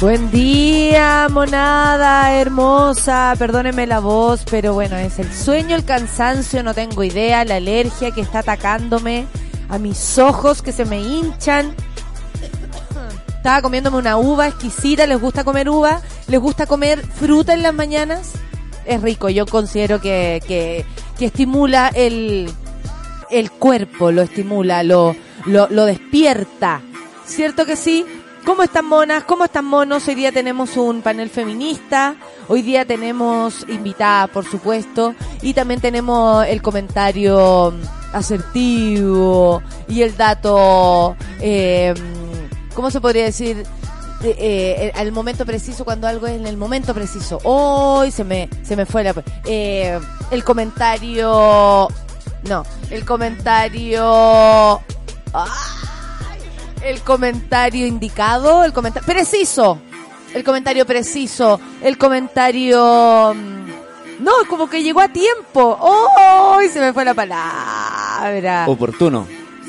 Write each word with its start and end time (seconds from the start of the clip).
Buen 0.00 0.30
día, 0.30 1.28
monada 1.30 2.32
hermosa. 2.32 3.34
Perdóneme 3.38 3.86
la 3.86 4.00
voz, 4.00 4.44
pero 4.50 4.72
bueno, 4.72 4.96
es 4.96 5.18
el 5.18 5.30
sueño, 5.30 5.76
el 5.76 5.84
cansancio, 5.84 6.62
no 6.62 6.72
tengo 6.72 7.04
idea, 7.04 7.44
la 7.44 7.56
alergia 7.56 8.10
que 8.10 8.22
está 8.22 8.38
atacándome 8.38 9.26
a 9.68 9.76
mis 9.78 10.16
ojos 10.16 10.62
que 10.62 10.72
se 10.72 10.86
me 10.86 11.02
hinchan. 11.02 11.74
Estaba 13.36 13.60
comiéndome 13.60 13.98
una 13.98 14.16
uva 14.16 14.48
exquisita, 14.48 15.06
¿les 15.06 15.20
gusta 15.20 15.44
comer 15.44 15.68
uva? 15.68 16.00
¿Les 16.28 16.40
gusta 16.40 16.64
comer 16.64 17.06
fruta 17.06 17.52
en 17.52 17.62
las 17.62 17.74
mañanas? 17.74 18.32
Es 18.86 19.02
rico, 19.02 19.28
yo 19.28 19.44
considero 19.44 20.00
que, 20.00 20.42
que, 20.48 20.86
estimula 21.26 21.88
el, 21.94 22.50
el 23.30 23.50
cuerpo, 23.50 24.12
lo 24.12 24.22
estimula, 24.22 24.82
lo, 24.82 25.14
lo, 25.44 25.68
lo 25.68 25.84
despierta. 25.84 26.80
¿Cierto 27.26 27.66
que 27.66 27.76
sí? 27.76 28.06
¿Cómo 28.44 28.62
están 28.62 28.86
monas? 28.86 29.24
¿Cómo 29.24 29.44
están 29.44 29.66
monos? 29.66 30.08
Hoy 30.08 30.14
día 30.14 30.32
tenemos 30.32 30.76
un 30.76 31.02
panel 31.02 31.28
feminista, 31.28 32.16
hoy 32.48 32.62
día 32.62 32.86
tenemos 32.86 33.66
invitada, 33.68 34.28
por 34.28 34.44
supuesto, 34.46 35.14
y 35.42 35.52
también 35.52 35.80
tenemos 35.80 36.46
el 36.46 36.62
comentario 36.62 37.74
asertivo 38.12 39.62
y 39.88 40.02
el 40.02 40.16
dato, 40.16 41.16
eh, 41.40 41.94
¿cómo 42.74 42.90
se 42.90 43.00
podría 43.00 43.24
decir? 43.24 43.66
Eh, 44.22 44.36
eh, 44.38 44.92
al 44.96 45.12
momento 45.12 45.46
preciso 45.46 45.84
cuando 45.84 46.06
algo 46.06 46.26
es 46.26 46.38
en 46.38 46.46
el 46.46 46.56
momento 46.56 46.94
preciso. 46.94 47.38
Hoy 47.44 48.10
se 48.10 48.24
me 48.24 48.48
se 48.62 48.76
me 48.76 48.84
fue 48.84 49.02
la 49.02 49.14
eh, 49.46 49.98
el 50.30 50.44
comentario 50.44 51.88
no, 52.42 52.64
el 52.90 53.04
comentario 53.04 54.80
¡Ay! 55.32 55.99
El 56.82 57.00
comentario 57.02 57.86
indicado, 57.86 58.64
el 58.64 58.72
comentario 58.72 59.06
preciso. 59.06 59.78
El 60.34 60.44
comentario 60.44 60.86
preciso, 60.86 61.58
el 61.82 61.98
comentario 61.98 63.34
mm, 63.34 63.60
no, 64.20 64.32
como 64.48 64.68
que 64.68 64.82
llegó 64.82 65.00
a 65.00 65.08
tiempo. 65.08 65.78
¡Oh! 65.80 66.58
Se 66.70 66.78
me 66.78 66.92
fue 66.92 67.04
la 67.04 67.14
palabra. 67.14 68.66
Oportuno. 68.68 69.26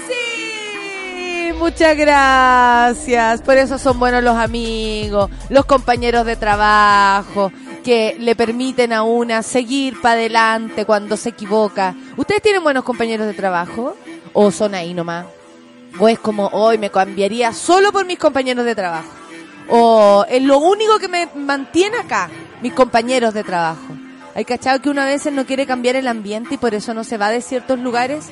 Sí, 0.07 1.53
muchas 1.57 1.97
gracias. 1.97 3.41
Por 3.41 3.57
eso 3.57 3.77
son 3.77 3.97
buenos 3.97 4.21
los 4.23 4.35
amigos, 4.35 5.31
los 5.49 5.65
compañeros 5.65 6.25
de 6.25 6.35
trabajo, 6.35 7.51
que 7.83 8.17
le 8.19 8.35
permiten 8.35 8.91
a 8.91 9.03
una 9.03 9.41
seguir 9.41 9.99
para 10.01 10.15
adelante 10.15 10.85
cuando 10.85 11.16
se 11.16 11.29
equivoca. 11.29 11.95
¿Ustedes 12.17 12.41
tienen 12.41 12.61
buenos 12.61 12.83
compañeros 12.83 13.27
de 13.27 13.33
trabajo? 13.33 13.95
¿O 14.33 14.51
son 14.51 14.75
ahí 14.75 14.94
nomás? 14.94 15.25
¿O 16.00 16.07
es 16.07 16.19
como 16.19 16.47
hoy 16.47 16.78
me 16.78 16.90
cambiaría 16.90 17.53
solo 17.53 17.91
por 17.91 18.06
mis 18.06 18.18
compañeros 18.18 18.66
de 18.66 18.75
trabajo? 18.75 19.09
¿O 19.69 20.25
es 20.29 20.41
lo 20.41 20.57
único 20.57 21.00
que 21.00 21.07
me 21.07 21.28
mantiene 21.35 21.97
acá, 21.97 22.29
mis 22.62 22.74
compañeros 22.74 23.34
de 23.34 23.44
trabajo? 23.44 23.96
Hay 24.35 24.46
cachado 24.46 24.81
que 24.81 24.90
uno 24.90 25.01
a 25.01 25.06
veces 25.06 25.34
no 25.34 25.46
quiere 25.46 25.66
cambiar 25.66 25.96
el 25.96 26.07
ambiente 26.07 26.56
y 26.56 26.57
por 26.57 26.74
eso 26.74 26.94
no 26.94 27.03
se 27.03 27.18
va 27.18 27.30
de 27.30 27.41
ciertos 27.41 27.80
lugares. 27.80 28.28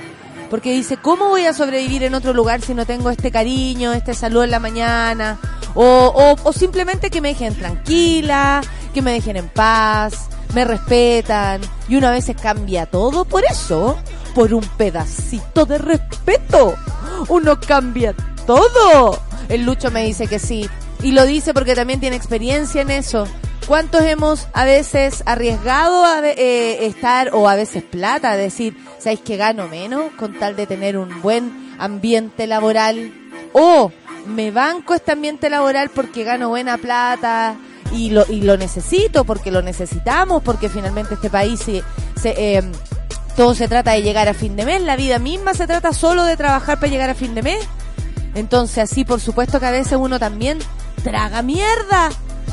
Porque 0.49 0.71
dice, 0.71 0.97
¿cómo 0.97 1.29
voy 1.29 1.45
a 1.45 1.53
sobrevivir 1.53 2.03
en 2.03 2.15
otro 2.15 2.33
lugar 2.33 2.61
si 2.61 2.73
no 2.73 2.85
tengo 2.85 3.11
este 3.11 3.29
cariño, 3.29 3.93
este 3.93 4.15
salud 4.15 4.43
en 4.43 4.51
la 4.51 4.59
mañana? 4.59 5.37
O, 5.75 6.35
simplemente 6.53 7.11
que 7.11 7.21
me 7.21 7.29
dejen 7.29 7.53
tranquila, 7.53 8.61
que 8.93 9.01
me 9.03 9.11
dejen 9.11 9.37
en 9.37 9.47
paz, 9.47 10.29
me 10.55 10.65
respetan. 10.65 11.61
Y 11.87 11.97
uno 11.97 12.07
a 12.07 12.11
veces 12.11 12.35
cambia 12.41 12.87
todo 12.87 13.25
por 13.25 13.43
eso, 13.45 13.99
por 14.33 14.53
un 14.53 14.63
pedacito 14.77 15.65
de 15.65 15.77
respeto. 15.77 16.75
Uno 17.27 17.59
cambia 17.59 18.13
todo. 18.45 19.19
El 19.49 19.65
Lucho 19.65 19.91
me 19.91 20.03
dice 20.03 20.27
que 20.27 20.39
sí. 20.39 20.69
Y 21.01 21.11
lo 21.11 21.25
dice 21.25 21.53
porque 21.53 21.75
también 21.75 21.99
tiene 21.99 22.15
experiencia 22.15 22.81
en 22.81 22.91
eso. 22.91 23.27
¿Cuántos 23.67 24.01
hemos 24.01 24.47
a 24.53 24.65
veces 24.65 25.21
arriesgado 25.27 26.03
a 26.03 26.27
eh, 26.27 26.87
estar, 26.87 27.29
o 27.33 27.47
a 27.47 27.55
veces 27.55 27.83
plata, 27.83 28.35
decir, 28.35 28.75
¿sabéis 28.97 29.19
que 29.19 29.37
gano 29.37 29.67
menos 29.67 30.11
con 30.17 30.33
tal 30.39 30.55
de 30.55 30.65
tener 30.65 30.97
un 30.97 31.21
buen 31.21 31.75
ambiente 31.77 32.47
laboral? 32.47 33.13
O 33.53 33.91
me 34.25 34.51
banco 34.51 34.95
este 34.95 35.11
ambiente 35.11 35.49
laboral 35.49 35.89
porque 35.93 36.23
gano 36.23 36.49
buena 36.49 36.77
plata 36.77 37.57
y 37.93 38.09
lo, 38.09 38.25
y 38.27 38.41
lo 38.41 38.57
necesito, 38.57 39.23
porque 39.23 39.51
lo 39.51 39.61
necesitamos, 39.61 40.41
porque 40.43 40.69
finalmente 40.69 41.15
este 41.15 41.29
país 41.29 41.59
se, 41.59 41.83
se, 42.19 42.57
eh, 42.57 42.63
todo 43.39 43.55
se 43.55 43.69
trata 43.69 43.91
de 43.91 44.01
llegar 44.01 44.27
a 44.27 44.33
fin 44.33 44.57
de 44.57 44.65
mes, 44.65 44.81
la 44.81 44.97
vida 44.97 45.17
misma 45.17 45.53
se 45.53 45.65
trata 45.65 45.93
solo 45.93 46.25
de 46.25 46.35
trabajar 46.35 46.77
para 46.77 46.91
llegar 46.91 47.09
a 47.09 47.15
fin 47.15 47.35
de 47.35 47.41
mes. 47.41 47.65
Entonces 48.35 48.79
así 48.79 49.05
por 49.05 49.21
supuesto 49.21 49.61
que 49.61 49.65
a 49.65 49.71
veces 49.71 49.97
uno 49.97 50.19
también 50.19 50.59
traga 51.05 51.41
mierda 51.41 52.09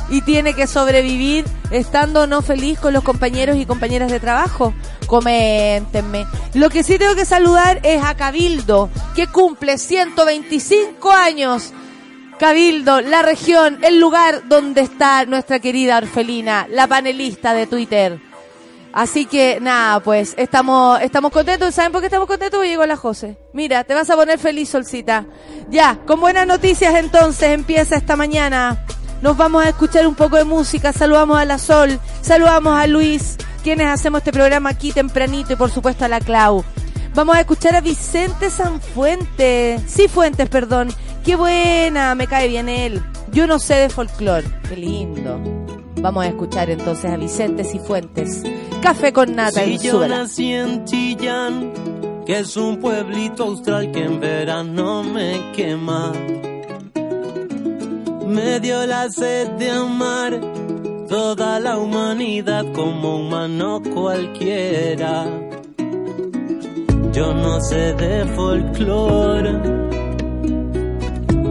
y 0.09 0.21
tiene 0.21 0.53
que 0.53 0.65
sobrevivir 0.65 1.43
estando 1.71 2.25
no 2.25 2.41
feliz 2.41 2.79
con 2.79 2.93
los 2.93 3.03
compañeros 3.03 3.57
y 3.57 3.65
compañeras 3.65 4.09
de 4.09 4.21
trabajo. 4.21 4.73
Coméntenme. 5.07 6.25
Lo 6.53 6.69
que 6.69 6.83
sí 6.83 6.97
tengo 6.97 7.15
que 7.15 7.25
saludar 7.25 7.81
es 7.83 8.01
a 8.01 8.15
Cabildo, 8.15 8.89
que 9.13 9.27
cumple 9.27 9.79
125 9.79 11.11
años. 11.11 11.73
Cabildo, 12.39 13.01
la 13.01 13.23
región, 13.23 13.79
el 13.83 13.99
lugar 13.99 14.47
donde 14.47 14.79
está 14.79 15.25
nuestra 15.25 15.59
querida 15.59 15.97
Orfelina, 15.97 16.65
la 16.71 16.87
panelista 16.87 17.53
de 17.53 17.67
Twitter. 17.67 18.26
Así 18.93 19.25
que 19.25 19.59
nada, 19.61 19.99
pues 19.99 20.33
estamos 20.37 20.99
estamos 21.01 21.31
contentos. 21.31 21.75
¿Saben 21.75 21.91
por 21.91 22.01
qué 22.01 22.07
estamos 22.07 22.27
contentos? 22.27 22.63
Llegó 22.63 22.85
la 22.85 22.95
José. 22.95 23.37
Mira, 23.53 23.83
te 23.83 23.93
vas 23.93 24.09
a 24.09 24.15
poner 24.15 24.39
feliz, 24.39 24.69
Solcita. 24.69 25.25
Ya, 25.69 25.99
con 26.05 26.19
buenas 26.19 26.47
noticias 26.47 26.95
entonces 26.95 27.51
empieza 27.51 27.95
esta 27.95 28.15
mañana. 28.15 28.85
Nos 29.21 29.35
vamos 29.35 29.65
a 29.65 29.69
escuchar 29.69 30.07
un 30.07 30.15
poco 30.15 30.37
de 30.37 30.43
música. 30.43 30.93
Saludamos 30.93 31.37
a 31.37 31.45
la 31.45 31.57
Sol, 31.57 31.99
saludamos 32.21 32.79
a 32.79 32.87
Luis, 32.87 33.37
quienes 33.63 33.87
hacemos 33.87 34.19
este 34.19 34.31
programa 34.31 34.69
aquí 34.69 34.91
tempranito 34.91 35.53
y 35.53 35.55
por 35.55 35.71
supuesto 35.71 36.05
a 36.05 36.07
la 36.07 36.19
Clau. 36.19 36.63
Vamos 37.13 37.35
a 37.35 37.39
escuchar 37.39 37.75
a 37.75 37.81
Vicente 37.81 38.51
Sanfuentes. 38.51 39.81
Sí, 39.87 40.07
Fuentes, 40.07 40.47
perdón. 40.49 40.89
Qué 41.25 41.35
buena, 41.35 42.13
me 42.13 42.27
cae 42.27 42.47
bien 42.47 42.69
él. 42.69 43.01
Yo 43.31 43.47
no 43.47 43.57
sé 43.59 43.73
de 43.73 43.89
folclore. 43.89 44.47
Qué 44.69 44.77
lindo. 44.77 45.56
Vamos 46.07 46.23
a 46.23 46.29
escuchar 46.29 46.69
entonces 46.69 47.11
a 47.11 47.17
Vicente 47.17 47.65
Cifuentes. 47.65 48.41
Café 48.81 49.11
con 49.11 49.35
nata 49.35 49.65
Si 49.65 49.73
en 49.73 49.79
yo 49.79 49.91
Súbela. 49.91 50.19
nací 50.19 50.53
en 50.53 50.85
Chillán, 50.85 51.73
que 52.25 52.39
es 52.39 52.55
un 52.55 52.77
pueblito 52.77 53.43
austral 53.43 53.91
que 53.91 54.05
en 54.05 54.17
verano 54.21 55.03
me 55.03 55.51
quema. 55.53 56.13
Me 58.25 58.57
dio 58.61 58.87
la 58.87 59.09
sed 59.09 59.49
de 59.57 59.69
amar 59.69 60.39
toda 61.09 61.59
la 61.59 61.77
humanidad 61.77 62.63
como 62.71 63.17
humano 63.17 63.81
cualquiera. 63.93 65.25
Yo 67.11 67.33
no 67.33 67.59
sé 67.59 67.93
de 67.95 68.25
folclore, 68.27 69.59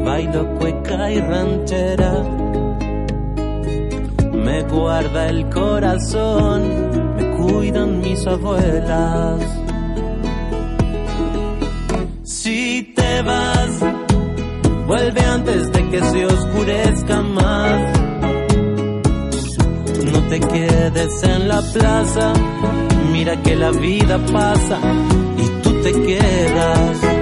bailo 0.03 0.55
cueca 0.59 1.13
y 1.13 1.21
ranchera. 1.21 2.46
Me 4.47 4.63
guarda 4.63 5.27
el 5.27 5.51
corazón, 5.51 6.63
me 7.17 7.37
cuidan 7.37 8.01
mis 8.01 8.25
abuelas. 8.29 9.41
Si 12.23 12.95
te 12.95 13.23
vas, 13.23 13.71
vuelve 14.87 15.21
antes 15.21 15.73
de 15.73 15.91
que 15.91 16.01
se 16.01 16.27
oscurezca 16.27 17.23
más. 17.23 17.99
No 20.13 20.21
te 20.29 20.39
quedes 20.39 21.23
en 21.25 21.49
la 21.49 21.61
plaza, 21.73 22.33
mira 23.11 23.43
que 23.43 23.57
la 23.57 23.73
vida 23.73 24.17
pasa 24.33 24.79
y 25.39 25.63
tú 25.63 25.71
te 25.83 25.93
quedas. 25.93 27.16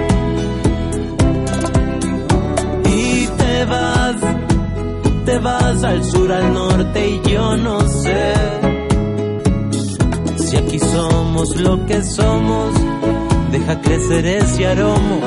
Te 5.25 5.39
vas 5.39 5.83
al 5.83 6.03
sur, 6.03 6.31
al 6.31 6.53
norte 6.53 7.09
y 7.09 7.21
yo 7.29 7.57
no 7.57 7.81
sé 7.81 8.33
Si 10.37 10.55
aquí 10.55 10.79
somos 10.79 11.55
lo 11.57 11.85
que 11.87 12.01
somos, 12.03 12.73
deja 13.51 13.81
crecer 13.81 14.25
ese 14.25 14.67
aroma 14.67 15.19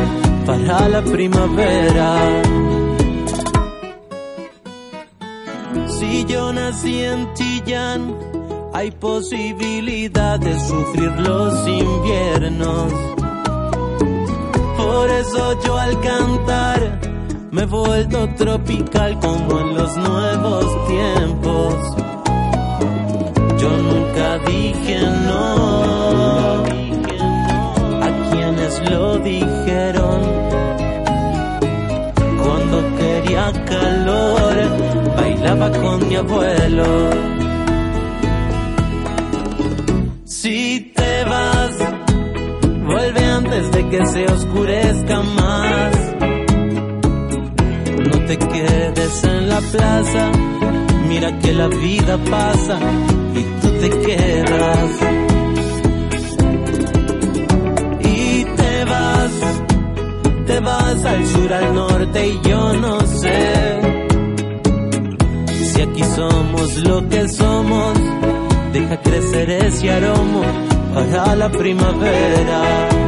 para 0.47 0.89
la 0.89 1.03
primavera. 1.03 2.43
Si 5.99 6.25
yo 6.27 6.53
nací 6.53 7.03
en 7.03 7.35
Chillán, 7.35 8.17
hay 8.73 8.91
posibilidad 8.93 10.39
de 10.39 10.59
sufrir 10.61 11.11
los 11.19 11.69
inviernos. 11.69 12.93
Por 14.77 15.11
eso 15.11 15.63
yo 15.65 15.77
al 15.77 16.01
cantar 16.01 17.08
me 17.51 17.63
he 17.63 17.67
vuelto 17.67 18.29
tropical 18.37 19.19
como 19.21 19.61
en 19.61 19.75
los 19.75 19.97
nuevos 19.97 20.89
tiempos. 20.89 21.75
Yo 23.59 23.71
nunca 23.71 24.39
dije 24.47 25.01
no 25.27 26.65
a 28.03 28.31
quienes 28.31 28.91
lo 28.91 29.19
dijeron. 29.19 30.21
Cuando 32.43 32.97
quería 32.99 33.53
calor, 33.65 34.55
bailaba 35.17 35.71
con 35.71 36.09
mi 36.09 36.17
abuelo. 36.17 37.11
Si 40.25 40.93
te 40.95 41.25
vas, 41.25 41.79
vuelve 42.87 43.25
antes 43.25 43.71
de 43.73 43.89
que 43.89 44.07
se 44.07 44.27
oscurezca 44.27 45.21
más. 45.23 45.38
Te 48.29 48.37
quedes 48.37 49.25
en 49.25 49.49
la 49.49 49.59
plaza, 49.59 50.31
mira 51.09 51.39
que 51.39 51.51
la 51.55 51.67
vida 51.69 52.19
pasa 52.31 52.79
y 53.35 53.43
tú 53.63 53.71
te 53.81 53.89
quedas. 53.89 54.91
Y 58.05 58.45
te 58.45 58.85
vas, 58.85 59.33
te 60.47 60.61
vas 60.61 61.05
al 61.07 61.27
sur, 61.27 61.53
al 61.55 61.75
norte 61.75 62.29
y 62.29 62.41
yo 62.47 62.73
no 62.75 63.01
sé. 63.01 63.81
Si 65.73 65.81
aquí 65.81 66.05
somos 66.15 66.77
lo 66.87 67.09
que 67.09 67.27
somos, 67.31 67.99
deja 68.75 69.01
crecer 69.01 69.51
ese 69.53 69.91
aroma 69.91 70.43
para 70.93 71.35
la 71.35 71.49
primavera. 71.49 73.08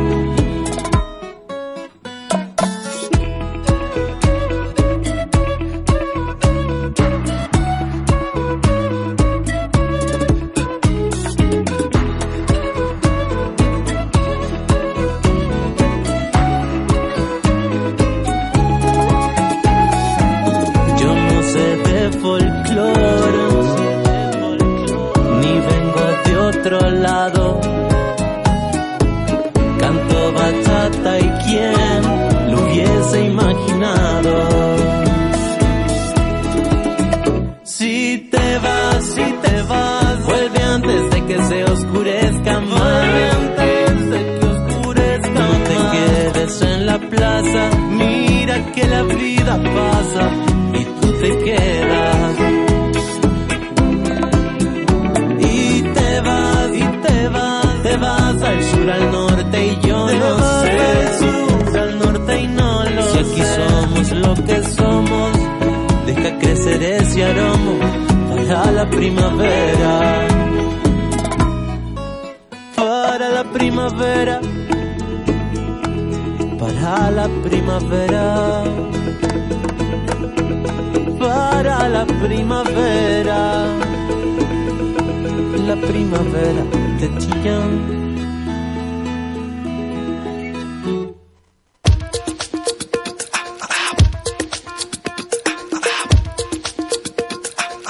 Primavera 85.87 86.65
de 87.00 87.19
Chillán. 87.19 88.11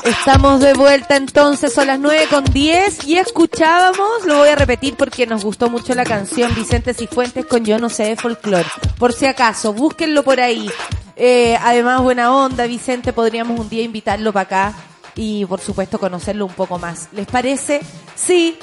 Estamos 0.05 0.61
de 0.61 0.75
vuelta 0.75 1.17
entonces, 1.17 1.73
son 1.73 1.87
las 1.87 1.99
9 1.99 2.27
con 2.31 2.45
10 2.45 3.05
y 3.07 3.19
escuchábamos, 3.19 4.27
lo 4.27 4.39
voy 4.39 4.49
a 4.49 4.55
repetir 4.55 4.95
porque 4.97 5.27
nos 5.27 5.45
gustó 5.45 5.71
mucho 5.71 5.95
la 5.95 6.05
canción 6.05 6.55
Vicente 6.55 6.95
Cifuentes 6.95 7.47
con 7.47 7.65
Yo 7.65 7.79
no 7.79 7.89
sé 7.89 8.05
de 8.05 8.17
folclore. 8.17 8.69
Por 8.99 9.13
si 9.13 9.27
acaso, 9.27 9.73
búsquenlo 9.73 10.23
por 10.23 10.41
ahí. 10.41 10.71
Eh, 11.17 11.57
además, 11.63 12.03
buena 12.03 12.35
onda, 12.35 12.67
Vicente, 12.67 13.13
podríamos 13.13 13.59
un 13.59 13.69
día 13.69 13.83
invitarlo 13.83 14.33
para 14.33 14.43
acá 14.43 14.90
y 15.15 15.45
por 15.47 15.61
supuesto 15.61 15.99
conocerlo 15.99 16.47
un 16.47 16.53
poco 16.53 16.79
más. 16.79 17.09
¿Les 17.13 17.27
parece? 17.27 17.81
Sí, 18.15 18.59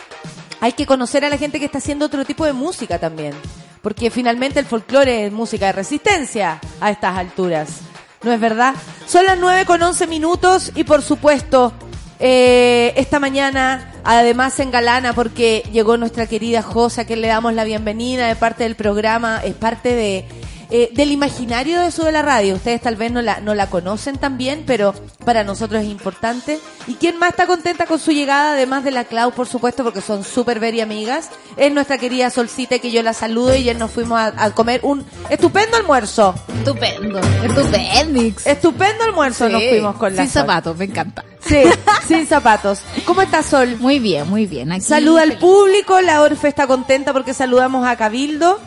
hay 0.59 0.73
que 0.73 0.85
conocer 0.85 1.25
a 1.25 1.29
la 1.29 1.37
gente 1.37 1.59
que 1.59 1.65
está 1.65 1.77
haciendo 1.77 2.05
otro 2.05 2.25
tipo 2.25 2.45
de 2.45 2.53
música 2.53 2.99
también. 2.99 3.33
Porque 3.81 4.09
finalmente 4.09 4.59
el 4.59 4.65
folclore 4.65 5.27
es 5.27 5.31
música 5.31 5.67
de 5.67 5.71
resistencia 5.73 6.59
a 6.81 6.91
estas 6.91 7.17
alturas. 7.17 7.79
¿No 8.23 8.33
es 8.33 8.39
verdad? 8.39 8.73
Son 9.05 9.25
las 9.25 9.37
9 9.37 9.65
con 9.65 9.81
11 9.81 10.07
minutos 10.07 10.71
y 10.75 10.83
por 10.83 11.03
supuesto, 11.03 11.71
eh, 12.19 12.93
esta 12.97 13.19
mañana 13.19 13.93
además 14.03 14.53
se 14.53 14.63
engalana 14.63 15.13
porque 15.13 15.63
llegó 15.71 15.97
nuestra 15.97 16.25
querida 16.25 16.63
Josa, 16.63 17.05
que 17.05 17.15
le 17.15 17.27
damos 17.27 17.53
la 17.53 17.63
bienvenida 17.63 18.27
de 18.27 18.35
parte 18.35 18.63
del 18.63 18.75
programa, 18.75 19.41
es 19.43 19.53
parte 19.53 19.93
de 19.93 20.25
eh, 20.69 20.89
del 20.93 21.11
imaginario 21.11 21.79
de 21.81 21.91
Sube 21.91 22.11
la 22.11 22.21
Radio. 22.21 22.55
Ustedes 22.55 22.81
tal 22.81 22.95
vez 22.95 23.11
no 23.11 23.21
la, 23.21 23.39
no 23.39 23.55
la 23.55 23.69
conocen 23.69 24.17
también, 24.17 24.63
pero 24.65 24.93
para 25.25 25.43
nosotros 25.43 25.83
es 25.83 25.89
importante. 25.89 26.59
¿Y 26.87 26.95
quién 26.95 27.17
más 27.17 27.31
está 27.31 27.47
contenta 27.47 27.85
con 27.85 27.99
su 27.99 28.11
llegada, 28.11 28.51
además 28.51 28.83
de 28.83 28.91
la 28.91 29.05
Clau, 29.05 29.31
por 29.31 29.47
supuesto, 29.47 29.83
porque 29.83 30.01
son 30.01 30.23
súper 30.23 30.59
very 30.59 30.81
amigas? 30.81 31.29
Es 31.55 31.71
nuestra 31.71 31.97
querida 31.97 32.29
Solcita, 32.29 32.79
que 32.79 32.91
yo 32.91 33.01
la 33.03 33.13
saludo 33.13 33.55
y 33.55 33.63
ya 33.63 33.73
nos 33.73 33.91
fuimos 33.91 34.19
a, 34.19 34.33
a 34.43 34.51
comer 34.51 34.81
un 34.83 35.05
estupendo 35.29 35.77
almuerzo. 35.77 36.33
Estupendo, 36.57 37.19
estupendix. 37.43 38.45
Estupendo 38.45 39.03
almuerzo 39.03 39.49
nos 39.49 39.63
fuimos 39.63 39.95
con 39.95 40.15
la 40.15 40.23
Sin 40.23 40.31
Sol. 40.31 40.41
zapatos, 40.41 40.77
me 40.77 40.85
encanta. 40.85 41.23
Sí, 41.39 41.61
sin 42.07 42.27
zapatos. 42.27 42.81
¿Cómo 43.05 43.21
está 43.21 43.41
Sol? 43.41 43.77
Muy 43.79 43.99
bien, 43.99 44.29
muy 44.29 44.45
bien. 44.47 44.71
Aquí 44.71 44.81
Saluda 44.81 45.21
al 45.21 45.37
público, 45.37 46.01
la 46.01 46.21
Orfe 46.21 46.49
está 46.49 46.67
contenta 46.67 47.13
porque 47.13 47.33
saludamos 47.33 47.87
a 47.87 47.95
Cabildo 47.95 48.59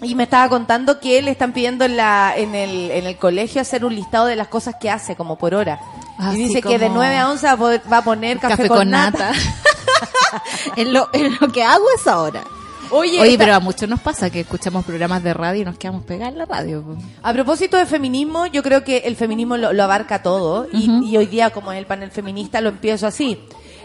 y 0.00 0.14
me 0.14 0.24
estaba 0.24 0.48
contando 0.48 0.98
que 1.00 1.20
le 1.22 1.30
están 1.30 1.52
pidiendo 1.52 1.84
en, 1.84 1.96
la, 1.96 2.32
en, 2.36 2.54
el, 2.54 2.90
en 2.90 3.06
el 3.06 3.16
colegio 3.16 3.60
hacer 3.60 3.84
un 3.84 3.94
listado 3.94 4.26
de 4.26 4.36
las 4.36 4.48
cosas 4.48 4.76
que 4.80 4.90
hace 4.90 5.16
como 5.16 5.36
por 5.36 5.54
hora. 5.54 5.80
Así 6.18 6.40
y 6.40 6.48
dice 6.48 6.62
que 6.62 6.78
de 6.78 6.86
como 6.86 6.98
9 6.98 7.16
a 7.16 7.30
11 7.30 7.46
va 7.46 7.98
a, 7.98 8.02
poner 8.04 8.38
café, 8.38 8.56
Café, 8.56 8.68
con, 8.68 8.90
nata. 8.90 9.32
en, 10.76 10.92
lo, 10.92 11.08
en 11.12 11.36
lo 11.40 11.48
que 11.48 11.62
hago 11.62 11.84
es 11.94 12.06
ahora. 12.06 12.42
Oye, 12.90 13.20
Oye, 13.20 13.32
esta- 13.32 13.44
pero 13.44 13.54
a 13.56 13.60
muchos 13.60 13.88
nos 13.88 14.00
pasa 14.00 14.28
que 14.30 14.40
escuchamos 14.40 14.84
programas 14.84 15.22
de 15.22 15.32
radio 15.32 15.62
y 15.62 15.64
nos 15.64 15.78
quedamos 15.78 16.04
pegados 16.04 16.32
en 16.34 16.38
la 16.38 16.44
radio. 16.44 16.84
a 17.22 17.32
propósito 17.32 17.76
de 17.78 17.86
feminismo, 17.86 18.46
yo 18.46 18.62
creo 18.62 18.84
que 18.84 18.98
el 18.98 19.16
feminismo 19.16 19.56
lo, 19.56 19.72
lo 19.72 19.82
abarca 19.82 20.22
todo 20.22 20.66
y 20.72 21.16
hoy 21.16 21.26
día 21.26 21.50
como 21.50 21.72
es 21.72 21.78
el 21.78 21.86
panel 21.86 22.10
feminista 22.10 22.60
lo 22.60 22.68
empiezo 22.68 23.06
así. 23.06 23.38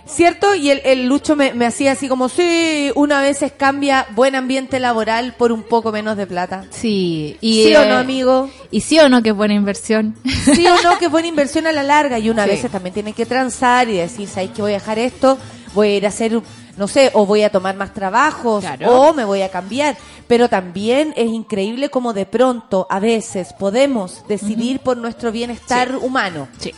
¿Cierto? 0.10 0.56
Y 0.56 0.70
el, 0.72 0.82
el 0.86 1.06
Lucho 1.08 1.36
me, 1.36 1.54
me 1.54 1.66
hacía 1.66 1.92
así 1.92 2.08
como, 2.08 2.30
sí, 2.30 2.92
una 2.96 3.22
vez 3.22 3.40
cambia 3.58 4.08
buen 4.16 4.36
ambiente 4.36 4.80
laboral 4.80 5.34
por 5.38 5.52
un 5.52 5.64
poco 5.64 5.92
menos 5.92 6.18
de 6.18 6.26
plata. 6.28 6.66
Sí. 6.70 7.38
Y, 7.42 7.64
¿Sí 7.66 7.76
o 7.76 7.82
eh, 7.84 7.90
no, 7.90 7.98
amigo? 7.98 8.50
Y 8.72 8.82
sí 8.82 9.00
o 9.00 9.10
no 9.10 9.22
que 9.22 9.30
es 9.30 9.36
buena 9.36 9.54
inversión. 9.54 10.16
Sí 10.56 10.66
o 10.66 10.82
no, 10.82 10.98
que 10.98 11.06
es 11.06 11.12
buena 11.12 11.28
inversión 11.28 11.68
a 11.68 11.72
la 11.72 11.84
larga 11.84 12.18
y 12.20 12.30
una 12.30 12.46
Sí. 12.46 12.50
vez 12.52 12.72
también 12.72 12.94
tiene 12.94 13.14
que 13.14 13.26
transar 13.26 13.90
y 13.90 13.98
decir, 13.98 14.28
¿sabes 14.28 14.52
que 14.52 14.62
voy 14.62 14.72
a 14.72 14.76
dejar 14.76 14.98
esto? 15.00 15.38
Voy 15.74 15.90
a 15.90 15.96
ir 15.98 16.06
a 16.06 16.10
hacer, 16.10 16.40
no 16.78 16.88
sé, 16.88 17.12
o 17.14 17.26
voy 17.26 17.44
a 17.44 17.50
tomar 17.52 17.76
más 17.76 17.94
trabajos, 17.94 18.62
Claro. 18.64 18.90
o 18.92 19.14
me 19.14 19.26
voy 19.26 19.42
a 19.42 19.50
cambiar. 19.50 19.98
Pero 20.28 20.50
también 20.50 21.14
es 21.18 21.28
increíble 21.28 21.90
como 21.90 22.14
de 22.14 22.26
pronto, 22.26 22.88
a 22.90 23.00
veces, 23.00 23.54
podemos 23.54 24.24
decidir 24.28 24.80
por 24.80 24.98
nuestro 24.98 25.32
bienestar 25.32 25.96
humano. 25.98 26.48
Sí. 26.60 26.74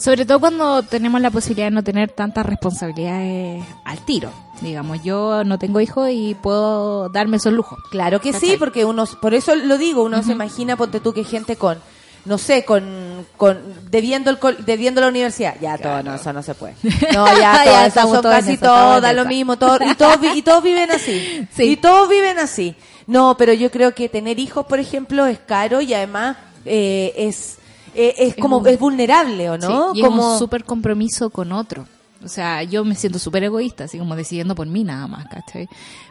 Sobre 0.00 0.24
todo 0.24 0.40
cuando 0.40 0.82
tenemos 0.82 1.20
la 1.20 1.30
posibilidad 1.30 1.66
de 1.66 1.72
no 1.72 1.84
tener 1.84 2.10
tantas 2.10 2.46
responsabilidades 2.46 3.62
al 3.84 3.98
tiro. 4.06 4.32
Digamos, 4.62 5.02
yo 5.04 5.44
no 5.44 5.58
tengo 5.58 5.78
hijos 5.78 6.08
y 6.10 6.34
puedo 6.34 7.10
darme 7.10 7.36
esos 7.36 7.52
lujos. 7.52 7.78
Claro 7.90 8.18
que 8.18 8.32
sí, 8.32 8.56
porque 8.58 8.86
uno, 8.86 9.04
por 9.20 9.34
eso 9.34 9.54
lo 9.54 9.76
digo, 9.76 10.02
uno 10.02 10.22
se 10.22 10.32
imagina, 10.32 10.76
ponte 10.76 11.00
tú 11.00 11.12
que 11.12 11.22
gente 11.22 11.56
con, 11.56 11.78
no 12.24 12.38
sé, 12.38 12.64
con, 12.64 13.26
con, 13.36 13.58
debiendo 13.90 14.30
el, 14.30 14.38
debiendo 14.64 15.02
la 15.02 15.08
universidad. 15.08 15.56
Ya 15.60 15.76
todo, 15.76 16.02
no, 16.02 16.14
eso 16.14 16.32
no 16.32 16.42
se 16.42 16.54
puede. 16.54 16.76
No, 17.12 17.26
ya, 17.38 17.62
Ya 17.62 17.64
todo, 17.64 17.74
eso 17.74 17.86
estamos 17.86 18.12
son 18.14 18.22
todos 18.22 18.36
casi 18.36 18.52
eso, 18.54 18.64
todas 18.64 19.14
lo 19.14 19.24
mismo, 19.26 19.58
todo, 19.58 19.78
y 19.84 19.94
todos, 19.94 20.16
y 20.34 20.40
todos 20.40 20.62
viven 20.62 20.90
así. 20.90 21.46
Sí. 21.54 21.64
Y 21.64 21.76
todos 21.76 22.08
viven 22.08 22.38
así. 22.38 22.74
No, 23.06 23.36
pero 23.36 23.52
yo 23.52 23.70
creo 23.70 23.94
que 23.94 24.08
tener 24.08 24.38
hijos, 24.38 24.64
por 24.64 24.78
ejemplo, 24.78 25.26
es 25.26 25.38
caro 25.40 25.82
y 25.82 25.92
además, 25.92 26.38
eh, 26.64 27.12
es, 27.16 27.58
eh, 27.94 28.14
es 28.18 28.36
como, 28.36 28.58
un- 28.58 28.68
es 28.68 28.78
vulnerable, 28.78 29.50
¿o 29.50 29.58
no? 29.58 29.92
Sí, 29.92 29.98
y 29.98 30.02
es 30.02 30.06
como, 30.08 30.32
un 30.34 30.38
súper 30.38 30.64
compromiso 30.64 31.30
con 31.30 31.52
otro. 31.52 31.86
O 32.22 32.28
sea, 32.28 32.62
yo 32.64 32.84
me 32.84 32.94
siento 32.94 33.18
súper 33.18 33.44
egoísta, 33.44 33.84
así 33.84 33.98
como 33.98 34.14
decidiendo 34.14 34.54
por 34.54 34.66
mí 34.66 34.84
nada 34.84 35.06
más, 35.06 35.26
¿cachai? 35.28 35.68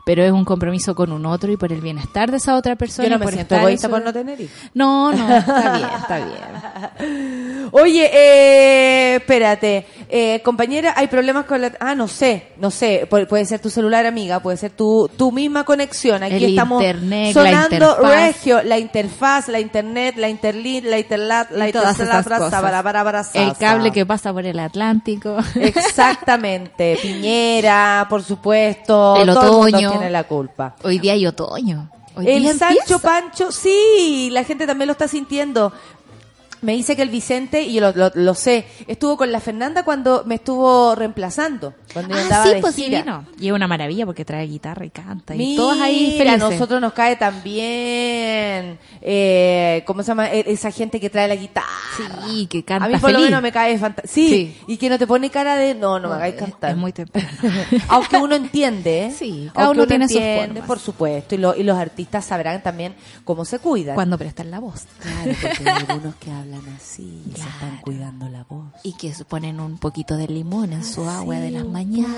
Pero 0.10 0.24
es 0.24 0.32
un 0.32 0.44
compromiso 0.44 0.96
con 0.96 1.12
un 1.12 1.24
otro 1.28 1.52
y 1.52 1.56
por 1.56 1.72
el 1.72 1.82
bienestar 1.82 2.32
de 2.32 2.38
esa 2.38 2.56
otra 2.56 2.76
persona. 2.76 3.08
yo 3.08 3.14
no 3.14 3.20
me 3.20 3.26
por 3.26 3.34
siento 3.36 3.54
egoísta 3.54 3.88
por 3.90 4.04
no 4.04 4.12
tener 4.12 4.42
hijos. 4.42 4.58
No, 4.74 5.12
no, 5.14 5.38
está 5.38 5.78
bien, 5.78 5.90
está 6.02 6.18
bien. 7.06 7.70
Oye, 7.72 8.10
eh, 8.12 9.16
espérate, 9.18 9.86
eh, 10.10 10.42
compañera, 10.44 10.96
hay 10.98 11.06
problemas 11.06 11.46
con 11.46 11.62
la... 11.62 11.74
Ah, 11.80 11.94
no 11.94 12.08
sé, 12.08 12.48
no 12.58 12.72
sé, 12.72 13.08
pu- 13.08 13.28
puede 13.28 13.46
ser 13.46 13.60
tu 13.60 13.70
celular, 13.70 14.08
amiga, 14.08 14.40
puede 14.40 14.58
ser 14.58 14.72
tu, 14.72 15.08
tu 15.16 15.32
misma 15.32 15.64
conexión. 15.64 16.24
Aquí 16.24 16.38
El 16.38 16.44
estamos 16.46 16.82
internet, 16.82 17.34
sonando 17.36 17.98
regio, 18.02 18.64
la 18.64 18.80
interfaz, 18.80 19.48
la 19.48 19.60
internet, 19.60 20.16
la 20.18 20.28
interlink, 20.28 20.86
la 20.86 20.98
interlat, 20.98 21.52
la 21.52 21.66
sa, 23.24 23.40
El 23.40 23.56
cable 23.58 23.92
que 23.92 24.08
pasa 24.08 24.34
por 24.34 24.44
el 24.44 24.58
Atlántico. 24.58 25.38
Exactamente, 25.54 26.98
Piñera, 27.04 28.08
por 28.10 28.24
supuesto, 28.24 29.18
El 29.18 29.30
otoño. 29.30 29.99
Tiene 30.00 30.12
la 30.12 30.24
culpa. 30.24 30.76
Hoy 30.84 31.00
día 31.00 31.14
hay 31.14 31.26
otoño. 31.28 31.90
Hoy 32.16 32.28
El 32.28 32.44
día 32.44 32.54
Sancho 32.54 32.96
empieza. 32.96 33.00
Pancho, 33.00 33.52
sí, 33.52 34.30
la 34.32 34.44
gente 34.44 34.66
también 34.66 34.88
lo 34.88 34.94
está 34.94 35.08
sintiendo. 35.08 35.72
Me 36.62 36.74
dice 36.74 36.96
que 36.96 37.02
el 37.02 37.10
Vicente, 37.10 37.62
y 37.62 37.74
yo 37.76 37.82
lo, 37.82 37.92
lo- 37.94 38.12
lo 38.16 38.34
sé, 38.34 38.66
estuvo 38.88 39.16
con 39.16 39.32
la 39.32 39.40
Fernanda 39.40 39.84
cuando 39.84 40.24
me 40.26 40.36
estuvo 40.36 40.94
reemplazando, 40.96 41.74
cuando 41.94 42.14
yo 42.16 42.20
Ah, 42.20 42.24
andaba 42.24 42.44
sí, 42.46 42.54
de 42.56 42.60
pues 42.62 42.76
sí 42.76 42.84
gira. 42.84 43.00
vino. 43.02 43.26
Y 43.40 43.48
es 43.48 43.54
una 43.54 43.68
maravilla 43.68 44.06
porque 44.06 44.26
trae 44.26 44.46
guitarra 44.46 44.86
y 44.86 44.90
canta. 44.90 45.36
Y 45.36 45.38
Mira, 45.38 45.62
todas 45.62 45.80
ahí 45.80 46.20
a 46.28 46.38
nosotros 46.38 46.82
nos 46.82 46.92
cae 46.94 47.16
también, 47.16 48.78
eh, 49.02 49.84
¿cómo 49.86 50.04
se 50.04 50.08
llama? 50.10 50.32
E- 50.32 50.52
Esa 50.52 50.72
gente 50.72 51.00
que 51.00 51.10
trae 51.10 51.28
la 51.28 51.36
guitarra. 51.36 51.68
Sí, 52.28 52.46
que 52.48 52.64
canta 52.64 52.86
a 52.86 52.90
mí 52.90 52.98
por 52.98 53.12
lo 53.12 53.20
menos 53.20 53.42
me 53.42 53.52
cae 53.52 53.78
fantástico. 53.78 54.14
Sí, 54.14 54.30
Sí. 54.30 54.58
y 54.68 54.78
que 54.78 54.90
no 54.90 54.98
te 54.98 55.08
pone 55.08 55.30
cara 55.30 55.56
de, 55.56 55.76
no, 55.76 56.00
no 56.00 56.10
me 56.10 56.16
hagáis 56.16 56.36
cantar. 56.36 56.72
Es 56.72 56.78
muy 56.78 56.92
temprano. 56.94 57.28
Aunque 57.88 58.18
uno 58.18 58.36
entiende, 58.36 59.06
¿eh? 59.06 59.12
Sí, 59.18 59.50
cada 59.54 59.68
Aunque 59.68 59.80
uno 59.82 59.88
tiene 59.88 60.08
sus 60.08 60.18
entiende, 60.18 60.48
formas. 60.48 60.68
por 60.68 60.80
supuesto, 60.80 61.36
y, 61.36 61.38
lo- 61.38 61.56
y 61.56 61.64
los 61.64 61.78
artistas 61.78 62.26
sabrán 62.26 62.62
también 62.64 62.96
cómo 63.24 63.46
se 63.46 63.60
cuidan. 63.60 63.96
Cuando 63.96 64.18
prestan 64.18 64.52
la 64.52 64.60
voz. 64.60 64.86
Claro, 65.00 65.32
porque 65.42 65.70
hay 65.70 65.86
algunos 65.88 66.16
que 66.16 66.32
hablan 66.32 66.49
así, 66.58 67.24
y 67.26 67.30
se 67.32 67.36
Claro. 67.36 67.52
están 67.52 67.78
cuidando 67.82 68.30
la 68.30 68.44
voz. 68.44 68.66
Y 68.84 68.94
que 68.94 69.14
ponen 69.28 69.60
un 69.60 69.78
poquito 69.78 70.16
de 70.18 70.28
limón 70.28 70.74
en 70.74 70.84
su 70.84 71.08
agua 71.10 71.36
de 71.36 71.52
las 71.52 71.66
mañanas. 71.66 72.12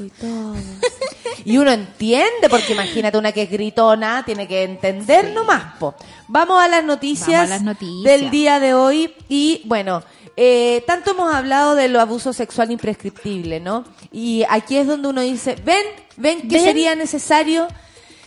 Y, 0.00 0.08
todo. 0.10 0.54
y 1.44 1.58
uno 1.58 1.70
entiende, 1.70 2.48
porque 2.48 2.72
imagínate 2.72 3.18
una 3.18 3.32
que 3.32 3.42
es 3.42 3.50
gritona, 3.50 4.24
tiene 4.24 4.46
que 4.48 4.62
entender 4.64 5.32
nomás. 5.32 5.76
Po. 5.78 5.94
Vamos 6.28 6.60
a 6.62 6.68
las 6.68 6.84
noticias, 6.84 7.28
Vamos 7.28 7.50
a 7.50 7.54
las 7.54 7.62
noticias. 7.62 8.04
del 8.04 8.30
día 8.30 8.60
de 8.60 8.74
hoy. 8.74 9.14
Y 9.28 9.62
bueno, 9.66 10.02
eh, 10.36 10.82
tanto 10.86 11.12
hemos 11.12 11.32
hablado 11.34 11.74
de 11.74 11.88
lo 11.88 12.00
abuso 12.00 12.32
sexual 12.32 12.70
imprescriptible, 12.70 13.60
¿no? 13.60 13.84
Y 14.10 14.44
aquí 14.48 14.76
es 14.76 14.86
donde 14.86 15.08
uno 15.08 15.20
dice, 15.20 15.56
ven, 15.64 15.84
ven 16.16 16.42
que 16.48 16.56
¿Ven? 16.56 16.64
sería 16.64 16.94
necesario 16.96 17.68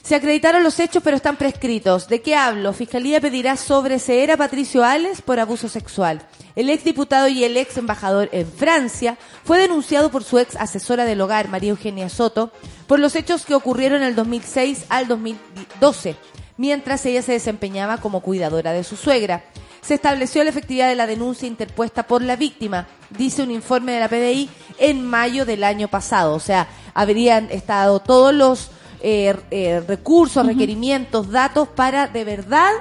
se 0.07 0.15
acreditaron 0.15 0.63
los 0.63 0.79
hechos, 0.79 1.03
pero 1.03 1.17
están 1.17 1.35
prescritos. 1.35 2.07
¿De 2.07 2.21
qué 2.21 2.33
hablo? 2.33 2.71
Fiscalía 2.71 3.19
pedirá 3.19 3.57
sobreseer 3.57 4.31
a 4.31 4.37
Patricio 4.37 4.85
Ales 4.85 5.21
por 5.21 5.37
abuso 5.37 5.67
sexual. 5.67 6.21
El 6.55 6.69
ex 6.69 6.85
diputado 6.85 7.27
y 7.27 7.43
el 7.43 7.57
ex 7.57 7.75
embajador 7.75 8.29
en 8.31 8.49
Francia 8.49 9.17
fue 9.43 9.59
denunciado 9.59 10.09
por 10.09 10.23
su 10.23 10.39
ex 10.39 10.55
asesora 10.55 11.03
del 11.03 11.19
hogar, 11.19 11.49
María 11.49 11.71
Eugenia 11.71 12.07
Soto, 12.07 12.53
por 12.87 12.99
los 12.99 13.17
hechos 13.17 13.45
que 13.45 13.53
ocurrieron 13.53 13.99
del 13.99 14.15
2006 14.15 14.85
al 14.87 15.09
2012, 15.09 16.15
mientras 16.55 17.05
ella 17.05 17.21
se 17.21 17.33
desempeñaba 17.33 17.97
como 17.97 18.21
cuidadora 18.21 18.71
de 18.71 18.85
su 18.85 18.95
suegra. 18.95 19.43
Se 19.81 19.95
estableció 19.95 20.41
la 20.45 20.51
efectividad 20.51 20.87
de 20.87 20.95
la 20.95 21.05
denuncia 21.05 21.49
interpuesta 21.49 22.03
por 22.03 22.21
la 22.21 22.37
víctima, 22.37 22.87
dice 23.09 23.43
un 23.43 23.51
informe 23.51 23.91
de 23.91 23.99
la 23.99 24.07
PDI, 24.07 24.49
en 24.79 25.05
mayo 25.05 25.45
del 25.45 25.65
año 25.65 25.89
pasado. 25.89 26.33
O 26.33 26.39
sea, 26.39 26.69
habrían 26.93 27.51
estado 27.51 27.99
todos 27.99 28.33
los 28.33 28.71
eh, 29.01 29.35
eh, 29.51 29.81
recursos, 29.87 30.45
requerimientos, 30.45 31.29
datos 31.31 31.67
para 31.67 32.07
de 32.07 32.23
verdad 32.23 32.71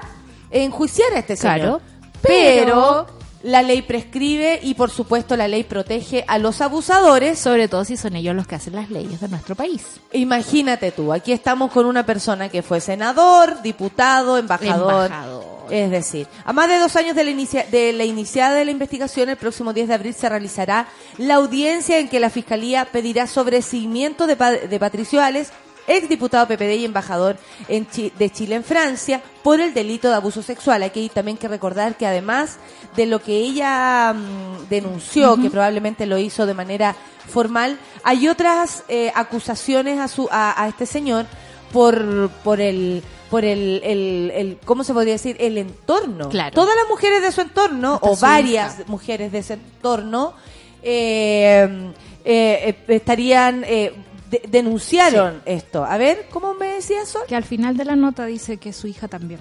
enjuiciar 0.51 1.13
a 1.15 1.19
este 1.19 1.37
señor. 1.37 1.57
Claro, 1.59 1.81
pero, 2.23 2.65
pero- 2.65 3.17
la 3.43 3.63
ley 3.63 3.83
prescribe 3.83 4.59
y 4.63 4.75
por 4.75 4.91
supuesto 4.91 5.37
la 5.37 5.47
ley 5.47 5.63
protege 5.63 6.25
a 6.27 6.39
los 6.39 6.61
abusadores. 6.61 7.39
Sobre 7.39 7.69
todo 7.69 7.85
si 7.85 7.97
son 7.97 8.17
ellos 8.17 8.35
los 8.35 8.47
que 8.49 8.57
hacen 8.57 8.75
las 8.75 8.91
leyes 8.91 9.21
de 9.21 9.29
nuestro 9.29 9.55
país. 9.55 10.01
Imagínate 10.13 10.91
tú, 10.91 11.13
aquí 11.13 11.31
estamos 11.33 11.71
con 11.71 11.87
una 11.87 12.05
persona 12.05 12.49
que 12.49 12.63
fue 12.63 12.81
senador, 12.81 13.63
diputado, 13.63 14.37
embajador. 14.39 15.05
Embajador. 15.07 15.57
Es 15.71 15.91
decir, 15.91 16.29
a 16.45 16.53
más 16.53 16.69
de 16.69 16.79
dos 16.79 16.95
años 16.97 17.15
de 17.17 17.25
la, 17.25 17.31
inicia- 17.31 17.67
de 17.71 17.93
la 17.93 18.05
iniciada 18.05 18.55
de 18.55 18.65
la 18.65 18.71
investigación, 18.71 19.29
el 19.29 19.37
próximo 19.37 19.73
10 19.73 19.89
de 19.89 19.95
abril 19.95 20.15
se 20.15 20.29
realizará 20.29 20.87
la 21.19 21.35
audiencia 21.37 21.99
en 21.99 22.09
que 22.09 22.21
la 22.21 22.31
Fiscalía 22.31 22.85
pedirá 22.87 23.27
sobreseimiento 23.27 24.27
de, 24.29 24.37
de 24.37 24.79
Patricio 24.81 25.21
Ales, 25.21 25.51
ex 25.87 26.09
diputado 26.09 26.47
PPD 26.47 26.73
y 26.77 26.85
embajador 26.85 27.37
en 27.69 27.87
de 28.19 28.31
Chile 28.31 28.57
en 28.57 28.65
Francia, 28.65 29.23
por 29.43 29.61
el 29.61 29.73
delito 29.75 30.09
de 30.09 30.15
abuso 30.17 30.43
sexual. 30.43 30.83
Aquí 30.83 31.01
hay 31.01 31.09
también 31.09 31.37
que 31.37 31.49
recordar 31.49 31.97
que 31.97 32.07
además 32.07 32.59
de 32.97 33.07
lo 33.07 33.21
que 33.23 33.37
ella 33.37 34.13
mm, 34.15 34.69
denunció, 34.69 35.37
que 35.41 35.51
probablemente 35.51 36.07
lo 36.07 36.19
hizo 36.19 36.47
de 36.47 36.55
manera 36.55 36.97
formal, 37.29 37.79
hay 38.05 38.29
otras 38.29 38.85
eh, 38.89 39.13
acusaciones 39.15 39.99
a, 40.01 40.09
su, 40.09 40.29
a, 40.31 40.63
a 40.63 40.69
este 40.69 40.87
señor 40.87 41.27
por, 41.73 42.31
por 42.45 42.61
el 42.61 43.03
por 43.31 43.45
el, 43.45 43.81
el, 43.83 44.31
el- 44.35 44.59
¿cómo 44.65 44.85
se 44.85 44.93
podría 44.95 45.15
decir? 45.15 45.37
El 45.41 45.59
entorno. 45.59 46.29
Claro. 46.29 46.55
Todas 46.55 46.77
las 46.77 46.89
mujeres 46.89 47.23
de 47.23 47.33
su 47.33 47.41
entorno, 47.41 47.95
Hasta 47.95 48.07
o 48.11 48.15
su 48.15 48.23
varias 48.23 48.75
hija. 48.75 48.85
mujeres 48.87 49.33
de 49.33 49.39
ese 49.39 49.55
entorno, 49.55 50.33
eh, 50.81 51.93
eh, 52.25 52.77
estarían, 52.87 53.65
eh, 53.67 53.93
de- 54.43 54.49
denunciaron 54.49 55.43
esto. 55.47 55.85
A 55.85 55.97
ver, 55.99 56.27
¿cómo 56.31 56.55
me 56.55 56.67
decía 56.75 57.05
Sol? 57.07 57.23
Que 57.29 57.37
al 57.37 57.45
final 57.45 57.77
de 57.77 57.85
la 57.85 57.97
nota 57.97 58.27
dice 58.27 58.57
que 58.59 58.73
su 58.73 58.87
hija 58.87 59.09
también. 59.09 59.41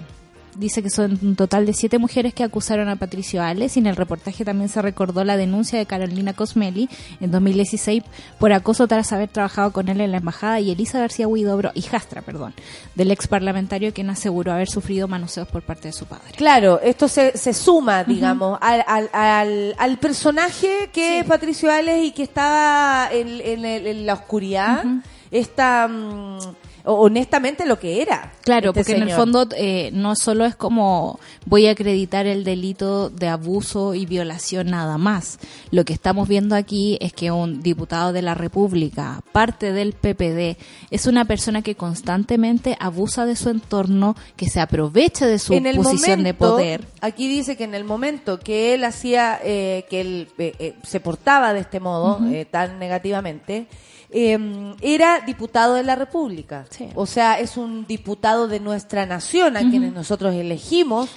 Dice 0.58 0.82
que 0.82 0.88
son 0.90 1.18
un 1.22 1.36
total 1.36 1.66
de 1.66 1.72
siete 1.74 1.98
mujeres 1.98 2.32
que 2.32 2.42
acusaron 2.42 2.88
a 2.88 2.96
Patricio 2.96 3.42
Ales 3.42 3.76
y 3.76 3.80
en 3.80 3.86
el 3.86 3.94
reportaje 3.96 4.44
también 4.44 4.68
se 4.70 4.80
recordó 4.80 5.22
la 5.22 5.36
denuncia 5.36 5.78
de 5.78 5.84
Carolina 5.84 6.32
Cosmeli 6.32 6.88
en 7.20 7.30
2016 7.30 8.02
por 8.38 8.52
acoso 8.52 8.88
tras 8.88 9.12
haber 9.12 9.28
trabajado 9.28 9.72
con 9.72 9.88
él 9.88 10.00
en 10.00 10.12
la 10.12 10.16
embajada 10.16 10.58
y 10.60 10.70
Elisa 10.70 10.98
García 10.98 11.28
Huidobro, 11.28 11.72
hijastra, 11.74 12.22
perdón, 12.22 12.54
del 12.94 13.10
ex 13.10 13.26
parlamentario 13.26 13.92
quien 13.92 14.08
aseguró 14.08 14.52
haber 14.52 14.68
sufrido 14.68 15.08
manoseos 15.08 15.46
por 15.48 15.62
parte 15.62 15.88
de 15.88 15.92
su 15.92 16.06
padre. 16.06 16.32
Claro, 16.36 16.80
esto 16.80 17.06
se, 17.08 17.36
se 17.36 17.52
suma, 17.52 18.04
digamos, 18.04 18.58
al, 18.62 18.82
al, 18.86 19.10
al, 19.12 19.74
al 19.78 19.98
personaje 19.98 20.88
que 20.92 21.18
es 21.18 21.24
Patricio 21.26 21.70
Ales 21.70 22.02
y 22.06 22.12
que 22.12 22.22
estaba 22.22 23.08
en, 23.12 23.28
en 23.42 23.64
el- 23.64 23.86
en 23.86 24.06
la 24.06 24.14
oscuridad. 24.14 24.84
Esta, 25.30 25.86
mm, 25.88 26.38
honestamente, 26.86 27.66
lo 27.66 27.78
que 27.78 28.02
era. 28.02 28.32
Claro, 28.42 28.70
este 28.70 28.80
porque 28.80 28.96
en 28.96 29.08
el 29.08 29.14
fondo 29.14 29.48
eh, 29.56 29.90
no 29.92 30.16
solo 30.16 30.44
es 30.44 30.54
como 30.56 31.18
voy 31.44 31.66
a 31.66 31.72
acreditar 31.72 32.26
el 32.26 32.44
delito 32.44 33.10
de 33.10 33.28
abuso 33.28 33.94
y 33.94 34.06
violación 34.06 34.70
nada 34.70 34.98
más. 34.98 35.38
Lo 35.70 35.84
que 35.84 35.92
estamos 35.92 36.28
viendo 36.28 36.54
aquí 36.54 36.98
es 37.00 37.12
que 37.12 37.30
un 37.30 37.62
diputado 37.62 38.12
de 38.12 38.22
la 38.22 38.34
República, 38.34 39.22
parte 39.32 39.72
del 39.72 39.92
PPD, 39.92 40.56
es 40.90 41.06
una 41.06 41.24
persona 41.24 41.62
que 41.62 41.74
constantemente 41.74 42.76
abusa 42.80 43.26
de 43.26 43.36
su 43.36 43.50
entorno, 43.50 44.16
que 44.36 44.48
se 44.48 44.60
aprovecha 44.60 45.26
de 45.26 45.38
su 45.38 45.54
en 45.54 45.66
el 45.66 45.76
posición 45.76 46.22
de 46.22 46.34
poder. 46.34 46.86
Aquí 47.00 47.28
dice 47.28 47.56
que 47.56 47.64
en 47.64 47.74
el 47.74 47.84
momento 47.84 48.38
que 48.40 48.74
él 48.74 48.84
hacía, 48.84 49.38
eh, 49.42 49.86
que 49.90 50.00
él 50.00 50.28
eh, 50.38 50.54
eh, 50.58 50.74
se 50.82 51.00
portaba 51.00 51.52
de 51.52 51.60
este 51.60 51.80
modo, 51.80 52.20
eh, 52.30 52.44
tan 52.44 52.78
negativamente, 52.78 53.66
eh, 54.10 54.74
era 54.80 55.20
diputado 55.20 55.74
de 55.74 55.82
la 55.82 55.94
República. 55.96 56.64
Sí. 56.70 56.88
O 56.94 57.06
sea, 57.06 57.38
es 57.38 57.56
un 57.56 57.86
diputado 57.86 58.48
de 58.48 58.60
nuestra 58.60 59.06
nación, 59.06 59.56
a 59.56 59.60
quienes 59.60 59.92
nosotros 59.92 60.34
elegimos 60.34 61.10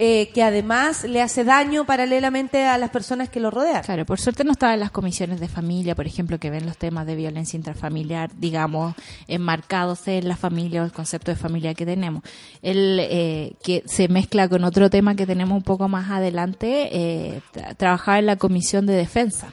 eh, 0.00 0.30
que 0.34 0.42
además 0.42 1.04
le 1.04 1.22
hace 1.22 1.44
daño 1.44 1.84
paralelamente 1.84 2.66
a 2.66 2.78
las 2.78 2.90
personas 2.90 3.28
que 3.28 3.38
lo 3.38 3.52
rodean. 3.52 3.84
Claro, 3.84 4.04
por 4.04 4.18
suerte 4.18 4.42
no 4.42 4.50
estaba 4.50 4.74
en 4.74 4.80
las 4.80 4.90
comisiones 4.90 5.38
de 5.38 5.46
familia, 5.46 5.94
por 5.94 6.04
ejemplo, 6.04 6.40
que 6.40 6.50
ven 6.50 6.66
los 6.66 6.76
temas 6.76 7.06
de 7.06 7.14
violencia 7.14 7.56
intrafamiliar, 7.56 8.30
digamos, 8.36 8.96
enmarcados 9.28 10.08
en 10.08 10.26
la 10.26 10.36
familia 10.36 10.82
o 10.82 10.84
el 10.84 10.92
concepto 10.92 11.30
de 11.30 11.36
familia 11.36 11.74
que 11.74 11.86
tenemos. 11.86 12.24
El 12.60 12.98
eh, 13.00 13.52
que 13.62 13.84
se 13.86 14.08
mezcla 14.08 14.48
con 14.48 14.64
otro 14.64 14.90
tema 14.90 15.14
que 15.14 15.26
tenemos 15.26 15.56
un 15.56 15.62
poco 15.62 15.88
más 15.88 16.10
adelante, 16.10 16.88
eh, 16.90 17.40
tra- 17.54 17.76
trabajaba 17.76 18.18
en 18.18 18.26
la 18.26 18.36
comisión 18.36 18.86
de 18.86 18.94
defensa. 18.94 19.52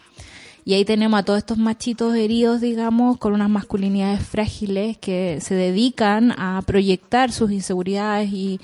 Y 0.64 0.74
ahí 0.74 0.86
tenemos 0.86 1.20
a 1.20 1.24
todos 1.24 1.40
estos 1.40 1.58
machitos 1.58 2.16
heridos, 2.16 2.62
digamos, 2.62 3.18
con 3.18 3.34
unas 3.34 3.50
masculinidades 3.50 4.22
frágiles 4.22 4.98
que 4.98 5.40
se 5.42 5.56
dedican 5.56 6.32
a 6.38 6.62
proyectar 6.66 7.32
sus 7.32 7.52
inseguridades 7.52 8.32
y, 8.32 8.60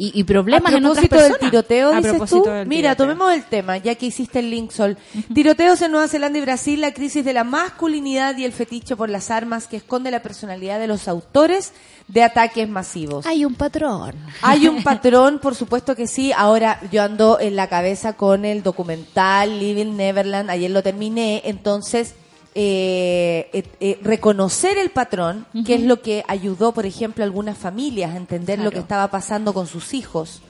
y, 0.00 0.18
y 0.18 0.24
problemas 0.24 0.72
en 0.72 0.86
otras 0.86 1.06
propósito 1.06 1.16
personas. 1.16 1.40
del 1.40 1.50
tiroteo, 1.50 1.92
A 1.92 1.96
dices 1.96 2.10
propósito 2.12 2.42
tú. 2.44 2.50
del 2.50 2.66
Mira, 2.66 2.94
tiroteo. 2.96 3.06
tomemos 3.16 3.32
el 3.34 3.44
tema, 3.44 3.76
ya 3.76 3.94
que 3.96 4.06
hiciste 4.06 4.38
el 4.38 4.50
link, 4.50 4.70
Sol. 4.70 4.96
Tiroteos 5.34 5.82
en 5.82 5.92
Nueva 5.92 6.08
Zelanda 6.08 6.38
y 6.38 6.42
Brasil, 6.42 6.80
la 6.80 6.94
crisis 6.94 7.24
de 7.24 7.32
la 7.32 7.44
masculinidad 7.44 8.36
y 8.38 8.44
el 8.44 8.52
fetiche 8.52 8.96
por 8.96 9.10
las 9.10 9.30
armas 9.30 9.66
que 9.66 9.76
esconde 9.76 10.10
la 10.10 10.22
personalidad 10.22 10.78
de 10.78 10.86
los 10.86 11.06
autores 11.08 11.72
de 12.08 12.22
ataques 12.22 12.68
masivos. 12.68 13.26
Hay 13.26 13.44
un 13.44 13.54
patrón. 13.54 14.14
Hay 14.42 14.66
un 14.68 14.82
patrón, 14.84 15.38
por 15.38 15.54
supuesto 15.54 15.94
que 15.94 16.06
sí. 16.06 16.32
Ahora 16.36 16.80
yo 16.90 17.02
ando 17.02 17.38
en 17.38 17.54
la 17.56 17.68
cabeza 17.68 18.14
con 18.14 18.44
el 18.44 18.62
documental 18.62 19.58
Living 19.60 19.96
Neverland. 19.96 20.50
Ayer 20.50 20.70
lo 20.70 20.82
terminé. 20.82 21.42
Entonces, 21.44 22.14
eh, 22.54 23.48
eh, 23.52 23.62
eh, 23.80 23.98
reconocer 24.02 24.76
el 24.78 24.90
patrón, 24.90 25.46
que 25.64 25.74
es 25.76 25.82
lo 25.82 26.02
que 26.02 26.24
ayudó, 26.26 26.72
por 26.72 26.84
ejemplo, 26.86 27.22
a 27.22 27.26
algunas 27.26 27.56
familias 27.56 28.12
a 28.12 28.16
entender 28.16 28.58
lo 28.58 28.70
que 28.70 28.78
estaba 28.80 29.08
pasando 29.10 29.52
con 29.54 29.66
sus 29.66 29.94
hijos 29.94 30.42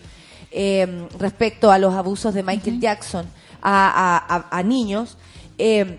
eh, 0.51 1.07
respecto 1.19 1.71
a 1.71 1.79
los 1.79 1.95
abusos 1.95 2.33
de 2.35 2.43
Michael 2.43 2.81
Jackson 2.81 3.27
a, 3.63 3.89
a- 4.17 4.37
a- 4.37 4.59
a 4.59 4.63
niños. 4.63 5.17
Eh, 5.59 5.99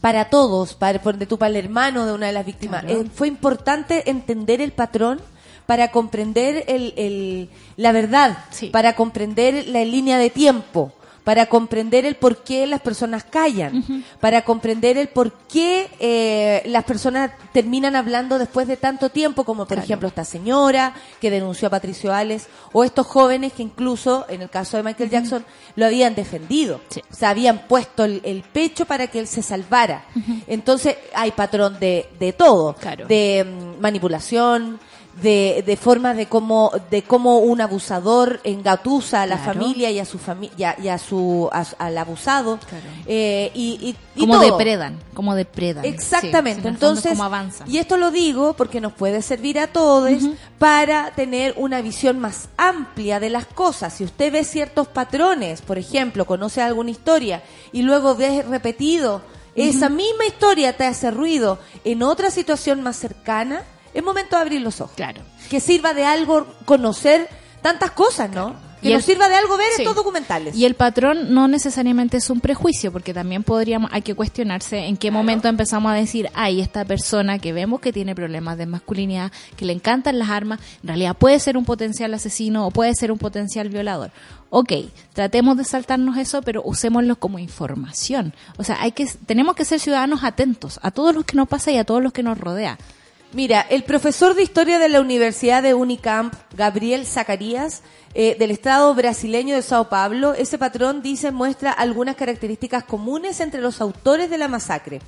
para 0.00 0.28
todos, 0.30 0.74
para, 0.74 0.98
de 0.98 1.26
tu 1.26 1.36
para 1.38 1.48
el 1.48 1.56
hermano 1.56 2.06
de 2.06 2.12
una 2.12 2.26
de 2.26 2.32
las 2.32 2.46
víctimas. 2.46 2.84
Claro. 2.84 3.00
Eh, 3.00 3.06
fue 3.12 3.26
importante 3.28 4.08
entender 4.10 4.60
el 4.60 4.70
patrón 4.72 5.20
para 5.64 5.90
comprender 5.90 6.64
el, 6.68 6.92
el- 6.96 7.50
la 7.76 7.90
verdad, 7.92 8.38
Sí. 8.50 8.68
para 8.68 8.94
comprender 8.94 9.66
la 9.68 9.84
línea 9.84 10.18
de 10.18 10.30
tiempo, 10.30 10.92
para 11.26 11.46
comprender 11.46 12.06
el 12.06 12.14
por 12.14 12.44
qué 12.44 12.68
las 12.68 12.80
personas 12.80 13.24
callan, 13.24 14.04
para 14.20 14.42
comprender 14.42 14.96
el 14.96 15.08
por 15.08 15.32
qué 15.32 15.90
eh, 15.98 16.62
las 16.66 16.84
personas 16.84 17.32
terminan 17.52 17.96
hablando 17.96 18.38
después 18.38 18.68
de 18.68 18.76
tanto 18.76 19.10
tiempo, 19.10 19.42
como 19.42 19.66
por 19.66 19.76
ejemplo 19.76 20.06
esta 20.06 20.24
señora 20.24 20.94
que 21.20 21.32
denunció 21.32 21.66
a 21.66 21.72
Patricio 21.72 22.14
Ales, 22.14 22.46
o 22.72 22.84
estos 22.84 23.08
jóvenes 23.08 23.54
que 23.54 23.64
incluso, 23.64 24.24
en 24.28 24.42
el 24.42 24.50
caso 24.50 24.76
de 24.76 24.84
Michael 24.84 25.10
Jackson, 25.10 25.44
lo 25.74 25.86
habían 25.86 26.14
defendido. 26.14 26.80
Sí. 26.90 27.02
O 27.10 27.14
sea, 27.16 27.30
habían 27.30 27.66
puesto 27.66 28.04
el, 28.04 28.20
el 28.22 28.44
pecho 28.44 28.84
para 28.84 29.08
que 29.08 29.18
él 29.18 29.26
se 29.26 29.42
salvara. 29.42 30.04
Entonces, 30.46 30.96
hay 31.12 31.32
patrón 31.32 31.80
de, 31.80 32.08
de 32.20 32.34
todo. 32.34 32.74
Claro. 32.74 33.08
De 33.08 33.44
mm, 33.44 33.80
manipulación, 33.80 34.78
de, 35.22 35.62
de 35.66 35.76
formas 35.76 36.16
de 36.16 36.26
cómo, 36.26 36.70
de 36.90 37.02
cómo 37.02 37.38
un 37.38 37.60
abusador 37.60 38.40
engatusa 38.44 39.22
a 39.22 39.26
la 39.26 39.36
Claro. 39.36 39.60
familia 39.60 39.90
y 39.90 39.98
a 39.98 40.04
su 40.04 40.18
familia 40.18 40.76
y 40.82 40.88
a 40.88 40.98
su, 40.98 41.48
a- 41.52 41.64
al 41.78 41.96
abusado. 41.98 42.58
Claro. 42.68 42.84
Eh, 43.06 43.50
y, 43.54 43.96
como 44.18 44.38
depredan, 44.38 44.98
como 45.14 45.34
depredan. 45.34 45.84
Exactamente. 45.84 46.62
Sí, 46.62 46.68
Entonces, 46.68 47.16
como 47.18 47.30
y 47.66 47.78
esto 47.78 47.96
lo 47.96 48.10
digo 48.10 48.52
porque 48.54 48.80
nos 48.80 48.92
puede 48.92 49.22
servir 49.22 49.58
a 49.58 49.66
todos 49.68 50.10
para 50.58 51.10
tener 51.12 51.54
una 51.56 51.80
visión 51.80 52.18
más 52.18 52.48
amplia 52.56 53.18
de 53.20 53.30
las 53.30 53.46
cosas. 53.46 53.94
Si 53.94 54.04
usted 54.04 54.32
ve 54.32 54.44
ciertos 54.44 54.88
patrones, 54.88 55.62
por 55.62 55.78
ejemplo, 55.78 56.24
conoce 56.26 56.60
alguna 56.62 56.90
historia 56.90 57.42
y 57.72 57.82
luego 57.82 58.14
ves 58.14 58.46
repetido 58.46 59.22
esa 59.54 59.88
misma 59.88 60.26
historia 60.26 60.76
te 60.76 60.84
hace 60.84 61.10
ruido 61.10 61.58
en 61.84 62.02
otra 62.02 62.30
situación 62.30 62.82
más 62.82 62.96
cercana, 62.96 63.62
es 63.96 64.04
momento 64.04 64.36
de 64.36 64.42
abrir 64.42 64.60
los 64.60 64.80
ojos. 64.80 64.94
Claro. 64.96 65.22
Que 65.50 65.60
sirva 65.60 65.94
de 65.94 66.04
algo 66.04 66.46
conocer 66.64 67.28
tantas 67.62 67.90
cosas, 67.92 68.30
¿no? 68.30 68.54
Que 68.82 68.90
Y 68.90 68.92
nos 68.92 69.00
el- 69.00 69.06
sirva 69.14 69.28
de 69.30 69.34
algo 69.36 69.56
ver 69.56 69.68
Sí. 69.74 69.82
estos 69.82 69.96
documentales. 69.96 70.54
Y 70.54 70.66
el 70.66 70.74
patrón 70.74 71.32
no 71.32 71.48
necesariamente 71.48 72.18
es 72.18 72.28
un 72.28 72.40
prejuicio, 72.40 72.92
porque 72.92 73.14
también 73.14 73.42
podríamos, 73.42 73.90
hay 73.92 74.02
que 74.02 74.14
cuestionarse 74.14 74.80
en 74.80 74.98
qué 74.98 75.10
momento 75.10 75.48
empezamos 75.48 75.90
a 75.90 75.94
decir, 75.94 76.28
ay, 76.34 76.60
esta 76.60 76.84
persona 76.84 77.38
que 77.38 77.54
vemos 77.54 77.80
que 77.80 77.90
tiene 77.92 78.14
problemas 78.14 78.58
de 78.58 78.66
masculinidad, 78.66 79.32
que 79.56 79.64
le 79.64 79.72
encantan 79.72 80.18
las 80.18 80.28
armas, 80.28 80.60
en 80.82 80.88
realidad 80.88 81.16
puede 81.16 81.40
ser 81.40 81.56
un 81.56 81.64
potencial 81.64 82.12
asesino 82.12 82.66
o 82.66 82.70
puede 82.70 82.94
ser 82.94 83.10
un 83.10 83.18
potencial 83.18 83.70
violador. 83.70 84.10
Ok, 84.50 84.72
tratemos 85.14 85.56
de 85.56 85.64
saltarnos 85.64 86.18
eso, 86.18 86.42
pero 86.42 86.62
usémoslo 86.64 87.16
como 87.16 87.38
información. 87.38 88.34
O 88.58 88.62
sea, 88.62 88.76
hay 88.82 88.92
que, 88.92 89.06
tenemos 89.24 89.56
que 89.56 89.64
ser 89.64 89.80
ciudadanos 89.80 90.22
atentos 90.22 90.78
a 90.82 90.90
todos 90.90 91.14
los 91.14 91.24
que 91.24 91.36
nos 91.36 91.48
pasa 91.48 91.70
y 91.72 91.78
a 91.78 91.84
todos 91.84 92.02
los 92.02 92.12
que 92.12 92.22
nos 92.22 92.38
rodea. 92.38 92.78
Mira, 93.32 93.60
el 93.68 93.84
profesor 93.84 94.34
de 94.34 94.42
historia 94.42 94.78
de 94.78 94.88
la 94.88 95.00
Universidad 95.00 95.62
de 95.62 95.74
Unicamp, 95.74 96.32
Gabriel 96.56 97.04
Zacarías, 97.06 97.82
eh, 98.14 98.36
del 98.38 98.50
Estado 98.50 98.94
brasileño 98.94 99.54
de 99.54 99.62
Sao 99.62 99.88
Paulo, 99.90 100.32
ese 100.32 100.56
patrón 100.58 101.02
dice 101.02 101.32
muestra 101.32 101.70
algunas 101.70 102.16
características 102.16 102.84
comunes 102.84 103.40
entre 103.40 103.60
los 103.60 103.80
autores 103.80 104.30
de 104.30 104.38
la 104.38 104.48
masacre. 104.48 105.00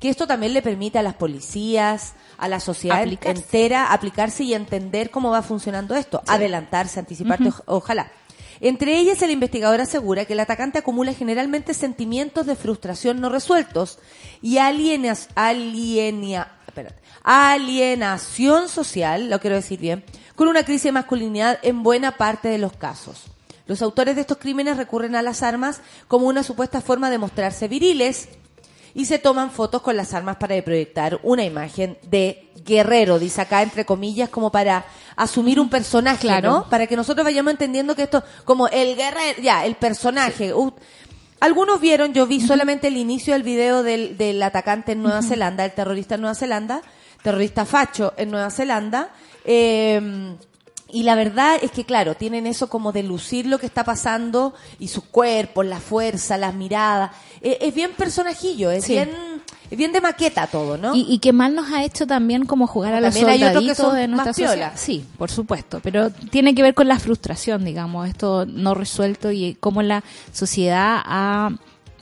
Que 0.00 0.10
esto 0.10 0.26
también 0.26 0.52
le 0.52 0.60
permite 0.62 0.98
a 0.98 1.02
las 1.02 1.14
policías, 1.14 2.14
a 2.36 2.48
la 2.48 2.58
sociedad 2.60 3.00
Aplicarse. 3.02 3.40
entera, 3.42 3.92
aplicarse 3.92 4.42
y 4.42 4.52
entender 4.52 5.10
cómo 5.10 5.30
va 5.30 5.42
funcionando 5.42 5.94
esto. 5.94 6.20
Adelantarse, 6.26 6.98
anticiparte, 6.98 7.44
oj- 7.44 7.62
ojalá. 7.66 8.10
Entre 8.60 8.98
ellas, 8.98 9.22
el 9.22 9.30
investigador 9.30 9.80
asegura 9.80 10.24
que 10.24 10.34
el 10.34 10.40
atacante 10.40 10.78
acumula 10.78 11.14
generalmente 11.14 11.72
sentimientos 11.72 12.46
de 12.46 12.56
frustración 12.56 13.20
no 13.20 13.28
resueltos 13.28 13.98
y 14.42 14.58
alienas, 14.58 15.28
alienia, 15.36 16.48
alienación 17.24 18.68
social, 18.68 19.30
lo 19.30 19.40
quiero 19.40 19.56
decir 19.56 19.78
bien, 19.80 20.04
con 20.34 20.48
una 20.48 20.64
crisis 20.64 20.84
de 20.84 20.92
masculinidad 20.92 21.58
en 21.62 21.82
buena 21.82 22.16
parte 22.16 22.48
de 22.48 22.58
los 22.58 22.72
casos. 22.72 23.24
Los 23.66 23.80
autores 23.82 24.16
de 24.16 24.22
estos 24.22 24.38
crímenes 24.38 24.76
recurren 24.76 25.14
a 25.14 25.22
las 25.22 25.42
armas 25.42 25.80
como 26.08 26.26
una 26.26 26.42
supuesta 26.42 26.80
forma 26.80 27.10
de 27.10 27.18
mostrarse 27.18 27.68
viriles 27.68 28.28
y 28.94 29.06
se 29.06 29.18
toman 29.18 29.50
fotos 29.50 29.82
con 29.82 29.96
las 29.96 30.12
armas 30.14 30.36
para 30.36 30.60
proyectar 30.62 31.20
una 31.22 31.44
imagen 31.44 31.96
de 32.10 32.50
guerrero, 32.64 33.18
dice 33.18 33.40
acá 33.40 33.62
entre 33.62 33.86
comillas, 33.86 34.28
como 34.28 34.50
para 34.50 34.84
asumir 35.16 35.58
un 35.60 35.70
personaje, 35.70 36.26
Claro. 36.26 36.50
¿no? 36.50 36.68
Para 36.68 36.86
que 36.86 36.96
nosotros 36.96 37.24
vayamos 37.24 37.52
entendiendo 37.52 37.94
que 37.96 38.02
esto, 38.02 38.22
como 38.44 38.68
el 38.68 38.96
guerrero, 38.96 39.40
ya, 39.40 39.64
el 39.64 39.76
personaje. 39.76 40.52
Uh, 40.52 40.72
algunos 41.40 41.80
vieron, 41.80 42.12
yo 42.12 42.26
vi 42.26 42.40
solamente 42.40 42.88
el 42.88 42.96
inicio 42.96 43.32
del 43.32 43.42
video 43.42 43.82
del, 43.82 44.16
del 44.18 44.42
atacante 44.42 44.92
en 44.92 45.02
Nueva 45.02 45.22
Zelanda, 45.22 45.64
el 45.64 45.72
terrorista 45.72 46.16
en 46.16 46.20
Nueva 46.20 46.34
Zelanda, 46.34 46.82
terrorista 47.22 47.64
facho 47.64 48.12
en 48.16 48.30
Nueva 48.30 48.50
Zelanda. 48.50 49.10
eh, 49.44 50.34
y 50.94 51.04
la 51.04 51.14
verdad 51.14 51.56
es 51.62 51.70
que, 51.70 51.84
claro, 51.84 52.14
tienen 52.16 52.46
eso 52.46 52.68
como 52.68 52.92
de 52.92 53.02
lucir 53.02 53.46
lo 53.46 53.58
que 53.58 53.64
está 53.64 53.82
pasando 53.82 54.52
y 54.78 54.88
sus 54.88 55.04
cuerpos, 55.04 55.64
la 55.64 55.80
fuerza, 55.80 56.36
las 56.36 56.54
miradas. 56.54 57.12
Eh, 57.40 57.56
es 57.62 57.74
bien 57.74 57.92
personajillo, 57.96 58.70
es 58.70 58.84
Sí. 58.84 58.92
bien 58.92 59.08
es 59.70 59.78
bien 59.78 59.90
de 59.92 60.02
maqueta 60.02 60.46
todo, 60.48 60.76
¿no? 60.76 60.94
Y, 60.94 61.06
y 61.08 61.18
que 61.18 61.32
mal 61.32 61.54
nos 61.54 61.72
ha 61.72 61.82
hecho 61.82 62.06
también 62.06 62.44
como 62.44 62.66
jugar 62.66 62.92
a 62.92 63.00
que 63.00 63.10
soldaditos 63.10 63.94
de 63.94 64.06
nuestra 64.06 64.34
sociedad. 64.34 64.72
Sí, 64.76 65.02
por 65.16 65.30
supuesto, 65.30 65.80
pero 65.82 66.10
tiene 66.10 66.54
que 66.54 66.62
ver 66.62 66.74
con 66.74 66.88
la 66.88 66.98
frustración, 66.98 67.64
digamos, 67.64 68.06
esto 68.06 68.44
no 68.44 68.74
resuelto 68.74 69.30
y 69.30 69.54
cómo 69.58 69.80
la 69.80 70.04
sociedad 70.30 71.00
ha 71.02 71.52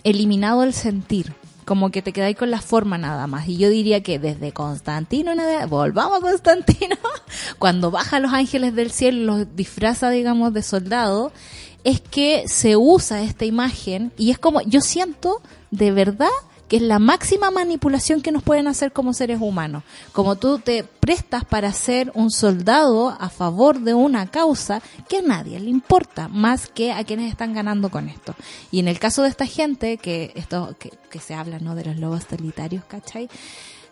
eliminado 0.03 0.65
el 0.65 0.75
sentir. 0.75 1.33
Como 1.71 1.93
que 1.93 2.03
te 2.03 2.13
quedáis 2.13 2.37
con 2.37 2.51
la 2.51 2.61
forma 2.61 2.99
nada 2.99 3.29
más. 3.29 3.47
Y 3.47 3.57
yo 3.57 3.69
diría 3.71 4.03
que 4.03 4.19
desde 4.19 4.51
Constantino, 4.51 5.31
adelante- 5.37 5.67
volvamos 5.67 6.19
a 6.19 6.21
Constantino, 6.21 6.97
cuando 7.61 7.93
baja 7.93 8.19
los 8.19 8.33
ángeles 8.33 8.75
del 8.75 8.91
cielo, 8.91 9.37
los 9.37 9.55
disfraza, 9.55 10.11
digamos, 10.11 10.53
de 10.53 10.65
soldado, 10.65 11.31
es 11.85 12.01
que 12.01 12.43
se 12.49 12.77
usa 12.77 13.23
esta 13.23 13.45
imagen 13.45 14.11
y 14.19 14.33
es 14.33 14.39
como, 14.41 14.63
yo 14.63 14.81
siento 14.81 15.41
de 15.71 15.93
verdad 15.93 16.27
que 16.71 16.77
es 16.77 16.83
la 16.83 17.01
máxima 17.01 17.51
manipulación 17.51 18.23
que 18.23 18.31
nos 18.31 18.45
pueden 18.45 18.69
hacer 18.69 18.93
como 18.93 19.13
seres 19.13 19.41
humanos. 19.41 19.83
Como 20.13 20.37
tú 20.37 20.61
te 20.61 20.85
prestas 20.85 21.45
para 21.45 21.73
ser 21.73 22.13
un 22.15 22.31
soldado 22.31 23.09
a 23.09 23.29
favor 23.29 23.81
de 23.81 23.93
una 23.93 24.29
causa 24.29 24.81
que 25.09 25.17
a 25.17 25.23
nadie 25.23 25.59
le 25.59 25.69
importa, 25.69 26.29
más 26.29 26.69
que 26.69 26.93
a 26.93 27.03
quienes 27.03 27.29
están 27.29 27.55
ganando 27.55 27.91
con 27.91 28.09
esto. 28.09 28.37
Y 28.71 28.79
en 28.79 28.87
el 28.87 29.01
caso 29.01 29.25
de 29.25 29.31
esta 29.31 29.47
gente, 29.47 29.97
que 29.97 30.31
esto 30.37 30.77
que, 30.79 31.19
se 31.19 31.35
habla 31.35 31.59
no 31.59 31.75
de 31.75 31.87
los 31.87 31.97
lobos 31.97 32.23
solitarios, 32.31 32.85
¿cachai? 32.85 33.29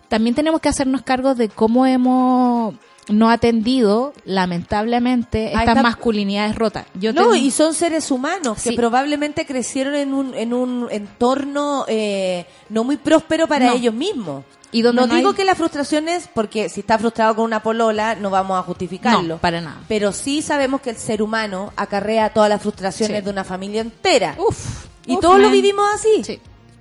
También 0.06 0.36
tenemos 0.36 0.60
que 0.60 0.68
hacernos 0.68 1.02
cargo 1.02 1.34
de 1.34 1.48
cómo 1.48 1.84
hemos 1.84 2.76
no 3.08 3.30
atendido, 3.30 4.12
lamentablemente, 4.24 5.46
estas 5.52 5.68
esta- 5.68 5.82
masculinidades 5.82 6.54
rotas. 6.56 6.86
Yo 6.94 7.12
no, 7.12 7.34
y 7.34 7.50
son 7.50 7.74
seres 7.74 8.10
humanos 8.10 8.62
que 8.62 8.72
probablemente 8.72 9.46
crecieron 9.46 9.94
en 9.94 10.12
un, 10.14 10.34
en 10.34 10.52
un 10.54 10.88
entorno 10.90 11.84
eh, 11.88 12.46
no 12.68 12.84
muy 12.84 12.96
próspero 12.96 13.46
para 13.46 13.66
No. 13.66 13.72
ellos 13.74 13.94
mismos. 13.94 14.44
Y 14.70 14.82
donde 14.82 15.00
no, 15.00 15.06
no 15.06 15.14
digo 15.14 15.30
hay- 15.30 15.34
que 15.36 15.44
la 15.46 15.54
frustración 15.54 16.08
es 16.08 16.28
porque 16.28 16.68
si 16.68 16.80
está 16.80 16.98
frustrado 16.98 17.34
con 17.36 17.44
una 17.46 17.62
polola 17.62 18.14
no 18.14 18.28
vamos 18.28 18.58
a 18.58 18.62
justificarlo. 18.62 19.22
No, 19.36 19.38
para 19.38 19.62
nada. 19.62 19.80
Pero 19.88 20.12
sí 20.12 20.42
sabemos 20.42 20.82
que 20.82 20.90
el 20.90 20.96
ser 20.96 21.22
humano 21.22 21.72
acarrea 21.76 22.34
todas 22.34 22.50
las 22.50 22.60
frustraciones 22.60 23.18
Sí. 23.20 23.24
de 23.24 23.30
una 23.30 23.44
familia 23.44 23.80
entera. 23.80 24.34
Uf. 24.38 24.84
y 25.06 25.14
uf, 25.14 25.20
todos 25.22 25.40
lo 25.40 25.48
vivimos 25.50 25.86
así. 25.94 26.22
Sí. 26.22 26.38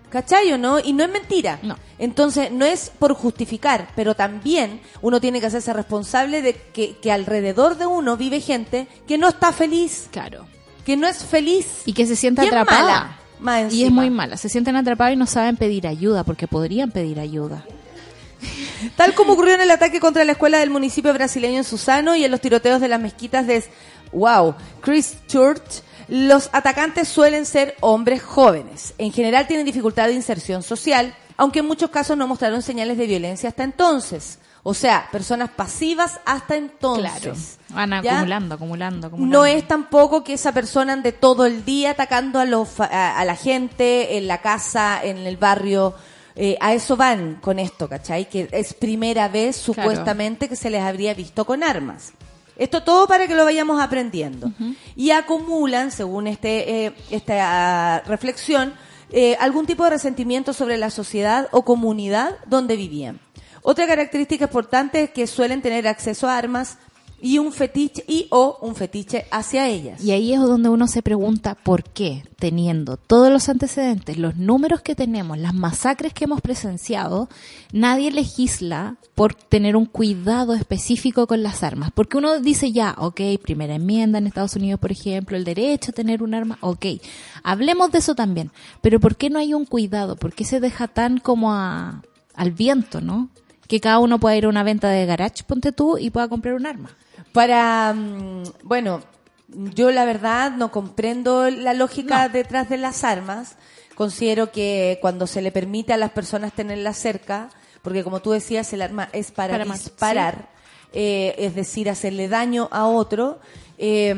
¿Cachai 0.09 0.51
o 0.53 0.57
no? 0.57 0.79
Y 0.79 0.93
no 0.93 1.03
es 1.03 1.11
mentira. 1.11 1.59
No. 1.63 1.77
Entonces, 1.99 2.51
no 2.51 2.65
es 2.65 2.91
por 2.97 3.13
justificar, 3.13 3.89
pero 3.95 4.15
también 4.15 4.79
uno 5.01 5.19
tiene 5.19 5.39
que 5.41 5.47
hacerse 5.47 5.73
responsable 5.73 6.41
de 6.41 6.53
que, 6.55 6.97
que 6.97 7.11
alrededor 7.11 7.77
de 7.77 7.85
uno 7.87 8.15
vive 8.17 8.39
gente 8.39 8.87
que 9.07 9.17
no 9.17 9.27
está 9.27 9.51
feliz, 9.51 10.07
Claro. 10.11 10.45
que 10.85 10.95
no 10.95 11.07
es 11.07 11.23
feliz. 11.25 11.67
Y 11.85 11.93
que 11.93 12.05
se 12.07 12.15
siente 12.15 12.41
atrapada. 12.41 12.81
mala, 12.81 13.19
más 13.39 13.73
y 13.73 13.83
es 13.83 13.91
muy 13.91 14.09
mala. 14.09 14.37
Se 14.37 14.47
sienten 14.47 14.75
atrapados 14.77 15.13
y 15.13 15.17
no 15.17 15.25
saben 15.27 15.57
pedir 15.57 15.85
ayuda 15.87 16.23
porque 16.23 16.47
podrían 16.47 16.91
pedir 16.91 17.19
ayuda. 17.19 17.65
Tal 18.95 19.13
como 19.15 19.33
ocurrió 19.33 19.55
en 19.55 19.61
el 19.61 19.71
ataque 19.71 19.99
contra 19.99 20.23
la 20.23 20.33
escuela 20.33 20.59
del 20.59 20.69
municipio 20.69 21.11
brasileño 21.13 21.57
en 21.57 21.63
Susano 21.63 22.15
y 22.15 22.23
en 22.23 22.31
los 22.31 22.39
tiroteos 22.39 22.79
de 22.79 22.87
las 22.87 23.01
mezquitas 23.01 23.47
de 23.47 23.63
Wow, 24.13 24.55
Christchurch, 24.81 25.81
los 26.07 26.49
atacantes 26.53 27.07
suelen 27.07 27.45
ser 27.45 27.75
hombres 27.81 28.23
jóvenes. 28.23 28.93
En 28.97 29.11
general 29.11 29.47
tienen 29.47 29.65
dificultad 29.65 30.07
de 30.07 30.13
inserción 30.13 30.63
social, 30.63 31.15
aunque 31.35 31.59
en 31.59 31.67
muchos 31.67 31.89
casos 31.89 32.17
no 32.17 32.27
mostraron 32.27 32.61
señales 32.61 32.97
de 32.97 33.07
violencia 33.07 33.49
hasta 33.49 33.63
entonces. 33.63 34.39
O 34.63 34.73
sea, 34.73 35.07
personas 35.11 35.49
pasivas 35.49 36.19
hasta 36.25 36.55
entonces. 36.57 37.57
Van 37.69 37.89
¿Ya? 38.03 38.15
acumulando, 38.15 38.55
acumulando, 38.55 39.07
acumulando. 39.07 39.37
No 39.37 39.45
es 39.45 39.65
tampoco 39.65 40.23
que 40.23 40.33
esa 40.33 40.51
persona 40.51 40.93
ande 40.93 41.13
todo 41.13 41.45
el 41.45 41.63
día 41.63 41.91
atacando 41.91 42.39
a, 42.39 42.45
los, 42.45 42.79
a, 42.79 43.17
a 43.17 43.23
la 43.23 43.35
gente 43.35 44.17
en 44.17 44.27
la 44.27 44.41
casa, 44.41 44.99
en 45.01 45.19
el 45.19 45.37
barrio. 45.37 45.93
Eh, 46.35 46.57
a 46.59 46.73
eso 46.73 46.95
van 46.95 47.35
con 47.35 47.59
esto, 47.59 47.87
¿cachai? 47.89 48.29
Que 48.29 48.47
es 48.51 48.73
primera 48.73 49.27
vez 49.27 49.55
supuestamente 49.55 50.47
que 50.47 50.55
se 50.55 50.69
les 50.69 50.81
habría 50.83 51.13
visto 51.13 51.45
con 51.45 51.63
armas. 51.63 52.13
Esto 52.57 52.83
todo 52.83 53.07
para 53.07 53.27
que 53.27 53.35
lo 53.35 53.43
vayamos 53.43 53.81
aprendiendo. 53.81 54.51
Y 54.95 55.11
acumulan, 55.11 55.91
según 55.91 56.27
este, 56.27 56.85
eh, 56.85 56.93
esta 57.11 57.35
ah, 57.97 58.03
reflexión, 58.05 58.73
eh, 59.11 59.37
algún 59.39 59.65
tipo 59.65 59.83
de 59.83 59.91
resentimiento 59.91 60.53
sobre 60.53 60.77
la 60.77 60.89
sociedad 60.89 61.47
o 61.51 61.63
comunidad 61.63 62.35
donde 62.47 62.75
vivían. 62.75 63.19
Otra 63.61 63.87
característica 63.87 64.45
importante 64.45 65.03
es 65.03 65.09
que 65.09 65.27
suelen 65.27 65.61
tener 65.61 65.87
acceso 65.87 66.27
a 66.27 66.37
armas 66.37 66.77
y 67.19 67.39
un 67.39 67.51
fetiche 67.51 68.03
y 68.07 68.27
o 68.29 68.59
un 68.61 68.75
fetiche 68.75 69.25
hacia 69.31 69.67
ellas. 69.67 70.03
Y 70.03 70.11
ahí 70.11 70.33
es 70.33 70.39
donde 70.39 70.69
uno 70.69 70.87
se 70.87 71.01
pregunta 71.01 71.55
por 71.55 71.83
qué, 71.83 72.23
teniendo 72.37 72.97
todos 72.97 73.31
los 73.31 73.49
antecedentes, 73.49 74.17
los 74.17 74.35
números 74.37 74.81
que 74.81 74.93
tenemos, 74.95 75.37
las 75.39 75.53
masacres 75.55 76.13
que 76.13 76.25
hemos 76.25 76.41
presenciado, 76.41 77.27
nadie 77.71 78.11
legisla 78.11 78.97
por 79.15 79.33
tener 79.33 79.75
un 79.75 79.85
cuidado 79.85 80.53
específico 80.53 81.25
con 81.25 81.41
las 81.41 81.63
armas. 81.63 81.89
Porque 81.93 82.17
uno 82.17 82.39
dice 82.39 82.71
ya, 82.71 82.93
ok, 82.97 83.19
primera 83.41 83.75
enmienda 83.75 84.19
en 84.19 84.27
Estados 84.27 84.55
Unidos, 84.55 84.79
por 84.79 84.91
ejemplo, 84.91 85.35
el 85.37 85.43
derecho 85.43 85.91
a 85.91 85.95
tener 85.95 86.21
un 86.21 86.35
arma, 86.35 86.57
ok, 86.61 86.85
hablemos 87.43 87.91
de 87.91 87.97
eso 87.97 88.13
también. 88.13 88.51
Pero 88.81 88.99
¿por 88.99 89.15
qué 89.15 89.29
no 89.31 89.39
hay 89.39 89.53
un 89.55 89.65
cuidado? 89.65 90.15
¿Por 90.17 90.33
qué 90.33 90.45
se 90.45 90.59
deja 90.59 90.87
tan 90.87 91.17
como 91.19 91.51
a- 91.53 92.03
al 92.35 92.51
viento, 92.51 93.01
no? 93.01 93.29
Que 93.67 93.79
cada 93.81 93.99
uno 93.99 94.19
pueda 94.19 94.37
ir 94.37 94.45
a 94.45 94.49
una 94.49 94.63
venta 94.63 94.87
de 94.89 95.05
garage, 95.05 95.43
ponte 95.45 95.71
tú, 95.71 95.97
y 95.97 96.09
pueda 96.11 96.27
comprar 96.29 96.53
un 96.53 96.65
arma. 96.67 96.91
Para, 97.33 97.93
mm, 97.93 98.43
bueno, 98.63 99.01
yo 99.47 99.91
la 99.91 100.05
verdad 100.05 100.51
no 100.51 100.71
comprendo 100.71 101.49
la 101.49 101.73
lógica 101.73 102.27
No. 102.27 102.33
detrás 102.33 102.69
de 102.69 102.77
las 102.77 103.03
armas. 103.03 103.55
Considero 103.95 104.51
que 104.51 104.99
cuando 105.01 105.25
se 105.27 105.41
le 105.41 105.51
permite 105.51 105.93
a 105.93 105.97
las 105.97 106.11
personas 106.11 106.53
tenerlas 106.53 106.97
cerca, 106.97 107.49
porque 107.81 108.03
como 108.03 108.19
tú 108.19 108.31
decías, 108.31 108.71
el 108.73 108.81
arma 108.81 109.09
es 109.13 109.31
para, 109.31 109.57
disparar, 109.63 110.49
eh, 110.93 111.35
es 111.37 111.55
decir, 111.55 111.89
hacerle 111.89 112.27
daño 112.27 112.67
a 112.71 112.85
otro. 112.87 113.39
eh, 113.79 114.15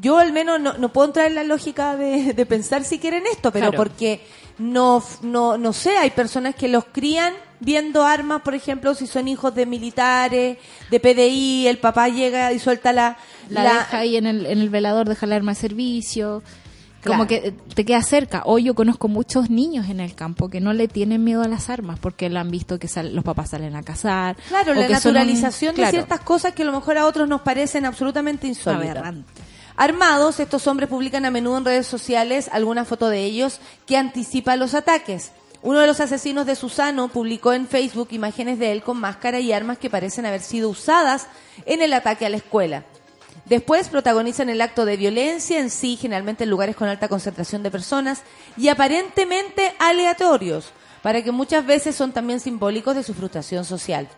yo 0.00 0.18
al 0.18 0.32
menos 0.32 0.60
no, 0.60 0.72
no 0.76 0.92
puedo 0.92 1.06
entrar 1.06 1.26
en 1.26 1.36
la 1.36 1.44
lógica 1.44 1.96
de, 1.96 2.32
de 2.32 2.46
pensar 2.46 2.82
si 2.84 2.98
quieren 2.98 3.24
esto, 3.30 3.52
pero 3.52 3.66
Claro. 3.70 3.76
porque 3.76 4.20
no, 4.58 5.02
no, 5.22 5.58
no 5.58 5.72
sé, 5.72 5.96
hay 5.96 6.10
personas 6.10 6.54
que 6.54 6.68
los 6.68 6.84
crían 6.86 7.34
viendo 7.60 8.04
armas, 8.04 8.42
por 8.42 8.54
ejemplo, 8.54 8.94
si 8.94 9.06
son 9.06 9.28
hijos 9.28 9.54
de 9.54 9.66
militares, 9.66 10.58
de 10.90 11.00
PDI, 11.00 11.66
el 11.68 11.78
papá 11.78 12.08
llega 12.08 12.52
y 12.52 12.58
suelta 12.58 12.92
la... 12.92 13.16
la, 13.48 13.62
deja 13.62 13.98
ahí 13.98 14.16
en 14.16 14.26
el, 14.26 14.46
en 14.46 14.58
el 14.60 14.68
velador, 14.70 15.08
deja 15.08 15.26
el 15.26 15.32
arma 15.32 15.52
de 15.52 15.56
servicio. 15.60 16.42
Como 17.04 17.26
que 17.26 17.52
te 17.74 17.84
queda 17.84 18.00
cerca. 18.02 18.42
Hoy 18.44 18.62
yo 18.62 18.74
conozco 18.76 19.08
muchos 19.08 19.50
niños 19.50 19.88
en 19.88 19.98
el 19.98 20.14
campo 20.14 20.48
que 20.48 20.60
no 20.60 20.72
le 20.72 20.86
tienen 20.86 21.24
miedo 21.24 21.42
a 21.42 21.48
las 21.48 21.68
armas 21.68 21.98
porque 21.98 22.30
lo 22.30 22.38
han 22.38 22.48
visto 22.48 22.78
que 22.78 22.86
sal- 22.86 23.12
los 23.12 23.24
papás 23.24 23.50
salen 23.50 23.74
a 23.74 23.82
cazar. 23.82 24.36
Claro, 24.48 24.72
la 24.72 24.86
un- 24.86 24.92
naturalización 24.92 25.72
de 25.74 25.82
claro, 25.82 25.90
ciertas 25.90 26.20
cosas 26.20 26.52
que 26.52 26.62
a 26.62 26.64
lo 26.66 26.70
mejor 26.72 26.98
a 26.98 27.06
otros 27.06 27.28
nos 27.28 27.40
parecen 27.40 27.86
absolutamente 27.86 28.46
insólitas. 28.46 28.90
aberrante. 28.98 29.32
Armados, 29.76 30.38
estos 30.38 30.66
hombres 30.66 30.88
publican 30.88 31.24
a 31.24 31.30
menudo 31.30 31.58
en 31.58 31.64
redes 31.64 31.86
sociales 31.86 32.48
alguna 32.52 32.84
foto 32.84 33.08
de 33.08 33.24
ellos 33.24 33.58
que 33.86 33.96
anticipa 33.96 34.56
los 34.56 34.74
ataques. 34.74 35.32
Uno 35.62 35.78
de 35.78 35.86
los 35.86 36.00
asesinos 36.00 36.44
de 36.46 36.56
Susano 36.56 37.08
publicó 37.08 37.52
en 37.52 37.68
Facebook 37.68 38.08
imágenes 38.10 38.58
de 38.58 38.72
él 38.72 38.82
con 38.82 38.98
máscara 38.98 39.38
y 39.40 39.52
armas 39.52 39.78
que 39.78 39.90
parecen 39.90 40.26
haber 40.26 40.42
sido 40.42 40.68
usadas 40.68 41.28
en 41.66 41.82
el 41.82 41.92
ataque 41.92 42.26
a 42.26 42.28
la 42.28 42.36
escuela. 42.36 42.84
Después 43.44 43.88
protagonizan 43.88 44.48
el 44.50 44.60
acto 44.60 44.84
de 44.84 44.96
violencia 44.96 45.58
en 45.60 45.70
sí, 45.70 45.96
generalmente 45.96 46.44
en 46.44 46.50
lugares 46.50 46.76
con 46.76 46.88
alta 46.88 47.08
concentración 47.08 47.62
de 47.62 47.70
personas 47.70 48.22
y 48.56 48.68
aparentemente 48.68 49.74
aleatorios, 49.78 50.72
para 51.02 51.22
que 51.22 51.32
muchas 51.32 51.64
veces 51.64 51.96
son 51.96 52.12
también 52.12 52.40
simbólicos 52.40 52.94
de 52.94 53.02
su 53.02 53.14
frustración 53.14 53.64
social. 53.64 54.08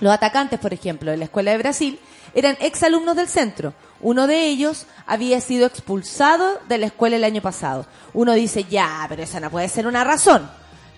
Los 0.00 0.12
atacantes, 0.12 0.58
por 0.58 0.74
ejemplo, 0.74 1.10
de 1.10 1.16
la 1.16 1.24
Escuela 1.24 1.52
de 1.52 1.58
Brasil, 1.58 2.00
eran 2.34 2.56
exalumnos 2.60 3.16
del 3.16 3.28
centro. 3.28 3.74
Uno 4.04 4.26
de 4.28 4.46
ellos 4.48 4.86
había 5.06 5.40
sido 5.40 5.66
expulsado 5.66 6.60
de 6.68 6.78
la 6.78 6.86
escuela 6.86 7.16
el 7.16 7.24
año 7.24 7.40
pasado. 7.42 7.86
Uno 8.12 8.34
dice, 8.34 8.64
ya, 8.64 9.04
pero 9.08 9.22
esa 9.22 9.40
no 9.40 9.50
puede 9.50 9.68
ser 9.68 9.86
una 9.86 10.04
razón. 10.04 10.48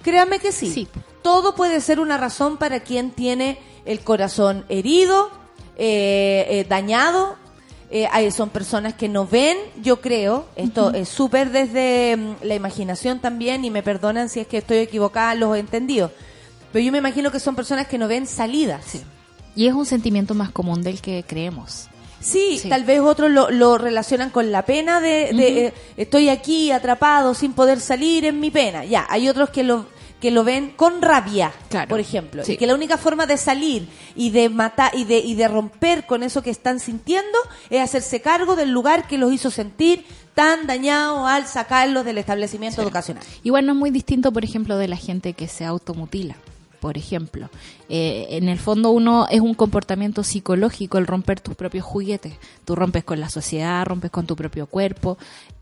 Créanme 0.03 0.41
que 0.41 0.51
sí. 0.53 0.71
Sí. 0.73 0.89
Todo 1.23 1.55
puede 1.55 1.81
ser 1.81 2.01
una 2.01 2.17
razón 2.19 2.57
para 2.59 2.81
quien 2.81 3.13
tiene 3.13 3.59
el 3.85 4.01
corazón 4.01 4.65
herido, 4.69 5.31
eh, 5.79 6.47
eh, 6.51 6.67
dañado. 6.69 7.37
Eh, 7.91 8.09
hay- 8.11 8.33
son 8.33 8.51
personas 8.51 8.95
que 8.95 9.09
no 9.09 9.25
ven, 9.27 9.57
yo 9.81 10.01
creo, 10.01 10.47
esto 10.57 10.93
es 10.93 11.09
súper 11.09 11.51
desde 11.53 12.17
mm, 12.17 12.35
la 12.43 12.57
imaginación 12.57 13.21
también, 13.21 13.65
y 13.65 13.71
me 13.71 13.85
perdonan 13.85 14.29
si 14.29 14.41
es 14.41 14.49
que 14.49 14.59
estoy 14.59 14.79
equivocada, 14.79 15.37
los 15.37 15.55
he 15.57 15.61
entendido. 15.61 16.11
Pero 16.73 16.85
yo 16.85 16.91
me 16.91 16.99
imagino 16.99 17.31
que 17.31 17.39
son 17.39 17.55
personas 17.55 17.87
que 17.87 17.99
no 17.99 18.09
ven 18.09 18.27
salidas. 18.27 18.85
Y 19.55 19.69
es 19.69 19.73
un 19.75 19.87
sentimiento 19.87 20.35
más 20.35 20.51
común 20.51 20.83
del 20.83 21.01
que 21.01 21.25
creemos. 21.27 21.89
Sí, 22.21 22.59
Sí. 22.61 22.69
tal 22.69 22.85
vez 22.85 23.01
otros 23.01 23.31
lo, 23.31 23.51
lo 23.51 23.79
relacionan 23.79 24.31
con 24.31 24.51
la 24.51 24.63
pena 24.65 25.01
de, 25.01 25.33
de, 25.33 25.67
eh, 25.67 25.75
estoy 25.97 26.29
aquí 26.29 26.71
atrapado 26.73 27.35
sin 27.35 27.53
poder 27.53 27.79
salir 27.81 28.25
en 28.25 28.41
mi 28.41 28.51
pena. 28.51 28.85
Ya, 28.85 29.07
hay 29.09 29.29
otros 29.29 29.51
que 29.51 29.63
lo 29.65 29.87
que 30.21 30.31
lo 30.31 30.45
ven 30.45 30.71
con 30.75 31.03
rabia, 31.03 31.53
Claro. 31.69 31.89
por 31.91 32.01
ejemplo, 32.01 32.43
Sí. 32.43 32.53
y 32.53 32.57
que 32.57 32.67
la 32.67 32.75
única 32.75 32.97
forma 32.97 33.27
de 33.27 33.37
salir 33.37 33.87
y 34.15 34.31
de 34.31 34.49
matar 34.49 34.93
y 34.97 35.05
de 35.05 35.19
y 35.19 35.35
de 35.35 35.47
romper 35.47 36.07
con 36.07 36.23
eso 36.23 36.41
que 36.43 36.49
están 36.49 36.81
sintiendo 36.81 37.39
es 37.69 37.83
hacerse 37.83 38.23
cargo 38.23 38.57
del 38.57 38.71
lugar 38.71 39.07
que 39.07 39.19
los 39.19 39.31
hizo 39.31 39.51
sentir 39.51 40.07
tan 40.35 40.67
dañados 40.67 41.29
al 41.29 41.47
sacarlos 41.47 42.07
del 42.07 42.17
establecimiento 42.17 42.81
educacional. 42.81 43.23
Igual 43.43 43.67
no 43.67 43.73
es 43.73 43.79
muy 43.79 43.91
distinto, 43.91 44.33
por 44.33 44.43
ejemplo, 44.43 44.79
de 44.79 44.89
la 44.89 44.97
gente 44.97 45.35
que 45.35 45.49
se 45.49 45.67
automutila. 45.67 46.37
Por 46.81 46.97
ejemplo, 46.97 47.49
Eh, 47.89 48.27
en 48.31 48.49
el 48.49 48.59
fondo 48.59 48.91
uno 48.91 49.27
es 49.31 49.41
un 49.41 49.55
comportamiento 49.55 50.25
psicológico 50.25 50.99
el 50.99 51.07
romper 51.07 51.39
tus 51.41 51.55
propios 51.55 51.85
juguetes. 51.85 52.35
Tú 52.65 52.75
rompes 52.75 53.05
con 53.05 53.21
la 53.21 53.29
sociedad, 53.29 53.85
rompes 53.87 54.11
con 54.11 54.27
tu 54.27 54.35
propio 54.35 54.67
cuerpo. 54.67 55.19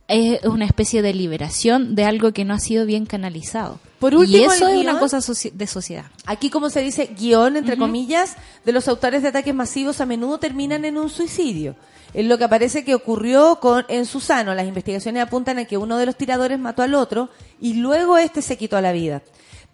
Es 0.09 0.43
una 0.45 0.65
especie 0.67 1.01
de 1.03 1.15
liberación 1.15 1.95
de 1.95 2.05
algo 2.05 2.33
que 2.33 2.45
no 2.45 2.53
ha 2.55 2.59
sido 2.59 2.85
bien 2.87 3.07
canalizado. 3.07 3.79
Por 3.99 4.15
último, 4.15 4.39
y 4.39 4.45
eso 4.45 4.69
es 4.69 4.77
una 4.77 4.99
cosa 4.99 5.19
soci- 5.19 5.53
de 5.53 5.67
sociedad. 5.67 6.05
Aquí, 6.27 6.51
como 6.51 6.69
se 6.69 6.83
dice, 6.83 7.11
guion, 7.19 7.57
entre 7.57 7.77
comillas, 7.79 8.37
de 8.67 8.73
los 8.73 8.87
autores 8.89 9.23
de 9.23 9.29
ataques 9.29 9.55
masivos 9.55 10.01
a 10.03 10.07
menudo 10.07 10.39
terminan 10.39 10.85
en 10.85 10.99
un 10.99 11.09
suicidio. 11.09 11.75
Es 12.13 12.27
lo 12.27 12.37
que 12.39 12.45
aparece 12.45 12.85
que 12.85 12.95
ocurrió 12.95 13.59
con, 13.61 13.85
en 13.89 14.05
Susano. 14.07 14.55
Las 14.55 14.67
investigaciones 14.69 15.23
apuntan 15.23 15.59
a 15.59 15.65
que 15.65 15.79
uno 15.79 15.97
de 15.97 16.07
los 16.07 16.17
tiradores 16.17 16.59
mató 16.59 16.83
al 16.83 16.95
otro 16.95 17.29
y 17.61 17.75
luego 17.75 18.19
este 18.19 18.41
se 18.43 18.57
quitó 18.59 18.79
la 18.81 18.93
vida. 18.93 19.23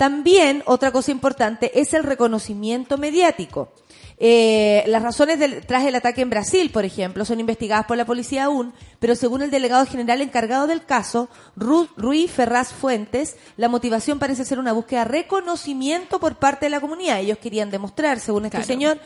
También, 0.00 0.62
otra 0.64 0.92
cosa 0.92 1.10
importante, 1.10 1.78
es 1.78 1.92
el 1.92 2.04
reconocimiento 2.04 2.96
mediático. 2.96 3.68
Eh, 4.16 4.82
las 4.86 5.02
razones 5.02 5.38
del, 5.38 5.66
tras 5.66 5.84
el 5.84 5.94
ataque 5.94 6.22
en 6.22 6.30
Brasil, 6.30 6.70
por 6.70 6.86
ejemplo, 6.86 7.26
son 7.26 7.38
investigadas 7.38 7.84
por 7.84 7.98
la 7.98 8.06
policía 8.06 8.44
aún, 8.44 8.72
pero 8.98 9.14
según 9.14 9.42
el 9.42 9.50
delegado 9.50 9.84
general 9.84 10.22
encargado 10.22 10.66
del 10.66 10.86
caso, 10.86 11.28
Ru- 11.54 11.90
Rui 11.98 12.28
Ferraz 12.28 12.72
Fuentes, 12.72 13.36
la 13.58 13.68
motivación 13.68 14.18
parece 14.18 14.46
ser 14.46 14.58
una 14.58 14.72
búsqueda 14.72 15.04
de 15.04 15.10
reconocimiento 15.10 16.18
por 16.18 16.36
parte 16.36 16.64
de 16.64 16.70
la 16.70 16.80
comunidad. 16.80 17.20
Ellos 17.20 17.36
querían 17.36 17.70
demostrar, 17.70 18.20
según 18.20 18.46
este 18.46 18.56
Claro. 18.56 18.66
señor, 18.66 18.98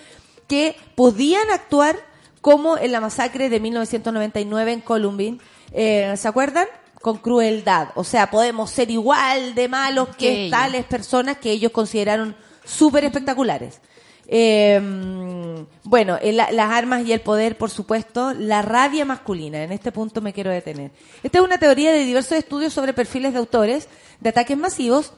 que 0.46 0.76
podían 0.94 1.50
actuar 1.50 1.96
como 2.40 2.78
en 2.78 2.92
la 2.92 3.00
masacre 3.00 3.48
de 3.48 3.58
1999 3.58 4.72
en 4.72 4.80
Columbine. 4.80 5.38
Eh, 5.72 6.14
¿Se 6.16 6.28
acuerdan? 6.28 6.68
Con 7.04 7.18
crueldad. 7.18 7.88
O 7.96 8.02
sea, 8.02 8.30
podemos 8.30 8.70
ser 8.70 8.90
igual 8.90 9.54
de 9.54 9.68
malos 9.68 10.08
que 10.16 10.48
tales 10.50 10.84
personas 10.86 11.36
que 11.36 11.50
ellos 11.50 11.70
consideraron 11.70 12.34
súper 12.64 13.04
espectaculares. 13.04 13.78
Eh, 14.26 14.80
bueno, 15.82 16.16
el- 16.22 16.38
las 16.38 16.70
armas 16.70 17.04
y 17.06 17.12
el 17.12 17.20
poder, 17.20 17.58
por 17.58 17.68
supuesto, 17.68 18.32
la 18.32 18.62
rabia 18.62 19.04
masculina. 19.04 19.62
En 19.62 19.70
este 19.72 19.92
punto 19.92 20.22
me 20.22 20.32
quiero 20.32 20.50
detener. 20.50 20.92
Esta 21.22 21.38
es 21.40 21.44
una 21.44 21.58
teoría 21.58 21.92
de 21.92 22.04
diversos 22.06 22.38
estudios 22.38 22.72
sobre 22.72 22.94
perfiles 22.94 23.34
de 23.34 23.38
autores 23.38 23.86
de 24.20 24.30
ataques 24.30 24.56
masivos 24.56 25.12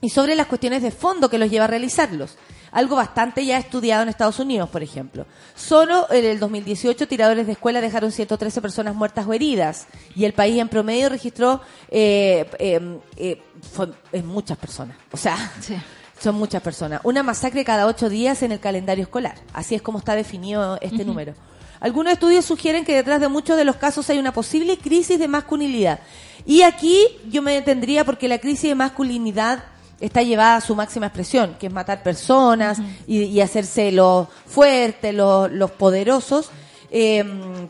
y 0.00 0.08
sobre 0.08 0.34
las 0.34 0.46
cuestiones 0.46 0.80
de 0.82 0.90
fondo 0.90 1.28
que 1.28 1.36
los 1.38 1.50
lleva 1.50 1.64
a 1.66 1.68
realizarlos. 1.68 2.38
Algo 2.72 2.96
bastante 2.96 3.44
ya 3.44 3.58
estudiado 3.58 4.02
en 4.02 4.08
Estados 4.08 4.38
Unidos, 4.38 4.68
por 4.68 4.82
ejemplo. 4.82 5.26
Solo 5.54 6.06
en 6.10 6.24
el 6.24 6.38
2018 6.38 7.08
tiradores 7.08 7.46
de 7.46 7.52
escuela 7.52 7.80
dejaron 7.80 8.12
113 8.12 8.60
personas 8.60 8.94
muertas 8.94 9.26
o 9.26 9.32
heridas 9.32 9.86
y 10.14 10.24
el 10.24 10.32
país 10.32 10.58
en 10.60 10.68
promedio 10.68 11.08
registró 11.08 11.60
eh, 11.90 12.48
eh, 12.58 12.98
eh, 13.16 13.42
fue- 13.72 14.22
muchas 14.22 14.58
personas. 14.58 14.96
O 15.12 15.16
sea, 15.16 15.36
Sí. 15.60 15.74
son 16.20 16.34
muchas 16.34 16.62
personas. 16.62 17.00
Una 17.04 17.22
masacre 17.22 17.64
cada 17.64 17.86
ocho 17.86 18.08
días 18.08 18.42
en 18.42 18.52
el 18.52 18.60
calendario 18.60 19.02
escolar. 19.04 19.36
Así 19.52 19.74
es 19.74 19.82
como 19.82 19.98
está 19.98 20.14
definido 20.14 20.78
este 20.80 21.04
número. 21.04 21.34
Algunos 21.80 22.12
estudios 22.12 22.44
sugieren 22.44 22.84
que 22.84 22.94
detrás 22.94 23.20
de 23.20 23.28
muchos 23.28 23.56
de 23.56 23.64
los 23.64 23.76
casos 23.76 24.10
hay 24.10 24.18
una 24.18 24.32
posible 24.32 24.78
crisis 24.78 25.18
de 25.18 25.28
masculinidad. 25.28 26.00
Y 26.44 26.62
aquí 26.62 26.98
yo 27.30 27.40
me 27.40 27.52
detendría 27.54 28.04
porque 28.04 28.26
la 28.26 28.38
crisis 28.38 28.70
de 28.70 28.74
masculinidad 28.74 29.62
está 30.00 30.22
llevada 30.22 30.56
a 30.56 30.60
su 30.60 30.74
máxima 30.74 31.06
expresión, 31.06 31.56
que 31.58 31.66
es 31.68 31.72
matar 31.72 32.02
personas 32.02 32.78
y, 33.06 33.22
y 33.24 33.40
hacerse 33.40 33.90
los 33.92 34.28
fuertes, 34.46 35.14
los, 35.14 35.50
los 35.50 35.70
poderosos, 35.72 36.50
eh, 36.90 37.24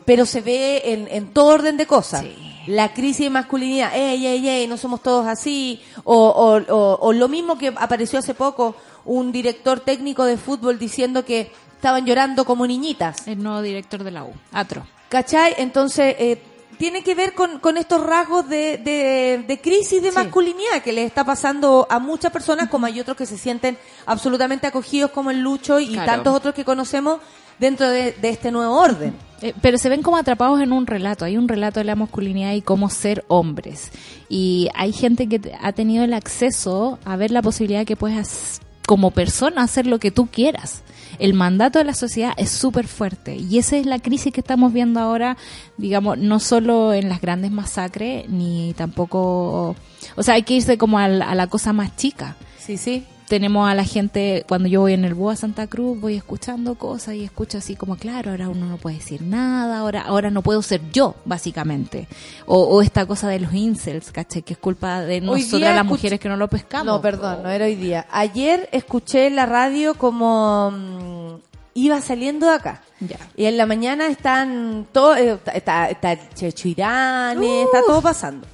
pero 0.05 0.25
se 0.25 0.41
ve 0.41 0.81
en, 0.85 1.07
en 1.09 1.33
todo 1.33 1.47
orden 1.47 1.77
de 1.77 1.85
cosas. 1.85 2.23
La 2.67 2.93
crisis 2.93 3.25
de 3.25 3.29
masculinidad, 3.31 3.91
ey, 3.95 4.27
ey, 4.27 4.47
ey, 4.47 4.67
no 4.67 4.77
somos 4.77 5.01
todos 5.01 5.25
así, 5.25 5.81
o, 6.03 6.15
o, 6.15 6.57
o- 6.75 6.97
o 7.01 7.13
lo 7.13 7.27
mismo 7.27 7.57
que 7.57 7.73
apareció 7.75 8.19
hace 8.19 8.33
poco, 8.35 8.75
un 9.05 9.31
director 9.31 9.79
técnico 9.79 10.23
de 10.25 10.37
fútbol 10.37 10.77
diciendo 10.77 11.25
que 11.25 11.51
estaban 11.75 12.05
llorando 12.05 12.45
como 12.45 12.67
niñitas. 12.67 13.27
El 13.27 13.41
nuevo 13.41 13.61
director 13.61 14.03
de 14.03 14.11
la 14.11 14.23
U, 14.25 14.33
Atro. 14.51 14.85
¿Cachai? 15.07 15.55
Entonces, 15.57 16.15
eh, 16.19 16.39
tiene 16.79 17.03
que 17.03 17.13
ver 17.13 17.33
con, 17.33 17.59
con 17.59 17.77
estos 17.77 18.03
rasgos 18.03 18.49
de, 18.49 18.77
de, 18.77 19.43
de 19.47 19.61
crisis 19.61 20.01
de 20.01 20.09
Sí. 20.09 20.15
masculinidad 20.15 20.81
que 20.83 20.93
le 20.93 21.03
está 21.03 21.23
pasando 21.25 21.85
a 21.89 21.99
muchas 21.99 22.31
personas, 22.31 22.69
como 22.69 22.87
hay 22.87 22.99
otros 22.99 23.15
que 23.17 23.25
se 23.27 23.37
sienten 23.37 23.77
absolutamente 24.07 24.65
acogidos 24.65 25.11
como 25.11 25.29
el 25.29 25.41
Lucho 25.41 25.79
y 25.79 25.89
Claro. 25.89 26.11
tantos 26.11 26.33
otros 26.35 26.55
que 26.55 26.63
conocemos 26.65 27.19
dentro 27.59 27.89
de, 27.89 28.13
de 28.13 28.29
este 28.29 28.51
nuevo 28.51 28.73
orden. 28.79 29.13
Eh, 29.41 29.53
pero 29.61 29.77
se 29.77 29.89
ven 29.89 30.01
como 30.01 30.15
atrapados 30.17 30.61
en 30.61 30.71
un 30.71 30.87
relato. 30.87 31.25
Hay 31.25 31.37
un 31.37 31.47
relato 31.49 31.81
de 31.81 31.83
la 31.83 31.95
masculinidad 31.95 32.53
y 32.53 32.61
cómo 32.61 32.89
ser 32.89 33.25
hombres. 33.27 33.91
Y 34.29 34.69
hay 34.73 34.93
gente 34.93 35.27
que 35.27 35.53
ha 35.61 35.71
tenido 35.73 36.03
el 36.05 36.13
acceso 36.13 36.97
a 37.03 37.17
ver 37.17 37.31
la 37.31 37.41
posibilidad 37.41 37.85
que 37.85 37.95
puedes, 37.97 38.61
como 38.87 39.11
persona, 39.11 39.63
hacer 39.63 39.85
lo 39.85 39.99
que 39.99 40.11
tú 40.11 40.27
quieras. 40.27 40.81
El 41.19 41.33
mandato 41.33 41.79
de 41.79 41.85
la 41.85 41.93
sociedad 41.93 42.33
es 42.37 42.49
súper 42.49 42.87
fuerte. 42.87 43.35
Y 43.35 43.57
esa 43.59 43.77
es 43.77 43.85
la 43.85 43.99
crisis 43.99 44.31
que 44.33 44.39
estamos 44.39 44.71
viendo 44.73 44.99
ahora, 44.99 45.37
digamos, 45.77 46.17
no 46.17 46.39
solo 46.39 46.93
en 46.93 47.09
las 47.09 47.21
grandes 47.21 47.51
masacres, 47.51 48.27
ni 48.29 48.73
tampoco. 48.75 49.75
O 50.15 50.23
sea, 50.23 50.35
hay 50.35 50.43
que 50.43 50.55
irse 50.55 50.77
como 50.77 50.97
al- 50.97 51.21
a 51.21 51.35
la 51.35 51.47
cosa 51.47 51.73
más 51.73 51.95
chica 51.95 52.35
Sí, 52.57 52.77
sí. 52.77 53.03
Tenemos 53.29 53.69
a 53.69 53.75
la 53.75 53.85
gente, 53.85 54.43
cuando 54.47 54.67
yo 54.67 54.81
voy 54.81 54.93
en 54.93 55.05
el 55.05 55.13
búho 55.13 55.29
a 55.29 55.35
Santa 55.35 55.67
Cruz, 55.67 56.01
voy 56.01 56.15
escuchando 56.15 56.75
cosas 56.75 57.13
y 57.13 57.23
escucho 57.23 57.59
así 57.59 57.75
como, 57.75 57.95
claro, 57.95 58.31
ahora 58.31 58.49
uno 58.49 58.65
no 58.65 58.77
puede 58.77 58.97
decir 58.97 59.21
nada, 59.21 59.79
ahora, 59.79 60.01
ahora 60.01 60.31
no 60.31 60.41
puedo 60.41 60.61
ser 60.63 60.81
yo, 60.91 61.15
básicamente. 61.25 62.07
O, 62.47 62.59
o 62.63 62.81
esta 62.81 63.05
cosa 63.05 63.29
de 63.29 63.39
los 63.39 63.53
incels, 63.53 64.11
¿cachai? 64.11 64.41
Que 64.41 64.53
es 64.53 64.59
culpa 64.59 65.01
de 65.01 65.21
nosotras 65.21 65.75
las 65.75 65.85
mujeres 65.85 66.19
que 66.19 66.27
no 66.27 66.35
lo 66.35 66.47
pescamos. 66.47 66.87
No, 66.87 67.01
perdón, 67.01 67.43
no 67.43 67.49
era 67.49 67.65
hoy 67.65 67.75
día. 67.75 68.07
Ayer 68.11 68.67
escuché 68.71 69.27
en 69.27 69.35
la 69.35 69.45
radio 69.45 69.93
como 69.93 70.71
mm, 70.71 71.35
iba 71.75 72.01
saliendo 72.01 72.47
de 72.47 72.53
acá. 72.53 72.81
Ya. 72.99 73.19
Y 73.37 73.45
en 73.45 73.57
la 73.57 73.67
mañana 73.67 74.07
están 74.07 74.87
todo, 74.91 75.15
eh, 75.15 75.37
está, 75.53 75.87
está 75.89 76.17
Checho 76.33 76.67
Irán, 76.67 77.43
eh, 77.43 77.63
está 77.63 77.81
todo 77.85 78.01
pasando. 78.01 78.47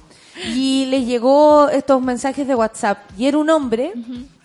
Y 0.54 0.86
les 0.90 1.06
llegó 1.06 1.70
estos 1.70 2.02
mensajes 2.02 2.46
de 2.46 2.54
WhatsApp. 2.54 2.98
Y 3.16 3.26
era 3.26 3.38
un 3.38 3.48
hombre, 3.48 3.92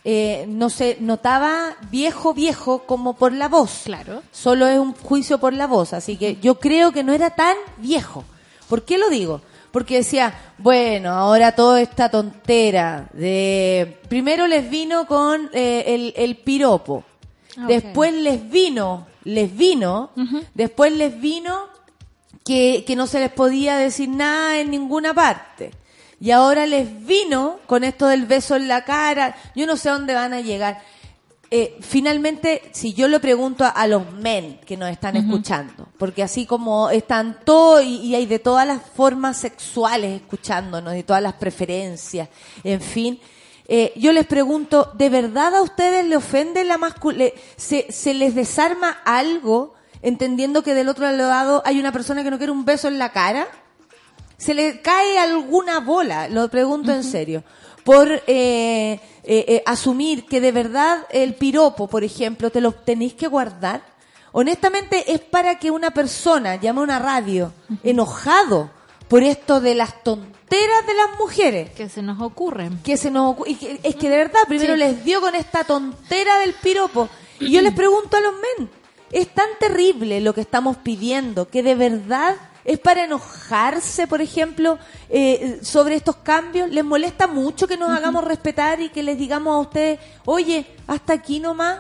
eh, 0.04 0.46
no 0.48 0.70
se 0.70 0.98
notaba 1.00 1.76
viejo, 1.92 2.34
viejo 2.34 2.84
como 2.86 3.14
por 3.14 3.34
la 3.34 3.48
voz. 3.48 3.82
Claro. 3.86 4.24
Solo 4.32 4.68
es 4.68 4.80
un 4.80 4.94
juicio 4.94 5.38
por 5.38 5.54
la 5.54 5.68
voz. 5.68 5.94
Así 5.94 6.18
que 6.18 6.38
yo 6.38 6.60
creo 6.60 6.92
que 6.92 7.04
no 7.04 7.14
era 7.14 7.32
tan 7.32 7.56
viejo. 7.78 8.24
¿Por 8.68 8.84
qué 8.84 8.98
lo 8.98 9.10
digo? 9.10 9.42
Porque 9.72 9.98
decía, 9.98 10.34
bueno, 10.58 11.12
ahora 11.12 11.54
toda 11.54 11.82
esta 11.82 12.10
tontera 12.10 13.10
de... 13.14 14.00
Primero 14.10 14.48
les 14.48 14.70
vino 14.70 15.06
con 15.08 15.50
eh, 15.54 15.84
el, 15.88 16.14
el 16.18 16.38
piropo. 16.38 17.04
Ah. 17.58 17.66
Después 17.68 18.14
les 18.14 18.50
vino, 18.50 19.08
les 19.24 19.56
vino, 19.56 20.12
después 20.54 20.92
les 20.94 21.20
vino 21.20 21.68
que, 22.44 22.84
que 22.86 22.96
no 22.96 23.08
se 23.08 23.20
les 23.20 23.32
podía 23.32 23.78
decir 23.78 24.10
nada 24.10 24.60
en 24.60 24.72
ninguna 24.72 25.14
parte. 25.14 25.72
Y 26.22 26.30
ahora 26.30 26.68
les 26.68 27.04
vino 27.04 27.60
con 27.66 27.84
esto 27.84 28.06
del 28.06 28.28
beso 28.28 28.56
en 28.56 28.68
la 28.68 28.86
cara. 28.86 29.36
Yo 29.56 29.66
no 29.66 29.76
sé 29.76 29.90
a 29.90 29.94
dónde 29.94 30.14
van 30.14 30.34
a 30.34 30.40
llegar. 30.40 30.80
Eh, 31.50 31.80
finalmente, 31.82 32.62
si 32.72 32.94
yo 32.94 33.08
le 33.08 33.20
pregunto 33.20 33.66
a, 33.66 33.70
a 33.70 33.88
los 33.88 34.10
men 34.14 34.60
que 34.66 34.78
nos 34.78 34.90
están 34.90 35.18
escuchando, 35.18 35.88
porque 35.98 36.22
así 36.22 36.46
como 36.46 36.92
están 36.92 37.40
todos 37.44 37.84
y, 37.84 37.98
y 38.02 38.16
hay 38.16 38.28
de 38.28 38.38
todas 38.38 38.68
las 38.68 38.82
formas 38.84 39.36
sexuales 39.38 40.22
escuchándonos, 40.22 40.94
de 40.94 41.04
todas 41.04 41.24
las 41.24 41.34
preferencias, 41.34 42.30
en 42.64 42.80
fin, 42.80 43.20
eh, 43.68 43.92
yo 43.96 44.12
les 44.12 44.28
pregunto, 44.28 44.92
¿de 44.94 45.10
verdad 45.10 45.56
a 45.56 45.62
ustedes 45.62 46.06
le 46.06 46.18
ofende 46.18 46.64
la 46.64 46.78
masculinidad? 46.78 47.32
Se, 47.58 47.92
¿Se 47.92 48.14
les 48.14 48.36
desarma 48.36 49.00
algo 49.06 49.74
entendiendo 50.04 50.62
que 50.62 50.76
del 50.76 50.88
otro 50.88 51.12
lado 51.12 51.64
hay 51.66 51.80
una 51.80 51.92
persona 51.92 52.24
que 52.24 52.30
no 52.30 52.38
quiere 52.38 52.52
un 52.52 52.64
beso 52.64 52.88
en 52.88 53.00
la 53.00 53.12
cara? 53.12 53.48
¿Se 54.42 54.54
le 54.54 54.82
cae 54.82 55.20
alguna 55.20 55.80
bola? 55.82 56.28
Lo 56.28 56.50
pregunto 56.50 56.92
en 56.92 57.04
serio. 57.04 57.44
Por 57.84 58.12
eh, 58.12 58.22
eh, 58.28 59.00
eh, 59.24 59.64
asumir 59.66 60.26
que 60.26 60.42
de 60.42 60.52
verdad 60.52 61.06
el 61.12 61.36
piropo, 61.36 61.88
por 61.88 62.04
ejemplo, 62.04 62.50
te 62.50 62.60
lo 62.62 62.72
tenéis 62.72 63.14
que 63.14 63.28
guardar. 63.28 63.84
Honestamente 64.32 65.12
es 65.14 65.20
para 65.20 65.60
que 65.60 65.70
una 65.72 65.92
persona 65.92 66.56
llame 66.56 66.80
a 66.80 66.84
una 66.84 67.00
radio 67.00 67.52
enojado 67.84 68.72
por 69.08 69.24
esto 69.24 69.60
de 69.62 69.76
las 69.76 70.04
tonteras 70.04 70.88
de 70.88 70.94
las 70.94 71.20
mujeres 71.20 71.70
Que 71.72 71.90
se 71.90 72.02
nos 72.02 72.22
ocurren. 72.22 72.80
que 72.84 72.96
se 72.98 73.12
nos 73.12 73.36
ocu- 73.36 73.44
y 73.48 73.56
que- 73.56 73.80
es 73.84 73.96
que 73.96 74.10
de 74.10 74.18
verdad 74.18 74.40
primero 74.48 74.74
Sí. 74.74 74.80
les 74.80 75.04
dio 75.04 75.20
con 75.22 75.36
esta 75.36 75.64
tontera 75.66 76.40
del 76.40 76.54
piropo 76.54 77.10
y 77.40 77.52
yo 77.52 77.62
les 77.62 77.74
pregunto 77.74 78.16
a 78.18 78.22
los 78.22 78.34
men 78.36 78.70
es 79.12 79.28
tan 79.34 79.48
terrible 79.60 80.22
lo 80.22 80.34
que 80.34 80.42
estamos 80.42 80.78
pidiendo 80.78 81.50
que 81.50 81.62
de 81.62 81.76
verdad 81.76 82.38
es 82.66 82.80
para 82.80 83.04
enojarse 83.04 84.08
por 84.08 84.22
ejemplo 84.22 84.78
eh, 85.10 85.60
sobre 85.64 85.96
estos 85.96 86.18
cambios 86.18 86.70
les 86.70 86.84
molesta 86.84 87.28
mucho 87.28 87.68
que 87.68 87.78
nos 87.78 87.90
hagamos 87.90 88.24
respetar 88.24 88.82
y 88.82 88.90
que 88.90 89.04
les 89.04 89.18
digamos 89.18 89.54
a 89.54 89.60
ustedes 89.60 90.00
oye 90.26 90.66
hasta 90.88 91.14
aquí 91.14 91.40
nomás 91.40 91.80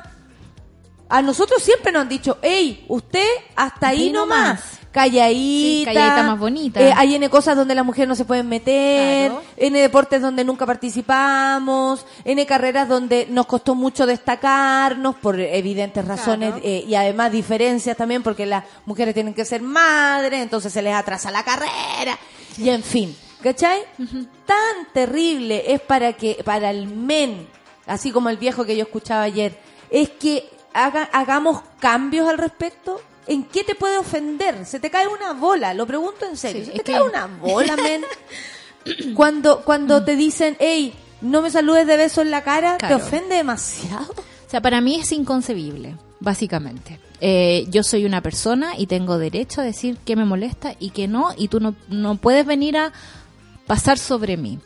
a 1.12 1.21
nosotros 1.21 1.62
siempre 1.62 1.91
nos 1.91 2.02
han 2.04 2.10
dicho, 2.10 2.38
hey, 2.41 2.86
usted 2.88 3.28
hasta 3.56 3.89
ahí 3.89 4.04
ahí 4.08 4.12
nomás. 4.12 4.47
nomás. 4.60 4.78
Calladita. 4.91 5.32
Sí, 5.34 5.84
calladita 5.86 6.24
más 6.24 6.39
bonita. 6.39 6.82
Eh, 6.82 6.93
hay 6.95 7.15
N 7.15 7.30
cosas 7.30 7.56
donde 7.56 7.76
las 7.76 7.86
mujeres 7.86 8.10
no 8.10 8.15
se 8.15 8.26
pueden 8.26 8.50
meter, 8.50 9.32
Claro. 9.32 9.43
N 9.58 9.80
deportes 9.80 10.21
donde 10.21 10.43
nunca 10.43 10.65
participamos, 10.65 12.06
N 12.26 12.45
carreras 12.45 12.89
donde 12.89 13.26
nos 13.30 13.45
costó 13.45 13.74
mucho 13.76 14.06
destacarnos 14.06 15.15
por 15.15 15.39
evidentes 15.39 16.04
razones 16.06 16.52
Claro. 16.52 16.65
eh, 16.65 16.84
y 16.88 16.95
además 16.95 17.32
diferencias 17.32 17.95
también 17.95 18.21
porque 18.24 18.45
las 18.45 18.63
mujeres 18.86 19.13
tienen 19.13 19.34
que 19.34 19.45
ser 19.45 19.62
madres, 19.62 20.41
entonces 20.41 20.74
se 20.74 20.82
les 20.82 20.93
atrasa 20.93 21.32
la 21.32 21.43
carrera 21.43 22.17
y 22.58 22.69
en 22.69 22.84
fin, 22.84 23.15
¿cachai? 23.41 23.80
Tan 24.45 24.91
terrible 24.93 25.74
es 25.74 25.80
para 25.82 26.13
que 26.13 26.41
para 26.43 26.69
el 26.69 26.88
men, 26.88 27.47
así 27.88 28.12
como 28.12 28.30
el 28.30 28.38
viejo 28.38 28.65
que 28.65 28.76
yo 28.76 28.84
escuchaba 28.84 29.24
ayer, 29.24 29.58
es 29.89 30.10
que 30.10 30.50
haga- 30.74 31.10
hagamos 31.14 31.62
cambios 31.80 32.28
al 32.30 32.38
respecto. 32.38 33.02
¿En 33.28 33.44
qué 33.44 33.64
te 33.64 33.76
puede 33.76 33.98
ofender? 33.98 34.66
Se 34.66 34.80
te 34.80 34.90
cae 34.90 35.08
una 35.08 35.34
bola, 35.34 35.74
lo 35.74 35.86
pregunto 35.86 36.26
en 36.26 36.36
serio. 36.38 36.66
Sí, 36.66 36.72
¿Se 36.72 36.78
te 36.78 36.84
que- 36.84 36.92
cae 36.94 37.02
una 37.04 37.28
bola, 37.28 37.76
men? 37.78 38.02
cuando 39.16 39.62
cuando 39.64 40.04
te 40.04 40.16
dicen, 40.16 40.58
hey, 40.60 40.94
no 41.22 41.42
me 41.42 41.52
saludes 41.52 41.86
de 41.88 41.98
beso 41.98 42.22
en 42.22 42.32
la 42.32 42.44
cara, 42.44 42.78
Claro. 42.78 42.98
¿te 42.98 43.04
ofende 43.04 43.36
demasiado? 43.36 44.12
O 44.12 44.50
sea, 44.50 44.60
para 44.62 44.82
mí 44.82 44.96
es 45.00 45.12
inconcebible, 45.12 45.96
básicamente. 46.20 47.00
Eh, 47.22 47.66
yo 47.70 47.84
soy 47.84 48.06
una 48.06 48.22
persona 48.22 48.74
y 48.78 48.88
tengo 48.88 49.18
derecho 49.20 49.62
a 49.62 49.64
decir 49.64 49.98
que 50.04 50.16
me 50.16 50.26
molesta 50.26 50.74
y 50.80 50.90
que 50.90 51.08
no, 51.08 51.30
y 51.38 51.48
tú 51.48 51.60
no, 51.60 51.76
no 51.90 52.16
puedes 52.16 52.46
venir 52.46 52.76
a 52.78 52.92
pasar 53.68 54.00
sobre 54.00 54.36
mí. 54.36 54.60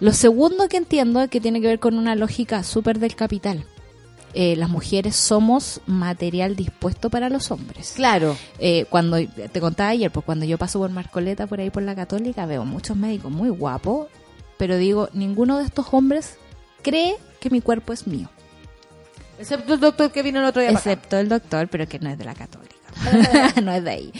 Lo 0.00 0.14
segundo 0.14 0.68
que 0.68 0.78
entiendo 0.78 1.20
es 1.20 1.28
que 1.28 1.40
tiene 1.42 1.60
que 1.60 1.66
ver 1.66 1.78
con 1.78 1.98
una 1.98 2.14
lógica 2.16 2.64
súper 2.64 2.98
del 2.98 3.14
capital. 3.14 3.66
Eh, 4.32 4.54
las 4.56 4.68
mujeres 4.68 5.16
somos 5.16 5.80
material 5.86 6.54
dispuesto 6.54 7.10
para 7.10 7.28
los 7.28 7.50
hombres. 7.50 7.92
Claro. 7.96 8.36
Eh, 8.58 8.86
cuando 8.88 9.18
te 9.18 9.60
contaba 9.60 9.90
ayer, 9.90 10.10
pues 10.10 10.24
cuando 10.24 10.44
yo 10.44 10.58
paso 10.58 10.78
por 10.78 10.90
Marcoleta 10.90 11.46
por 11.46 11.60
ahí 11.60 11.70
por 11.70 11.82
la 11.82 11.94
Católica, 11.94 12.46
veo 12.46 12.64
muchos 12.64 12.96
médicos 12.96 13.30
muy 13.30 13.48
guapos, 13.48 14.08
pero 14.56 14.76
digo, 14.76 15.08
ninguno 15.12 15.58
de 15.58 15.64
estos 15.64 15.86
hombres 15.92 16.36
cree 16.82 17.16
que 17.40 17.50
mi 17.50 17.60
cuerpo 17.60 17.92
es 17.92 18.06
mío. 18.06 18.28
Excepto 19.38 19.74
el 19.74 19.80
doctor 19.80 20.12
que 20.12 20.22
vino 20.22 20.38
el 20.38 20.44
otro 20.44 20.60
día. 20.60 20.70
Excepto 20.70 21.16
el 21.16 21.28
doctor, 21.28 21.68
pero 21.68 21.88
que 21.88 21.98
no 21.98 22.10
es 22.10 22.18
de 22.18 22.24
la 22.24 22.34
católica. 22.34 22.74
no 23.62 23.72
es 23.72 23.84
de 23.84 23.90
ahí. 23.90 24.12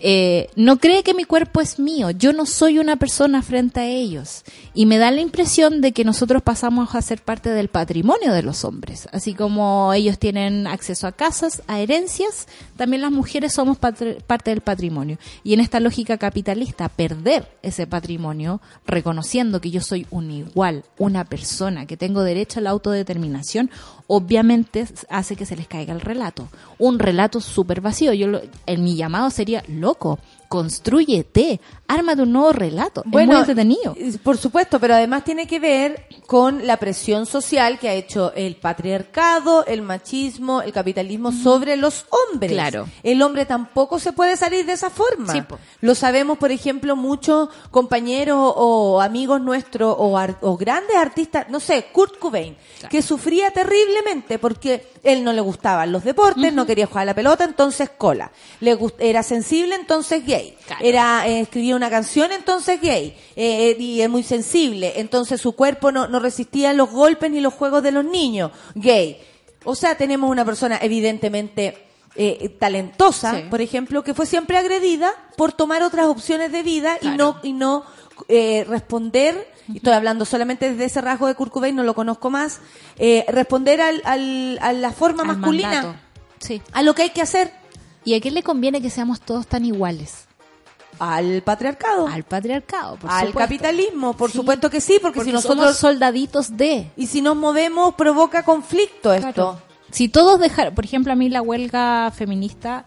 Eh, 0.00 0.50
no 0.56 0.78
cree 0.78 1.02
que 1.02 1.14
mi 1.14 1.24
cuerpo 1.24 1.60
es 1.60 1.78
mío. 1.78 2.10
Yo 2.10 2.32
no 2.32 2.46
soy 2.46 2.78
una 2.78 2.96
persona 2.96 3.42
frente 3.42 3.80
a 3.80 3.86
ellos. 3.86 4.44
Y 4.74 4.86
me 4.86 4.98
da 4.98 5.10
la 5.10 5.20
impresión 5.20 5.80
de 5.80 5.92
que 5.92 6.04
nosotros 6.04 6.42
pasamos 6.42 6.94
a 6.94 7.02
ser 7.02 7.22
parte 7.22 7.50
del 7.50 7.68
patrimonio 7.68 8.32
de 8.32 8.42
los 8.42 8.64
hombres. 8.64 9.08
Así 9.12 9.34
como 9.34 9.92
ellos 9.92 10.18
tienen 10.18 10.66
acceso 10.66 11.06
a 11.06 11.12
casas, 11.12 11.62
a 11.66 11.80
herencias, 11.80 12.46
también 12.76 13.02
las 13.02 13.10
mujeres 13.10 13.52
somos 13.52 13.78
parte 13.78 14.50
del 14.50 14.60
patrimonio. 14.60 15.18
Y 15.42 15.54
en 15.54 15.60
esta 15.60 15.80
lógica 15.80 16.18
capitalista, 16.18 16.88
perder 16.88 17.48
ese 17.62 17.86
patrimonio, 17.86 18.60
reconociendo 18.86 19.60
que 19.60 19.70
yo 19.70 19.80
soy 19.80 20.06
un 20.10 20.30
igual, 20.30 20.84
una 20.98 21.24
persona, 21.24 21.86
que 21.86 21.96
tengo 21.96 22.22
derecho 22.22 22.60
a 22.60 22.62
la 22.62 22.70
autodeterminación, 22.70 23.70
obviamente 24.08 24.86
hace 25.08 25.36
que 25.36 25.46
se 25.46 25.54
les 25.54 25.68
caiga 25.68 25.94
el 25.94 26.00
relato. 26.00 26.48
Un 26.78 26.98
relato 26.98 27.40
súper 27.40 27.80
vacío. 27.80 28.12
Yo 28.12 28.26
lo- 28.26 28.40
en 28.66 28.82
mi 28.82 28.96
llamado 28.96 29.30
sería, 29.30 29.62
loco, 29.68 30.18
construyete, 30.48 31.60
ármate 31.86 32.22
un 32.22 32.32
nuevo 32.32 32.52
relato. 32.52 33.02
es 33.04 33.10
muy 33.10 33.36
entretenido. 33.40 33.94
eh, 33.98 34.16
Por 34.22 34.36
supuesto, 34.38 34.78
pero 34.80 34.94
además 34.94 35.24
tiene 35.24 35.46
que 35.46 35.58
ver 35.60 36.06
con 36.26 36.66
la 36.66 36.76
presión 36.76 37.26
social 37.26 37.78
que 37.78 37.88
ha 37.88 37.94
hecho 37.94 38.32
el 38.34 38.56
patriarcado, 38.56 39.64
el 39.66 39.82
machismo, 39.82 40.62
el 40.62 40.72
capitalismo 40.72 41.32
sobre 41.32 41.76
los 41.76 42.06
hombres. 42.30 42.52
Claro. 42.52 42.86
El 43.02 43.22
hombre 43.22 43.46
tampoco 43.46 43.98
se 43.98 44.12
puede 44.12 44.36
salir 44.36 44.66
de 44.66 44.72
esa 44.72 44.90
forma. 44.90 45.32
Sí, 45.32 45.42
po. 45.42 45.58
Lo 45.80 45.94
sabemos, 45.94 46.38
por 46.38 46.50
ejemplo, 46.50 46.96
muchos 46.96 47.48
compañeros 47.70 48.38
o 48.56 49.00
amigos 49.00 49.40
nuestros 49.40 49.94
o, 49.98 50.18
ar- 50.18 50.38
o 50.42 50.56
grandes 50.56 50.96
artistas, 50.96 51.46
no 51.48 51.60
sé, 51.60 51.86
Kurt 51.92 52.18
Cobain, 52.18 52.56
que 52.90 53.02
sufría 53.02 53.50
terriblemente 53.50 54.38
porque 54.38 54.86
él 55.12 55.24
no 55.24 55.32
le 55.32 55.40
gustaban 55.40 55.90
los 55.92 56.04
deportes, 56.04 56.52
no 56.52 56.66
quería 56.66 56.86
jugar 56.86 57.02
a 57.02 57.06
la 57.06 57.14
pelota, 57.14 57.44
entonces 57.44 57.90
cola. 57.96 58.30
Le 58.60 58.76
gust- 58.78 58.96
era 58.98 59.22
sensible, 59.22 59.74
entonces 59.74 60.24
gay. 60.24 60.56
Claro. 60.66 60.84
Era 60.84 61.26
eh, 61.28 61.40
escribía 61.40 61.76
una 61.76 61.90
canción, 61.90 62.30
entonces 62.32 62.80
gay. 62.80 63.16
Eh, 63.36 63.76
y 63.78 64.00
es 64.00 64.08
muy 64.10 64.22
sensible, 64.22 64.94
entonces 64.96 65.40
su 65.40 65.52
cuerpo 65.52 65.90
no, 65.92 66.08
no 66.08 66.18
resistía 66.20 66.72
los 66.72 66.90
golpes 66.90 67.30
ni 67.30 67.40
los 67.40 67.54
juegos 67.54 67.82
de 67.82 67.92
los 67.92 68.04
niños, 68.04 68.52
gay. 68.74 69.18
O 69.64 69.74
sea, 69.74 69.96
tenemos 69.96 70.30
una 70.30 70.44
persona 70.44 70.78
evidentemente 70.80 71.87
eh, 72.20 72.48
talentosa, 72.58 73.32
Sí. 73.34 73.42
por 73.48 73.60
ejemplo, 73.60 74.02
que 74.04 74.12
fue 74.12 74.26
siempre 74.26 74.58
agredida 74.58 75.10
por 75.36 75.52
tomar 75.52 75.82
otras 75.82 76.06
opciones 76.06 76.50
de 76.52 76.62
vida 76.62 76.98
y 77.00 77.08
no 77.08 77.36
y 77.42 77.52
no 77.52 77.84
eh, 78.28 78.64
responder. 78.68 79.48
y 79.68 79.76
Estoy 79.76 79.92
hablando 79.92 80.24
solamente 80.24 80.70
desde 80.70 80.86
ese 80.86 81.00
rasgo 81.00 81.28
de 81.28 81.34
Kurt 81.36 81.52
Cobain, 81.52 81.76
no 81.76 81.84
lo 81.84 81.94
conozco 81.94 82.28
más. 82.30 82.60
eh, 82.98 83.24
responder 83.28 83.80
al, 83.80 84.02
al- 84.04 84.58
a 84.60 84.72
la 84.72 84.90
forma 84.92 85.22
Al 85.22 85.28
masculina, 85.28 85.68
mandato. 85.82 85.94
Sí. 86.40 86.60
a 86.72 86.82
lo 86.82 86.94
que 86.94 87.02
hay 87.02 87.10
que 87.10 87.22
hacer, 87.22 87.52
¿Y 88.04 88.14
a 88.14 88.20
qué 88.20 88.30
le 88.30 88.42
conviene 88.42 88.80
que 88.82 88.90
seamos 88.90 89.20
todos 89.20 89.46
tan 89.46 89.64
iguales? 89.64 90.24
al 90.98 91.42
patriarcado, 91.42 92.08
Al 92.08 92.24
patriarcado, 92.24 92.96
por 92.96 93.08
al 93.10 93.26
supuesto. 93.28 93.38
capitalismo, 93.38 94.14
por 94.16 94.30
Sí. 94.32 94.38
supuesto 94.38 94.68
que 94.70 94.80
sí, 94.80 94.98
porque, 95.00 95.16
Porque 95.20 95.30
si 95.30 95.36
somos 95.42 95.56
nosotros 95.56 95.76
soldaditos 95.76 96.56
de. 96.56 96.90
y 96.96 97.06
si 97.06 97.20
nos 97.22 97.36
movemos 97.36 97.94
provoca 97.94 98.42
conflicto 98.44 99.12
esto. 99.12 99.32
Claro. 99.32 99.62
Si 99.90 100.08
todos 100.08 100.38
dejaran, 100.40 100.74
por 100.74 100.84
ejemplo, 100.84 101.12
a 101.12 101.16
mí 101.16 101.28
la 101.28 101.42
huelga 101.42 102.10
feminista 102.14 102.84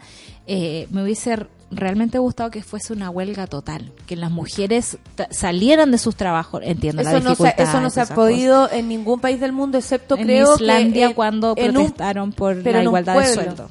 eh, 0.47 0.87
me 0.91 1.03
hubiese 1.03 1.47
realmente 1.71 2.17
gustado 2.17 2.51
que 2.51 2.63
fuese 2.63 2.91
una 2.93 3.09
huelga 3.09 3.47
total, 3.47 3.91
que 4.05 4.15
las 4.17 4.29
mujeres 4.29 4.97
salieran 5.29 5.89
de 5.91 5.97
sus 5.97 6.15
trabajos, 6.17 6.61
entiendo 6.65 7.01
la 7.01 7.11
Eso 7.11 7.19
no, 7.19 7.35
se, 7.35 7.43
dificultad. 7.43 7.69
eso 7.69 7.79
no 7.81 7.89
se 7.89 8.01
ha 8.01 8.05
podido 8.07 8.69
en 8.71 8.89
ningún 8.89 9.19
país 9.21 9.39
del 9.39 9.53
mundo, 9.53 9.77
excepto 9.77 10.15
cosas. 10.15 10.25
creo 10.25 10.47
en 10.55 10.61
Islandia 10.61 11.05
que 11.05 11.09
en- 11.11 11.13
cuando 11.13 11.53
en 11.55 11.69
un- 11.69 11.73
protestaron 11.85 12.33
por 12.33 12.55
la 12.57 12.79
en 12.79 12.83
igualdad 12.83 13.17
de 13.19 13.33
sueldo. 13.33 13.69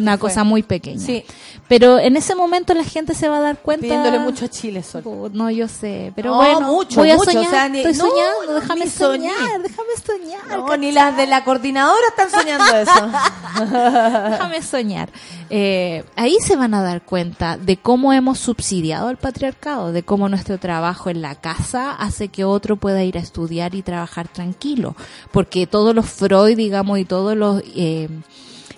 Una 0.00 0.12
fue. 0.18 0.28
cosa 0.30 0.44
muy 0.44 0.62
pequeña. 0.62 1.00
Sí. 1.00 1.24
Pero 1.68 1.98
en 1.98 2.16
ese 2.16 2.34
momento 2.34 2.74
la 2.74 2.84
gente 2.84 3.14
se 3.14 3.28
va 3.28 3.38
a 3.38 3.40
dar 3.40 3.58
cuenta. 3.58 3.82
Pidiéndole 3.82 4.18
mucho 4.18 4.44
a 4.44 4.48
Chile, 4.48 4.82
Sol. 4.82 5.02
Oh, 5.04 5.28
No, 5.32 5.50
yo 5.50 5.68
sé, 5.68 6.12
pero 6.16 6.30
No, 6.30 6.36
bueno, 6.36 6.60
mucho, 6.72 7.00
voy 7.00 7.10
a 7.10 7.16
mucho, 7.16 7.30
soñar, 7.32 7.46
o 7.46 7.50
sea, 7.50 7.68
ni- 7.68 7.78
estoy 7.78 7.92
no, 7.94 8.06
soñando, 8.10 8.46
no, 8.52 8.60
déjame 8.60 8.88
soñar, 8.88 9.34
soñé. 9.36 9.58
déjame 9.62 9.88
soñar. 10.04 10.58
No, 10.58 10.76
ni 10.76 10.92
las 10.92 11.16
de 11.16 11.26
la 11.26 11.44
coordinadora 11.44 11.98
están 12.10 12.30
soñando 12.30 12.64
eso. 12.76 13.10
Déjame 14.30 14.62
soñar. 14.62 15.08
Eh, 15.50 16.04
ahí 16.16 16.36
se 16.46 16.56
van 16.56 16.74
a 16.74 16.82
dar 16.82 17.02
cuenta 17.02 17.56
de 17.56 17.76
cómo 17.76 18.12
hemos 18.12 18.38
subsidiado 18.38 19.08
al 19.08 19.16
patriarcado, 19.16 19.92
de 19.92 20.02
cómo 20.02 20.28
nuestro 20.28 20.58
trabajo 20.58 21.10
en 21.10 21.22
la 21.22 21.34
casa 21.36 21.92
hace 21.92 22.28
que 22.28 22.44
otro 22.44 22.76
pueda 22.76 23.02
ir 23.04 23.16
a 23.16 23.20
estudiar 23.20 23.74
y 23.74 23.82
trabajar 23.82 24.28
tranquilo. 24.28 24.96
Porque 25.30 25.66
todos 25.66 25.94
los 25.94 26.06
Freud, 26.06 26.56
digamos, 26.56 26.98
y 26.98 27.04
todos 27.04 27.36
los 27.36 27.62
eh, 27.76 28.08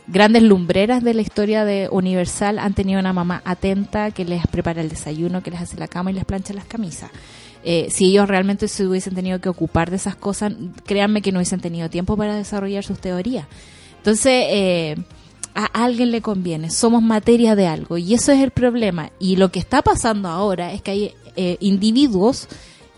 grandes 0.09 0.42
lumbreras 0.42 1.03
de 1.03 1.14
la 1.14 1.23
historia 1.23 1.64
de 1.64 1.88
Universal 1.90 2.59
han 2.59 2.75
tenido 2.75 3.01
una 3.01 3.12
mamá 3.12 3.42
atenta 3.45 4.11
que 4.11 4.25
les 4.25 4.47
prepara 4.47 4.81
el 4.81 4.88
desayuno, 4.88 5.42
que 5.42 5.51
les 5.51 5.61
hace 5.61 5.77
la 5.77 5.88
cama 5.88 6.11
y 6.11 6.14
les 6.14 6.25
plancha 6.25 6.55
las 6.55 6.66
camisas. 6.66 7.11
Eh, 7.64 7.88
si 7.90 8.07
ellos 8.07 8.29
realmente 8.29 8.69
se 8.69 8.87
hubiesen 8.87 9.14
tenido 9.14 9.40
que 9.40 9.49
ocupar 9.49 9.90
de 9.90 9.97
esas 9.97 10.14
cosas, 10.14 10.53
créanme 10.85 11.23
que 11.23 11.33
no 11.33 11.38
hubiesen 11.38 11.61
tenido 11.61 11.90
tiempo 11.90 12.16
para 12.16 12.37
desarrollar 12.37 12.85
sus 12.85 13.01
teorías. 13.01 13.47
Entonces, 13.99 14.45
eh, 14.49 14.97
a 15.55 15.64
alguien 15.64 16.12
le 16.12 16.21
conviene, 16.21 16.71
somos 16.71 17.03
materia 17.03 17.57
de 17.57 17.66
algo 17.66 17.99
y 17.99 18.14
eso 18.14 18.31
es 18.31 18.40
el 18.40 18.53
problema. 18.53 19.11
Y 19.19 19.37
lo 19.37 19.51
que 19.51 19.59
está 19.59 19.83
pasando 19.83 20.29
ahora 20.29 20.73
es 20.73 20.83
que 20.83 20.90
hay 20.92 21.14
eh, 21.35 21.57
individuos 21.61 22.47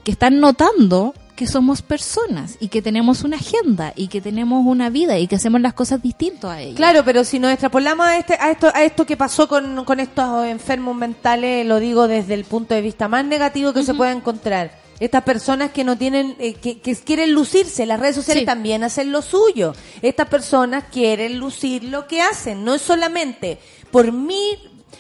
que 0.05 0.11
están 0.11 0.41
notando 0.41 1.15
que 1.39 1.47
somos 1.47 1.83
personas 1.83 2.57
y 2.59 2.67
que 2.67 2.83
tenemos 2.83 3.23
una 3.23 3.37
agenda 3.37 3.93
y 3.95 4.09
que 4.09 4.21
tenemos 4.21 4.67
una 4.67 4.91
vida 4.91 5.19
y 5.21 5.29
que 5.29 5.37
hacemos 5.37 5.61
las 5.61 5.73
cosas 5.73 6.03
distintas 6.03 6.51
a 6.51 6.61
ellos. 6.61 6.75
Claro, 6.75 7.05
pero 7.05 7.23
si 7.23 7.39
nos 7.39 7.53
extrapolamos 7.53 8.05
a, 8.05 8.19
este, 8.19 8.35
a, 8.35 8.51
esto, 8.51 8.69
a 8.75 8.83
esto 8.83 9.07
que 9.07 9.17
pasó 9.17 9.47
con, 9.47 9.85
con 9.85 10.01
estos 10.01 10.45
enfermos 10.47 10.97
mentales, 10.97 11.65
lo 11.65 11.79
digo 11.79 12.09
desde 12.09 12.35
el 12.35 12.45
punto 12.45 12.75
de 12.75 12.81
vista 12.81 13.07
más 13.07 13.25
negativo 13.25 13.73
que 13.73 13.85
se 13.85 13.95
puede 13.95 14.11
encontrar. 14.11 14.73
Estas 14.99 15.23
personas 15.23 15.71
que 15.71 15.85
no 15.85 15.97
tienen, 15.97 16.35
eh, 16.41 16.55
que, 16.55 16.81
que 16.81 16.97
quieren 16.97 17.33
lucirse, 17.33 17.87
las 17.87 18.01
redes 18.01 18.17
sociales 18.17 18.43
Sí. 18.43 18.47
también 18.47 18.83
hacen 18.83 19.13
lo 19.13 19.23
suyo. 19.23 19.73
Estas 20.03 20.27
personas 20.27 20.87
quieren 20.91 21.39
lucir 21.39 21.85
lo 21.85 22.09
que 22.09 22.21
hacen, 22.21 22.65
no 22.65 22.75
es 22.75 22.83
solamente 22.83 23.61
por 23.93 24.11
mí, 24.11 24.57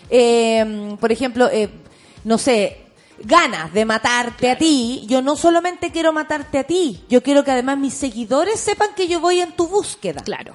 eh, 0.09 0.97
por 1.01 1.11
ejemplo, 1.11 1.49
eh, 1.51 1.69
no 2.23 2.39
sé, 2.39 2.79
ganas 3.25 3.73
de 3.73 3.85
matarte 3.85 4.51
a 4.51 4.59
ti, 4.59 5.05
yo 5.09 5.23
no 5.23 5.37
solamente 5.37 5.91
quiero 5.91 6.13
matarte 6.13 6.59
a 6.59 6.65
ti, 6.65 7.05
yo 7.09 7.23
quiero 7.23 7.45
que 7.45 7.51
además 7.51 7.79
mis 7.79 7.95
seguidores 7.95 8.61
sepan 8.61 8.91
que 8.95 9.09
yo 9.09 9.21
voy 9.21 9.41
en 9.41 9.53
tu 9.53 9.67
búsqueda. 9.69 10.23
Claro. 10.23 10.55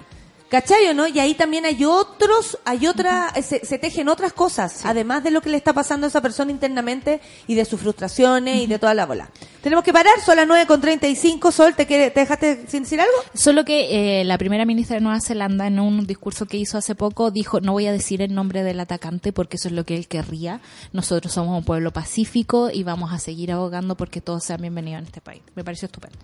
¿Cachai 0.49 0.87
o 0.87 0.93
no? 0.93 1.07
Y 1.07 1.19
ahí 1.19 1.33
también 1.33 1.65
hay 1.65 1.83
otros, 1.83 2.59
hay 2.63 2.85
otra, 2.85 3.33
se, 3.41 3.65
se 3.65 3.79
tejen 3.79 4.07
otras 4.07 4.33
cosas, 4.33 4.85
además 4.85 5.23
de 5.23 5.31
lo 5.31 5.41
que 5.41 5.49
le 5.49 5.57
está 5.57 5.73
pasando 5.73 6.05
a 6.05 6.09
esa 6.09 6.21
persona 6.21 6.51
internamente 6.51 7.21
y 7.47 7.55
de 7.55 7.65
sus 7.65 7.79
frustraciones 7.79 8.61
y 8.61 8.67
de 8.67 8.77
toda 8.77 8.93
la 8.93 9.07
bola. 9.07 9.29
Tenemos 9.63 9.85
que 9.85 9.93
parar, 9.93 10.19
son 10.19 10.35
las 10.35 10.45
9 10.45 10.65
con 10.67 10.81
35. 10.81 11.49
Sol, 11.53 11.73
¿te, 11.73 11.85
quiere, 11.85 12.11
¿te 12.11 12.19
dejaste 12.19 12.65
sin 12.67 12.83
decir 12.83 12.99
algo? 12.99 13.13
Solo 13.33 13.63
que 13.63 14.19
eh, 14.19 14.25
la 14.25 14.37
primera 14.37 14.65
ministra 14.65 14.95
de 14.95 15.01
Nueva 15.01 15.21
Zelanda 15.21 15.67
en 15.67 15.79
un 15.79 16.05
discurso 16.05 16.45
que 16.47 16.57
hizo 16.57 16.77
hace 16.77 16.95
poco 16.95 17.31
dijo, 17.31 17.61
no 17.61 17.71
voy 17.71 17.87
a 17.87 17.93
decir 17.93 18.21
el 18.21 18.35
nombre 18.35 18.61
del 18.61 18.81
atacante 18.81 19.31
porque 19.31 19.55
eso 19.55 19.69
es 19.69 19.73
lo 19.73 19.85
que 19.85 19.95
él 19.95 20.09
querría. 20.09 20.59
Nosotros 20.91 21.31
somos 21.31 21.57
un 21.57 21.63
pueblo 21.63 21.93
pacífico 21.93 22.71
y 22.73 22.83
vamos 22.83 23.13
a 23.13 23.19
seguir 23.19 23.53
abogando 23.53 23.95
porque 23.95 24.19
todos 24.19 24.43
sean 24.43 24.59
bienvenidos 24.59 24.99
en 24.99 25.05
este 25.05 25.21
país. 25.21 25.41
Me 25.55 25.63
pareció 25.63 25.85
estupendo. 25.85 26.19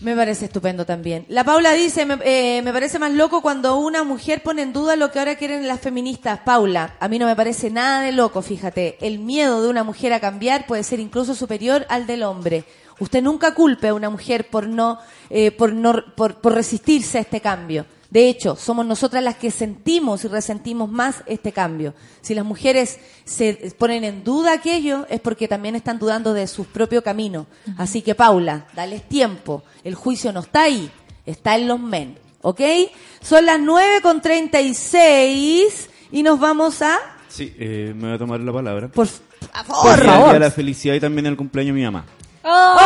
Me 0.00 0.14
parece 0.14 0.44
estupendo 0.44 0.86
también. 0.86 1.24
La 1.28 1.42
Paula 1.42 1.72
dice, 1.72 2.04
me, 2.06 2.18
eh, 2.24 2.62
me 2.62 2.72
parece 2.72 3.00
más 3.00 3.12
loco 3.12 3.42
cuando 3.42 3.76
una 3.76 4.04
mujer 4.04 4.42
pone 4.42 4.62
en 4.62 4.72
duda 4.72 4.94
lo 4.94 5.10
que 5.10 5.18
ahora 5.18 5.36
quieren 5.36 5.66
las 5.66 5.80
feministas. 5.80 6.40
Paula, 6.44 6.94
a 7.00 7.08
mí 7.08 7.18
no 7.18 7.26
me 7.26 7.34
parece 7.34 7.70
nada 7.70 8.02
de 8.02 8.12
loco, 8.12 8.42
fíjate. 8.42 8.98
El 9.00 9.18
miedo 9.18 9.62
de 9.62 9.68
una 9.68 9.82
mujer 9.82 10.12
a 10.12 10.20
cambiar 10.20 10.66
puede 10.66 10.84
ser 10.84 11.00
incluso 11.00 11.34
superior 11.34 11.86
al 11.88 12.06
del 12.06 12.22
hombre. 12.22 12.64
Usted 13.00 13.22
nunca 13.22 13.54
culpe 13.54 13.88
a 13.88 13.94
una 13.94 14.10
mujer 14.10 14.48
por 14.50 14.66
no, 14.68 14.98
eh, 15.30 15.50
por 15.50 15.72
no, 15.72 15.94
por, 16.16 16.36
por 16.36 16.54
resistirse 16.54 17.18
a 17.18 17.22
este 17.22 17.40
cambio. 17.40 17.86
De 18.10 18.28
hecho, 18.28 18.54
somos 18.54 18.86
nosotras 18.86 19.24
las 19.24 19.34
que 19.34 19.50
sentimos 19.50 20.24
y 20.24 20.28
resentimos 20.28 20.88
más 20.88 21.24
este 21.26 21.50
cambio. 21.50 21.94
Si 22.20 22.32
las 22.32 22.44
mujeres 22.44 23.00
se 23.24 23.74
ponen 23.76 24.04
en 24.04 24.22
duda 24.22 24.52
aquello, 24.52 25.04
es 25.10 25.18
porque 25.20 25.48
también 25.48 25.74
están 25.74 25.98
dudando 25.98 26.32
de 26.32 26.46
su 26.46 26.64
propio 26.66 27.02
camino. 27.02 27.46
Así 27.76 28.02
que, 28.02 28.14
Paula, 28.14 28.68
dales 28.76 29.08
tiempo. 29.08 29.64
El 29.82 29.96
juicio 29.96 30.32
no 30.32 30.40
está 30.40 30.62
ahí, 30.62 30.88
está 31.26 31.56
en 31.56 31.66
los 31.66 31.80
men. 31.80 32.16
¿Ok? 32.42 32.60
Son 33.20 33.44
las 33.46 33.58
9 33.58 34.00
con 34.02 34.20
36 34.20 35.90
y 36.12 36.22
nos 36.22 36.38
vamos 36.38 36.82
a... 36.82 36.98
Sí, 37.28 37.52
eh, 37.58 37.92
me 37.96 38.08
voy 38.08 38.12
a 38.14 38.18
tomar 38.18 38.38
la 38.38 38.52
palabra. 38.52 38.88
Por, 38.88 39.08
Por 39.08 39.66
por 39.66 40.04
favor. 40.04 40.38
la 40.38 40.50
felicidad 40.52 40.94
y 40.94 41.00
también 41.00 41.26
el 41.26 41.36
cumpleaños 41.36 41.74
de 41.74 41.80
mi 41.80 41.84
mamá. 41.84 42.04
¡Oh! 42.44 42.76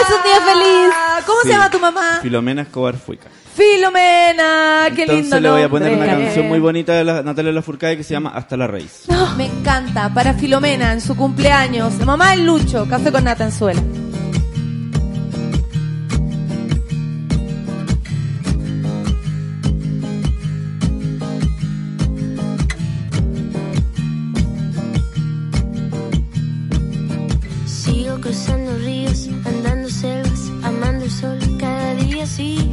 ¡Es 0.00 0.16
un 0.16 0.22
día 0.24 0.40
feliz! 0.40 0.94
¿Cómo 1.24 1.40
se 1.42 1.48
llama 1.50 1.70
tu 1.70 1.78
mamá? 1.78 2.18
Filomena 2.20 2.62
Escobar 2.62 2.96
Fuica. 2.96 3.28
Filomena, 3.54 4.88
qué 4.94 5.02
Entonces 5.02 5.22
lindo 5.22 5.40
le 5.40 5.50
voy 5.50 5.62
a 5.62 5.68
poner 5.68 5.96
una 5.96 6.06
canción 6.06 6.48
muy 6.48 6.58
bonita 6.58 6.92
de 6.92 7.04
la, 7.04 7.22
Natalia 7.22 7.52
Lafourcade 7.52 7.96
que 7.96 8.02
se 8.02 8.12
llama 8.12 8.30
Hasta 8.34 8.56
la 8.56 8.66
raíz. 8.66 9.04
Me 9.36 9.46
encanta, 9.46 10.12
para 10.12 10.34
Filomena 10.34 10.92
en 10.92 11.00
su 11.00 11.16
cumpleaños. 11.16 11.94
Mamá 12.04 12.34
el 12.34 12.44
Lucho, 12.44 12.86
café 12.88 13.10
con 13.12 13.24
nata 13.24 13.44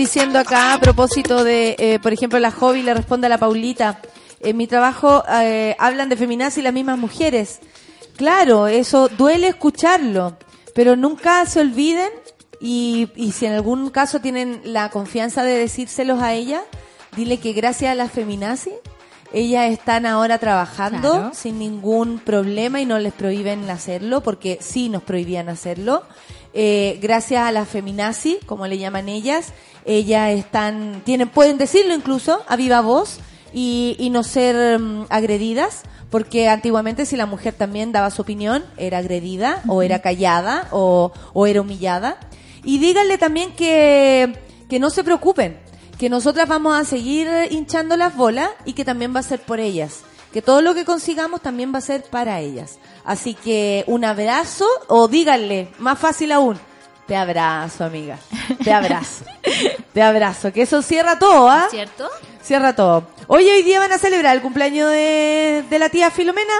diciendo 0.00 0.38
acá 0.38 0.72
a 0.72 0.80
propósito 0.80 1.44
de, 1.44 1.76
eh, 1.78 1.98
por 2.02 2.12
ejemplo, 2.14 2.38
la 2.38 2.50
Hobby 2.50 2.82
le 2.82 2.94
responde 2.94 3.26
a 3.26 3.30
la 3.30 3.36
Paulita. 3.36 4.00
En 4.40 4.56
mi 4.56 4.66
trabajo 4.66 5.22
eh, 5.30 5.76
hablan 5.78 6.08
de 6.08 6.16
feminazi 6.16 6.62
las 6.62 6.72
mismas 6.72 6.98
mujeres. 6.98 7.60
Claro, 8.16 8.66
eso 8.66 9.08
duele 9.08 9.48
escucharlo, 9.48 10.38
pero 10.74 10.96
nunca 10.96 11.44
se 11.44 11.60
olviden 11.60 12.08
y, 12.62 13.10
y 13.14 13.32
si 13.32 13.44
en 13.44 13.52
algún 13.52 13.90
caso 13.90 14.20
tienen 14.20 14.62
la 14.64 14.88
confianza 14.88 15.42
de 15.42 15.56
decírselos 15.58 16.22
a 16.22 16.32
ella, 16.32 16.62
dile 17.14 17.38
que 17.38 17.52
gracias 17.52 17.92
a 17.92 17.94
las 17.94 18.10
feminazi 18.10 18.72
ellas 19.34 19.70
están 19.70 20.06
ahora 20.06 20.38
trabajando 20.38 21.12
Claro. 21.12 21.30
sin 21.34 21.58
ningún 21.58 22.18
problema 22.18 22.80
y 22.80 22.86
no 22.86 22.98
les 22.98 23.12
prohíben 23.12 23.68
hacerlo 23.70 24.22
porque 24.22 24.58
sí 24.62 24.88
nos 24.88 25.02
prohibían 25.02 25.48
hacerlo. 25.50 26.02
Eh, 26.52 26.98
gracias 27.00 27.42
a 27.42 27.52
las 27.52 27.68
feminazi, 27.68 28.38
como 28.46 28.66
le 28.66 28.78
llaman 28.78 29.08
ellas, 29.08 29.52
ellas 29.84 30.30
están, 30.30 31.02
tienen, 31.04 31.28
pueden 31.28 31.58
decirlo 31.58 31.94
incluso 31.94 32.42
a 32.48 32.56
viva 32.56 32.80
voz 32.80 33.20
y, 33.52 33.96
y 33.98 34.10
no 34.10 34.22
ser 34.24 34.78
mm, 34.78 35.06
agredidas, 35.10 35.82
porque 36.10 36.48
antiguamente 36.48 37.06
si 37.06 37.16
la 37.16 37.26
mujer 37.26 37.54
también 37.54 37.92
daba 37.92 38.10
su 38.10 38.22
opinión, 38.22 38.64
era 38.76 38.98
agredida 38.98 39.62
o 39.68 39.82
era 39.82 40.00
callada 40.00 40.66
o, 40.72 41.12
o 41.32 41.46
era 41.46 41.60
humillada. 41.60 42.18
Y 42.64 42.78
díganle 42.78 43.16
también 43.16 43.52
que, 43.54 44.36
que 44.68 44.80
no 44.80 44.90
se 44.90 45.04
preocupen, 45.04 45.58
que 45.98 46.08
nosotras 46.08 46.48
vamos 46.48 46.76
a 46.76 46.84
seguir 46.84 47.28
hinchando 47.50 47.96
las 47.96 48.16
bolas 48.16 48.50
y 48.64 48.72
que 48.72 48.84
también 48.84 49.14
va 49.14 49.20
a 49.20 49.24
ser 49.24 49.40
por 49.40 49.60
ellas. 49.60 50.02
Que 50.32 50.42
todo 50.42 50.62
lo 50.62 50.74
que 50.74 50.84
consigamos 50.84 51.40
también 51.40 51.72
va 51.74 51.78
a 51.78 51.82
ser 51.82 52.04
para 52.04 52.40
ellas. 52.40 52.78
Así 53.04 53.34
que 53.34 53.82
un 53.88 54.04
abrazo 54.04 54.66
o 54.88 55.08
díganle, 55.08 55.68
más 55.78 55.98
fácil 55.98 56.30
aún, 56.32 56.58
te 57.06 57.16
abrazo, 57.16 57.84
amiga. 57.84 58.18
Te 58.62 58.72
abrazo. 58.72 59.24
te 59.92 60.02
abrazo. 60.02 60.52
Que 60.52 60.62
eso 60.62 60.82
cierra 60.82 61.18
todo, 61.18 61.48
¿ah? 61.50 61.66
¿Cierto? 61.70 62.08
Cierra 62.40 62.74
todo. 62.76 63.04
Oye, 63.26 63.50
hoy 63.52 63.62
día 63.62 63.80
van 63.80 63.90
a 63.92 63.98
celebrar 63.98 64.36
el 64.36 64.42
cumpleaños 64.42 64.88
de, 64.90 65.64
de 65.68 65.78
la 65.80 65.88
tía 65.88 66.10
Filomena. 66.12 66.54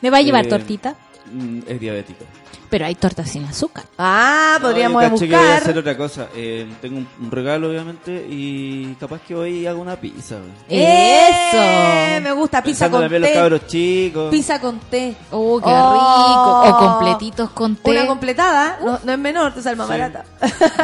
¿Me 0.00 0.08
va 0.08 0.18
a 0.18 0.22
llevar 0.22 0.46
Eh, 0.46 0.48
tortita? 0.48 0.94
mm, 1.26 1.60
Es 1.66 1.78
diabética. 1.80 2.24
Pero 2.70 2.86
hay 2.86 2.94
tortas 2.94 3.28
sin 3.28 3.44
azúcar. 3.44 3.84
Ah, 3.98 4.56
podríamos 4.62 5.02
No, 5.02 5.08
yo 5.08 5.14
cacho 5.16 5.24
que 5.28 5.36
voy 5.36 5.44
a 5.44 5.56
hacer 5.56 5.74
buscar. 5.74 5.78
otra 5.78 5.96
cosa. 5.96 6.28
Eh, 6.36 6.66
tengo 6.80 6.98
un, 6.98 7.08
un 7.20 7.30
regalo, 7.32 7.68
obviamente, 7.68 8.26
y 8.30 8.94
capaz 9.00 9.20
que 9.26 9.34
hoy 9.34 9.66
hago 9.66 9.82
una 9.82 9.96
pizza. 9.96 10.36
Eso. 10.68 12.22
Me 12.22 12.32
gusta 12.32 12.62
pizza 12.62 12.86
Pensando 12.86 12.96
con 12.98 13.02
también 13.04 13.22
los 13.22 13.30
té. 13.30 13.36
cabros 13.36 13.66
chicos. 13.66 14.30
Pizza 14.30 14.60
con 14.60 14.78
té. 14.78 15.16
Oh, 15.32 15.58
qué 15.60 15.64
Oh. 15.68 16.62
rico. 16.62 16.76
O 16.76 16.78
completitos 16.78 17.50
con 17.50 17.76
té. 17.76 17.90
Una 17.90 18.06
completada, 18.06 18.78
no, 18.84 19.00
no 19.02 19.12
es 19.12 19.18
menor, 19.18 19.52
te 19.52 19.62
sale 19.62 19.76
más 19.76 19.86
Sí. 19.88 19.92
barata. 19.92 20.24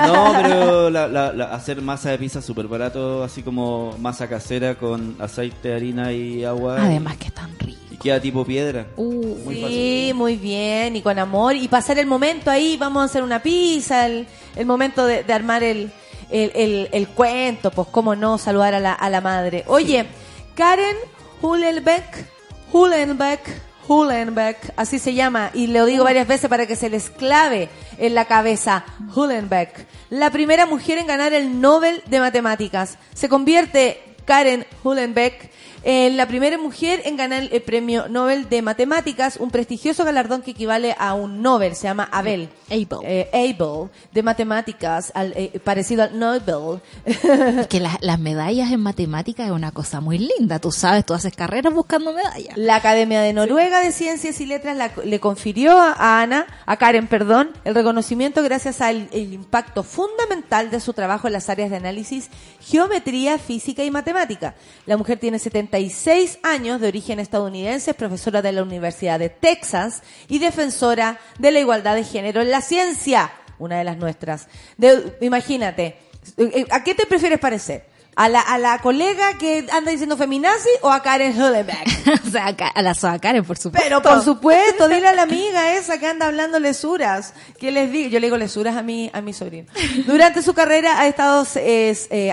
No, 0.06 0.32
pero 0.42 0.90
la- 0.90 1.06
la- 1.08 1.32
la- 1.32 1.54
hacer 1.54 1.80
masa 1.82 2.10
de 2.10 2.18
pizza 2.18 2.42
súper 2.42 2.66
barato, 2.66 3.22
así 3.22 3.42
como 3.42 3.94
masa 4.00 4.28
casera 4.28 4.74
con 4.74 5.16
aceite, 5.20 5.72
harina 5.74 6.12
y 6.12 6.44
agua. 6.44 6.76
Además 6.80 7.16
que 7.16 7.26
es 7.28 7.32
tan 7.34 7.56
rico. 7.60 7.78
Y 7.96 8.02
queda 8.02 8.20
tipo 8.20 8.44
piedra. 8.44 8.86
Uh, 8.96 9.36
Muy 9.44 9.54
sí, 9.54 9.60
fácil. 9.62 10.14
muy 10.14 10.36
bien, 10.36 10.96
y 10.96 11.02
con 11.02 11.18
amor. 11.18 11.56
Y 11.56 11.66
pasar 11.68 11.98
el 11.98 12.06
momento 12.06 12.50
ahí, 12.50 12.76
vamos 12.76 13.02
a 13.02 13.04
hacer 13.06 13.22
una 13.22 13.42
pizza, 13.42 14.06
el, 14.06 14.26
el 14.54 14.66
momento 14.66 15.06
de, 15.06 15.22
de 15.24 15.32
armar 15.32 15.62
el, 15.62 15.90
el, 16.30 16.52
el, 16.54 16.88
el 16.92 17.08
cuento, 17.08 17.70
pues 17.70 17.88
cómo 17.90 18.14
no 18.14 18.38
saludar 18.38 18.74
a 18.74 18.80
la, 18.80 18.92
a 18.92 19.08
la 19.08 19.20
madre. 19.20 19.64
Oye, 19.66 20.06
Karen 20.54 20.96
Hulenbeck, 21.40 22.26
Hulenbeck, 22.72 23.40
Hulenbeck, 23.88 24.72
así 24.76 24.98
se 24.98 25.14
llama, 25.14 25.50
y 25.54 25.68
lo 25.68 25.84
digo 25.86 26.02
varias 26.04 26.26
veces 26.26 26.50
para 26.50 26.66
que 26.66 26.74
se 26.76 26.90
les 26.90 27.08
clave 27.08 27.68
en 27.98 28.14
la 28.14 28.24
cabeza, 28.24 28.84
Hulenbeck, 29.14 29.86
la 30.10 30.30
primera 30.30 30.66
mujer 30.66 30.98
en 30.98 31.06
ganar 31.06 31.32
el 31.32 31.60
Nobel 31.60 32.02
de 32.06 32.18
Matemáticas. 32.20 32.98
Se 33.14 33.28
convierte 33.28 34.02
Karen 34.24 34.66
Hulenbeck 34.82 35.50
en 35.88 36.16
la 36.16 36.26
primera 36.26 36.58
mujer 36.58 37.02
en 37.04 37.16
ganar 37.16 37.44
el 37.52 37.62
premio 37.62 38.08
Nobel 38.08 38.48
de 38.48 38.60
Matemáticas, 38.60 39.36
un 39.36 39.52
prestigioso 39.52 40.04
galardón 40.04 40.42
que 40.42 40.50
equivale 40.50 40.96
a 40.98 41.14
un 41.14 41.42
Nobel, 41.42 41.76
se 41.76 41.84
llama 41.84 42.08
Abel. 42.10 42.48
Abel. 42.68 42.88
Eh, 43.04 43.30
Abel, 43.32 43.88
de 44.12 44.22
matemáticas, 44.24 45.12
al- 45.14 45.32
eh, 45.36 45.60
parecido 45.62 46.02
al 46.02 46.18
Nobel. 46.18 46.80
Es 47.06 47.68
que 47.68 47.78
las, 47.78 47.98
las 48.00 48.18
medallas 48.18 48.72
en 48.72 48.80
matemáticas 48.80 49.46
es 49.46 49.52
una 49.52 49.70
cosa 49.70 50.00
muy 50.00 50.18
linda. 50.18 50.58
Tú 50.58 50.72
sabes, 50.72 51.06
tú 51.06 51.14
haces 51.14 51.32
carreras 51.36 51.72
buscando 51.72 52.12
medallas. 52.12 52.56
La 52.56 52.74
Academia 52.74 53.20
de 53.20 53.32
Noruega 53.32 53.78
de 53.80 53.92
Ciencias 53.92 54.40
y 54.40 54.46
Letras 54.46 54.76
la- 54.76 54.90
le 55.04 55.20
confirió 55.20 55.78
a, 55.80 55.92
a 55.92 56.20
Ana, 56.20 56.46
a 56.66 56.76
Karen, 56.78 57.06
perdón, 57.06 57.50
el 57.64 57.76
reconocimiento 57.76 58.42
gracias 58.42 58.80
al 58.80 59.08
el 59.12 59.32
impacto 59.32 59.84
fundamental 59.84 60.68
de 60.70 60.80
su 60.80 60.92
trabajo 60.94 61.28
en 61.28 61.34
las 61.34 61.48
áreas 61.48 61.70
de 61.70 61.76
análisis, 61.76 62.28
geometría, 62.60 63.38
física 63.38 63.84
y 63.84 63.90
matemática. 63.92 64.54
La 64.84 64.96
mujer 64.96 65.18
tiene 65.20 65.38
76 65.76 66.38
años, 66.42 66.80
de 66.80 66.88
origen 66.88 67.20
estadounidense, 67.20 67.90
es 67.90 67.96
profesora 67.96 68.40
de 68.42 68.52
la 68.52 68.62
Universidad 68.62 69.18
de 69.18 69.28
Texas 69.28 70.02
y 70.28 70.38
defensora 70.38 71.18
de 71.38 71.50
la 71.50 71.60
igualdad 71.60 71.94
de 71.94 72.04
género 72.04 72.40
en 72.40 72.50
la 72.50 72.60
ciencia, 72.62 73.30
una 73.58 73.78
de 73.78 73.84
las 73.84 73.98
nuestras. 73.98 74.48
De- 74.78 75.16
imagínate, 75.20 75.98
eh, 76.38 76.64
¿a 76.70 76.82
qué 76.82 76.94
te 76.94 77.06
prefieres 77.06 77.38
parecer? 77.38 77.84
¿A 78.16 78.30
la, 78.30 78.40
¿A 78.40 78.56
la 78.56 78.78
colega 78.78 79.36
que 79.36 79.66
anda 79.70 79.90
diciendo 79.90 80.16
feminazi 80.16 80.70
o 80.80 80.90
a 80.90 81.02
Karen 81.02 81.38
Hulleback? 81.38 81.86
o 82.26 82.30
sea, 82.30 82.46
a 82.74 82.80
la 82.82 82.94
Soa 82.94 83.18
Karen, 83.18 83.44
por 83.44 83.58
supuesto. 83.58 83.86
Pero 83.86 84.00
por 84.00 84.24
supuesto, 84.24 84.88
dile 84.88 85.08
a 85.08 85.14
la 85.14 85.22
amiga 85.22 85.74
esa 85.74 86.00
que 86.00 86.06
anda 86.06 86.26
hablando 86.26 86.58
lesuras. 86.58 87.34
que 87.60 87.70
les 87.70 87.92
digo? 87.92 88.08
Yo 88.08 88.18
le 88.18 88.28
digo 88.28 88.38
lesuras 88.38 88.74
a 88.76 88.82
mi, 88.82 89.10
a 89.12 89.20
mi 89.20 89.34
sobrino. 89.34 89.70
Durante 90.06 90.40
su 90.40 90.54
carrera 90.54 90.98
ha 90.98 91.06
estado, 91.06 91.46
es, 91.56 92.08
eh, 92.10 92.32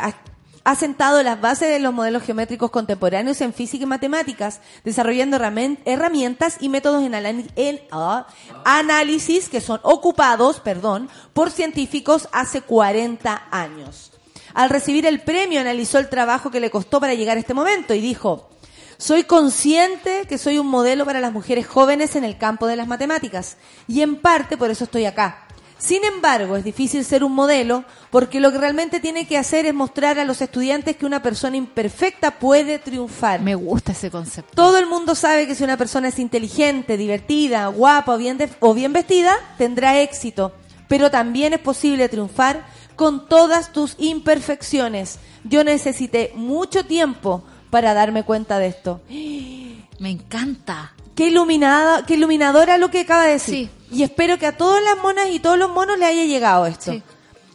ha, 0.64 0.76
sentado 0.76 1.22
las 1.24 1.42
bases 1.42 1.70
de 1.70 1.80
los 1.80 1.94
modelos 1.94 2.24
geométricos 2.24 2.72
contemporáneos 2.72 3.42
en 3.42 3.54
física 3.54 3.84
y 3.84 3.88
matemáticas, 3.88 4.62
desarrollando 4.84 5.38
herramientas 5.86 6.58
y 6.60 6.70
métodos 6.70 7.04
en, 7.04 7.82
ah, 7.92 8.28
análisis 8.66 9.50
que 9.50 9.62
son 9.62 9.80
ocupados, 9.84 10.60
perdón, 10.60 11.10
por 11.34 11.52
científicos 11.52 12.28
hace 12.32 12.62
40 12.62 13.48
años. 13.52 14.12
Al 14.54 14.70
recibir 14.70 15.06
el 15.06 15.22
premio 15.22 15.60
analizó 15.60 15.98
el 15.98 16.10
trabajo 16.10 16.52
que 16.52 16.60
le 16.60 16.70
costó 16.70 17.00
para 17.00 17.16
llegar 17.16 17.38
a 17.38 17.40
este 17.40 17.54
momento 17.54 17.94
y 17.94 18.02
dijo, 18.02 18.50
soy 18.98 19.24
consciente 19.24 20.26
que 20.30 20.38
soy 20.38 20.60
un 20.60 20.68
modelo 20.68 21.06
para 21.06 21.20
las 21.20 21.34
mujeres 21.34 21.68
jóvenes 21.68 22.16
en 22.16 22.24
el 22.24 22.38
campo 22.38 22.68
de 22.68 22.76
las 22.76 22.88
matemáticas 22.88 23.58
y 23.88 24.02
en 24.02 24.16
parte 24.16 24.56
por 24.56 24.70
eso 24.70 24.84
estoy 24.84 25.06
acá. 25.06 25.43
Sin 25.78 26.04
embargo, 26.06 26.56
es 26.56 26.64
difícil 26.64 27.04
ser 27.04 27.24
un 27.24 27.34
modelo 27.34 27.84
porque 28.10 28.40
lo 28.40 28.52
que 28.52 28.58
realmente 28.58 29.00
tiene 29.00 29.28
que 29.28 29.38
hacer 29.38 29.66
es 29.66 29.74
mostrar 29.74 30.18
a 30.20 30.24
los 30.26 30.42
estudiantes 30.42 30.96
que 30.96 31.06
una 31.06 31.22
persona 31.22 31.58
imperfecta 31.58 32.40
puede 32.40 32.80
triunfar. 32.80 33.42
Me 33.42 33.56
gusta 33.56 33.92
ese 33.92 34.10
concepto. 34.10 34.54
Todo 34.56 34.78
el 34.78 34.88
mundo 34.88 35.14
sabe 35.16 35.46
que 35.48 35.56
si 35.56 35.64
una 35.64 35.76
persona 35.78 36.08
es 36.08 36.20
inteligente, 36.20 36.96
divertida, 36.98 37.68
guapa 37.68 38.14
o 38.14 38.18
bien, 38.18 38.38
de- 38.38 38.50
o 38.62 38.74
bien 38.74 38.94
vestida, 38.94 39.34
tendrá 39.58 40.00
éxito. 40.00 40.54
Pero 40.88 41.12
también 41.12 41.54
es 41.54 41.60
posible 41.60 42.08
triunfar 42.08 42.66
con 42.96 43.28
todas 43.28 43.74
tus 43.74 43.96
imperfecciones. 43.98 45.20
Yo 45.44 45.64
necesité 45.64 46.32
mucho 46.36 46.86
tiempo 46.86 47.44
para 47.70 47.94
darme 47.94 48.24
cuenta 48.24 48.60
de 48.60 48.68
esto. 48.68 49.02
Me 49.10 50.10
encanta. 50.12 50.94
Qué 51.16 51.28
iluminada, 51.28 52.06
qué 52.06 52.16
iluminadora 52.16 52.78
lo 52.78 52.90
que 52.90 53.02
acaba 53.02 53.26
de 53.26 53.34
decir. 53.34 53.70
Sí. 53.90 53.98
Y 53.98 54.04
espero 54.04 54.38
que 54.40 54.48
a 54.48 54.58
todas 54.58 54.84
las 54.84 54.98
monas 54.98 55.28
y 55.32 55.40
todos 55.40 55.58
los 55.58 55.70
monos 55.70 55.98
le 56.00 56.06
haya 56.06 56.26
llegado 56.26 56.66
esto. 56.66 56.92
Sí. 56.94 57.04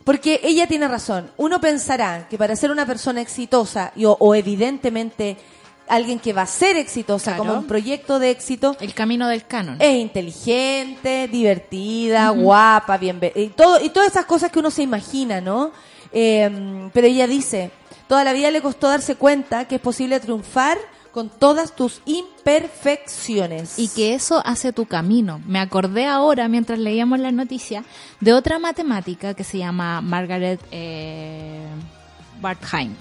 Porque 0.04 0.40
ella 0.44 0.66
tiene 0.66 0.86
razón. 0.88 1.30
Uno 1.36 1.60
pensará 1.60 2.28
que 2.28 2.38
para 2.38 2.54
ser 2.56 2.70
una 2.70 2.86
persona 2.86 3.20
exitosa 3.20 3.92
y, 3.96 4.04
o, 4.04 4.16
o 4.20 4.34
evidentemente 4.34 5.36
alguien 5.88 6.18
que 6.18 6.32
va 6.32 6.42
a 6.42 6.46
ser 6.46 6.76
exitosa 6.76 7.32
Claro. 7.34 7.44
como 7.44 7.58
un 7.60 7.66
proyecto 7.66 8.18
de 8.18 8.30
éxito, 8.30 8.76
El 8.80 8.94
camino 8.94 9.26
del 9.28 9.46
canon. 9.46 9.76
es 9.80 9.96
inteligente, 9.96 11.28
divertida, 11.28 12.28
guapa, 12.30 12.96
bien 12.98 13.18
y 13.34 13.48
todo 13.48 13.80
y 13.82 13.88
todas 13.90 14.10
esas 14.10 14.26
cosas 14.26 14.50
que 14.50 14.58
uno 14.58 14.70
se 14.70 14.82
imagina, 14.82 15.40
¿no? 15.40 15.72
Eh, 16.12 16.90
pero 16.92 17.06
ella 17.06 17.26
dice, 17.26 17.70
toda 18.06 18.22
la 18.24 18.32
vida 18.32 18.50
le 18.50 18.60
costó 18.62 18.88
darse 18.88 19.16
cuenta 19.16 19.66
que 19.66 19.76
es 19.76 19.80
posible 19.80 20.20
triunfar 20.20 20.78
con 21.12 21.28
todas 21.28 21.74
tus 21.74 22.00
imperfecciones. 22.06 23.78
y 23.78 23.88
que 23.88 24.14
eso 24.14 24.42
hace 24.44 24.72
tu 24.72 24.86
camino. 24.86 25.40
Me 25.46 25.58
acordé 25.58 26.06
ahora, 26.06 26.48
mientras 26.48 26.78
leíamos 26.78 27.18
la 27.18 27.32
noticia, 27.32 27.84
de 28.20 28.32
otra 28.32 28.58
matemática 28.58 29.34
que 29.34 29.44
se 29.44 29.58
llama 29.58 30.00
Margaret 30.00 30.60
eh, 30.70 31.60
Bartheim. 32.40 32.94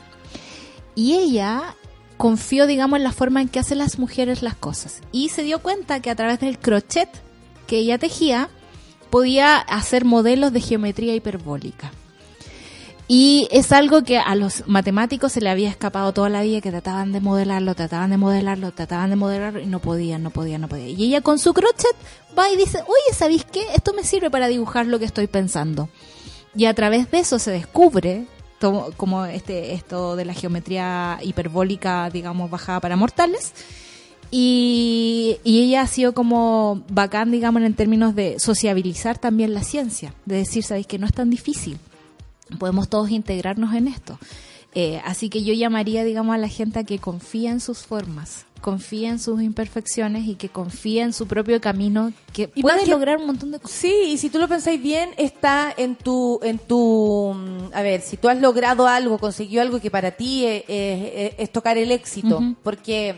Y 0.96 1.14
ella 1.14 1.76
confió, 2.18 2.66
digamos, 2.66 2.98
en 2.98 3.04
la 3.04 3.12
forma 3.12 3.42
en 3.42 3.50
que 3.50 3.60
hacen 3.60 3.78
las 3.78 4.00
mujeres 4.00 4.42
las 4.42 4.56
cosas. 4.56 5.02
Y 5.12 5.30
se 5.30 5.44
dio 5.44 5.60
cuenta 5.60 6.00
que 6.00 6.10
a 6.10 6.16
través 6.16 6.40
del 6.40 6.58
crochet 6.58 7.10
que 7.68 7.78
ella 7.78 8.00
tejía, 8.00 8.50
podía 9.12 9.58
hacer 9.58 10.06
modelos 10.06 10.52
de 10.54 10.62
geometría 10.62 11.14
hiperbólica. 11.14 11.92
Y 13.08 13.48
es 13.52 13.72
algo 13.72 14.04
que 14.04 14.18
a 14.18 14.36
los 14.36 14.68
matemáticos 14.68 15.32
se 15.32 15.40
le 15.40 15.50
había 15.50 15.70
escapado 15.70 16.12
toda 16.14 16.30
la 16.30 16.42
vida, 16.42 16.60
que 16.60 16.72
trataban 16.72 17.14
de 17.14 17.22
modelarlo, 17.22 17.74
trataban 17.74 18.10
de 18.10 18.18
modelarlo, 18.18 18.74
trataban 18.74 19.10
de 19.10 19.16
modelarlo 19.16 19.62
y 19.62 19.66
no 19.66 19.80
podían, 19.80 20.24
no 20.24 20.30
podían, 20.30 20.62
no 20.62 20.68
podían. 20.68 21.00
Y 21.00 21.06
ella 21.06 21.22
con 21.22 21.40
su 21.40 21.54
crochet 21.54 21.96
va 22.38 22.50
y 22.52 22.58
dice, 22.58 22.80
oye, 22.82 23.16
¿sabéis 23.16 23.46
qué? 23.46 23.64
Esto 23.74 23.94
me 23.94 24.04
sirve 24.04 24.30
para 24.30 24.48
dibujar 24.48 24.88
lo 24.88 25.00
que 25.00 25.06
estoy 25.06 25.28
pensando. 25.28 25.88
Y 26.54 26.66
a 26.66 26.74
través 26.74 27.10
de 27.10 27.20
eso 27.20 27.40
se 27.40 27.52
descubre 27.52 28.26
como 28.98 29.24
este 29.26 29.74
esto 29.74 30.16
de 30.16 30.26
la 30.26 30.34
geometría 30.34 31.20
hiperbólica, 31.22 32.10
digamos, 32.10 32.50
bajada 32.50 32.82
para 32.82 32.98
mortales. 32.98 33.54
Y, 34.32 35.38
y 35.46 35.62
ella 35.62 35.84
ha 35.84 35.88
sido 35.88 36.14
como 36.14 36.84
bacán, 36.90 37.32
digamos, 37.32 37.62
en 37.62 37.74
términos 37.74 38.16
de 38.16 38.38
sociabilizar 38.40 39.18
también 39.18 39.54
la 39.54 39.64
ciencia, 39.64 40.14
de 40.26 40.36
decir, 40.38 40.64
sabéis 40.64 40.88
que 40.88 41.00
no 41.00 41.06
es 41.06 41.14
tan 41.14 41.30
difícil 41.30 41.78
podemos 42.60 42.90
todos 42.90 43.10
integrarnos 43.12 43.74
en 43.76 43.88
esto. 43.88 44.18
Eh, 44.76 45.02
así 45.06 45.30
que 45.30 45.44
yo 45.44 45.54
llamaría, 45.54 46.04
digamos, 46.04 46.36
a 46.36 46.38
la 46.38 46.50
gente 46.50 46.80
a 46.80 46.84
que 46.84 47.00
confía 47.00 47.50
en 47.52 47.60
sus 47.62 47.80
formas, 47.80 48.46
confía 48.62 49.10
en 49.10 49.18
sus 49.18 49.42
imperfecciones 49.42 50.28
y 50.28 50.36
que 50.36 50.50
confía 50.50 51.04
en 51.04 51.14
su 51.14 51.26
propio 51.26 51.60
camino, 51.62 52.12
que 52.34 52.52
Y 52.54 52.62
puede 52.62 52.84
que- 52.84 52.92
lograr 52.92 53.18
un 53.18 53.26
montón 53.28 53.52
de 53.52 53.60
cosas. 53.60 53.76
Sí, 53.76 53.94
y 54.08 54.18
si 54.18 54.30
tú 54.30 54.38
lo 54.38 54.48
pensáis 54.48 54.80
bien, 54.82 55.12
está 55.18 55.74
en 55.76 55.96
tu, 55.96 56.40
en 56.44 56.60
tu, 56.60 57.34
mm, 57.36 57.74
a 57.74 57.82
ver, 57.82 58.02
si 58.02 58.18
tú 58.18 58.30
has 58.30 58.40
logrado 58.40 58.88
algo, 58.88 59.18
consiguió 59.18 59.62
algo 59.64 59.80
que 59.80 59.90
para 59.90 60.12
ti 60.12 60.46
es, 60.46 60.64
es- 60.68 61.34
es 61.40 61.52
tocar 61.52 61.78
el 61.80 61.92
éxito, 61.92 62.44
porque 62.62 63.16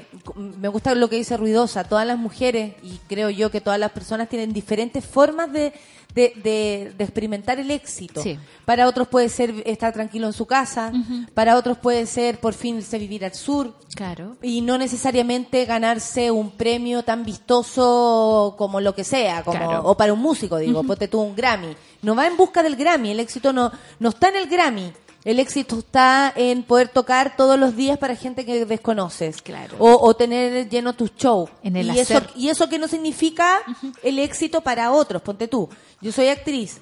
me 0.62 0.68
gusta 0.70 0.96
lo 0.96 1.10
que 1.10 1.18
dice 1.18 1.36
Ruidosa, 1.36 1.84
todas 1.84 2.06
las 2.08 2.18
mujeres, 2.20 2.74
y 2.84 3.00
creo 3.10 3.30
yo 3.32 3.50
que 3.52 3.60
todas 3.60 3.80
las 3.80 3.92
personas 3.92 4.30
tienen 4.30 4.54
diferentes 4.54 5.04
formas 5.06 5.52
de, 5.52 5.74
de, 6.14 6.34
de- 6.44 6.94
de 6.98 7.04
experimentar 7.04 7.60
el 7.60 7.70
éxito. 7.72 8.22
Sí. 8.24 8.38
Para 8.66 8.88
otros 8.88 9.08
puede 9.08 9.30
ser 9.30 9.54
estar 9.66 9.94
tranquilo 9.94 10.28
en 10.28 10.34
su 10.34 10.46
casa, 10.46 10.92
para 11.34 11.56
otros 11.56 11.78
puede 11.78 12.06
ser 12.08 12.40
por 12.40 12.54
fin 12.54 12.78
irse 12.78 12.96
a 12.96 13.00
vivir 13.00 13.24
al 13.26 13.34
sur, 13.36 13.74
Claro. 13.96 14.36
y 14.42 14.62
no 14.62 14.78
necesariamente 14.78 15.66
ganarse 15.66 16.32
un 16.32 16.52
premio 16.52 17.04
tan 17.04 17.24
vistoso 17.24 18.56
como 18.58 18.82
lo 18.82 18.94
que 18.96 19.04
sea, 19.04 19.44
como, 19.44 19.58
Claro. 19.58 19.82
o 19.86 19.96
para 19.96 20.14
un 20.14 20.20
músico, 20.20 20.58
digo, 20.58 20.84
ponte 20.84 21.08
tú 21.08 21.22
un 21.22 21.36
Grammy. 21.36 21.76
No 22.02 22.16
va 22.16 22.28
en 22.28 22.38
busca 22.38 22.64
del 22.64 22.76
Grammy, 22.76 23.12
el 23.12 23.20
éxito 23.20 23.54
no, 23.54 23.72
no 24.00 24.10
está 24.10 24.30
en 24.30 24.36
el 24.38 24.48
Grammy. 24.48 24.92
El 25.26 25.40
éxito 25.40 25.80
está 25.80 26.32
en 26.36 26.64
poder 26.64 26.88
tocar 26.90 27.36
todos 27.36 27.60
los 27.60 27.76
días 27.76 27.98
para 27.98 28.16
gente 28.16 28.46
que 28.46 28.66
desconoces. 28.66 29.42
Claro. 29.42 29.76
O, 29.80 30.08
o 30.08 30.16
tener 30.16 30.70
lleno 30.70 30.94
tus 30.94 31.14
shows. 31.16 31.50
En 31.62 31.76
el 31.76 31.88
y, 31.94 32.00
eso, 32.00 32.22
y 32.36 32.48
eso 32.50 32.70
que 32.70 32.80
no 32.80 32.88
significa 32.88 33.60
el 34.02 34.18
éxito 34.20 34.62
para 34.62 34.92
otros. 34.92 35.22
Ponte 35.22 35.48
tú. 35.50 35.70
Yo 36.02 36.12
soy 36.14 36.30
actriz. 36.30 36.78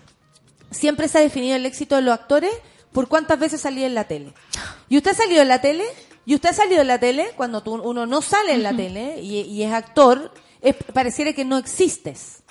Siempre 0.69 1.07
se 1.07 1.17
ha 1.17 1.21
definido 1.21 1.55
el 1.55 1.65
éxito 1.65 1.95
de 1.95 2.03
los 2.03 2.13
actores 2.13 2.51
por 2.91 3.07
cuántas 3.07 3.39
veces 3.39 3.61
salí 3.61 3.83
en 3.83 3.95
la 3.95 4.03
tele. 4.03 4.33
¿Y 4.89 4.97
usted 4.97 5.11
ha 5.11 5.15
salido 5.15 5.41
en 5.41 5.47
la 5.47 5.59
tele? 5.61 5.83
¿Y 6.25 6.35
usted 6.35 6.49
ha 6.49 6.53
salido 6.53 6.81
en 6.81 6.87
la 6.87 6.99
tele? 6.99 7.31
Cuando 7.35 7.63
tú- 7.63 7.75
uno 7.81 8.05
no 8.05 8.21
sale 8.21 8.53
en 8.53 8.61
la 8.63 8.75
tele 8.75 9.19
y, 9.21 9.39
y 9.41 9.63
es 9.63 9.73
actor, 9.73 10.31
es- 10.61 10.75
pareciera 10.93 11.33
que 11.33 11.43
no 11.45 11.57
existes. 11.57 12.43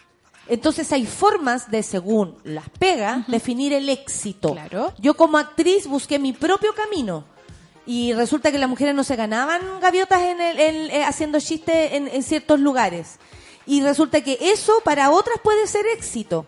Entonces 0.49 0.93
hay 0.93 1.07
formas 1.07 1.71
de, 1.71 1.83
según 1.83 2.37
las 2.45 2.69
pegas, 2.69 3.27
definir 3.27 3.73
el 3.73 3.89
éxito. 3.89 4.53
Claro. 4.53 4.93
Yo 4.99 5.15
como 5.15 5.39
actriz 5.39 5.87
busqué 5.87 6.19
mi 6.19 6.33
propio 6.33 6.73
camino. 6.75 7.25
Y 7.85 8.13
resulta 8.15 8.51
que 8.53 8.59
las 8.59 8.69
mujeres 8.69 8.95
no 8.95 9.05
se 9.05 9.17
ganaban 9.17 9.61
gaviotas 9.81 10.21
en 10.23 10.41
el- 10.41 10.59
en- 10.61 10.91
eh, 10.91 11.05
haciendo 11.05 11.39
chistes 11.41 11.93
en, 11.93 12.09
en 12.09 12.23
ciertos 12.23 12.59
lugares. 12.61 13.17
Y 13.67 13.83
resulta 13.83 14.23
que 14.23 14.39
eso 14.41 14.73
para 14.85 15.11
otras 15.11 15.39
puede 15.43 15.67
ser 15.67 15.87
éxito. 15.97 16.47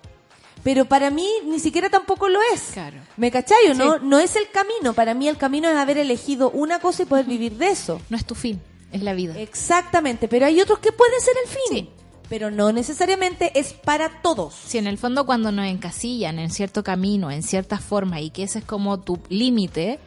pero 0.65 0.85
para 0.85 1.11
mí 1.11 1.27
ni 1.47 1.61
siquiera 1.61 1.89
tampoco 1.89 2.29
lo 2.29 2.41
es. 2.53 2.71
Claro. 2.73 2.99
¿Me 3.17 3.31
cachai 3.31 3.69
o 3.71 3.75
no? 3.75 3.95
Sí. 3.95 4.01
No 4.03 4.19
es 4.19 4.35
el 4.37 4.51
camino. 4.51 4.93
Para 4.93 5.15
mí 5.15 5.29
el 5.29 5.39
camino 5.39 5.69
es 5.69 5.77
haber 5.77 5.97
elegido 5.99 6.51
una 6.51 6.81
cosa 6.81 7.05
y 7.05 7.07
poder 7.07 7.25
vivir 7.27 7.53
de 7.57 7.69
eso. 7.71 8.01
No 8.11 8.17
es 8.17 8.25
tu 8.27 8.35
fin, 8.35 8.61
es 8.93 9.03
la 9.03 9.15
vida. 9.15 9.39
Exactamente, 9.39 10.27
pero 10.29 10.45
hay 10.47 10.61
otros 10.61 10.81
que 10.81 10.91
pueden 10.93 11.21
ser 11.21 11.35
el 11.45 11.51
fin. 11.77 11.91
Pero 12.29 12.51
no 12.51 12.73
necesariamente 12.73 13.59
es 13.59 13.73
para 13.73 14.21
todos. 14.23 14.55
Si 14.55 14.77
en 14.79 14.87
el 14.87 14.99
fondo 14.99 15.25
cuando 15.27 15.51
nos 15.53 15.67
encasillan 15.67 16.39
en 16.39 16.51
cierto 16.51 16.83
camino, 16.85 17.31
en 17.31 17.43
cierta 17.43 17.79
forma, 17.79 18.21
y 18.21 18.31
que 18.31 18.43
ese 18.43 18.59
es 18.61 18.65
como 18.65 19.01
tu 19.01 19.19
límite, 19.31 19.99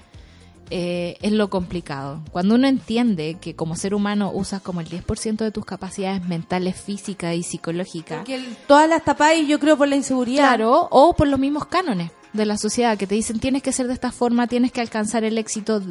eh, 0.69 1.17
es 1.22 1.32
lo 1.34 1.49
complicado. 1.49 2.22
Cuando 2.32 2.55
uno 2.55 2.67
entiende 2.67 3.38
que 3.41 3.55
como 3.55 3.76
ser 3.76 3.93
humano 3.93 4.32
usas 4.34 4.61
como 4.61 4.80
el 4.80 4.88
10% 4.88 5.43
de 5.43 5.51
tus 5.51 5.65
capacidades 5.65 6.24
mentales, 6.26 6.80
físicas 6.80 7.36
y 7.36 7.43
psicológicas, 7.43 8.19
Porque 8.19 8.36
el- 8.36 8.55
todas 8.67 8.88
las 8.88 9.03
tapáis, 9.03 9.47
yo 9.47 9.59
creo, 9.59 9.76
por 9.78 9.88
la 9.89 9.97
inseguridad. 9.97 10.43
claro, 10.47 10.88
o 10.91 11.13
por 11.13 11.28
los 11.28 11.39
mismos 11.39 11.65
cánones 11.65 12.11
de 12.32 12.45
la 12.45 12.57
sociedad 12.57 12.97
que 12.97 13.05
te 13.07 13.15
dicen 13.15 13.39
tienes 13.39 13.61
que 13.61 13.74
ser 13.74 13.88
de 13.88 13.93
esta 13.93 14.13
forma, 14.13 14.47
tienes 14.47 14.72
que 14.72 14.80
alcanzar 14.80 15.26
el 15.26 15.38
éxito 15.38 15.82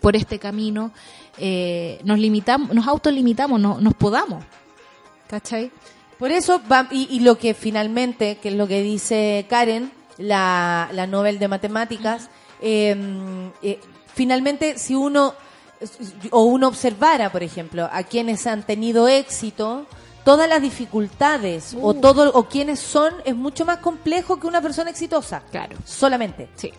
por 0.00 0.14
este 0.14 0.38
camino, 0.38 0.92
eh, 1.38 1.98
nos 2.04 2.20
limitamos, 2.20 2.72
nos 2.72 2.86
autolimitamos, 2.86 3.58
no, 3.58 3.80
nos 3.80 3.94
podamos. 3.94 4.44
¿Cachai? 5.28 5.70
Por 6.18 6.32
eso, 6.32 6.60
va- 6.70 6.88
y, 6.90 7.06
y 7.10 7.20
lo 7.20 7.38
que 7.38 7.54
finalmente, 7.54 8.38
que 8.38 8.48
es 8.48 8.54
lo 8.54 8.66
que 8.66 8.82
dice 8.82 9.46
Karen, 9.48 9.92
la, 10.16 10.88
la 10.92 11.06
Nobel 11.06 11.38
de 11.38 11.48
Matemáticas, 11.48 12.28
eh, 12.60 12.96
eh, 13.62 13.78
finalmente 14.14 14.78
si 14.78 14.94
uno, 14.96 15.34
o 16.30 16.42
uno 16.42 16.68
observara, 16.68 17.30
por 17.30 17.42
ejemplo, 17.44 17.88
a 17.92 18.02
quienes 18.02 18.46
han 18.48 18.64
tenido 18.64 19.06
éxito, 19.06 19.86
todas 20.24 20.48
las 20.48 20.60
dificultades 20.60 21.76
o 21.80 21.94
todo 21.94 22.32
o 22.34 22.48
quienes 22.48 22.80
son 22.80 23.14
es 23.24 23.36
mucho 23.36 23.64
más 23.64 23.78
complejo 23.78 24.40
que 24.40 24.46
una 24.48 24.60
persona 24.60 24.90
exitosa. 24.90 25.42
Claro. 25.52 25.76
Solamente. 25.84 26.48
Sí. 26.56 26.72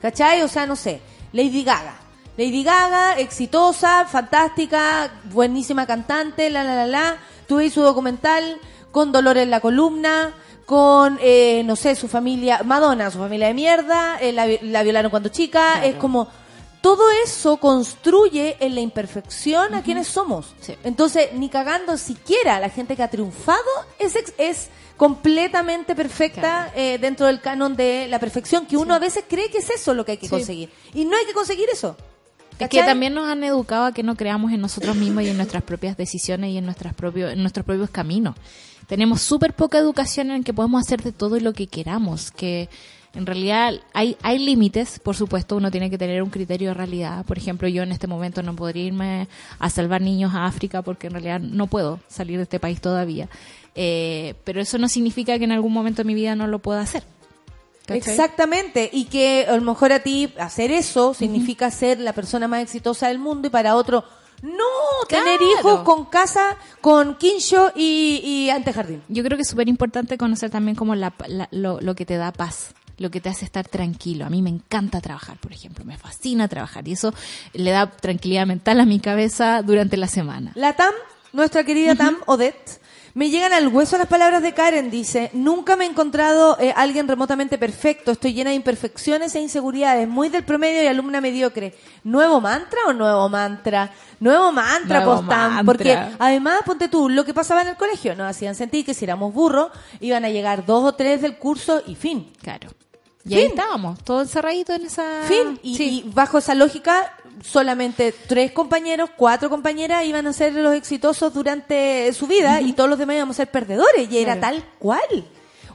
¿Cachai? 0.00 0.40
O 0.42 0.48
sea, 0.48 0.64
no 0.66 0.74
sé, 0.76 1.00
Lady 1.32 1.64
Gaga. 1.64 1.96
Lady 2.38 2.62
Gaga, 2.64 3.18
exitosa, 3.18 4.04
fantástica, 4.06 5.10
buenísima 5.24 5.86
cantante, 5.86 6.48
la, 6.50 6.64
la, 6.64 6.74
la, 6.74 6.86
la. 6.86 7.16
Tuve 7.46 7.70
su 7.70 7.82
documental 7.82 8.58
con 8.90 9.12
dolor 9.12 9.36
en 9.38 9.50
la 9.50 9.60
columna, 9.60 10.34
con, 10.64 11.18
eh, 11.20 11.62
no 11.64 11.76
sé, 11.76 11.94
su 11.94 12.08
familia, 12.08 12.62
Madonna, 12.64 13.10
su 13.10 13.18
familia 13.18 13.48
de 13.48 13.54
mierda, 13.54 14.18
eh, 14.20 14.32
la, 14.32 14.46
la 14.62 14.82
violaron 14.82 15.10
cuando 15.10 15.28
chica, 15.28 15.84
es 15.84 15.94
como... 15.96 16.28
Todo 16.82 17.10
eso 17.24 17.56
construye 17.56 18.56
en 18.60 18.76
la 18.76 18.80
imperfección 18.80 19.74
a 19.74 19.82
quienes 19.82 20.06
somos. 20.06 20.54
Sí. 20.60 20.76
Entonces, 20.84 21.30
ni 21.32 21.48
cagando 21.48 21.96
siquiera 21.96 22.60
la 22.60 22.68
gente 22.70 22.94
que 22.94 23.02
ha 23.02 23.08
triunfado 23.10 23.58
es, 23.98 24.14
ex- 24.14 24.34
es 24.38 24.68
completamente 24.96 25.96
perfecta 25.96 26.70
eh, 26.76 26.98
dentro 27.00 27.26
del 27.26 27.40
canon 27.40 27.74
de 27.74 28.06
la 28.08 28.20
perfección, 28.20 28.66
que 28.66 28.76
uno 28.76 28.94
a 28.94 29.00
veces 29.00 29.24
cree 29.28 29.50
que 29.50 29.58
es 29.58 29.70
eso 29.70 29.94
lo 29.94 30.04
que 30.04 30.12
hay 30.12 30.18
que 30.18 30.26
Sí. 30.26 30.30
conseguir. 30.30 30.70
Y 30.94 31.04
no 31.06 31.16
hay 31.16 31.24
que 31.26 31.32
conseguir 31.32 31.68
eso. 31.72 31.96
Es 32.58 32.68
que 32.68 32.82
también 32.82 33.14
nos 33.14 33.28
han 33.28 33.44
educado 33.44 33.86
a 33.86 33.92
que 33.92 34.02
no 34.02 34.16
creamos 34.16 34.52
en 34.52 34.60
nosotros 34.60 34.96
mismos 34.96 35.24
y 35.24 35.28
en 35.28 35.36
nuestras 35.36 35.62
propias 35.62 35.96
decisiones 35.96 36.50
y 36.50 36.58
en, 36.58 36.64
nuestras 36.64 36.94
propios, 36.94 37.32
en 37.32 37.40
nuestros 37.40 37.66
propios 37.66 37.90
caminos. 37.90 38.34
Tenemos 38.86 39.20
súper 39.20 39.52
poca 39.52 39.78
educación 39.78 40.30
en 40.30 40.44
que 40.44 40.54
podemos 40.54 40.82
hacer 40.82 41.02
de 41.02 41.12
todo 41.12 41.38
lo 41.40 41.52
que 41.52 41.66
queramos, 41.66 42.30
que 42.30 42.68
en 43.14 43.26
realidad 43.26 43.74
hay, 43.94 44.16
hay 44.22 44.38
límites, 44.38 44.98
por 45.00 45.16
supuesto, 45.16 45.56
uno 45.56 45.70
tiene 45.70 45.90
que 45.90 45.98
tener 45.98 46.22
un 46.22 46.30
criterio 46.30 46.68
de 46.68 46.74
realidad. 46.74 47.24
Por 47.24 47.38
ejemplo, 47.38 47.66
yo 47.66 47.82
en 47.82 47.90
este 47.90 48.06
momento 48.06 48.42
no 48.42 48.54
podría 48.54 48.84
irme 48.84 49.28
a 49.58 49.70
salvar 49.70 50.02
niños 50.02 50.34
a 50.34 50.44
África 50.44 50.82
porque 50.82 51.06
en 51.06 51.14
realidad 51.14 51.40
no 51.40 51.66
puedo 51.66 51.98
salir 52.08 52.36
de 52.36 52.42
este 52.42 52.60
país 52.60 52.80
todavía. 52.80 53.28
Eh, 53.74 54.34
pero 54.44 54.60
eso 54.60 54.78
no 54.78 54.88
significa 54.88 55.38
que 55.38 55.44
en 55.44 55.52
algún 55.52 55.72
momento 55.72 56.02
de 56.02 56.06
mi 56.06 56.14
vida 56.14 56.36
no 56.36 56.46
lo 56.46 56.58
pueda 56.58 56.80
hacer. 56.80 57.04
¿Cachai? 57.86 57.98
Exactamente, 58.12 58.90
y 58.92 59.04
que 59.04 59.46
a 59.48 59.54
lo 59.56 59.62
mejor 59.62 59.92
a 59.92 60.00
ti 60.00 60.32
hacer 60.38 60.70
eso 60.72 61.14
significa 61.14 61.70
ser 61.70 62.00
la 62.00 62.12
persona 62.12 62.48
más 62.48 62.60
exitosa 62.62 63.08
del 63.08 63.18
mundo 63.18 63.46
y 63.48 63.50
para 63.50 63.74
otro 63.76 64.04
no 64.42 64.64
tener 65.08 65.40
hijos 65.58 65.80
con 65.80 66.04
casa, 66.06 66.56
con 66.82 67.16
quincho 67.16 67.72
y, 67.74 68.20
y 68.22 68.50
antejardín. 68.50 69.02
Yo 69.08 69.22
creo 69.24 69.36
que 69.38 69.42
es 69.42 69.48
súper 69.48 69.68
importante 69.68 70.18
conocer 70.18 70.50
también 70.50 70.76
como 70.76 70.94
la, 70.94 71.14
la- 71.28 71.48
lo, 71.52 71.80
lo 71.80 71.94
que 71.94 72.04
te 72.04 72.16
da 72.16 72.32
paz, 72.32 72.74
lo 72.98 73.10
que 73.10 73.20
te 73.20 73.28
hace 73.30 73.44
estar 73.46 73.66
tranquilo. 73.66 74.26
A 74.26 74.30
mí 74.30 74.42
me 74.42 74.50
encanta 74.50 75.00
trabajar, 75.00 75.38
por 75.38 75.52
ejemplo, 75.52 75.84
me 75.84 75.96
fascina 75.96 76.48
trabajar 76.48 76.86
y 76.86 76.92
eso 76.92 77.14
le 77.54 77.70
da 77.70 77.90
tranquilidad 77.90 78.46
mental 78.46 78.78
a 78.80 78.84
mi 78.84 79.00
cabeza 79.00 79.62
durante 79.62 79.96
la 79.96 80.06
semana. 80.08 80.52
La 80.54 80.74
TAM, 80.74 80.92
nuestra 81.32 81.64
querida 81.64 81.94
TAM, 81.94 82.16
Odette, 82.26 82.80
me 83.16 83.30
llegan 83.30 83.54
al 83.54 83.68
hueso 83.68 83.96
las 83.96 84.08
palabras 84.08 84.42
de 84.42 84.52
Karen, 84.52 84.90
dice, 84.90 85.30
nunca 85.32 85.74
me 85.74 85.86
he 85.86 85.88
encontrado 85.88 86.58
eh, 86.60 86.74
alguien 86.76 87.08
remotamente 87.08 87.56
perfecto, 87.56 88.10
estoy 88.12 88.34
llena 88.34 88.50
de 88.50 88.56
imperfecciones 88.56 89.34
e 89.34 89.40
inseguridades, 89.40 90.06
muy 90.06 90.28
del 90.28 90.44
promedio 90.44 90.82
y 90.82 90.86
alumna 90.86 91.22
mediocre. 91.22 91.74
¿Nuevo 92.04 92.42
mantra 92.42 92.78
o 92.88 92.92
nuevo 92.92 93.26
mantra? 93.30 93.90
Nuevo 94.20 94.52
mantra, 94.52 95.00
Nuevo 95.02 95.22
mantra. 95.22 95.62
porque 95.64 95.98
además, 96.18 96.60
ponte 96.66 96.88
tú, 96.88 97.08
lo 97.08 97.24
que 97.24 97.32
pasaba 97.32 97.62
en 97.62 97.68
el 97.68 97.76
colegio, 97.76 98.14
nos 98.14 98.28
hacían 98.28 98.54
sentir 98.54 98.84
que 98.84 98.92
si 98.92 99.06
éramos 99.06 99.32
burros, 99.32 99.70
iban 100.00 100.26
a 100.26 100.28
llegar 100.28 100.66
dos 100.66 100.84
o 100.84 100.92
tres 100.94 101.22
del 101.22 101.38
curso 101.38 101.82
y 101.86 101.94
fin. 101.94 102.30
Claro. 102.42 102.68
Y 103.24 103.34
ahí 103.34 103.46
estábamos, 103.46 103.98
todos 104.04 104.24
encerraditos 104.24 104.76
en 104.76 104.84
esa... 104.86 105.22
Fin. 105.26 105.58
Y, 105.62 105.76
Sí. 105.78 106.04
y 106.04 106.10
bajo 106.12 106.36
esa 106.36 106.54
lógica, 106.54 107.12
solamente 107.42 108.12
tres 108.26 108.52
compañeros, 108.52 109.10
cuatro 109.16 109.48
compañeras 109.50 110.04
iban 110.04 110.26
a 110.26 110.32
ser 110.32 110.52
los 110.54 110.74
exitosos 110.74 111.32
durante 111.34 112.12
su 112.12 112.26
vida 112.26 112.60
y 112.60 112.72
todos 112.72 112.88
los 112.90 112.98
demás 112.98 113.16
íbamos 113.16 113.36
a 113.36 113.42
ser 113.44 113.50
perdedores. 113.50 114.10
Y 114.10 114.18
era 114.18 114.36
Claro. 114.38 114.56
tal 114.56 114.64
cual. 114.78 115.24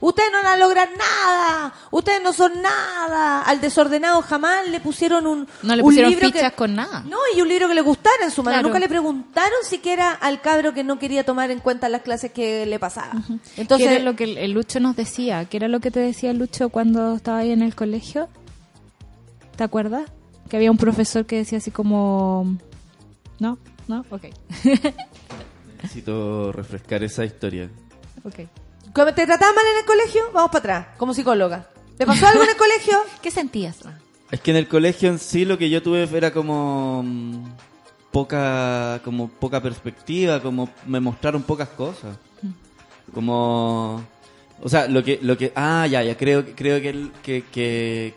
Ustedes 0.04 0.32
no 0.32 0.38
van 0.42 0.46
a 0.54 0.56
lograr 0.56 0.88
nada. 0.98 1.72
Ustedes 1.92 2.20
no 2.24 2.32
son 2.32 2.60
nada. 2.60 3.42
Al 3.42 3.60
desordenado 3.60 4.20
jamás 4.20 4.66
le 4.68 4.80
pusieron 4.80 5.28
un. 5.28 5.46
No 5.62 5.76
le 5.76 5.82
un 5.82 5.88
pusieron 5.88 6.10
libro 6.10 6.26
fichas 6.26 6.50
que- 6.50 6.56
con 6.56 6.74
nada. 6.74 7.04
No, 7.06 7.18
y 7.36 7.40
un 7.40 7.46
libro 7.46 7.68
que 7.68 7.74
le 7.74 7.82
gustara 7.82 8.24
en 8.24 8.32
su 8.32 8.42
mano. 8.42 8.56
Claro. 8.56 8.66
Nunca 8.68 8.80
le 8.80 8.88
preguntaron 8.88 9.58
siquiera 9.62 10.10
al 10.10 10.40
cabro 10.40 10.74
que 10.74 10.82
no 10.82 10.98
quería 10.98 11.22
tomar 11.24 11.52
en 11.52 11.60
cuenta 11.60 11.88
las 11.88 12.02
clases 12.02 12.32
que 12.32 12.66
le 12.66 12.80
pasaba. 12.80 13.12
¿Qué 13.54 13.60
Entonces, 13.60 13.86
era 13.92 14.00
lo 14.02 14.16
que 14.16 14.24
el, 14.24 14.38
el 14.38 14.50
Lucho 14.50 14.80
nos 14.80 14.96
decía? 14.96 15.44
¿Qué 15.44 15.58
era 15.58 15.68
lo 15.68 15.78
que 15.78 15.92
te 15.92 16.00
decía 16.00 16.32
Lucho 16.32 16.68
cuando 16.70 17.14
estaba 17.14 17.38
ahí 17.38 17.52
en 17.52 17.62
el 17.62 17.76
colegio? 17.76 18.28
¿Te 19.54 19.62
acuerdas? 19.62 20.10
Que 20.52 20.58
había 20.58 20.70
un 20.70 20.76
profesor 20.76 21.24
que 21.24 21.36
decía 21.36 21.56
así 21.56 21.70
como... 21.70 22.58
¿No? 23.38 23.56
¿No? 23.88 24.04
Ok. 24.10 24.24
Necesito 25.82 26.52
refrescar 26.52 27.02
esa 27.02 27.24
historia. 27.24 27.70
ok. 28.22 28.40
¿cómo 28.92 29.14
¿te 29.14 29.24
trataban 29.24 29.54
mal 29.54 29.64
en 29.72 29.78
el 29.78 29.86
colegio? 29.86 30.24
Vamos 30.34 30.50
para 30.50 30.58
atrás, 30.58 30.86
como 30.98 31.14
psicóloga. 31.14 31.68
¿Te 31.96 32.04
pasó 32.04 32.26
algo 32.26 32.42
en 32.42 32.50
el 32.50 32.56
colegio? 32.56 32.98
¿Qué 33.22 33.30
sentías? 33.30 33.78
Es 34.30 34.40
que 34.42 34.50
en 34.50 34.58
el 34.58 34.68
colegio 34.68 35.08
en 35.08 35.18
sí 35.18 35.46
lo 35.46 35.56
que 35.56 35.70
yo 35.70 35.82
tuve 35.82 36.06
era 36.14 36.34
como 36.34 37.02
mm, 37.02 37.44
poca 38.10 39.00
como 39.02 39.28
poca 39.28 39.62
perspectiva, 39.62 40.42
como 40.42 40.68
me 40.84 41.00
mostraron 41.00 41.44
pocas 41.44 41.70
cosas. 41.70 42.18
Como 43.14 44.04
o 44.64 44.68
sea, 44.68 44.86
lo 44.88 45.02
que 45.02 45.18
lo 45.22 45.36
que 45.36 45.52
ah, 45.56 45.86
ya, 45.90 46.02
ya 46.04 46.16
creo 46.16 46.44
creo 46.54 46.80
que 46.80 46.88
el- 46.90 47.10
que 47.22 47.42
que 47.52 48.14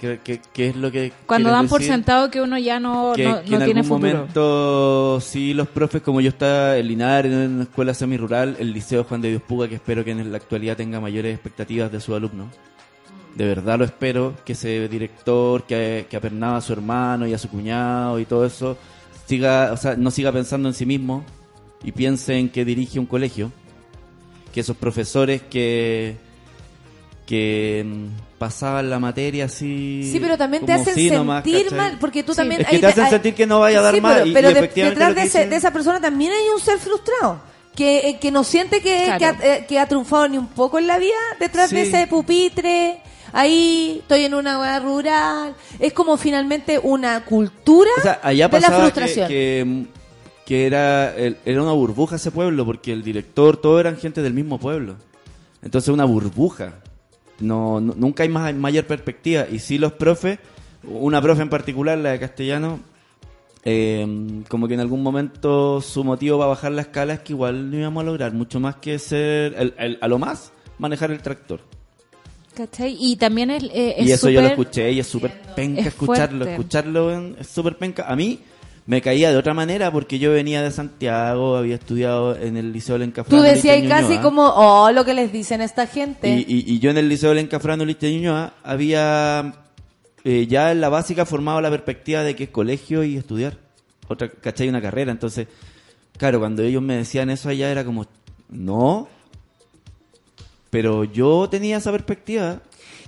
que, 0.53 0.67
es 0.69 0.75
lo 0.75 0.91
que 0.91 1.11
Cuando 1.25 1.49
dan 1.49 1.67
por 1.67 1.79
decir, 1.79 1.93
sentado 1.93 2.29
que 2.29 2.39
uno 2.41 2.57
ya 2.57 2.79
no, 2.79 3.13
que, 3.15 3.23
no, 3.23 3.41
que 3.43 3.49
no 3.49 3.57
en 3.57 3.65
tiene 3.65 3.79
algún 3.81 3.99
futuro. 3.99 4.13
momento 4.19 5.19
sí 5.21 5.53
los 5.53 5.67
profes 5.67 6.01
como 6.03 6.21
yo 6.21 6.29
estaba 6.29 6.77
en 6.77 6.87
Linares 6.87 7.31
en 7.31 7.55
una 7.55 7.63
escuela 7.63 7.93
semi 7.93 8.15
rural, 8.17 8.55
el 8.59 8.73
liceo 8.73 9.03
Juan 9.03 9.21
de 9.21 9.29
Dios 9.29 9.41
Puga 9.41 9.67
que 9.67 9.75
espero 9.75 10.03
que 10.05 10.11
en 10.11 10.31
la 10.31 10.37
actualidad 10.37 10.77
tenga 10.77 10.99
mayores 11.01 11.33
expectativas 11.33 11.91
de 11.91 11.99
sus 11.99 12.15
alumnos. 12.15 12.47
De 13.35 13.45
verdad 13.45 13.77
lo 13.79 13.83
espero, 13.83 14.33
que 14.45 14.53
ese 14.53 14.87
director 14.87 15.63
que, 15.63 16.05
que 16.09 16.15
apernaba 16.15 16.57
a 16.57 16.61
su 16.61 16.71
hermano 16.71 17.27
y 17.27 17.33
a 17.33 17.37
su 17.37 17.49
cuñado 17.49 18.17
y 18.19 18.25
todo 18.25 18.45
eso, 18.45 18.77
siga, 19.25 19.71
o 19.73 19.77
sea, 19.77 19.95
no 19.97 20.09
siga 20.11 20.31
pensando 20.31 20.69
en 20.69 20.73
sí 20.73 20.85
mismo 20.85 21.25
y 21.83 21.91
piense 21.91 22.37
en 22.37 22.47
que 22.49 22.63
dirige 22.63 22.97
un 22.99 23.05
colegio. 23.07 23.51
Que 24.53 24.61
esos 24.61 24.77
profesores 24.77 25.41
que, 25.41 26.15
que 27.26 27.84
mm, 27.86 28.38
pasaban 28.38 28.89
la 28.89 28.99
materia 28.99 29.45
así. 29.45 30.09
Sí, 30.11 30.19
pero 30.19 30.38
también 30.38 30.65
te 30.65 30.73
hacen 30.73 30.93
sentir 30.93 31.11
¿cachai? 31.13 31.71
mal, 31.78 31.97
porque 31.99 32.23
tú 32.23 32.34
Sí. 32.34 32.38
también... 32.38 32.61
Es 32.61 32.67
que 32.67 32.76
ahí 32.76 32.82
te 32.82 32.88
hacen 32.88 33.09
sentir 33.09 33.34
que 33.34 33.47
no 33.47 33.59
vaya 33.61 33.80
a 33.80 33.82
dar 33.82 33.95
Sí, 33.95 34.01
más. 34.01 34.13
pero, 34.15 34.26
y- 34.28 34.34
pero 34.34 34.49
y 34.49 34.53
de- 34.53 34.59
efectivamente 34.59 34.99
detrás 34.99 35.15
de, 35.15 35.23
ese- 35.23 35.49
de 35.49 35.55
esa 35.55 35.71
persona 35.73 35.99
también 35.99 36.32
hay 36.32 36.49
un 36.53 36.59
ser 36.61 36.78
frustrado. 36.78 37.39
Que, 37.76 38.09
eh, 38.09 38.19
que 38.21 38.32
no 38.32 38.43
siente 38.45 38.80
que, 38.82 39.03
Claro. 39.05 39.19
que, 39.19 39.26
ha, 39.26 39.55
eh, 39.55 39.65
que 39.67 39.80
ha 39.80 39.86
triunfado 39.88 40.30
ni 40.30 40.38
un 40.38 40.47
poco 40.47 40.80
en 40.80 40.88
la 40.88 40.97
vida 40.97 41.15
detrás 41.39 41.71
de 41.71 41.82
ese 41.82 42.07
pupitre. 42.07 42.99
Ahí 43.34 43.97
estoy 44.01 44.23
en 44.23 44.34
una 44.34 44.59
hueá 44.61 44.80
rural. 44.80 45.55
Es 45.80 45.91
como 45.91 46.15
finalmente 46.15 46.80
una 46.82 47.26
cultura 47.26 47.89
O 47.97 48.01
sea, 48.01 48.19
allá 48.23 48.47
de 48.47 48.59
la 48.61 48.67
pasaba 48.67 48.78
que, 48.78 48.91
frustración. 48.91 49.28
que, 49.28 49.86
que 50.45 50.67
era, 50.67 51.13
era 51.17 51.61
una 51.61 51.73
burbuja 51.73 52.15
ese 52.15 52.32
pueblo, 52.32 52.65
porque 52.65 52.93
el 52.93 53.03
director, 53.03 53.57
todos 53.57 53.82
eran 53.82 53.97
gente 53.97 54.21
del 54.21 54.34
mismo 54.34 54.57
pueblo. 54.57 54.95
Entonces 55.61 55.89
una 55.89 56.05
burbuja. 56.05 56.76
No, 57.39 57.79
no- 57.81 57.93
nunca 57.97 58.23
hay 58.23 58.29
más, 58.29 58.53
mayor 58.55 58.86
perspectiva. 58.86 59.45
Y 59.51 59.59
sí 59.59 59.77
los 59.77 59.93
profes, 59.93 60.39
una 60.83 61.21
profe 61.21 61.41
en 61.41 61.49
particular, 61.49 61.97
la 61.97 62.11
de 62.11 62.19
castellano, 62.19 62.79
eh, 63.63 64.05
como 64.47 64.67
que 64.67 64.75
en 64.75 64.79
algún 64.79 65.01
momento 65.01 65.81
su 65.81 66.03
motivo 66.03 66.38
para 66.38 66.49
bajar 66.49 66.71
la 66.71 66.81
escala 66.83 67.13
es 67.15 67.19
que 67.21 67.33
igual 67.33 67.71
no 67.71 67.77
íbamos 67.77 68.01
a 68.01 68.05
lograr 68.05 68.33
mucho 68.33 68.59
más 68.59 68.75
que 68.77 68.99
ser, 68.99 69.55
el- 69.57 69.73
el- 69.77 69.97
a 70.01 70.07
lo 70.07 70.19
más, 70.19 70.51
manejar 70.77 71.11
el 71.11 71.21
tractor. 71.21 71.61
¿Cachai? 72.55 72.95
Y 72.99 73.17
también 73.17 73.51
es, 73.51 73.63
eh, 73.63 73.95
es 73.97 74.07
y 74.07 74.11
eso 74.13 74.29
yo 74.29 74.41
lo 74.41 74.47
escuché 74.47 74.91
y 74.91 74.99
es 74.99 75.07
súper 75.07 75.41
penca 75.55 75.81
Es 75.81 75.88
escucharlo. 75.88 76.45
Escucharlo 76.45 77.11
en- 77.13 77.36
es 77.39 77.47
súper 77.47 77.77
penca. 77.77 78.05
A 78.07 78.15
mí 78.15 78.39
me 78.88 79.01
caía 79.01 79.31
de 79.31 79.38
otra 79.38 79.53
manera 79.53 79.91
porque 79.91 80.19
yo 80.19 80.31
venía 80.31 80.61
de 80.61 80.69
Santiago, 80.71 81.57
había 81.57 81.75
estudiado 81.75 82.36
en 82.36 82.55
el 82.57 82.71
Liceo 82.71 82.97
Lencafrano. 82.99 83.41
Tú 83.43 83.47
decías 83.47 83.81
casi 83.88 84.17
como, 84.19 84.43
oh, 84.47 84.91
lo 84.91 85.03
que 85.05 85.13
les 85.15 85.31
dicen 85.31 85.61
a 85.61 85.63
esta 85.65 85.88
gente. 85.88 86.29
Y, 86.29 86.45
y- 86.47 86.73
y 86.73 86.79
yo 86.79 86.91
en 86.91 86.97
el 86.99 87.09
Liceo 87.09 87.33
Lencafrano 87.33 87.83
Licha 87.83 88.07
Ñuñoa 88.07 88.53
había 88.63 89.53
eh, 90.23 90.45
ya 90.47 90.71
en 90.71 90.81
la 90.81 90.89
básica 90.89 91.25
formado 91.25 91.61
la 91.61 91.69
perspectiva 91.71 92.21
de 92.21 92.36
que 92.36 92.43
es 92.45 92.49
colegio 92.51 93.03
y 93.03 93.17
estudiar. 93.17 93.57
Otra, 94.07 94.29
¿cachai? 94.29 94.69
Una 94.69 94.81
carrera. 94.81 95.11
Entonces, 95.11 95.47
claro, 96.17 96.39
cuando 96.39 96.61
ellos 96.61 96.81
me 96.83 96.95
decían 96.97 97.31
eso 97.31 97.49
allá 97.49 97.71
era 97.71 97.83
como, 97.83 98.05
no. 98.49 99.07
Pero 100.69 101.03
yo 101.05 101.47
tenía 101.49 101.77
esa 101.77 101.91
perspectiva. 101.91 102.59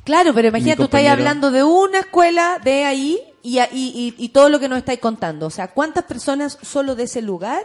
Claro, 0.03 0.33
pero 0.33 0.47
imagínate, 0.47 0.77
tú 0.77 0.83
estás 0.85 1.01
hablando 1.19 1.51
de 1.51 1.63
una 1.63 1.99
escuela 1.99 2.59
de 2.63 2.85
ahí 2.85 3.19
y, 3.55 3.59
y, 3.59 4.15
y- 4.17 4.29
todo 4.29 4.49
lo 4.49 4.59
que 4.59 4.67
nos 4.67 4.79
estáis 4.79 4.99
contando. 4.99 5.45
O 5.47 5.49
sea, 5.49 5.67
¿cuántas 5.69 6.03
personas 6.05 6.57
solo 6.61 6.95
de 6.95 7.03
ese 7.03 7.21
lugar 7.21 7.61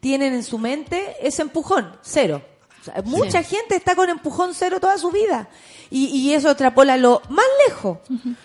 tienen 0.00 0.34
en 0.34 0.42
su 0.42 0.58
mente 0.58 1.16
ese 1.20 1.42
empujón? 1.42 1.96
Cero. 2.02 2.42
O 2.80 2.84
sea, 2.84 3.02
mucha 3.04 3.42
gente 3.42 3.76
está 3.76 3.94
con 3.96 4.10
empujón 4.10 4.52
cero 4.54 4.78
toda 4.80 4.98
su 4.98 5.10
vida. 5.10 5.48
Y, 5.90 6.06
y 6.06 6.34
eso 6.34 6.50
extrapólalo 6.50 7.22
más 7.30 7.46
lejos. 7.68 7.98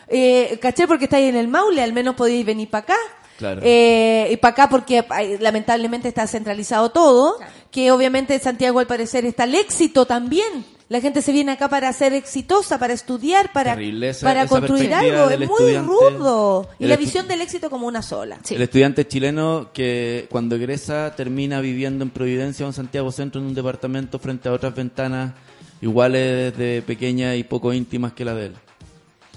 eh, 0.08 0.58
¿Caché? 0.62 0.88
Porque 0.88 1.06
estáis 1.06 1.28
en 1.30 1.36
el 1.36 1.48
Maule, 1.48 1.82
al 1.84 1.92
menos 1.94 2.16
podéis 2.16 2.46
venir 2.46 2.70
para 2.70 2.84
acá. 2.84 2.96
Claro. 3.38 3.62
Eh, 3.64 4.30
y 4.32 4.38
para 4.38 4.52
acá 4.52 4.70
porque 4.70 5.06
lamentablemente 5.40 6.08
está 6.10 6.28
centralizado 6.28 6.90
todo, 6.92 7.38
que 7.72 7.92
obviamente 7.92 8.34
en 8.34 8.42
Santiago 8.42 8.80
al 8.80 8.88
parecer 8.88 9.26
está 9.26 9.44
el 9.46 9.56
éxito 9.56 10.06
también. 10.06 10.66
La 10.90 11.00
gente 11.02 11.22
se 11.22 11.32
viene 11.32 11.52
acá 11.52 11.70
para 11.70 11.94
ser 11.94 12.14
exitosa, 12.14 12.80
para 12.80 12.94
estudiar, 12.94 13.52
para, 13.54 13.80
esa- 13.80 14.26
para 14.26 14.42
esa 14.42 14.50
construir 14.50 14.92
algo. 14.92 15.30
Es 15.30 15.48
muy 15.48 15.78
rudo. 15.78 16.68
Y 16.80 16.88
la 16.88 16.96
visión 16.98 17.28
del 17.28 17.42
éxito 17.42 17.70
como 17.70 17.86
una 17.86 18.02
sola. 18.02 18.40
El 18.50 18.62
estudiante 18.64 19.08
chileno 19.08 19.70
que 19.72 20.26
cuando 20.32 20.56
egresa 20.56 21.14
termina 21.16 21.62
viviendo 21.62 22.04
en 22.04 22.10
Providencia 22.10 22.66
o 22.66 22.70
en 22.70 22.74
Santiago 22.74 23.12
Centro 23.12 23.40
en 23.40 23.48
un 23.48 23.54
departamento 23.54 24.18
frente 24.18 24.50
a 24.50 24.52
otras 24.52 24.74
ventanas 24.74 25.34
iguales 25.80 26.58
de 26.58 26.82
pequeñas 26.86 27.38
y 27.38 27.44
poco 27.44 27.72
íntimas 27.72 28.14
que 28.14 28.26
la 28.26 28.34
de 28.34 28.48
él. 28.48 28.56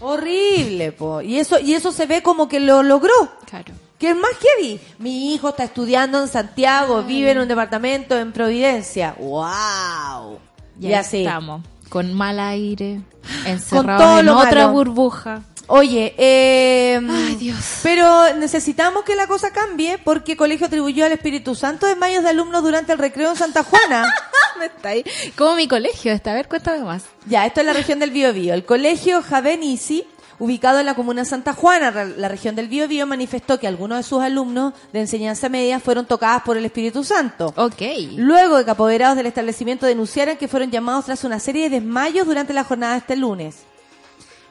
Horrible, 0.01 0.93
po. 0.93 1.21
Y 1.21 1.39
eso, 1.39 1.61
y 1.61 1.75
eso 1.75 1.93
se 1.93 2.07
ve 2.07 2.23
como 2.23 2.49
que 2.49 2.61
lo 2.61 2.83
logró. 2.83 3.13
Claro. 3.49 3.73
Que 3.99 4.11
es 4.11 4.17
más 4.17 4.33
heavy. 4.41 4.81
Mi 4.99 5.35
hijo 5.35 5.51
está 5.51 5.65
estudiando 5.65 6.21
en 6.21 6.29
Santiago, 6.29 7.03
vive 7.03 7.31
en 7.33 7.39
un 7.39 7.47
departamento 7.47 8.19
en 8.19 8.33
Providencia. 8.33 9.15
¡Wow! 9.19 10.39
Y, 10.81 10.85
Y 10.85 10.89
ahí 10.89 10.95
así. 10.95 11.18
estamos. 11.25 11.62
Con 11.89 12.14
mal 12.14 12.41
aire, 12.41 13.01
todo 13.23 13.47
encerrados 13.53 14.20
en 14.20 14.29
otra 14.31 14.62
malo. 14.66 14.73
burbuja. 14.73 15.43
Oye, 15.68 16.14
eh, 16.18 17.01
Ay, 17.09 17.37
Dios. 17.37 17.81
pero 17.83 18.35
necesitamos 18.35 19.05
que 19.05 19.14
la 19.14 19.27
cosa 19.27 19.53
cambie 19.53 19.97
porque 19.99 20.33
el 20.33 20.39
colegio 20.39 20.66
atribuyó 20.66 21.07
al 21.07 21.12
Espíritu 21.12 21.55
Santo 21.55 21.87
desmayos 21.87 22.25
de 22.25 22.31
alumnos 22.31 22.62
durante 22.62 22.93
el 22.93 22.99
recreo 22.99 23.31
en 23.31 23.37
Santa 23.37 23.62
Juana. 23.62 24.12
Me 24.59 24.66
está 24.66 24.89
ahí. 24.91 25.05
Como 25.37 25.55
mi 25.55 25.68
colegio 25.68 26.12
está. 26.12 26.33
A 26.33 26.35
ver, 26.35 26.49
cuéntame 26.49 26.83
más. 26.85 27.05
ya, 27.27 27.47
esto 27.47 27.61
es 27.61 27.66
la 27.66 27.73
región 27.73 28.01
del 28.01 28.11
Biobío. 28.11 28.53
El 28.55 28.64
colegio 28.66 29.23
Javenisi, 29.23 30.05
ubicado 30.43 30.80
en 30.80 30.86
la 30.86 30.95
comuna 30.95 31.22
de 31.22 31.26
Santa 31.26 31.53
Juana, 31.53 31.93
la 32.16 32.26
región 32.26 32.57
del 32.57 32.66
Biobío, 32.66 33.07
manifestó 33.07 33.61
que 33.61 33.68
algunos 33.68 33.99
de 33.99 34.03
sus 34.03 34.20
alumnos 34.20 34.74
de 34.93 34.99
enseñanza 34.99 35.49
media 35.49 35.78
fueron 35.78 36.05
tocadas 36.05 36.43
por 36.43 36.57
el 36.57 36.64
Espíritu 36.64 37.05
Santo. 37.05 37.55
Ok. 37.57 37.80
Luego 38.16 38.59
de 38.59 38.64
que 38.64 38.72
apoderados 38.72 39.16
del 39.16 39.26
establecimiento 39.26 39.86
denunciaran 39.86 40.36
que 40.36 40.49
fueron 40.49 40.72
llamados 40.72 41.05
tras 41.05 41.22
una 41.22 41.38
serie 41.38 41.70
de 41.70 41.78
desmayos 41.78 42.26
durante 42.26 42.53
la 42.53 42.64
jornada 42.64 42.95
de 42.95 42.99
este 42.99 43.14
lunes. 43.14 43.59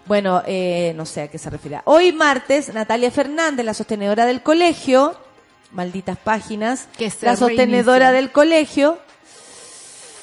Bueno, 0.06 0.42
eh, 0.46 0.94
no 0.96 1.06
sé 1.06 1.24
a 1.24 1.28
qué 1.28 1.38
se 1.38 1.50
refiere. 1.50 1.82
Hoy 1.84 2.14
martes, 2.14 2.74
Natalia 2.74 3.12
Fernández, 3.12 3.66
la 3.66 3.74
sostenedora 3.74 4.26
del 4.26 4.42
colegio, 4.42 5.18
malditas 5.74 6.18
páginas, 6.18 6.88
Que 6.98 7.12
la 7.20 7.36
sostenedora 7.36 8.14
del 8.14 8.32
colegio, 8.32 8.98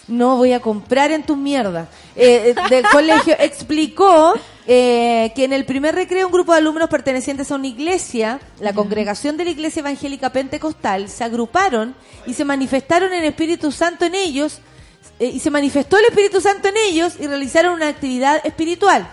no 0.07 0.39
voy 0.39 0.55
a 0.55 0.61
comprar 0.61 1.11
en 1.11 1.25
tu 1.25 1.37
mierda, 1.37 1.89
eh, 2.17 2.55
eh, 2.57 2.71
del 2.71 2.87
colegio, 2.91 3.37
explicó 3.39 4.33
eh, 4.71 5.33
que 5.35 5.45
en 5.45 5.55
el 5.55 5.65
primer 5.65 5.95
recreo 5.95 6.27
un 6.27 6.33
grupo 6.33 6.53
de 6.53 6.59
alumnos 6.59 6.91
pertenecientes 6.91 7.51
a 7.51 7.55
una 7.55 7.69
iglesia, 7.69 8.39
la 8.61 8.75
congregación 8.75 9.39
de 9.39 9.45
la 9.45 9.51
Iglesia 9.51 9.81
Evangélica 9.81 10.31
Pentecostal, 10.31 11.09
se 11.09 11.25
agruparon 11.25 11.95
y 12.27 12.35
se 12.35 12.45
manifestaron 12.45 13.15
en 13.15 13.25
Espíritu 13.25 13.73
Santo 13.73 14.05
en 14.05 14.15
ellos, 14.15 14.61
eh, 15.21 15.31
y 15.33 15.41
se 15.41 15.51
manifestó 15.51 15.97
el 15.97 16.05
Espíritu 16.05 16.43
Santo 16.43 16.69
en 16.69 16.77
ellos 16.77 17.15
y 17.19 17.27
realizaron 17.27 17.73
una 17.73 17.89
actividad 17.89 18.45
espiritual. 18.45 19.09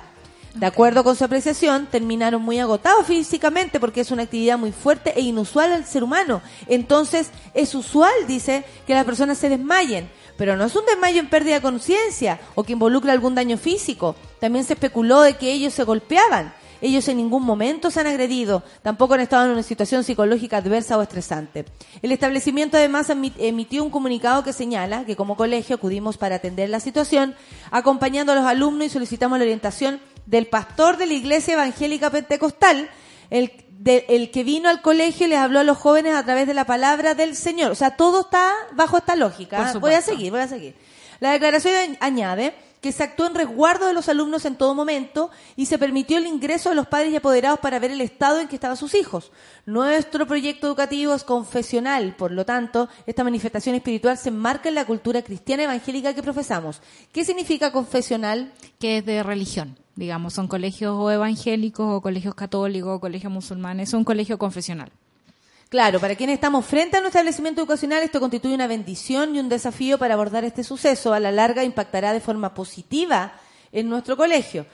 De 0.56 0.66
acuerdo 0.66 1.06
con 1.06 1.16
su 1.16 1.24
apreciación, 1.24 1.86
terminaron 1.86 2.42
muy 2.42 2.60
agotados 2.60 3.08
físicamente 3.08 3.80
porque 3.80 4.02
es 4.02 4.12
una 4.12 4.24
actividad 4.24 4.58
muy 4.58 4.74
fuerte 4.74 5.14
e 5.16 5.22
inusual 5.22 5.72
al 5.72 5.86
ser 5.86 6.04
humano. 6.04 6.42
Entonces, 6.68 7.30
es 7.54 7.74
usual, 7.76 8.12
dice, 8.28 8.66
que 8.86 8.94
las 8.94 9.06
personas 9.06 9.38
se 9.38 9.48
desmayen. 9.48 10.10
Pero 10.38 10.58
no 10.58 10.66
es 10.66 10.76
un 10.76 10.86
desmayo 10.86 11.20
en 11.20 11.30
pérdida 11.30 11.56
de 11.56 11.62
conciencia 11.62 12.40
o 12.56 12.64
que 12.64 12.74
involucra 12.74 13.14
algún 13.14 13.36
daño 13.36 13.58
físico. 13.58 14.16
También 14.40 14.66
se 14.66 14.74
especuló 14.74 15.22
de 15.22 15.38
que 15.38 15.52
ellos 15.52 15.74
se 15.74 15.84
golpeaban. 15.84 16.54
Ellos 16.82 17.08
en 17.08 17.18
ningún 17.18 17.44
momento 17.44 17.90
se 17.90 18.02
han 18.02 18.08
agredido, 18.08 18.62
tampoco 18.84 19.14
han 19.14 19.22
estado 19.22 19.46
en 19.46 19.52
una 19.52 19.64
situación 19.64 20.04
psicológica 20.04 20.58
adversa 20.58 20.98
o 20.98 21.02
estresante. 21.02 21.66
El 22.02 22.12
establecimiento 22.12 22.76
además 22.76 23.10
emi- 23.10 23.32
emitió 23.40 23.82
un 23.82 23.90
comunicado 23.90 24.44
que 24.44 24.52
señala 24.52 25.06
que 25.06 25.16
como 25.16 25.38
colegio 25.38 25.78
acudimos 25.78 26.18
para 26.18 26.36
atender 26.36 26.70
la 26.70 26.82
situación, 26.82 27.34
acompañando 27.72 28.34
a 28.34 28.36
los 28.36 28.46
alumnos 28.46 28.88
y 28.88 28.90
solicitamos 28.90 29.40
la 29.40 29.46
orientación 29.46 30.02
del 30.26 30.48
pastor 30.48 30.98
de 30.98 31.08
la 31.08 31.14
Iglesia 31.14 31.54
Evangélica 31.54 32.10
Pentecostal, 32.10 32.90
el, 33.32 33.52
de- 33.78 34.06
el 34.10 34.32
que 34.32 34.44
vino 34.44 34.70
al 34.70 34.82
colegio 34.82 35.28
y 35.28 35.30
les 35.30 35.40
habló 35.40 35.60
a 35.60 35.64
los 35.64 35.78
jóvenes 35.78 36.16
a 36.16 36.24
través 36.24 36.48
de 36.48 36.54
la 36.54 36.66
palabra 36.66 37.14
del 37.16 37.36
Señor. 37.36 37.72
O 37.72 37.76
sea, 37.76 37.96
todo 37.98 38.22
está 38.22 38.52
bajo 38.74 38.98
esta 38.98 39.16
lógica. 39.16 39.58
Voy 39.80 39.94
a 39.94 40.02
seguir, 40.02 40.32
voy 40.32 40.42
a 40.42 40.48
seguir. 40.48 40.76
La 41.20 41.32
declaración 41.32 41.74
añ- 41.76 41.98
añade 42.02 42.56
que 42.82 42.92
se 42.92 43.02
actuó 43.02 43.26
en 43.26 43.34
resguardo 43.34 43.88
de 43.88 43.94
los 43.94 44.10
alumnos 44.10 44.46
en 44.46 44.58
todo 44.58 44.76
momento 44.76 45.32
y 45.56 45.66
se 45.66 45.80
permitió 45.80 46.18
el 46.20 46.28
ingreso 46.28 46.70
de 46.70 46.76
los 46.76 46.86
padres 46.86 47.12
y 47.12 47.16
apoderados 47.16 47.60
para 47.60 47.80
ver 47.80 47.90
el 47.90 48.02
estado 48.02 48.40
en 48.40 48.48
que 48.48 48.56
estaban 48.56 48.78
sus 48.78 48.94
hijos. 48.94 49.32
Nuestro 49.66 50.28
proyecto 50.28 50.68
educativo 50.68 51.16
es 51.16 51.24
confesional, 51.24 52.16
por 52.16 52.32
lo 52.32 52.46
tanto, 52.46 52.88
esta 53.08 53.24
manifestación 53.24 53.74
espiritual 53.76 54.18
se 54.20 54.30
enmarca 54.30 54.70
en 54.70 54.76
la 54.76 54.86
cultura 54.86 55.24
cristiana 55.24 55.64
evangélica 55.64 56.14
que 56.14 56.22
profesamos. 56.22 56.82
¿Qué 57.12 57.26
significa 57.26 57.72
confesional? 57.72 58.52
que 58.80 58.98
es 59.00 59.06
de 59.06 59.24
religión, 59.24 59.80
digamos, 59.96 60.34
son 60.34 60.48
colegios 60.48 60.96
o 60.98 61.10
evangélicos 61.12 61.86
o 61.88 62.02
colegios 62.02 62.36
católicos 62.36 62.98
o 62.98 63.00
colegios 63.00 63.32
musulmanes, 63.32 63.90
es 63.90 63.94
un 63.94 64.04
colegio 64.04 64.38
confesional. 64.38 64.92
Claro, 65.70 66.00
para 66.00 66.16
quienes 66.16 66.36
estamos 66.36 66.66
frente 66.66 66.98
a 66.98 67.02
un 67.02 67.08
establecimiento 67.08 67.62
educacional, 67.62 68.04
esto 68.04 68.20
constituye 68.20 68.54
una 68.54 68.68
bendición 68.68 69.36
y 69.36 69.40
un 69.40 69.50
desafío 69.50 69.98
para 69.98 70.14
abordar 70.14 70.46
este 70.46 70.64
suceso. 70.64 71.14
A 71.14 71.20
la 71.20 71.32
larga 71.32 71.64
impactará 71.64 72.14
de 72.14 72.20
forma 72.20 72.54
positiva 72.54 73.34
en 73.72 73.90
nuestro 73.90 74.16
colegio. 74.16 74.66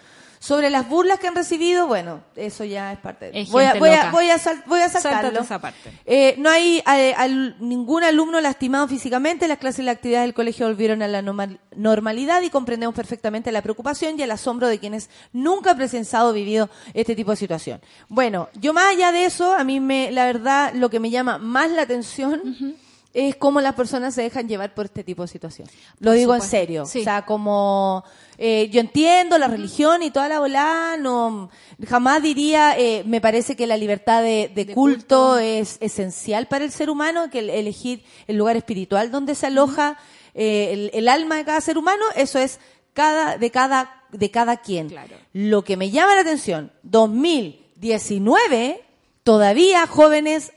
Sobre 0.43 0.71
las 0.71 0.89
burlas 0.89 1.19
que 1.19 1.27
han 1.27 1.35
recibido, 1.35 1.85
bueno, 1.85 2.21
eso 2.35 2.63
ya 2.65 2.91
es 2.93 2.97
parte 2.97 3.29
de... 3.29 3.41
Es 3.41 3.51
voy, 3.51 3.63
a, 3.63 3.75
voy, 3.75 3.89
a, 3.89 4.09
voy, 4.09 4.27
a 4.31 4.39
sal- 4.39 4.63
voy 4.65 4.79
a 4.81 4.89
saltarlo. 4.89 5.39
Esa 5.41 5.59
parte. 5.61 5.91
Eh, 6.03 6.33
no 6.39 6.49
hay 6.49 6.81
eh, 6.95 7.13
ningún 7.59 8.03
alumno 8.03 8.41
lastimado 8.41 8.87
físicamente. 8.87 9.47
Las 9.47 9.59
clases 9.59 9.81
y 9.81 9.83
las 9.83 9.97
actividades 9.97 10.25
del 10.25 10.33
colegio 10.33 10.65
volvieron 10.65 11.03
a 11.03 11.07
la 11.07 11.21
normal- 11.21 11.59
normalidad 11.75 12.41
y 12.41 12.49
comprendemos 12.49 12.95
perfectamente 12.95 13.51
la 13.51 13.61
preocupación 13.61 14.19
y 14.19 14.23
el 14.23 14.31
asombro 14.31 14.67
de 14.67 14.79
quienes 14.79 15.11
nunca 15.31 15.71
han 15.71 15.77
presenciado 15.77 16.31
o 16.31 16.33
vivido 16.33 16.71
este 16.95 17.15
tipo 17.15 17.29
de 17.29 17.37
situación. 17.37 17.79
Bueno, 18.09 18.49
yo 18.55 18.73
más 18.73 18.85
allá 18.95 19.11
de 19.11 19.25
eso, 19.25 19.53
a 19.53 19.63
mí 19.63 19.79
me, 19.79 20.11
la 20.11 20.25
verdad, 20.25 20.73
lo 20.73 20.89
que 20.89 20.99
me 20.99 21.11
llama 21.11 21.37
más 21.37 21.69
la 21.69 21.83
atención 21.83 22.41
es 23.13 23.35
cómo 23.35 23.59
las 23.61 23.75
personas 23.75 24.13
se 24.15 24.21
dejan 24.21 24.47
llevar 24.47 24.73
por 24.73 24.85
este 24.85 25.03
tipo 25.03 25.21
de 25.23 25.27
situación. 25.27 25.67
Lo 25.99 26.11
Por 26.11 26.17
digo 26.17 26.35
en 26.35 26.41
serio. 26.41 26.85
Sí. 26.85 27.01
O 27.01 27.03
sea, 27.03 27.25
como 27.25 28.03
eh, 28.37 28.69
yo 28.71 28.79
entiendo 28.79 29.37
la 29.37 29.47
religión 29.47 30.01
y 30.01 30.11
toda 30.11 30.29
la 30.29 30.39
volada, 30.39 30.95
no 30.97 31.49
jamás 31.87 32.21
diría, 32.23 32.75
eh, 32.77 33.03
me 33.05 33.19
parece 33.19 33.55
que 33.55 33.67
la 33.67 33.75
libertad 33.77 34.21
de, 34.23 34.49
de 34.55 34.65
De 34.65 34.73
culto, 34.73 35.31
culto. 35.31 35.37
es 35.39 35.77
esencial 35.81 36.47
para 36.47 36.63
el 36.63 36.71
ser 36.71 36.89
humano, 36.89 37.29
que 37.29 37.39
el- 37.39 37.49
elegir 37.49 38.03
el 38.27 38.37
lugar 38.37 38.55
espiritual 38.55 39.11
donde 39.11 39.35
se 39.35 39.47
aloja 39.47 39.97
eh, 40.33 40.69
el, 40.71 40.91
el 40.93 41.09
alma 41.09 41.35
de 41.35 41.43
cada 41.45 41.59
ser 41.61 41.77
humano, 41.77 42.03
eso 42.15 42.39
es 42.39 42.59
cada 42.93 43.37
de 43.37 43.51
cada 43.51 43.97
de 44.11 44.31
cada 44.31 44.57
quien. 44.57 44.89
Claro. 44.89 45.15
Lo 45.33 45.63
que 45.63 45.75
me 45.77 45.89
llama 45.91 46.15
la 46.15 46.21
atención, 46.21 46.71
2019, 46.83 48.81
todavía 49.23 49.87
jóvenes 49.87 50.51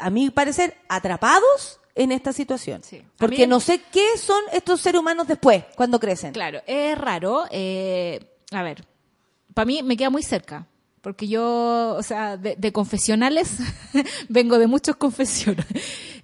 a 0.00 0.10
mi 0.10 0.30
parecer, 0.30 0.76
atrapados 0.88 1.80
en 1.94 2.12
esta 2.12 2.32
situación. 2.32 2.82
Sí. 2.84 3.02
Porque 3.16 3.46
no 3.46 3.60
sé 3.60 3.80
qué 3.92 4.16
son 4.18 4.40
estos 4.52 4.80
seres 4.80 5.00
humanos 5.00 5.26
después, 5.26 5.64
cuando 5.76 5.98
crecen. 5.98 6.32
Claro, 6.32 6.60
es 6.66 6.96
raro. 6.96 7.44
eh, 7.50 8.20
a 8.52 8.62
ver, 8.62 8.84
para 9.54 9.66
mí 9.66 9.82
me 9.82 9.96
queda 9.96 10.10
muy 10.10 10.22
cerca. 10.22 10.66
Porque 11.00 11.28
yo, 11.28 11.94
o 11.96 12.02
sea, 12.02 12.36
de, 12.36 12.56
de 12.56 12.72
confesionales, 12.72 13.58
vengo 14.28 14.58
de 14.58 14.66
muchos 14.66 14.96
confesiones. 14.96 15.64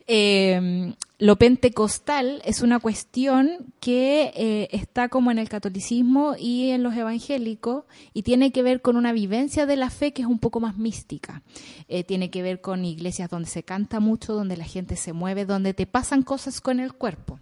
Eh, 0.07 0.95
lo 1.19 1.37
pentecostal 1.37 2.43
es 2.45 2.61
una 2.61 2.81
cuestión 2.81 3.73
que 3.81 4.33
eh, 4.35 4.69
está 4.73 5.09
como 5.09 5.31
en 5.31 5.39
el 5.39 5.49
catolicismo 5.49 6.35
y 6.39 6.71
en 6.71 6.83
los 6.83 6.95
evangélicos 6.95 7.85
y 8.13 8.25
tiene 8.25 8.51
que 8.51 8.63
ver 8.63 8.83
con 8.83 8.97
una 8.97 9.13
vivencia 9.13 9.65
de 9.65 9.77
la 9.77 9.91
fe 9.91 10.13
que 10.13 10.23
es 10.23 10.29
un 10.29 10.39
poco 10.39 10.61
más 10.61 10.77
mística. 10.77 11.43
Eh, 11.89 12.05
tiene 12.05 12.31
que 12.31 12.43
ver 12.43 12.61
con 12.61 12.85
iglesias 12.85 13.31
donde 13.31 13.49
se 13.49 13.63
canta 13.63 14.01
mucho, 14.01 14.35
donde 14.35 14.57
la 14.57 14.65
gente 14.65 14.97
se 14.97 15.13
mueve, 15.13 15.47
donde 15.47 15.73
te 15.73 15.87
pasan 15.87 16.23
cosas 16.23 16.61
con 16.61 16.81
el 16.81 16.93
cuerpo. 16.93 17.39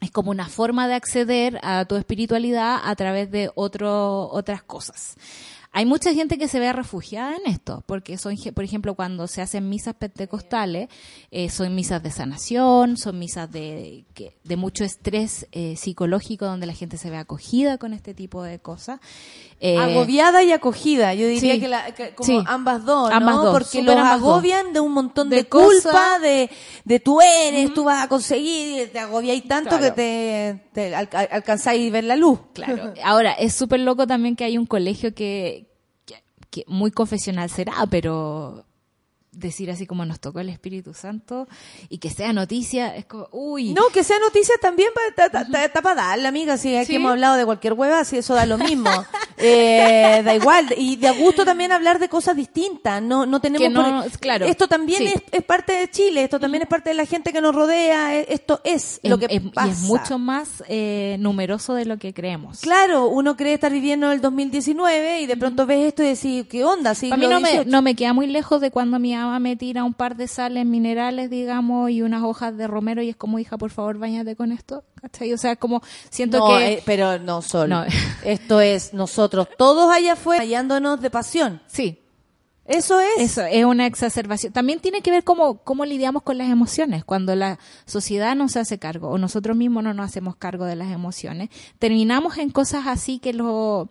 Es 0.00 0.12
como 0.12 0.30
una 0.30 0.48
forma 0.48 0.86
de 0.86 0.94
acceder 0.94 1.58
a 1.62 1.86
tu 1.86 1.96
espiritualidad 1.96 2.78
a 2.84 2.94
través 2.94 3.30
de 3.32 3.50
otras 3.54 4.62
cosas. 4.62 5.16
Hay 5.70 5.84
mucha 5.84 6.12
gente 6.14 6.38
que 6.38 6.48
se 6.48 6.58
ve 6.58 6.72
refugiada 6.72 7.36
en 7.36 7.52
esto, 7.52 7.84
porque 7.86 8.16
son, 8.16 8.36
por 8.54 8.64
ejemplo, 8.64 8.94
cuando 8.94 9.26
se 9.26 9.42
hacen 9.42 9.68
misas 9.68 9.94
pentecostales, 9.94 10.88
eh, 11.30 11.50
son 11.50 11.74
misas 11.74 12.02
de 12.02 12.10
sanación, 12.10 12.96
son 12.96 13.18
misas 13.18 13.50
de, 13.52 14.04
de 14.42 14.56
mucho 14.56 14.84
estrés 14.84 15.46
eh, 15.52 15.76
psicológico, 15.76 16.46
donde 16.46 16.66
la 16.66 16.74
gente 16.74 16.96
se 16.96 17.10
ve 17.10 17.18
acogida 17.18 17.78
con 17.78 17.92
este 17.92 18.14
tipo 18.14 18.42
de 18.42 18.58
cosas. 18.58 19.00
Eh, 19.60 19.76
Agobiada 19.76 20.44
y 20.44 20.52
acogida, 20.52 21.14
yo 21.14 21.26
diría 21.26 21.54
sí. 21.54 21.60
que, 21.60 21.66
la- 21.66 21.92
que 21.92 22.14
como 22.14 22.26
Sí. 22.26 22.44
ambas 22.46 22.84
dos, 22.84 23.10
¿no? 23.10 23.16
Ambas 23.16 23.34
dos, 23.36 23.52
Porque 23.52 23.82
los 23.82 23.96
dos. 23.96 24.04
agobian 24.04 24.72
de 24.72 24.78
un 24.78 24.92
montón 24.92 25.28
de, 25.30 25.36
De 25.36 25.44
culpa, 25.48 26.20
de, 26.20 26.48
de 26.84 27.00
tú 27.00 27.20
eres, 27.20 27.74
tú 27.74 27.82
vas 27.82 28.04
a 28.04 28.08
conseguir, 28.08 28.92
te 28.92 29.00
agobiáis 29.00 29.48
tanto 29.48 29.70
Claro. 29.70 29.82
que 29.86 29.90
te, 29.90 30.60
te 30.72 30.94
al- 30.94 31.08
al- 31.12 31.28
alcanzáis 31.32 31.90
a 31.90 31.92
ver 31.92 32.04
la 32.04 32.14
luz. 32.14 32.38
Claro. 32.52 32.94
Ahora, 33.04 33.32
es 33.32 33.52
súper 33.52 33.80
loco 33.80 34.06
también 34.06 34.36
que 34.36 34.44
hay 34.44 34.56
un 34.58 34.66
colegio 34.66 35.12
que, 35.12 35.66
que, 36.06 36.22
que 36.50 36.64
muy 36.68 36.92
confesional 36.92 37.50
será, 37.50 37.84
pero 37.90 38.64
decir 39.32 39.70
así 39.70 39.86
como 39.86 40.04
nos 40.04 40.20
tocó 40.20 40.40
el 40.40 40.48
Espíritu 40.48 40.94
Santo 40.94 41.46
y 41.88 41.98
que 41.98 42.10
sea 42.10 42.32
noticia, 42.32 42.96
es 42.96 43.04
como, 43.04 43.28
uy. 43.30 43.72
No, 43.74 43.82
que 43.92 44.02
sea 44.04 44.18
noticia 44.18 44.54
también 44.60 44.90
para 45.16 45.44
para 45.82 45.94
darle, 45.94 46.26
amiga. 46.28 46.56
Si 46.56 46.74
aquí 46.76 46.86
Sí. 46.86 46.96
hemos 46.96 47.12
hablado 47.12 47.36
de 47.36 47.44
cualquier 47.44 47.74
hueva, 47.74 48.04
si 48.04 48.16
eso 48.18 48.34
da 48.34 48.46
lo 48.46 48.58
mismo. 48.58 48.88
Eh, 49.40 50.20
da 50.24 50.34
igual. 50.34 50.66
Y 50.76 50.96
de 50.96 51.06
a 51.06 51.12
gusto 51.12 51.44
también 51.44 51.70
hablar 51.70 52.00
de 52.00 52.08
cosas 52.08 52.34
distintas. 52.34 53.00
No, 53.00 53.24
no 53.24 53.40
tenemos 53.40 53.68
Que 53.68 53.72
no- 53.72 54.02
por- 54.02 54.18
claro. 54.18 54.46
Esto 54.46 54.66
también 54.66 54.98
Sí. 54.98 55.06
es, 55.14 55.22
es 55.30 55.44
parte 55.44 55.74
de 55.74 55.88
Chile, 55.88 56.24
esto 56.24 56.40
también 56.40 56.62
es 56.62 56.68
parte 56.68 56.90
de 56.90 56.94
la 56.94 57.06
gente 57.06 57.32
que 57.32 57.40
nos 57.40 57.54
rodea, 57.54 58.16
eh, 58.18 58.26
esto 58.30 58.60
es 58.64 58.98
lo 59.04 59.16
que 59.16 59.26
es- 59.30 59.40
pasa. 59.52 59.68
Y 59.68 59.70
es 59.70 59.78
mucho 59.82 60.18
más 60.18 60.64
eh, 60.68 61.16
numeroso 61.20 61.74
de 61.74 61.84
lo 61.84 61.98
que 61.98 62.12
creemos. 62.12 62.58
Claro, 62.62 63.06
uno 63.06 63.36
cree 63.36 63.54
estar 63.54 63.70
viviendo 63.72 64.10
el 64.10 64.20
2019 64.20 65.20
y 65.20 65.26
de 65.26 65.36
pronto 65.36 65.66
ves 65.66 65.86
esto 65.86 66.02
y 66.02 66.06
decís, 66.06 66.46
¿qué 66.50 66.64
onda? 66.64 66.94
Para 66.94 67.16
mí 67.16 67.26
no 67.28 67.38
me, 67.40 67.64
no 67.64 67.80
me 67.80 67.94
queda 67.94 68.12
muy 68.12 68.26
lejos 68.26 68.60
de 68.60 68.72
cuando 68.72 68.98
mi 68.98 69.14
mamá 69.28 69.38
me 69.38 69.56
tira 69.56 69.84
un 69.84 69.94
par 69.94 70.16
de 70.16 70.26
sales 70.28 70.66
minerales, 70.66 71.30
digamos, 71.30 71.90
y 71.90 72.02
unas 72.02 72.22
hojas 72.22 72.56
de 72.56 72.66
romero 72.66 73.02
y 73.02 73.10
es 73.10 73.16
como, 73.16 73.38
hija, 73.38 73.56
por 73.58 73.70
favor, 73.70 73.98
bañate 73.98 74.34
con 74.36 74.52
esto. 74.52 74.84
¿Cachai? 75.00 75.32
O 75.32 75.38
sea, 75.38 75.56
como 75.56 75.82
siento 76.10 76.38
No, 76.38 76.58
que... 76.58 76.72
eh, 76.74 76.82
pero 76.84 77.18
no 77.18 77.42
solo. 77.42 77.80
No. 77.80 77.84
Esto 78.24 78.60
es 78.60 78.92
nosotros 78.94 79.48
todos 79.56 79.92
allá 79.94 80.14
afuera 80.14 80.42
hallándonos 80.42 81.00
de 81.00 81.10
pasión. 81.10 81.60
Sí, 81.66 81.98
Eso 82.64 82.98
es. 83.00 83.08
Eso 83.18 83.42
es 83.46 83.64
una 83.64 83.86
exacerbación. 83.86 84.52
También 84.52 84.80
tiene 84.80 85.00
que 85.00 85.10
ver 85.10 85.24
cómo, 85.24 85.58
cómo 85.58 85.84
lidiamos 85.84 86.22
con 86.22 86.36
las 86.36 86.50
emociones. 86.50 87.04
Cuando 87.04 87.34
la 87.36 87.58
sociedad 87.86 88.36
no 88.36 88.48
se 88.48 88.58
hace 88.60 88.78
cargo 88.78 89.08
o 89.08 89.16
nosotros 89.18 89.56
mismos 89.56 89.84
no 89.84 89.94
nos 89.94 90.06
hacemos 90.06 90.36
cargo 90.36 90.64
de 90.66 90.76
las 90.76 90.90
emociones, 90.92 91.48
terminamos 91.78 92.36
en 92.38 92.50
cosas 92.50 92.86
así 92.86 93.18
que 93.20 93.32
lo 93.32 93.88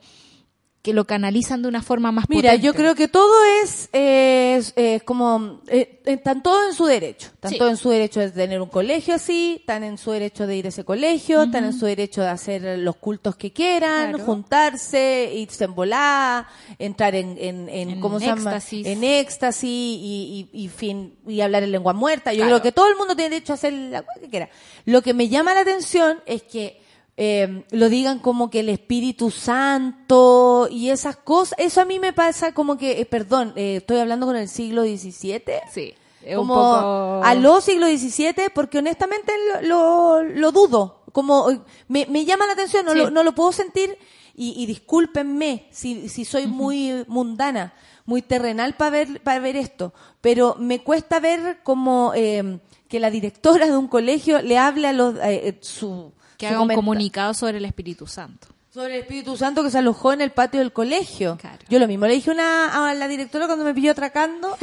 que 0.88 0.94
lo 0.94 1.04
canalizan 1.06 1.62
de 1.62 1.68
una 1.68 1.82
forma 1.84 2.14
más 2.14 2.30
Mira, 2.30 2.52
potente. 2.52 2.66
yo 2.66 2.74
creo 2.74 2.96
que 2.96 3.10
todo 3.10 3.34
es, 3.62 3.90
eh, 3.92 4.56
es, 4.58 4.72
es 4.78 5.04
como, 5.04 5.60
eh, 5.68 6.00
están 6.06 6.42
todos 6.42 6.70
en 6.70 6.74
su 6.74 6.86
derecho. 6.86 7.28
Están 7.34 7.52
Sí. 7.52 7.58
todos 7.58 7.72
en 7.72 7.78
su 7.78 7.90
derecho 7.90 8.22
de 8.22 8.32
tener 8.32 8.62
un 8.62 8.70
colegio 8.70 9.16
así, 9.16 9.58
están 9.60 9.84
en 9.84 9.98
su 9.98 10.12
derecho 10.12 10.48
de 10.48 10.56
ir 10.56 10.66
a 10.66 10.70
ese 10.70 10.86
colegio, 10.86 11.44
están 11.44 11.66
en 11.66 11.74
su 11.74 11.86
derecho 11.88 12.22
de 12.22 12.30
hacer 12.30 12.80
los 12.80 12.96
cultos 12.96 13.36
que 13.36 13.52
quieran, 13.52 14.12
Claro. 14.14 14.24
juntarse, 14.26 15.30
irse 15.36 15.66
en 15.66 15.76
volá, 15.76 16.48
entrar 16.80 17.16
en, 17.16 17.38
en, 17.38 17.68
en, 17.68 17.90
En 17.90 18.00
¿cómo 18.00 18.20
se 18.22 18.28
llama? 18.28 18.52
éxtasis. 18.56 18.88
En 18.88 19.04
éxtasis 19.04 19.64
y, 19.70 20.48
y, 20.54 20.64
y 20.64 20.70
fin, 20.70 21.16
y 21.28 21.42
hablar 21.42 21.64
en 21.64 21.74
lengua 21.74 21.92
muerta. 21.92 22.32
Yo 22.32 22.44
Claro. 22.46 22.62
creo 22.62 22.62
que 22.64 22.72
todo 22.72 22.88
el 22.88 22.96
mundo 22.96 23.14
tiene 23.14 23.32
derecho 23.32 23.52
a 23.52 23.56
hacer 23.56 23.74
la 23.74 24.04
cosa 24.04 24.22
que 24.22 24.30
quiera. 24.30 24.50
Lo 24.86 25.02
que 25.02 25.14
me 25.14 25.28
llama 25.28 25.54
la 25.54 25.60
atención 25.60 26.20
es 26.26 26.44
que 26.44 26.82
eh, 27.18 27.64
lo 27.72 27.90
digan 27.90 28.20
como 28.20 28.50
que 28.50 28.60
el 28.62 28.70
Espíritu 28.70 29.32
Santo 29.32 30.68
y 30.70 30.90
esas 30.90 31.18
cosas, 31.18 31.58
eso 31.60 31.82
a 31.82 31.86
mí 31.86 32.00
me 32.00 32.14
pasa 32.14 32.54
como 32.54 32.78
que, 32.78 33.02
eh, 33.02 33.06
perdón, 33.06 33.54
eh, 33.56 33.78
estoy 33.78 33.98
hablando 34.00 34.26
con 34.28 34.36
el 34.36 34.48
siglo 34.48 34.84
XVII. 34.84 35.42
Sí, 35.74 35.94
como 36.36 36.42
un 36.42 36.48
poco... 36.48 37.22
a 37.26 37.36
los 37.36 37.64
siglo 37.64 37.88
XVII, 37.88 38.50
porque 38.54 38.78
honestamente 38.80 39.32
lo, 39.62 40.22
lo, 40.22 40.24
lo 40.24 40.52
dudo. 40.52 41.02
Como 41.12 41.50
eh, 41.50 41.60
me, 41.88 42.06
me 42.08 42.26
llama 42.26 42.46
la 42.46 42.54
atención, 42.54 42.86
no, 42.86 42.92
Sí. 42.94 42.98
lo, 43.00 43.10
no 43.10 43.24
lo 43.24 43.34
puedo 43.34 43.52
sentir 43.52 43.98
y, 44.36 44.54
y 44.62 44.66
discúlpenme 44.68 45.66
si, 45.72 46.10
si 46.10 46.24
soy 46.26 46.46
muy 46.46 47.04
mundana, 47.08 47.74
muy 48.06 48.22
terrenal 48.22 48.76
para 48.76 48.92
ver, 48.92 49.22
para 49.24 49.40
ver 49.40 49.56
esto, 49.56 49.94
pero 50.22 50.56
me 50.60 50.84
cuesta 50.84 51.20
ver 51.20 51.60
como 51.64 52.12
eh, 52.16 52.60
que 52.88 53.00
la 53.00 53.10
directora 53.10 53.66
de 53.66 53.76
un 53.76 53.88
colegio 53.88 54.42
le 54.44 54.58
hable 54.60 54.88
a 54.88 54.94
los 54.94 55.16
eh, 55.24 55.58
su 55.62 56.14
que 56.38 56.48
haga 56.48 56.62
un 56.62 56.70
comunicado 56.74 57.34
sobre 57.34 57.58
el 57.58 57.66
Espíritu 57.66 58.08
Santo. 58.08 58.48
sobre 58.72 58.96
el 58.96 59.02
Espíritu 59.02 59.36
Santo 59.36 59.64
que 59.64 59.72
se 59.72 59.80
alojó 59.80 60.14
en 60.14 60.22
el 60.22 60.32
patio 60.32 60.60
del 60.60 60.72
colegio. 60.72 61.38
Claro. 61.42 61.58
Yo 61.68 61.80
lo 61.80 61.88
mismo 61.88 62.06
le 62.06 62.14
dije 62.14 62.30
una, 62.30 62.90
a 62.90 62.94
la 62.94 63.08
directora 63.08 63.48
cuando 63.48 63.66
me 63.66 63.74
pilló 63.74 63.92
atracando. 63.92 64.56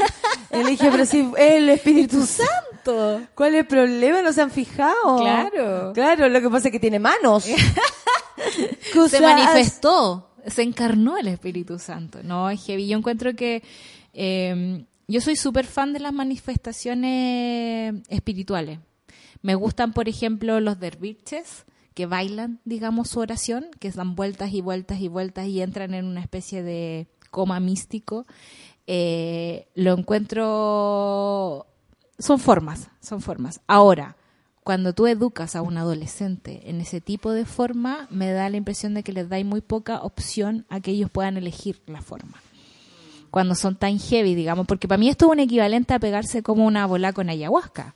le 0.53 0.64
dije, 0.64 0.89
pero 0.91 1.05
si 1.05 1.20
es 1.37 1.53
el 1.53 1.68
Espíritu 1.70 2.25
Santo. 2.25 3.22
¿Cuál 3.35 3.55
es 3.55 3.61
el 3.62 3.66
problema? 3.66 4.22
¿No 4.22 4.33
se 4.33 4.43
han 4.43 4.51
fijado? 4.53 5.18
Claro. 5.18 5.93
Claro, 5.95 6.29
lo 6.29 6.41
que 6.41 6.49
pasa 6.49 6.68
es 6.68 6.72
que 6.72 6.79
tiene 6.81 6.99
manos. 7.01 7.45
Se 9.09 9.20
manifestó, 9.20 10.31
se 10.47 10.62
encarnó 10.62 11.16
el 11.16 11.29
Espíritu 11.29 11.79
Santo. 11.79 12.20
No, 12.22 12.51
es 12.51 12.64
heavy. 12.64 12.87
Yo 12.87 12.99
encuentro 12.99 13.35
que 13.35 13.62
eh, 14.12 14.85
yo 15.09 15.20
soy 15.20 15.37
súper 15.37 15.66
fan 15.66 15.93
de 15.93 16.01
las 16.01 16.12
manifestaciones 16.12 17.95
espirituales. 18.09 18.79
Me 19.45 19.55
gustan, 19.57 19.92
por 19.92 20.09
ejemplo, 20.09 20.59
los 20.59 20.80
derviches 20.80 21.66
que 21.92 22.07
bailan, 22.07 22.61
digamos, 22.64 23.11
su 23.11 23.20
oración, 23.20 23.66
que 23.78 23.90
dan 23.90 24.14
vueltas 24.14 24.55
y 24.55 24.62
vueltas 24.62 25.01
y 25.01 25.09
vueltas 25.09 25.49
y 25.49 25.61
entran 25.61 25.92
en 25.92 26.07
una 26.07 26.22
especie 26.22 26.62
de 26.62 27.09
coma 27.30 27.61
místico. 27.61 28.24
Eh, 28.86 29.68
lo 29.74 29.92
encuentro... 29.92 31.66
Son 32.18 32.38
formas, 32.38 32.88
son 33.03 33.20
formas. 33.20 33.61
Ahora, 33.66 34.16
cuando 34.62 34.95
tú 34.95 35.07
educas 35.07 35.57
a 35.57 35.61
un 35.61 35.76
adolescente 35.76 36.70
en 36.70 36.80
ese 36.80 37.03
tipo 37.03 37.30
de 37.32 37.45
forma, 37.45 38.09
me 38.09 38.30
da 38.30 38.49
la 38.49 38.57
impresión 38.57 38.95
de 38.95 39.03
que 39.03 39.12
les 39.12 39.28
dais 39.28 39.45
muy 39.45 39.61
poca 39.61 40.01
opción 40.01 40.64
a 40.70 40.80
que 40.80 40.92
ellos 40.92 41.11
puedan 41.11 41.36
elegir 41.36 41.82
la 41.86 42.01
forma. 42.01 42.40
Cuando 43.30 43.55
son 43.57 43.76
tan 43.76 43.99
heavy, 43.99 44.34
digamos, 44.34 44.66
porque 44.66 44.88
para 44.88 44.97
mí 44.97 45.11
esto 45.11 45.26
es 45.26 45.32
un 45.32 45.40
equivalente 45.40 45.92
a 45.92 45.99
pegarse 45.99 46.42
como 46.42 46.64
una 46.64 46.86
bola 46.86 47.12
con 47.12 47.28
ayahuasca. 47.28 47.95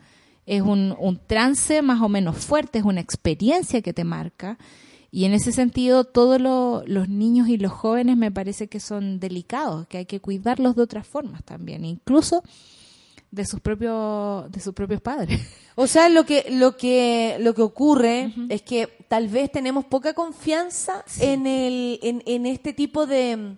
Es 0.49 0.63
un, 0.63 0.95
un 0.99 1.19
trance 1.27 1.83
más 1.83 2.01
o 2.01 2.09
menos 2.09 2.37
fuerte, 2.37 2.79
es 2.79 2.85
una 2.85 3.01
experiencia 3.01 3.83
que 3.83 3.93
te 3.93 4.05
marca. 4.05 4.59
Y 5.11 5.25
en 5.25 5.33
ese 5.33 5.53
sentido, 5.53 6.05
todos 6.05 6.41
lo- 6.41 6.83
los 6.87 7.09
niños 7.09 7.49
y 7.49 7.57
los 7.59 7.73
jóvenes 7.73 8.17
me 8.17 8.31
parece 8.31 8.69
que 8.69 8.81
son 8.81 9.21
delicados, 9.21 9.87
que 9.87 9.99
hay 9.99 10.07
que 10.07 10.21
cuidarlos 10.21 10.75
de 10.77 10.83
otras 10.83 11.07
formas 11.07 11.43
también, 11.45 11.85
incluso 11.85 12.43
de 13.31 13.45
sus 13.45 13.61
propios, 13.61 14.51
de 14.51 14.61
sus 14.61 14.75
propios 14.75 15.01
padres. 15.01 15.41
O 15.81 15.87
sea, 15.87 16.09
lo 16.09 16.25
que, 16.27 16.47
lo 16.51 16.77
que, 16.77 17.37
lo 17.39 17.55
que 17.55 17.63
ocurre 17.63 18.33
es 18.49 18.63
que 18.63 18.89
tal 19.07 19.29
vez 19.29 19.53
tenemos 19.53 19.85
poca 19.85 20.13
confianza 20.13 21.05
en 21.21 21.47
el, 21.47 22.01
en, 22.03 22.21
en 22.27 22.47
este 22.47 22.73
tipo 22.73 23.07
de, 23.07 23.55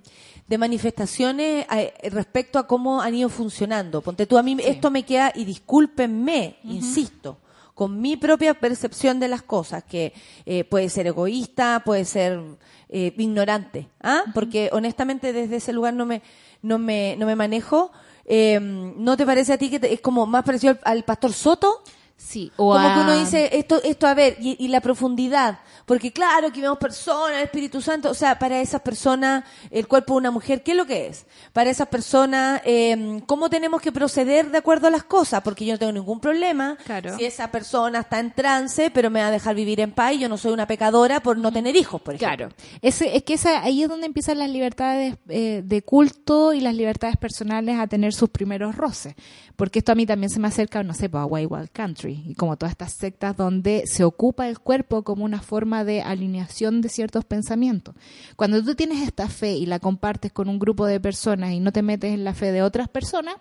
de 0.50 0.58
manifestaciones 0.58 1.64
eh, 1.72 1.94
respecto 2.10 2.58
a 2.58 2.66
cómo 2.66 3.00
han 3.00 3.14
ido 3.14 3.28
funcionando. 3.28 4.02
Ponte 4.02 4.26
tú, 4.26 4.36
a 4.36 4.42
mí 4.42 4.56
esto 4.64 4.90
me 4.90 5.04
queda, 5.04 5.32
y 5.34 5.44
discúlpenme, 5.44 6.56
insisto, 6.64 7.38
con 7.74 8.00
mi 8.00 8.16
propia 8.16 8.54
percepción 8.54 9.20
de 9.20 9.28
las 9.28 9.42
cosas, 9.42 9.84
que 9.84 10.12
eh, 10.44 10.64
puede 10.64 10.88
ser 10.88 11.06
egoísta, 11.06 11.82
puede 11.84 12.04
ser 12.04 12.40
eh, 12.88 13.14
ignorante, 13.16 13.88
¿ah? 14.02 14.24
Porque 14.34 14.68
honestamente 14.72 15.32
desde 15.32 15.56
ese 15.56 15.72
lugar 15.72 15.94
no 15.94 16.04
me, 16.04 16.20
no 16.62 16.78
me, 16.78 17.14
no 17.16 17.26
me 17.26 17.36
manejo. 17.36 17.92
Eh, 18.26 18.58
¿No 18.60 19.16
te 19.16 19.24
parece 19.24 19.52
a 19.52 19.58
ti 19.58 19.70
que 19.70 19.78
te- 19.78 19.92
es 19.92 20.00
como 20.00 20.26
más 20.26 20.42
parecido 20.44 20.72
al, 20.72 20.80
al 20.82 21.04
pastor 21.04 21.32
Soto? 21.32 21.82
Sí, 22.22 22.52
o 22.56 22.74
Como 22.74 22.78
a- 22.86 22.94
que 22.94 23.00
uno 23.00 23.18
dice, 23.18 23.48
esto, 23.56 23.80
esto 23.82 24.06
a 24.06 24.12
ver, 24.14 24.36
y, 24.40 24.54
y 24.62 24.68
la 24.68 24.80
profundidad. 24.82 25.60
Porque 25.86 26.12
claro, 26.12 26.48
aquí 26.48 26.60
vemos 26.60 26.78
personas, 26.78 27.38
el 27.38 27.44
Espíritu 27.44 27.80
Santo, 27.80 28.10
o 28.10 28.14
sea, 28.14 28.38
para 28.38 28.60
esas 28.60 28.82
personas, 28.82 29.42
el 29.70 29.88
cuerpo 29.88 30.12
de 30.12 30.18
una 30.18 30.30
mujer, 30.30 30.62
¿qué 30.62 30.72
es 30.72 30.76
lo 30.76 30.86
que 30.86 31.08
es? 31.08 31.26
Para 31.52 31.70
esas 31.70 31.88
personas, 31.88 32.60
eh, 32.64 33.20
¿cómo 33.26 33.48
tenemos 33.50 33.80
que 33.80 33.90
proceder 33.90 34.50
de 34.50 34.58
acuerdo 34.58 34.86
a 34.86 34.90
las 34.90 35.02
cosas? 35.02 35.40
Porque 35.42 35.64
yo 35.64 35.72
no 35.72 35.78
tengo 35.78 35.92
ningún 35.92 36.20
problema. 36.20 36.76
Claro. 36.84 37.16
Si 37.16 37.24
esa 37.24 37.50
persona 37.50 38.00
está 38.00 38.20
en 38.20 38.30
trance, 38.32 38.90
pero 38.90 39.10
me 39.10 39.20
va 39.20 39.28
a 39.28 39.30
dejar 39.32 39.56
vivir 39.56 39.80
en 39.80 39.90
paz 39.92 40.12
y 40.12 40.18
yo 40.20 40.28
no 40.28 40.36
soy 40.38 40.52
una 40.52 40.66
pecadora 40.66 41.20
por 41.20 41.38
no 41.38 41.50
tener 41.50 41.74
hijos, 41.74 42.00
por 42.02 42.14
ejemplo. 42.14 42.36
Claro, 42.50 42.54
es, 42.82 43.00
es 43.02 43.22
que 43.24 43.34
esa, 43.34 43.62
ahí 43.62 43.82
es 43.82 43.88
donde 43.88 44.06
empiezan 44.06 44.38
las 44.38 44.50
libertades 44.50 45.16
eh, 45.28 45.62
de 45.64 45.82
culto 45.82 46.52
y 46.52 46.60
las 46.60 46.74
libertades 46.74 47.16
personales 47.16 47.78
a 47.80 47.86
tener 47.88 48.12
sus 48.12 48.28
primeros 48.28 48.76
roces. 48.76 49.14
Porque 49.56 49.80
esto 49.80 49.90
a 49.92 49.94
mí 49.94 50.06
también 50.06 50.30
se 50.30 50.38
me 50.38 50.48
acerca, 50.48 50.82
no 50.84 50.94
sé, 50.94 51.08
pues, 51.08 51.22
a 51.22 51.26
Wild 51.26 51.50
Wild 51.50 51.70
Y 52.12 52.34
como 52.34 52.56
todas 52.56 52.72
estas 52.72 52.92
sectas 52.92 53.36
donde 53.36 53.84
se 53.86 54.04
ocupa 54.04 54.48
el 54.48 54.58
cuerpo 54.58 55.02
como 55.02 55.24
una 55.24 55.40
forma 55.40 55.84
de 55.84 56.02
alineación 56.02 56.80
de 56.80 56.88
ciertos 56.88 57.24
pensamientos. 57.24 57.94
Cuando 58.36 58.62
tú 58.62 58.74
tienes 58.74 59.02
esta 59.02 59.28
fe 59.28 59.52
y 59.52 59.66
la 59.66 59.78
compartes 59.78 60.32
con 60.32 60.48
un 60.48 60.58
grupo 60.58 60.86
de 60.86 61.00
personas 61.00 61.52
y 61.52 61.60
no 61.60 61.72
te 61.72 61.82
metes 61.82 62.12
en 62.12 62.24
la 62.24 62.34
fe 62.34 62.52
de 62.52 62.62
otras 62.62 62.88
personas, 62.88 63.36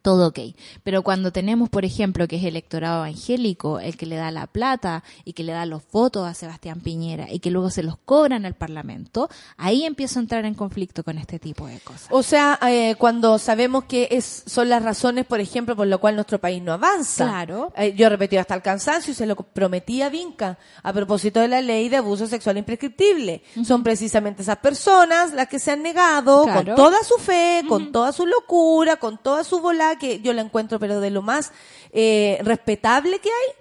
todo 0.00 0.28
ok. 0.28 0.38
Pero 0.82 1.02
cuando 1.02 1.32
tenemos, 1.32 1.68
por 1.68 1.84
ejemplo, 1.84 2.26
que 2.26 2.36
es 2.36 2.42
el 2.42 2.48
electorado 2.50 3.04
evangélico, 3.04 3.78
el 3.78 3.96
que 3.96 4.06
le 4.06 4.16
da 4.16 4.30
la 4.30 4.46
plata 4.46 5.04
y 5.24 5.34
que 5.34 5.42
le 5.44 5.52
da 5.52 5.66
los 5.66 5.82
votos 5.92 6.26
a 6.26 6.34
Sebastián 6.34 6.80
Piñera 6.80 7.26
y 7.30 7.40
que 7.40 7.50
luego 7.50 7.70
se 7.70 7.82
los 7.82 7.96
cobran 8.04 8.46
al 8.46 8.54
Parlamento, 8.54 9.28
ahí 9.56 9.84
empiezo 9.84 10.18
a 10.18 10.22
entrar 10.22 10.44
en 10.44 10.54
conflicto 10.54 11.04
con 11.04 11.18
este 11.18 11.38
tipo 11.38 11.66
de 11.66 11.78
cosas. 11.80 12.06
O 12.10 12.22
sea, 12.22 12.58
eh, 12.68 12.94
cuando 12.98 13.38
sabemos 13.38 13.84
que 13.84 14.08
es, 14.10 14.42
son 14.46 14.68
las 14.68 14.82
razones, 14.82 15.26
por 15.26 15.40
ejemplo, 15.40 15.76
por 15.76 15.86
lo 15.86 16.00
cual 16.00 16.14
nuestro 16.14 16.40
país 16.40 16.62
no 16.62 16.72
avanza. 16.72 17.24
Claro. 17.26 17.72
Eh, 17.76 17.94
yo 17.94 18.06
he 18.06 18.08
repetido 18.08 18.40
hasta 18.40 18.54
el 18.54 18.62
cansancio 18.62 19.12
y 19.12 19.14
se 19.14 19.26
lo 19.26 19.36
prometí 19.36 20.02
a 20.02 20.08
Vinca 20.08 20.58
a 20.82 20.92
propósito 20.92 21.40
de 21.40 21.48
la 21.48 21.60
ley 21.60 21.88
de 21.88 21.98
abuso 21.98 22.26
sexual 22.26 22.56
imprescriptible. 22.58 23.42
Son 23.64 23.82
precisamente 23.82 24.42
esas 24.42 24.58
personas 24.58 25.32
las 25.32 25.48
que 25.48 25.58
se 25.58 25.70
han 25.70 25.82
negado 25.82 26.44
Claro. 26.44 26.74
con 26.74 26.74
toda 26.76 27.02
su 27.04 27.16
fe, 27.18 27.62
con 27.68 27.92
toda 27.92 28.12
su 28.12 28.26
locura, 28.26 28.96
con 28.96 29.18
toda 29.18 29.44
su 29.44 29.60
que 29.98 30.20
yo 30.20 30.32
la 30.32 30.42
encuentro 30.42 30.78
pero 30.78 31.00
de 31.00 31.10
lo 31.10 31.22
más 31.22 31.52
eh, 31.92 32.38
respetable 32.42 33.18
que 33.20 33.28
hay. 33.28 33.54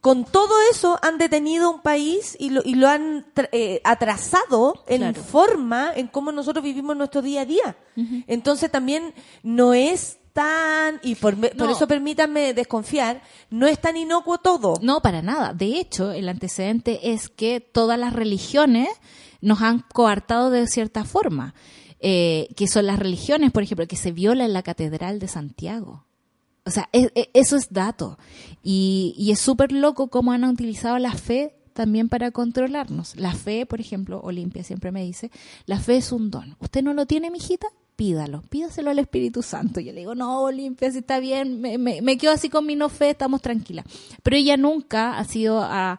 Con 0.00 0.24
todo 0.24 0.54
eso 0.70 0.96
han 1.02 1.18
detenido 1.18 1.70
un 1.70 1.80
país 1.82 2.36
y 2.38 2.50
lo, 2.50 2.62
y 2.64 2.76
lo 2.76 2.86
han 2.88 3.26
eh, 3.50 3.80
atrasado 3.82 4.84
en 4.86 4.98
Claro. 5.00 5.22
forma 5.24 5.90
en 5.94 6.06
cómo 6.06 6.30
nosotros 6.30 6.64
vivimos 6.64 6.96
nuestro 6.96 7.20
día 7.20 7.40
a 7.40 7.44
día. 7.44 7.76
Entonces 8.28 8.70
también 8.70 9.12
no 9.42 9.74
es 9.74 10.18
tan, 10.32 11.00
y 11.02 11.16
por, 11.16 11.34
eso 11.68 11.88
permítanme 11.88 12.54
desconfiar, 12.54 13.22
no 13.50 13.66
es 13.66 13.80
tan 13.80 13.96
inocuo 13.96 14.38
todo. 14.38 14.74
No, 14.80 15.00
para 15.00 15.20
nada. 15.20 15.52
De 15.52 15.80
hecho, 15.80 16.12
el 16.12 16.28
antecedente 16.28 17.10
es 17.12 17.28
que 17.28 17.58
todas 17.60 17.98
las 17.98 18.12
religiones 18.12 18.88
nos 19.40 19.62
han 19.62 19.80
coartado 19.92 20.50
de 20.50 20.68
cierta 20.68 21.04
forma. 21.04 21.54
Eh, 22.00 22.48
que 22.56 22.68
son 22.68 22.86
las 22.86 22.98
religiones, 22.98 23.50
por 23.50 23.62
ejemplo, 23.62 23.86
que 23.88 23.96
se 23.96 24.12
viola 24.12 24.44
en 24.44 24.52
la 24.52 24.62
Catedral 24.62 25.18
de 25.18 25.26
Santiago. 25.28 26.04
O 26.64 26.70
sea, 26.70 26.88
e- 26.92 27.10
e- 27.14 27.30
eso 27.34 27.56
es 27.56 27.72
dato. 27.72 28.18
Y, 28.62 29.14
y 29.18 29.32
es 29.32 29.40
súper 29.40 29.72
loco 29.72 30.08
cómo 30.08 30.32
han 30.32 30.44
utilizado 30.44 30.98
la 30.98 31.12
fe 31.12 31.54
también 31.72 32.08
para 32.08 32.30
controlarnos. 32.30 33.16
La 33.16 33.32
fe, 33.34 33.64
por 33.66 33.80
ejemplo, 33.80 34.20
Olimpia 34.22 34.64
siempre 34.64 34.92
me 34.92 35.02
dice, 35.04 35.30
la 35.66 35.78
fe 35.80 35.96
es 35.96 36.12
un 36.12 36.30
don. 36.30 36.56
¿Usted 36.60 36.82
no 36.82 36.92
lo 36.92 37.06
tiene, 37.06 37.30
mijita? 37.30 37.68
Pídalo, 37.96 38.42
pídaselo 38.42 38.90
al 38.90 38.98
Espíritu 39.00 39.42
Santo. 39.42 39.80
Yo 39.80 39.92
le 39.92 40.00
digo, 40.00 40.14
no, 40.14 40.42
Olimpia, 40.42 40.90
si 40.92 40.98
está 40.98 41.18
bien, 41.18 41.60
me, 41.60 41.78
me, 41.78 42.00
me 42.00 42.16
quedo 42.16 42.32
así 42.32 42.48
con 42.48 42.64
mi 42.66 42.76
no 42.76 42.88
fe, 42.88 43.10
estamos 43.10 43.42
tranquilas. 43.42 43.84
Pero 44.22 44.36
ella 44.36 44.56
nunca 44.56 45.18
ha 45.18 45.24
sido 45.24 45.60
a 45.62 45.98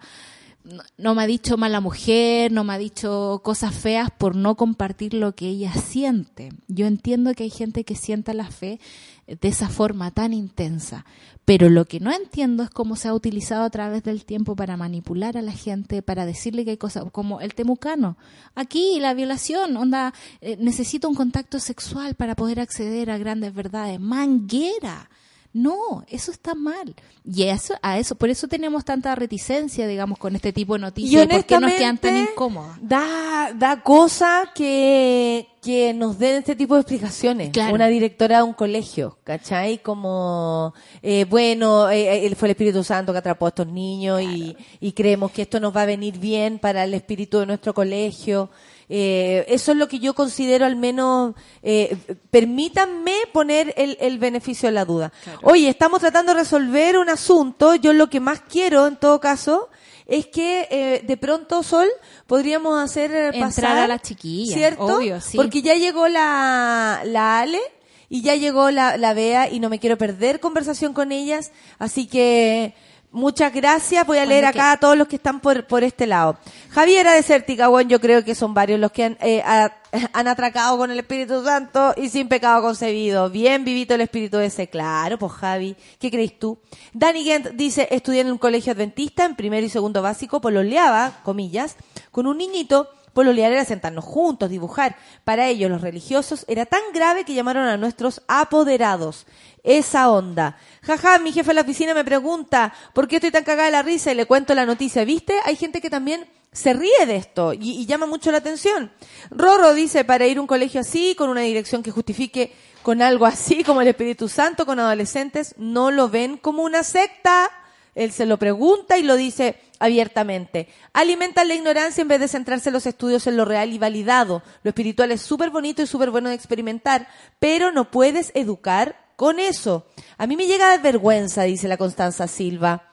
no, 0.64 0.84
no 0.98 1.16
me 1.16 1.24
ha 1.24 1.28
dicho 1.28 1.58
mala 1.58 1.80
mujer, 1.80 2.52
no 2.52 2.64
me 2.64 2.74
ha 2.74 2.78
dicho 2.78 3.42
cosas 3.44 3.74
feas 3.74 4.10
por 4.12 4.36
no 4.36 4.56
compartir 4.56 5.14
lo 5.14 5.36
que 5.36 5.48
ella 5.48 5.74
siente. 5.74 6.50
Yo 6.68 6.86
entiendo 6.86 7.34
que 7.34 7.44
hay 7.44 7.50
gente 7.50 7.84
que 7.84 7.96
sienta 7.96 8.34
la 8.34 8.50
fe 8.50 8.80
de 9.28 9.48
esa 9.48 9.70
forma 9.70 10.12
tan 10.12 10.34
intensa, 10.34 11.06
pero 11.46 11.70
lo 11.70 11.86
que 11.86 12.00
no 12.00 12.12
entiendo 12.12 12.64
es 12.64 12.70
cómo 12.70 12.96
se 12.96 13.08
ha 13.08 13.14
utilizado 13.14 13.64
a 13.64 13.70
través 13.70 14.04
del 14.04 14.26
tiempo 14.26 14.56
para 14.56 14.78
manipular 14.78 15.38
a 15.38 15.42
la 15.42 15.52
gente, 15.52 16.02
para 16.02 16.26
decirle 16.26 16.66
que 16.66 16.72
hay 16.72 16.78
cosas 16.78 17.06
como 17.12 17.42
el 17.42 17.54
temucano. 17.54 18.18
Aquí 18.56 19.00
la 19.00 19.14
violación, 19.14 19.76
onda, 19.78 20.14
eh, 20.42 20.58
necesito 20.60 21.08
un 21.10 21.16
contacto 21.16 21.60
sexual 21.60 22.16
para 22.16 22.36
poder 22.36 22.60
acceder 22.60 23.10
a 23.10 23.18
grandes 23.18 23.54
verdades. 23.54 24.00
Manguera. 24.00 25.10
No, 25.52 26.04
eso 26.08 26.32
está 26.32 26.54
mal. 26.54 26.96
Y 27.26 27.44
eso, 27.44 27.74
a 27.82 27.98
eso, 27.98 28.16
por 28.16 28.30
eso 28.30 28.48
tenemos 28.48 28.86
tanta 28.86 29.16
reticencia, 29.16 29.88
digamos, 29.88 30.20
con 30.20 30.36
este 30.36 30.54
tipo 30.54 30.74
de 30.74 30.80
Y 30.80 30.82
noticias. 30.82 31.28
¿Por 31.28 31.46
qué 31.46 31.60
nos 31.60 31.74
quedan 31.74 31.98
tan 31.98 32.18
incómodas? 32.18 32.78
Da, 32.82 33.52
da 33.56 33.82
cosa 33.82 34.52
que, 34.54 35.48
que 35.62 35.94
nos 35.96 36.20
den 36.20 36.38
este 36.38 36.56
tipo 36.56 36.76
de 36.76 36.82
explicaciones. 36.82 37.50
Claro. 37.50 37.74
Una 37.74 37.88
directora 37.88 38.38
de 38.38 38.44
un 38.44 38.54
colegio, 38.54 39.18
¿cachai? 39.24 39.80
Como, 39.80 40.74
eh, 41.02 41.26
bueno, 41.28 41.90
eh, 41.90 42.28
él 42.28 42.36
fue 42.36 42.48
el 42.50 42.52
Espíritu 42.52 42.84
Santo 42.84 43.12
que 43.12 43.20
atrapó 43.20 43.48
a 43.48 43.50
estos 43.50 43.68
niños 43.68 44.22
y, 44.22 44.56
y 44.80 44.92
creemos 44.92 45.32
que 45.32 45.42
esto 45.42 45.60
nos 45.60 45.76
va 45.76 45.82
a 45.82 45.88
venir 45.88 46.20
bien 46.20 46.60
para 46.60 46.84
el 46.84 46.94
espíritu 46.94 47.40
de 47.40 47.48
nuestro 47.48 47.74
colegio. 47.74 48.50
Eh, 48.90 49.46
eso 49.48 49.72
es 49.72 49.78
lo 49.78 49.88
que 49.88 50.00
yo 50.00 50.16
considero 50.16 50.66
al 50.66 50.76
menos, 50.76 51.36
eh, 51.62 51.96
permítanme 52.32 53.14
poner 53.32 53.74
el, 53.78 53.98
el 54.02 54.18
beneficio 54.18 54.68
de 54.68 54.74
la 54.74 54.84
duda. 54.84 55.14
Oye, 55.44 55.70
estamos 55.70 56.00
tratando 56.00 56.34
de 56.34 56.40
resolver 56.40 56.98
un 56.98 57.08
asunto, 57.10 57.76
yo 57.76 57.94
lo 57.94 58.10
que 58.10 58.20
más 58.20 58.42
quiero 58.42 58.88
en 58.88 58.96
todo 58.96 59.20
caso 59.20 59.70
es 60.08 60.26
que 60.26 60.68
eh, 60.72 61.04
de 61.06 61.18
pronto, 61.18 61.62
Sol, 61.62 61.88
podríamos 62.26 62.84
hacer 62.84 63.12
eh, 63.12 63.26
Entrar 63.28 63.44
pasar 63.44 63.78
a 63.78 63.88
la 63.88 64.00
chiquilla, 64.00 64.56
¿cierto? 64.56 64.98
obvio, 64.98 65.22
sí. 65.22 65.38
Porque 65.38 65.62
ya 65.62 65.76
llegó 65.76 66.08
la, 66.08 67.02
la 67.06 67.42
Ale 67.42 67.62
y 68.10 68.24
ya 68.24 68.36
llegó 68.36 68.72
la, 68.72 68.98
la 68.98 69.14
Bea 69.14 69.52
y 69.52 69.60
no 69.60 69.70
me 69.70 69.78
quiero 69.78 70.00
perder 70.00 70.40
conversación 70.40 70.94
con 70.94 71.12
ellas, 71.12 71.52
así 71.78 72.08
que 72.08 72.74
muchas 73.12 73.54
gracias. 73.54 74.06
Voy 74.06 74.18
a 74.18 74.26
leer 74.26 74.46
acá 74.46 74.72
a 74.74 74.78
todos 74.78 74.98
los 74.98 75.08
que 75.08 75.16
están 75.16 75.40
por, 75.40 75.66
por 75.68 75.84
este 75.84 76.06
lado. 76.08 76.38
Javiera 76.70 77.14
Desértica, 77.14 77.68
bueno, 77.68 77.90
yo 77.90 78.00
creo 78.00 78.24
que 78.24 78.36
son 78.36 78.54
varios 78.54 78.80
los 78.80 78.92
que 78.92 79.06
han, 79.06 79.18
eh, 79.22 79.42
a- 79.44 79.74
han 80.14 80.28
atracado 80.28 80.78
con 80.78 80.92
el 80.92 81.00
Espíritu 81.00 81.44
Santo 81.44 81.94
y 81.98 82.10
sin 82.10 82.28
pecado 82.28 82.62
concebido. 82.62 83.30
Bien 83.30 83.64
vivito 83.66 83.96
el 83.96 84.02
Espíritu 84.02 84.38
ese, 84.40 84.70
claro, 84.70 85.18
pues 85.18 85.32
Javi, 85.34 85.76
¿qué 86.00 86.12
crees 86.12 86.38
tú? 86.38 86.60
Danny 86.94 87.24
Gent 87.24 87.48
dice, 87.54 87.88
estudié 87.92 88.22
en 88.22 88.32
un 88.32 88.38
colegio 88.38 88.74
adventista 88.74 89.26
en 89.26 89.36
primero 89.36 89.66
y 89.66 89.70
segundo 89.70 90.02
básico, 90.02 90.42
pololeaba, 90.42 91.20
comillas, 91.24 91.76
con 92.12 92.28
un 92.28 92.38
niñito 92.38 92.90
Pololear 93.12 93.52
era 93.52 93.66
sentarnos 93.66 94.06
juntos, 94.06 94.52
dibujar. 94.52 94.96
Para 95.24 95.48
ellos, 95.48 95.70
los 95.70 95.82
religiosos, 95.82 96.46
era 96.48 96.68
tan 96.68 96.80
grave 96.94 97.26
que 97.26 97.34
llamaron 97.34 97.68
a 97.68 97.76
nuestros 97.76 98.22
apoderados. 98.28 99.26
Esa 99.64 100.10
onda. 100.10 100.58
Jaja, 100.82 101.20
mi 101.20 101.32
jefe 101.32 101.52
en 101.52 101.56
la 101.56 101.62
oficina 101.62 101.94
me 101.94 102.06
pregunta, 102.06 102.74
¿por 102.94 103.08
qué 103.08 103.18
estoy 103.18 103.32
tan 103.32 103.44
cagada 103.44 103.66
de 103.66 103.72
la 103.72 103.82
risa? 103.82 104.12
Y 104.12 104.16
le 104.16 104.26
cuento 104.26 104.54
la 104.56 104.66
noticia. 104.66 105.04
¿Viste? 105.06 105.34
Hay 105.46 105.56
gente 105.56 105.82
que 105.82 105.90
también 105.90 106.28
se 106.52 106.74
ríe 106.74 107.06
de 107.06 107.16
esto 107.16 107.54
y, 107.54 107.72
y 107.82 107.86
llama 107.86 108.06
mucho 108.06 108.32
la 108.32 108.40
atención. 108.40 108.92
Rorro 109.30 109.74
dice, 109.74 110.04
para 110.04 110.26
ir 110.28 110.38
a 110.38 110.42
un 110.42 110.48
colegio 110.48 110.82
así, 110.82 111.16
con 111.16 111.30
una 111.30 111.42
dirección 111.42 111.84
que 111.84 111.92
justifique 111.92 112.54
con 112.84 113.02
algo 113.02 113.26
así 113.26 113.64
como 113.64 113.82
el 113.82 113.88
Espíritu 113.88 114.28
Santo, 114.28 114.66
con 114.66 114.80
adolescentes, 114.80 115.56
no 115.58 115.92
lo 115.92 116.10
ven 116.10 116.38
como 116.38 116.64
una 116.64 116.84
secta. 116.84 117.52
Él 117.96 118.12
se 118.12 118.26
lo 118.26 118.38
pregunta 118.38 118.98
y 118.98 119.04
lo 119.04 119.16
dice 119.16 119.60
abiertamente. 119.80 120.70
Alimentan 120.94 121.48
la 121.48 121.56
ignorancia 121.56 122.02
en 122.02 122.08
vez 122.08 122.20
de 122.20 122.28
centrarse 122.28 122.70
en 122.70 122.74
los 122.74 122.86
estudios 122.86 123.28
en 123.28 123.36
lo 123.36 123.46
real 123.46 123.74
y 123.74 123.78
validado. 123.78 124.42
Lo 124.64 124.70
espiritual 124.70 125.12
es 125.12 125.22
súper 125.22 125.50
bonito 125.50 125.82
y 125.82 125.88
súper 125.88 126.12
bueno 126.12 126.30
de 126.30 126.36
experimentar, 126.36 127.08
pero 127.40 127.72
no 127.72 127.92
puedes 127.92 128.32
educar 128.36 129.09
con 129.20 129.38
eso. 129.38 129.86
A 130.18 130.28
mí 130.28 130.38
me 130.38 130.48
llega 130.48 130.78
vergüenza, 130.78 131.44
dice 131.44 131.68
la 131.68 131.76
Constanza 131.76 132.26
Silva. 132.26 132.84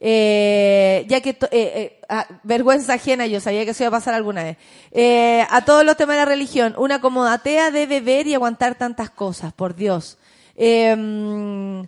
Eh, 0.00 1.04
ya 1.10 1.20
que, 1.20 1.30
eh, 1.30 1.36
eh, 1.52 2.00
ah, 2.08 2.26
vergüenza 2.42 2.94
ajena, 2.94 3.26
yo 3.26 3.38
sabía 3.38 3.66
que 3.66 3.72
eso 3.72 3.82
iba 3.82 3.88
a 3.88 4.00
pasar 4.00 4.14
alguna 4.14 4.44
vez. 4.44 4.56
Eh, 4.92 5.46
a 5.50 5.62
todos 5.66 5.84
los 5.84 5.98
temas 5.98 6.16
de 6.16 6.22
la 6.22 6.24
religión, 6.24 6.74
una 6.78 7.02
como 7.02 7.26
atea 7.26 7.70
debe 7.70 8.00
ver 8.00 8.26
y 8.26 8.32
aguantar 8.32 8.76
tantas 8.76 9.10
cosas, 9.10 9.52
por 9.52 9.74
Dios. 9.74 10.16
Eh, 10.56 11.84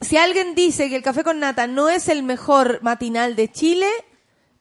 si 0.00 0.16
alguien 0.16 0.54
dice 0.54 0.88
que 0.88 0.96
el 0.96 1.02
café 1.02 1.22
con 1.22 1.38
nata 1.38 1.66
no 1.66 1.90
es 1.90 2.08
el 2.08 2.22
mejor 2.22 2.78
matinal 2.82 3.36
de 3.36 3.52
Chile, 3.52 3.90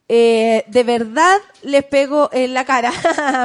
eh, 0.07 0.65
de 0.67 0.83
verdad 0.83 1.37
les 1.63 1.83
pego 1.83 2.29
en 2.31 2.53
la 2.53 2.63
cara, 2.63 2.91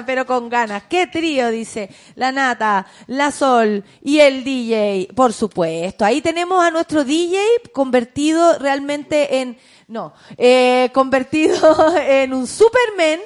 pero 0.06 0.26
con 0.26 0.50
ganas. 0.50 0.82
¿Qué 0.90 1.06
trío? 1.06 1.50
Dice 1.50 1.88
la 2.16 2.32
nata, 2.32 2.86
la 3.06 3.30
sol 3.30 3.82
y 4.02 4.20
el 4.20 4.44
DJ. 4.44 5.08
Por 5.14 5.32
supuesto, 5.32 6.04
ahí 6.04 6.20
tenemos 6.20 6.62
a 6.62 6.70
nuestro 6.70 7.04
DJ 7.04 7.40
convertido 7.72 8.58
realmente 8.58 9.40
en, 9.40 9.56
no, 9.88 10.12
eh, 10.36 10.90
convertido 10.92 11.96
en 12.06 12.34
un 12.34 12.46
Superman 12.46 13.20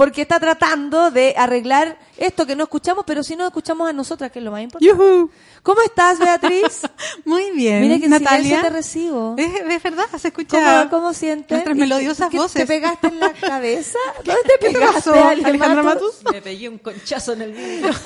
porque 0.00 0.22
está 0.22 0.40
tratando 0.40 1.10
de 1.10 1.34
arreglar 1.36 1.98
esto 2.16 2.46
que 2.46 2.56
no 2.56 2.62
escuchamos, 2.64 3.04
pero 3.06 3.22
si 3.22 3.36
no 3.36 3.44
escuchamos 3.46 3.86
a 3.86 3.92
nosotras, 3.92 4.32
que 4.32 4.38
es 4.38 4.44
lo 4.46 4.50
más 4.50 4.62
importante. 4.62 4.86
¡Yujú! 4.86 5.30
¿Cómo 5.62 5.82
estás, 5.82 6.18
Beatriz? 6.18 6.80
Muy 7.26 7.50
bien. 7.50 7.82
Mira 7.82 7.98
que 7.98 8.08
Natalia. 8.08 8.38
silencio 8.38 8.62
te 8.62 8.70
recibo. 8.70 9.34
¿Es, 9.36 9.52
es 9.60 9.82
verdad? 9.82 10.06
¿Se 10.18 10.28
escucha? 10.28 10.86
¿Cómo, 10.88 11.02
cómo 11.02 11.12
sientes? 11.12 11.50
nuestras 11.50 11.76
¿Y- 11.76 11.80
melodiosas 11.80 12.30
qué- 12.30 12.38
voces? 12.38 12.62
¿Te 12.62 12.66
pegaste 12.66 13.08
en 13.08 13.20
la 13.20 13.30
cabeza? 13.40 13.98
¿Dónde 14.24 14.40
te 14.44 14.48
¿Qué 14.58 14.66
te 14.68 14.72
pegaste, 14.78 15.10
Alejandra 15.10 15.82
Matus? 15.82 16.14
Matus? 16.24 16.32
Me 16.32 16.40
pegué 16.40 16.70
un 16.70 16.78
conchazo 16.78 17.34
en 17.34 17.42
el 17.42 17.52
vidrio. 17.52 17.92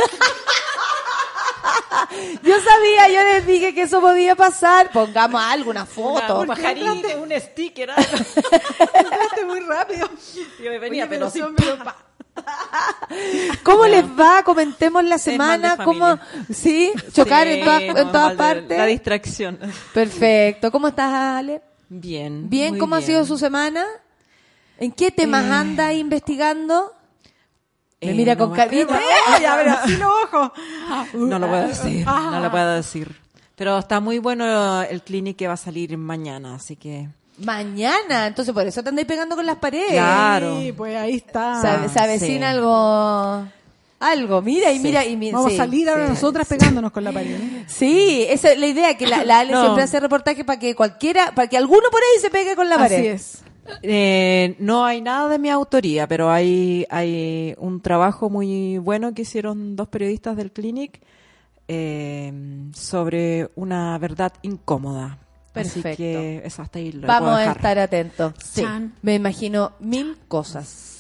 Yo 2.42 2.54
sabía, 2.60 3.08
yo 3.08 3.22
les 3.22 3.46
dije 3.46 3.74
que 3.74 3.82
eso 3.82 4.00
podía 4.00 4.34
pasar. 4.36 4.90
Pongamos 4.92 5.40
algo, 5.42 5.70
una 5.70 5.86
foto. 5.86 6.40
Un 6.40 6.46
pajarito, 6.46 7.22
un 7.22 7.32
sticker, 7.40 7.90
algo. 7.90 8.10
Muy 9.46 9.60
rápido. 9.60 10.08
Yo 10.62 10.70
me 10.70 10.78
venía, 10.78 11.04
Oye, 11.04 11.18
pero 11.56 11.84
pa. 11.84 11.96
¿Cómo 13.62 13.86
les 13.86 14.04
va? 14.04 14.42
Comentemos 14.42 15.04
la 15.04 15.18
semana. 15.18 15.76
¿Cómo? 15.84 16.18
¿Sí, 16.52 16.92
chocar 17.12 17.46
en, 17.46 17.60
Sí, 17.60 17.64
todas- 17.64 17.82
no, 17.82 17.98
en 17.98 18.12
todas 18.12 18.34
partes. 18.34 18.78
La 18.78 18.86
distracción. 18.86 19.58
Perfecto. 19.92 20.70
¿Cómo 20.70 20.88
estás, 20.88 21.12
Ale? 21.12 21.62
Bien. 21.88 22.48
Bien, 22.48 22.78
¿cómo 22.78 22.96
ha 22.96 23.02
sido 23.02 23.24
su 23.24 23.38
semana? 23.38 23.84
¿En 24.78 24.90
qué 24.92 25.10
temas 25.10 25.44
Eh, 25.44 25.52
anda 25.52 25.92
investigando? 25.92 26.93
Me 28.05 28.11
Eh, 28.12 28.14
mira 28.14 28.34
no 28.34 28.46
con 28.48 28.57
carita. 28.57 28.98
Ya, 29.40 29.57
pero 29.57 29.70
así 29.72 29.96
los 29.96 30.11
ojos. 30.32 30.52
No 31.14 31.38
lo 31.38 31.48
puedo 31.48 31.66
decir, 31.68 32.05
Ah. 32.07 32.28
no 32.32 32.40
lo 32.40 32.50
puedo 32.50 32.74
decir. 32.74 33.16
Pero 33.57 33.78
está 33.78 34.00
muy 34.00 34.18
bueno 34.18 34.82
el 34.82 35.02
clinic 35.02 35.36
que 35.36 35.46
va 35.46 35.55
a 35.55 35.57
salir 35.57 35.96
mañana, 35.96 36.57
así 36.57 36.76
que... 36.76 37.09
Mañana, 37.38 38.26
entonces 38.28 38.55
por 38.55 38.66
eso 38.66 38.82
te 38.82 38.88
andáis 38.90 39.07
pegando 39.09 39.34
con 39.36 39.44
las 39.46 39.57
paredes. 39.57 39.90
Claro. 39.92 40.61
Sí, 40.61 40.72
pues 40.72 40.96
ahí 40.96 41.14
está. 41.16 41.61
Se, 41.82 41.88
se 41.88 41.98
avecina 42.00 42.50
sí. 42.52 42.57
algo. 42.57 43.46
Algo, 44.00 44.42
mira 44.42 44.70
y 44.72 44.78
mira 44.80 45.05
y 45.05 45.16
mira. 45.16 45.36
Vamos 45.38 45.52
sí, 45.52 45.59
a 45.59 45.64
salir 45.64 45.88
ahora 45.88 46.07
sí. 46.07 46.11
nosotras 46.12 46.46
pegándonos 46.46 46.92
con 46.92 47.02
la 47.05 47.12
pared. 47.12 47.40
¿eh? 47.40 47.64
Sí, 47.66 48.26
esa 48.28 48.52
es 48.52 48.59
la 48.59 48.66
idea, 48.66 48.96
que 48.96 49.07
la, 49.07 49.24
la 49.24 49.38
Ale 49.40 49.52
No. 49.52 49.62
siempre 49.62 49.82
hace 49.84 49.98
reportaje 49.98 50.44
para 50.44 50.59
que 50.61 50.74
cualquiera, 50.74 51.32
para 51.34 51.48
que 51.48 51.57
alguno 51.57 51.88
por 51.90 52.00
ahí 52.00 52.20
se 52.20 52.28
pegue 52.30 52.55
con 52.55 52.68
la 52.68 52.76
pared. 52.76 52.98
Así 52.98 53.07
es. 53.07 53.38
Eh, 53.82 54.56
no 54.58 54.84
hay 54.84 55.00
nada 55.00 55.28
de 55.28 55.38
mi 55.38 55.50
autoría, 55.50 56.06
pero 56.06 56.30
hay, 56.30 56.86
hay 56.90 57.54
un 57.58 57.80
trabajo 57.80 58.30
muy 58.30 58.78
bueno 58.78 59.14
que 59.14 59.22
hicieron 59.22 59.76
dos 59.76 59.88
periodistas 59.88 60.36
del 60.36 60.52
clinic 60.52 61.00
eh, 61.68 62.32
sobre 62.74 63.50
una 63.54 63.96
verdad 63.98 64.32
incómoda. 64.42 65.18
Así 65.54 65.82
Perfecto. 65.82 65.96
que 65.96 66.42
eso 66.44 66.62
hasta 66.62 66.80
ahí 66.80 66.90
lo 66.92 67.06
Vamos 67.06 67.34
puedo 67.34 67.48
a 67.48 67.52
estar 67.52 67.78
atentos. 67.78 68.34
Sí. 68.42 68.62
Chan. 68.62 68.92
Me 69.02 69.14
imagino 69.14 69.72
mil 69.78 70.18
cosas. 70.26 70.93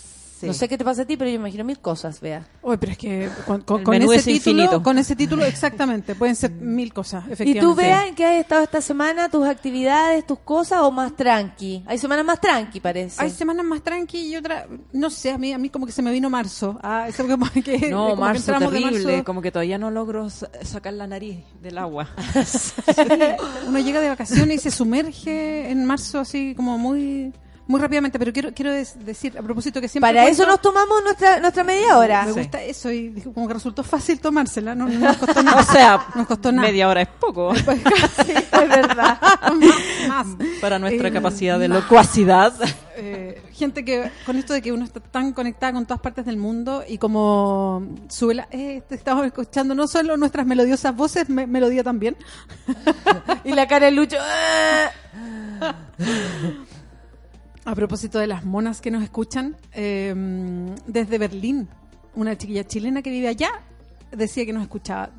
Sí. 0.44 0.48
No 0.48 0.54
sé 0.54 0.68
qué 0.68 0.78
te 0.78 0.84
pasa 0.84 1.02
a 1.02 1.04
ti, 1.04 1.16
pero 1.16 1.28
yo 1.30 1.36
imagino 1.36 1.64
mil 1.64 1.78
cosas, 1.78 2.20
vea. 2.20 2.46
Oye, 2.62 2.78
pero 2.78 2.92
es 2.92 2.98
que 2.98 3.28
con, 3.46 3.60
con- 3.62 3.94
ese 3.94 4.14
es 4.16 4.24
título, 4.24 4.36
infinito. 4.62 4.82
con 4.82 4.98
ese 4.98 5.16
título 5.16 5.44
exactamente, 5.44 6.14
pueden 6.16 6.36
ser 6.36 6.50
mil 6.52 6.92
cosas, 6.92 7.24
¿Y 7.28 7.32
efectivamente. 7.32 7.60
tú, 7.60 7.74
Bea, 7.74 8.06
en 8.06 8.14
qué 8.14 8.24
has 8.26 8.40
estado 8.40 8.62
esta 8.62 8.80
semana? 8.80 9.28
¿Tus 9.28 9.46
actividades, 9.46 10.26
tus 10.26 10.38
cosas 10.40 10.80
o 10.82 10.90
más 10.90 11.14
tranqui? 11.16 11.82
Hay 11.86 11.98
semanas 11.98 12.24
más 12.24 12.40
tranqui, 12.40 12.80
parece. 12.80 13.22
Hay 13.22 13.30
semanas 13.30 13.64
más 13.64 13.82
tranqui 13.82 14.18
y 14.32 14.36
otra, 14.36 14.66
no 14.92 15.10
sé, 15.10 15.30
a 15.32 15.38
mí 15.38 15.52
a 15.52 15.58
mí 15.58 15.68
como 15.70 15.86
que 15.86 15.92
se 15.92 16.02
me 16.02 16.12
vino 16.12 16.28
marzo. 16.30 16.78
Ah, 16.82 17.06
eso 17.08 17.26
como 17.26 17.46
que, 17.50 17.78
No, 17.90 18.10
como 18.10 18.14
que 18.16 18.20
marzo 18.20 18.52
de 18.52 18.58
terrible, 18.58 19.04
marzo. 19.12 19.24
como 19.24 19.42
que 19.42 19.50
todavía 19.50 19.78
no 19.78 19.90
logro 19.90 20.30
sa- 20.30 20.50
sacar 20.62 20.92
la 20.94 21.06
nariz 21.06 21.38
del 21.62 21.78
agua. 21.78 22.08
Uno 23.66 23.78
llega 23.78 24.00
de 24.00 24.08
vacaciones 24.08 24.56
y 24.56 24.58
se 24.58 24.70
sumerge 24.70 25.70
en 25.70 25.84
marzo 25.84 26.18
así 26.20 26.54
como 26.54 26.78
muy 26.78 27.32
muy 27.66 27.80
rápidamente, 27.80 28.18
pero 28.18 28.32
quiero 28.32 28.52
quiero 28.52 28.72
decir 28.72 29.38
a 29.38 29.42
propósito 29.42 29.80
que 29.80 29.88
siempre 29.88 30.08
Para 30.10 30.22
cuento- 30.24 30.42
eso 30.42 30.46
nos 30.50 30.60
tomamos 30.60 31.02
nuestra 31.02 31.40
nuestra 31.40 31.64
media 31.64 31.96
hora. 31.96 32.24
me 32.26 32.32
gusta 32.32 32.62
eso 32.62 32.90
y 32.92 33.10
como 33.34 33.48
que 33.48 33.54
resultó 33.54 33.82
fácil 33.82 34.20
tomársela, 34.20 34.74
no, 34.74 34.86
no 34.86 34.98
nos 34.98 35.16
costó 35.16 35.42
nada. 35.42 35.60
o 35.62 35.64
sea, 35.64 36.06
nos 36.14 36.26
costó 36.26 36.52
nada. 36.52 36.68
media 36.68 36.88
hora 36.88 37.00
es 37.02 37.08
poco 37.08 37.52
Pues 37.64 37.80
casi, 37.82 38.32
es 38.32 38.50
verdad. 38.50 39.18
más, 39.54 40.08
más. 40.08 40.26
para 40.60 40.78
nuestra 40.78 41.08
Eh, 41.08 41.12
capacidad 41.12 41.58
de 41.58 41.68
más. 41.68 41.82
locuacidad. 41.82 42.52
Eh, 42.96 43.42
gente 43.52 43.84
que 43.84 44.08
con 44.26 44.36
esto 44.36 44.52
de 44.52 44.62
que 44.62 44.70
uno 44.70 44.84
está 44.84 45.00
tan 45.00 45.32
conectada 45.32 45.72
con 45.72 45.84
todas 45.86 46.00
partes 46.00 46.24
del 46.26 46.36
mundo 46.36 46.84
y 46.86 46.98
como 46.98 47.82
sube 48.08 48.34
la, 48.34 48.46
eh, 48.52 48.82
estamos 48.90 49.26
escuchando 49.26 49.74
no 49.74 49.88
solo 49.88 50.16
nuestras 50.16 50.46
melodiosas 50.46 50.94
voces, 50.94 51.28
me- 51.28 51.46
melodía 51.46 51.82
también. 51.82 52.16
Y 53.42 53.52
la 53.52 53.66
cara 53.66 53.86
de 53.86 53.92
Lucho. 53.92 54.16
A 57.66 57.74
propósito 57.74 58.18
de 58.18 58.26
las 58.26 58.44
monas 58.44 58.80
que 58.80 58.90
nos 58.90 59.02
escuchan, 59.02 59.56
eh, 59.72 60.14
desde 60.86 61.16
Berlín, 61.18 61.68
una 62.14 62.36
chiquilla 62.36 62.64
chilena 62.64 63.00
que 63.02 63.10
vive 63.10 63.28
allá 63.28 63.50
decía 64.12 64.44
que 64.44 64.52
nos 64.52 64.62
escuchaba 64.62 65.10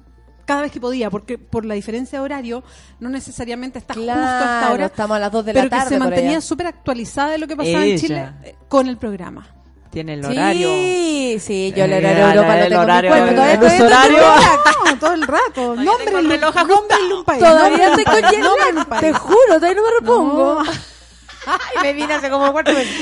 cada 0.45 0.61
vez 0.61 0.71
que 0.71 0.79
podía, 0.79 1.09
porque 1.09 1.39
por 1.39 1.65
la 1.65 1.73
diferencia 1.73 2.19
de 2.19 2.23
horario 2.25 2.63
no 2.99 3.09
necesariamente 3.09 3.79
está 3.79 3.95
justo 3.95 4.11
hasta 4.11 4.37
Claro, 4.37 4.67
ahora, 4.67 4.85
estamos 4.85 5.17
a 5.17 5.19
las 5.19 5.31
2 5.31 5.45
de 5.45 5.53
pero 5.53 5.63
la 5.65 5.69
tarde. 5.71 5.83
que 5.85 5.89
se 5.95 5.99
mantenía 5.99 6.39
súper 6.41 6.67
actualizada 6.67 7.31
de 7.31 7.37
lo 7.39 7.47
que 7.47 7.55
pasaba 7.57 7.77
en 7.77 7.83
Ella. 7.83 7.97
Chile 7.97 8.29
eh, 8.43 8.55
con 8.69 8.87
el 8.87 8.97
programa. 8.97 9.47
Tiene 9.89 10.13
el 10.13 10.23
horario. 10.25 10.67
Sí, 10.67 11.37
sí, 11.39 11.73
yo 11.75 11.85
el 11.85 11.93
Eh, 11.93 11.97
horario 11.97 12.25
la- 12.27 12.33
Europa 12.35 12.53
el 12.53 12.59
lo 12.59 12.69
tengo 12.69 12.81
en 12.81 12.87
mi 12.87 12.91
horario- 12.91 13.09
cuerpo. 13.11 13.35
Todavía 13.35 13.53
el 13.55 13.73
en 13.75 13.81
horario. 13.81 14.17
el 14.17 14.93
No, 14.93 14.99
todo 14.99 15.13
el 15.13 15.21
rato. 15.27 15.75
Nómbrele, 15.77 16.35
el 16.35 17.13
un 17.13 17.23
país. 17.25 17.39
Todavía 17.39 17.87
estoy 17.87 18.03
con. 18.03 18.99
Te 18.99 19.13
juro, 19.13 19.37
todavía 19.55 19.73
no 19.75 19.81
me 19.83 19.99
repongo. 19.99 20.63
No. 20.63 20.71
Ay, 21.45 21.83
me 21.83 21.93
vine 21.93 22.13
hace 22.13 22.29
como 22.29 22.51
cuatro 22.51 22.73
meses. 22.73 22.93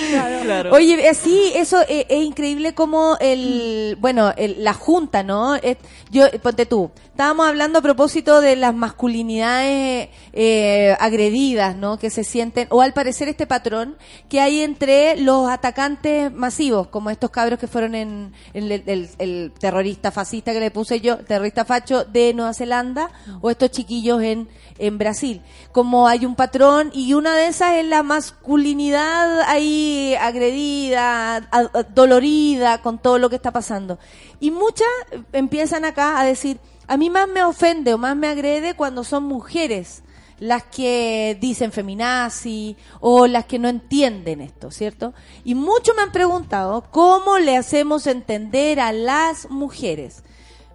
Claro. 0.43 0.73
Oye, 0.73 1.07
eh, 1.09 1.13
sí, 1.13 1.51
eso 1.55 1.81
eh, 1.87 2.05
es 2.09 2.23
increíble 2.23 2.73
como 2.73 3.17
el, 3.19 3.97
bueno, 3.99 4.33
el- 4.37 4.63
la 4.63 4.73
junta, 4.73 5.23
¿no? 5.23 5.55
Es- 5.55 5.77
yo, 6.11 6.29
ponte 6.41 6.65
tú, 6.65 6.91
estábamos 7.05 7.47
hablando 7.47 7.79
a 7.79 7.81
propósito 7.81 8.41
de 8.41 8.55
las 8.55 8.73
masculinidades 8.73 10.09
eh, 10.33 10.95
agredidas, 10.99 11.75
¿no? 11.75 11.97
Que 11.97 12.09
se 12.09 12.23
sienten, 12.23 12.67
o 12.71 12.81
al 12.81 12.93
parecer 12.93 13.27
este 13.29 13.47
patrón 13.47 13.97
que 14.29 14.39
hay 14.41 14.61
entre 14.61 15.15
los 15.17 15.49
atacantes 15.49 16.31
masivos, 16.31 16.87
como 16.87 17.09
estos 17.09 17.29
cabros 17.29 17.59
que 17.59 17.67
fueron 17.67 17.95
en, 17.95 18.33
en 18.53 18.71
el, 18.71 18.83
el- 18.85 19.09
el 19.19 19.51
terrorista 19.59 20.11
fascista 20.11 20.51
que 20.53 20.59
le 20.59 20.71
puse 20.71 20.99
yo, 21.01 21.17
terrorista 21.17 21.65
facho 21.65 22.03
de 22.03 22.33
Nueva 22.33 22.53
Zelanda, 22.53 23.09
o 23.41 23.49
estos 23.49 23.71
chiquillos 23.71 24.21
en, 24.21 24.47
en 24.77 24.97
Brasil. 24.97 25.41
Como 25.71 26.07
hay 26.07 26.25
un 26.25 26.35
patrón 26.35 26.91
y 26.93 27.13
una 27.13 27.35
de 27.35 27.47
esas 27.47 27.73
es 27.75 27.85
la 27.85 28.03
masculinidad 28.34 29.41
ahí 29.41 30.15
agredida, 30.19 31.49
dolorida 31.93 32.81
con 32.81 32.97
todo 32.99 33.17
lo 33.17 33.29
que 33.29 33.38
está 33.38 33.51
pasando. 33.51 33.99
Y 34.39 34.51
muchas 34.51 34.88
empiezan 35.31 35.86
acá 35.86 36.19
a 36.19 36.25
decir, 36.25 36.59
a 36.88 36.97
mí 36.97 37.09
más 37.09 37.27
me 37.27 37.43
ofende 37.43 37.93
o 37.93 37.97
más 37.97 38.15
me 38.15 38.27
agrede 38.27 38.75
cuando 38.75 39.03
son 39.03 39.23
mujeres 39.23 40.03
las 40.39 40.63
que 40.63 41.38
dicen 41.39 41.71
feminazi 41.71 42.75
o 42.99 43.27
las 43.27 43.45
que 43.45 43.59
no 43.59 43.69
entienden 43.69 44.41
esto, 44.41 44.71
¿cierto? 44.71 45.13
Y 45.45 45.55
muchos 45.55 45.95
me 45.95 46.01
han 46.01 46.11
preguntado 46.11 46.84
cómo 46.91 47.38
le 47.38 47.55
hacemos 47.55 48.07
entender 48.07 48.81
a 48.81 48.91
las 48.91 49.49
mujeres. 49.49 50.23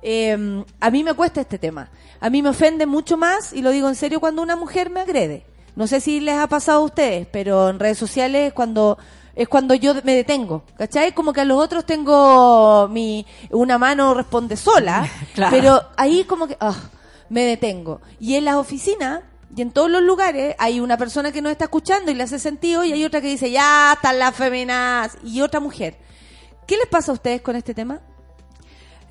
Eh, 0.00 0.64
a 0.80 0.90
mí 0.90 1.04
me 1.04 1.12
cuesta 1.12 1.42
este 1.42 1.58
tema. 1.58 1.90
A 2.20 2.30
mí 2.30 2.40
me 2.40 2.48
ofende 2.48 2.86
mucho 2.86 3.18
más, 3.18 3.52
y 3.52 3.60
lo 3.60 3.70
digo 3.70 3.88
en 3.88 3.94
serio, 3.94 4.20
cuando 4.20 4.40
una 4.40 4.56
mujer 4.56 4.88
me 4.88 5.00
agrede. 5.00 5.44
No 5.78 5.86
sé 5.86 6.00
si 6.00 6.18
les 6.18 6.36
ha 6.36 6.48
pasado 6.48 6.80
a 6.80 6.84
ustedes, 6.86 7.28
pero 7.30 7.68
en 7.68 7.78
redes 7.78 7.96
sociales 7.98 8.48
es 8.48 8.52
cuando 8.52 8.98
es 9.36 9.46
cuando 9.46 9.76
yo 9.76 9.94
me 10.02 10.12
detengo, 10.16 10.64
¿cachai? 10.76 11.12
Como 11.14 11.32
que 11.32 11.42
a 11.42 11.44
los 11.44 11.62
otros 11.62 11.86
tengo 11.86 12.88
mi 12.88 13.24
una 13.50 13.78
mano 13.78 14.12
responde 14.12 14.56
sola, 14.56 15.08
Claro. 15.34 15.56
pero 15.56 15.80
ahí 15.96 16.24
como 16.24 16.48
que 16.48 16.56
ah, 16.58 16.74
me 17.28 17.42
detengo. 17.44 18.00
Y 18.18 18.34
en 18.34 18.44
las 18.46 18.56
oficinas 18.56 19.20
y 19.54 19.62
en 19.62 19.70
todos 19.70 19.88
los 19.88 20.02
lugares 20.02 20.56
hay 20.58 20.80
una 20.80 20.96
persona 20.96 21.30
que 21.30 21.40
nos 21.40 21.52
está 21.52 21.66
escuchando 21.66 22.10
y 22.10 22.14
le 22.14 22.24
hace 22.24 22.40
sentido 22.40 22.82
y 22.82 22.92
hay 22.92 23.04
otra 23.04 23.20
que 23.20 23.28
dice, 23.28 23.48
ya 23.48 23.92
están 23.92 24.18
las 24.18 24.34
féminas 24.34 25.16
y 25.22 25.42
otra 25.42 25.60
mujer. 25.60 25.96
¿Qué 26.66 26.76
les 26.76 26.88
pasa 26.88 27.12
a 27.12 27.14
ustedes 27.14 27.40
con 27.40 27.54
este 27.54 27.72
tema? 27.72 28.00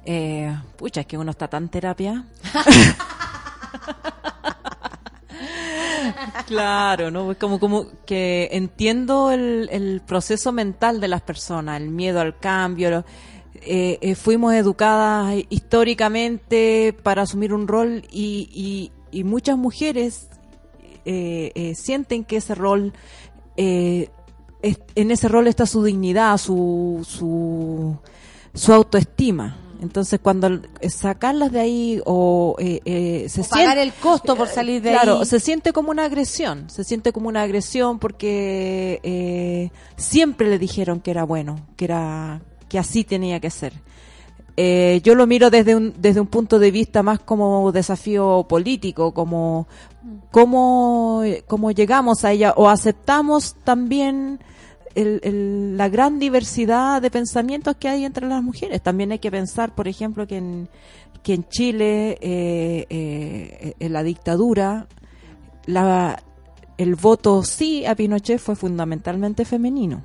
Eh, 0.04 0.54
pucha, 0.76 1.00
es 1.00 1.08
que 1.08 1.18
uno 1.18 1.32
está 1.32 1.48
tan 1.48 1.70
terapia. 1.70 2.26
claro, 6.48 7.12
¿no? 7.12 7.32
Es 7.32 7.38
como, 7.38 7.60
como 7.60 7.88
que 8.06 8.50
entiendo 8.52 9.32
el, 9.32 9.70
el 9.72 10.02
proceso 10.06 10.52
mental 10.52 11.00
de 11.02 11.08
las 11.08 11.22
personas, 11.22 11.80
el 11.82 11.90
miedo 11.90 12.20
al 12.20 12.38
cambio. 12.38 13.04
eh, 13.62 13.98
eh, 14.02 14.16
fuimos 14.16 14.54
educadas 14.54 15.36
históricamente 15.50 16.96
para 17.04 17.24
asumir 17.24 17.54
un 17.54 17.68
rol 17.68 18.04
y, 18.12 18.92
y- 19.12 19.24
muchas 19.24 19.58
mujeres 19.58 20.28
eh, 21.06 21.74
sienten 21.76 22.24
que 22.24 22.38
ese 22.38 22.54
rol 22.54 22.94
es- 23.56 24.80
en 24.96 25.12
ese 25.12 25.28
rol 25.28 25.48
está 25.48 25.66
su 25.66 25.84
dignidad, 25.84 26.38
su, 26.38 27.06
su, 27.08 27.98
su 28.54 28.74
autoestima. 28.74 29.58
Entonces, 29.82 30.20
cuando 30.22 30.60
eh, 30.82 30.90
sacarlas 30.90 31.52
de 31.52 31.60
ahí 31.60 32.02
o 32.06 32.56
eh, 32.60 32.82
eh, 32.86 33.30
se 33.30 33.42
O 33.42 33.44
pagar 33.46 33.78
el 33.78 33.94
costo 33.94 34.36
por 34.36 34.48
salir 34.48 34.82
de 34.82 34.90
claro, 34.90 35.20
ahí. 35.20 35.26
se 35.26 35.40
siente 35.40 35.72
como 35.74 35.92
una 35.92 36.06
agresión, 36.06 36.70
se 36.70 36.84
siente 36.84 37.12
como 37.14 37.28
una 37.30 37.44
agresión 37.44 38.00
porque 38.00 39.00
eh, 39.04 39.70
siempre 39.96 40.50
le 40.50 40.58
dijeron 40.58 41.00
que 41.00 41.12
era 41.12 41.24
bueno, 41.24 41.60
que 41.76 41.86
era 41.86 42.42
que 42.70 42.80
así 42.80 43.04
tenía 43.04 43.40
que 43.40 43.50
ser. 43.50 43.74
Eh, 44.60 45.02
yo 45.04 45.14
lo 45.14 45.28
miro 45.28 45.52
desde 45.52 45.76
un, 45.76 45.94
desde 46.00 46.20
un 46.20 46.26
punto 46.26 46.58
de 46.58 46.72
vista 46.72 47.04
más 47.04 47.20
como 47.20 47.72
desafío 47.72 48.48
político, 48.50 49.14
como 49.14 49.68
cómo, 50.32 51.22
cómo 51.46 51.72
llegamos 51.72 52.26
a 52.26 52.32
ella 52.32 52.54
o 52.58 52.68
aceptamos 52.68 53.56
también 53.64 54.40
el- 54.98 55.20
el- 55.24 55.78
la 55.78 55.88
gran 55.90 56.20
diversidad 56.20 57.02
de 57.02 57.10
pensamientos 57.12 57.76
que 57.80 57.88
hay 57.88 58.04
entre 58.06 58.28
las 58.28 58.42
mujeres. 58.44 58.82
También 58.82 59.12
hay 59.12 59.20
que 59.20 59.32
pensar, 59.32 59.74
por 59.76 59.88
ejemplo, 59.88 60.28
que 60.28 60.38
en, 60.38 60.70
que 61.24 61.34
en 61.36 61.48
Chile, 61.50 62.18
eh, 62.22 62.86
eh, 62.90 63.74
en 63.80 63.94
la 63.94 64.04
dictadura, 64.04 64.88
la, 65.66 66.22
el 66.78 66.96
voto 66.96 67.44
sí 67.44 67.86
a 67.86 67.96
Pinochet 67.96 68.40
fue 68.40 68.56
fundamentalmente 68.56 69.46
femenino. 69.46 70.02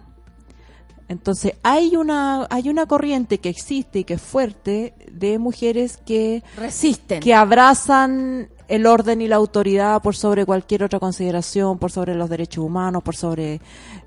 Entonces 1.08 1.54
hay 1.62 1.94
una 1.96 2.46
hay 2.48 2.70
una 2.70 2.86
corriente 2.86 3.38
que 3.38 3.50
existe 3.50 3.98
y 4.00 4.04
que 4.04 4.14
es 4.14 4.22
fuerte 4.22 4.94
de 5.12 5.38
mujeres 5.38 5.98
que 5.98 6.42
Resisten. 6.56 7.20
que 7.20 7.34
abrazan 7.34 8.48
el 8.68 8.86
orden 8.86 9.20
y 9.20 9.28
la 9.28 9.36
autoridad 9.36 10.00
por 10.00 10.16
sobre 10.16 10.46
cualquier 10.46 10.84
otra 10.84 10.98
consideración, 11.00 11.78
por 11.78 11.90
sobre 11.92 12.14
los 12.14 12.30
derechos 12.30 12.64
humanos, 12.64 13.02
por 13.02 13.14
sobre 13.14 13.60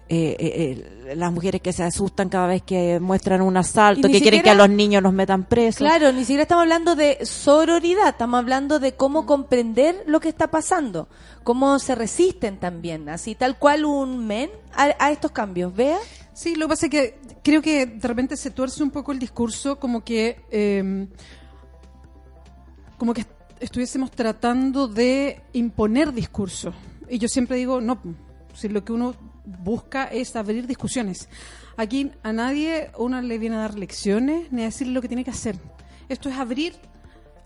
eh, 0.07 0.35
eh, 0.39 0.85
eh, 1.07 1.15
las 1.15 1.31
mujeres 1.31 1.61
que 1.61 1.73
se 1.73 1.83
asustan 1.83 2.29
cada 2.29 2.47
vez 2.47 2.61
que 2.61 2.99
muestran 2.99 3.41
un 3.41 3.57
asalto, 3.57 4.07
que 4.07 4.21
quieren 4.21 4.43
que 4.43 4.49
a 4.49 4.55
los 4.55 4.69
niños 4.69 5.01
los 5.01 5.13
metan 5.13 5.45
presos. 5.45 5.79
Claro, 5.79 6.11
ni 6.11 6.21
siquiera 6.21 6.43
estamos 6.43 6.63
hablando 6.63 6.95
de 6.95 7.25
sororidad, 7.25 8.09
estamos 8.09 8.37
hablando 8.37 8.79
de 8.79 8.93
cómo 8.93 9.25
comprender 9.25 10.03
lo 10.05 10.19
que 10.19 10.29
está 10.29 10.47
pasando, 10.51 11.07
cómo 11.43 11.79
se 11.79 11.95
resisten 11.95 12.57
también, 12.57 13.09
así 13.09 13.35
tal 13.35 13.57
cual 13.57 13.85
un 13.85 14.27
men 14.27 14.49
a, 14.73 14.95
a 14.99 15.11
estos 15.11 15.31
cambios. 15.31 15.75
Vea, 15.75 15.97
Sí, 16.35 16.55
lo 16.55 16.65
que 16.65 16.69
pasa 16.69 16.87
es 16.87 16.91
que 16.91 17.17
creo 17.41 17.61
que 17.61 17.85
de 17.85 18.07
repente 18.09 18.35
se 18.35 18.51
tuerce 18.51 18.83
un 18.83 18.91
poco 18.91 19.13
el 19.13 19.19
discurso 19.19 19.79
como 19.79 20.03
que 20.03 20.41
eh, 20.51 21.07
como 22.97 23.13
que 23.13 23.25
estuviésemos 23.61 24.11
tratando 24.11 24.89
de 24.89 25.41
imponer 25.53 26.11
discurso. 26.11 26.73
Y 27.09 27.19
yo 27.19 27.29
siempre 27.29 27.55
digo, 27.55 27.79
no, 27.79 27.99
si 28.53 28.67
lo 28.67 28.83
que 28.83 28.91
uno 28.91 29.15
busca 29.45 30.05
es 30.05 30.35
abrir 30.35 30.67
discusiones. 30.67 31.29
Aquí 31.77 32.11
a 32.23 32.33
nadie 32.33 32.91
uno 32.97 33.21
le 33.21 33.37
viene 33.37 33.55
a 33.55 33.59
dar 33.59 33.77
lecciones 33.77 34.51
ni 34.51 34.61
a 34.61 34.65
decirle 34.65 34.93
lo 34.93 35.01
que 35.01 35.07
tiene 35.07 35.23
que 35.23 35.31
hacer. 35.31 35.57
Esto 36.09 36.29
es 36.29 36.35
abrir 36.35 36.73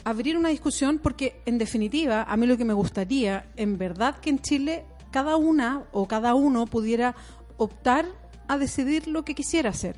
abrir 0.03 0.37
una 0.37 0.49
discusión 0.49 0.99
porque 0.99 1.41
en 1.45 1.57
definitiva 1.57 2.23
a 2.23 2.37
mí 2.37 2.47
lo 2.47 2.57
que 2.57 2.65
me 2.65 2.73
gustaría 2.73 3.45
en 3.55 3.77
verdad 3.77 4.17
que 4.17 4.29
en 4.29 4.39
Chile 4.39 4.85
cada 5.11 5.35
una 5.35 5.83
o 5.91 6.07
cada 6.07 6.35
uno 6.35 6.65
pudiera 6.65 7.15
optar 7.57 8.05
a 8.47 8.57
decidir 8.57 9.07
lo 9.07 9.23
que 9.23 9.35
quisiera 9.35 9.69
hacer. 9.69 9.95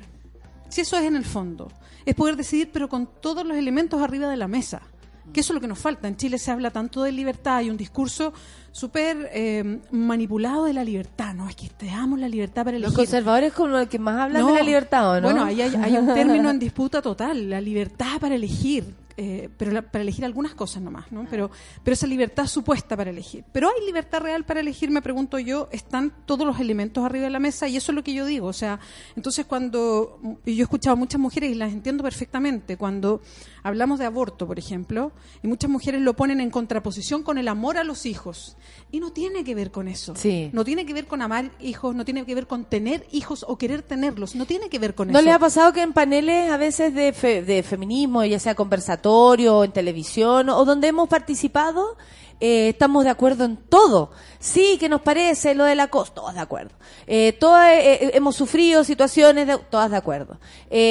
Si 0.68 0.80
eso 0.80 0.96
es 0.96 1.04
en 1.04 1.16
el 1.16 1.24
fondo, 1.24 1.70
es 2.04 2.14
poder 2.14 2.36
decidir 2.36 2.70
pero 2.72 2.88
con 2.88 3.08
todos 3.20 3.44
los 3.46 3.56
elementos 3.56 4.02
arriba 4.02 4.28
de 4.28 4.36
la 4.36 4.48
mesa. 4.48 4.82
Que 5.32 5.40
eso 5.40 5.52
es 5.52 5.54
lo 5.54 5.60
que 5.60 5.66
nos 5.68 5.78
falta. 5.78 6.08
En 6.08 6.16
Chile 6.16 6.38
se 6.38 6.50
habla 6.50 6.70
tanto 6.70 7.02
de 7.02 7.12
libertad, 7.12 7.56
hay 7.56 7.70
un 7.70 7.76
discurso 7.76 8.32
súper 8.72 9.28
eh, 9.32 9.80
manipulado 9.90 10.64
de 10.64 10.72
la 10.72 10.82
libertad. 10.84 11.34
No, 11.34 11.48
es 11.48 11.54
que 11.56 11.68
te 11.68 11.86
damos 11.86 12.18
la 12.18 12.28
libertad 12.28 12.64
para 12.64 12.78
los 12.78 12.88
elegir. 12.88 12.96
conservadores 12.96 13.52
como 13.52 13.68
los 13.68 13.86
que 13.88 13.98
más 13.98 14.18
hablan 14.18 14.42
No. 14.42 14.48
de 14.48 14.54
la 14.54 14.62
libertad, 14.62 15.10
¿o 15.10 15.20
no? 15.20 15.28
Bueno, 15.28 15.44
ahí 15.44 15.60
hay, 15.60 15.74
hay 15.76 15.96
un 15.96 16.06
término 16.12 16.50
en 16.50 16.58
disputa 16.58 17.00
total, 17.02 17.50
la 17.50 17.60
libertad 17.60 18.18
para 18.20 18.34
elegir, 18.34 18.84
eh, 19.16 19.48
pero 19.56 19.70
la- 19.72 19.82
para 19.82 20.02
elegir 20.02 20.24
algunas 20.24 20.54
cosas 20.54 20.82
nomás, 20.82 21.10
¿no? 21.12 21.26
Pero, 21.30 21.50
pero 21.84 21.92
esa 21.94 22.06
libertad 22.06 22.46
supuesta 22.46 22.96
para 22.96 23.10
elegir. 23.10 23.44
Pero 23.52 23.68
hay 23.68 23.84
libertad 23.86 24.20
real 24.20 24.44
para 24.44 24.60
elegir, 24.60 24.90
me 24.90 25.02
pregunto 25.02 25.38
yo, 25.38 25.68
están 25.72 26.12
todos 26.26 26.46
los 26.46 26.58
elementos 26.60 27.04
arriba 27.04 27.24
de 27.24 27.30
la 27.30 27.38
mesa 27.38 27.68
y 27.68 27.76
eso 27.76 27.92
es 27.92 27.96
lo 27.96 28.02
que 28.04 28.14
yo 28.14 28.24
digo. 28.26 28.46
O 28.46 28.52
sea, 28.52 28.80
entonces 29.16 29.46
cuando, 29.46 30.18
y 30.46 30.54
yo 30.56 30.62
he 30.62 30.64
escuchado 30.64 30.94
a 30.94 30.96
muchas 30.96 31.20
mujeres 31.20 31.50
y 31.50 31.54
las 31.54 31.72
entiendo 31.72 32.02
perfectamente, 32.02 32.76
cuando 32.76 33.20
hablamos 33.62 33.98
de 33.98 34.06
aborto, 34.06 34.46
por 34.46 34.58
ejemplo, 34.58 35.12
y 35.42 35.46
muchas 35.48 35.70
mujeres 35.70 36.00
lo 36.00 36.14
ponen 36.14 36.40
en 36.40 36.50
contraposición 36.50 37.22
con 37.22 37.38
el 37.38 37.48
amor 37.48 37.76
a 37.78 37.84
los 37.84 38.06
hijos. 38.06 38.56
Y 38.90 39.00
no 39.00 39.12
tiene 39.12 39.44
que 39.44 39.54
ver 39.54 39.70
con 39.70 39.88
eso. 39.88 40.14
Sí. 40.16 40.50
No 40.52 40.64
tiene 40.64 40.84
que 40.84 40.92
ver 40.94 41.06
con 41.06 41.22
amar 41.22 41.50
hijos, 41.60 41.94
no 41.94 42.04
tiene 42.04 42.24
que 42.26 42.34
ver 42.34 42.46
con 42.46 42.64
tener 42.64 43.06
hijos 43.12 43.44
o 43.48 43.56
querer 43.56 43.82
tenerlos, 43.82 44.34
no 44.34 44.46
tiene 44.46 44.68
que 44.68 44.78
ver 44.78 44.94
con 44.94 45.08
¿No 45.08 45.18
eso. 45.18 45.24
les 45.26 45.34
ha 45.34 45.38
pasado 45.38 45.72
que 45.72 45.80
en 45.82 45.92
paneles 45.92 46.50
a 46.50 46.56
veces 46.56 46.94
de, 46.94 47.12
fe- 47.12 47.42
de 47.42 47.62
feminismo, 47.62 48.24
ya 48.24 48.38
sea 48.38 48.54
conversatorio, 49.02 49.64
en 49.64 49.72
televisión, 49.72 50.48
o 50.48 50.64
donde 50.64 50.88
hemos 50.88 51.08
participado, 51.08 51.96
eh, 52.40 52.70
estamos 52.70 53.04
de 53.04 53.10
acuerdo 53.10 53.44
en 53.44 53.56
todo? 53.56 54.10
Sí, 54.38 54.76
que 54.78 54.88
nos 54.88 55.00
parece 55.00 55.54
lo 55.54 55.64
del 55.64 55.80
acoso, 55.80 56.12
todos 56.12 56.34
de 56.34 56.40
acuerdo. 56.40 56.72
Eh, 57.06 57.36
todas, 57.38 57.72
eh, 57.72 57.94
eh, 57.94 58.10
hemos 58.14 58.36
sufrido 58.36 58.84
situaciones, 58.84 59.46
de, 59.46 59.58
todas 59.58 59.90
de 59.90 59.96
acuerdo. 59.96 60.38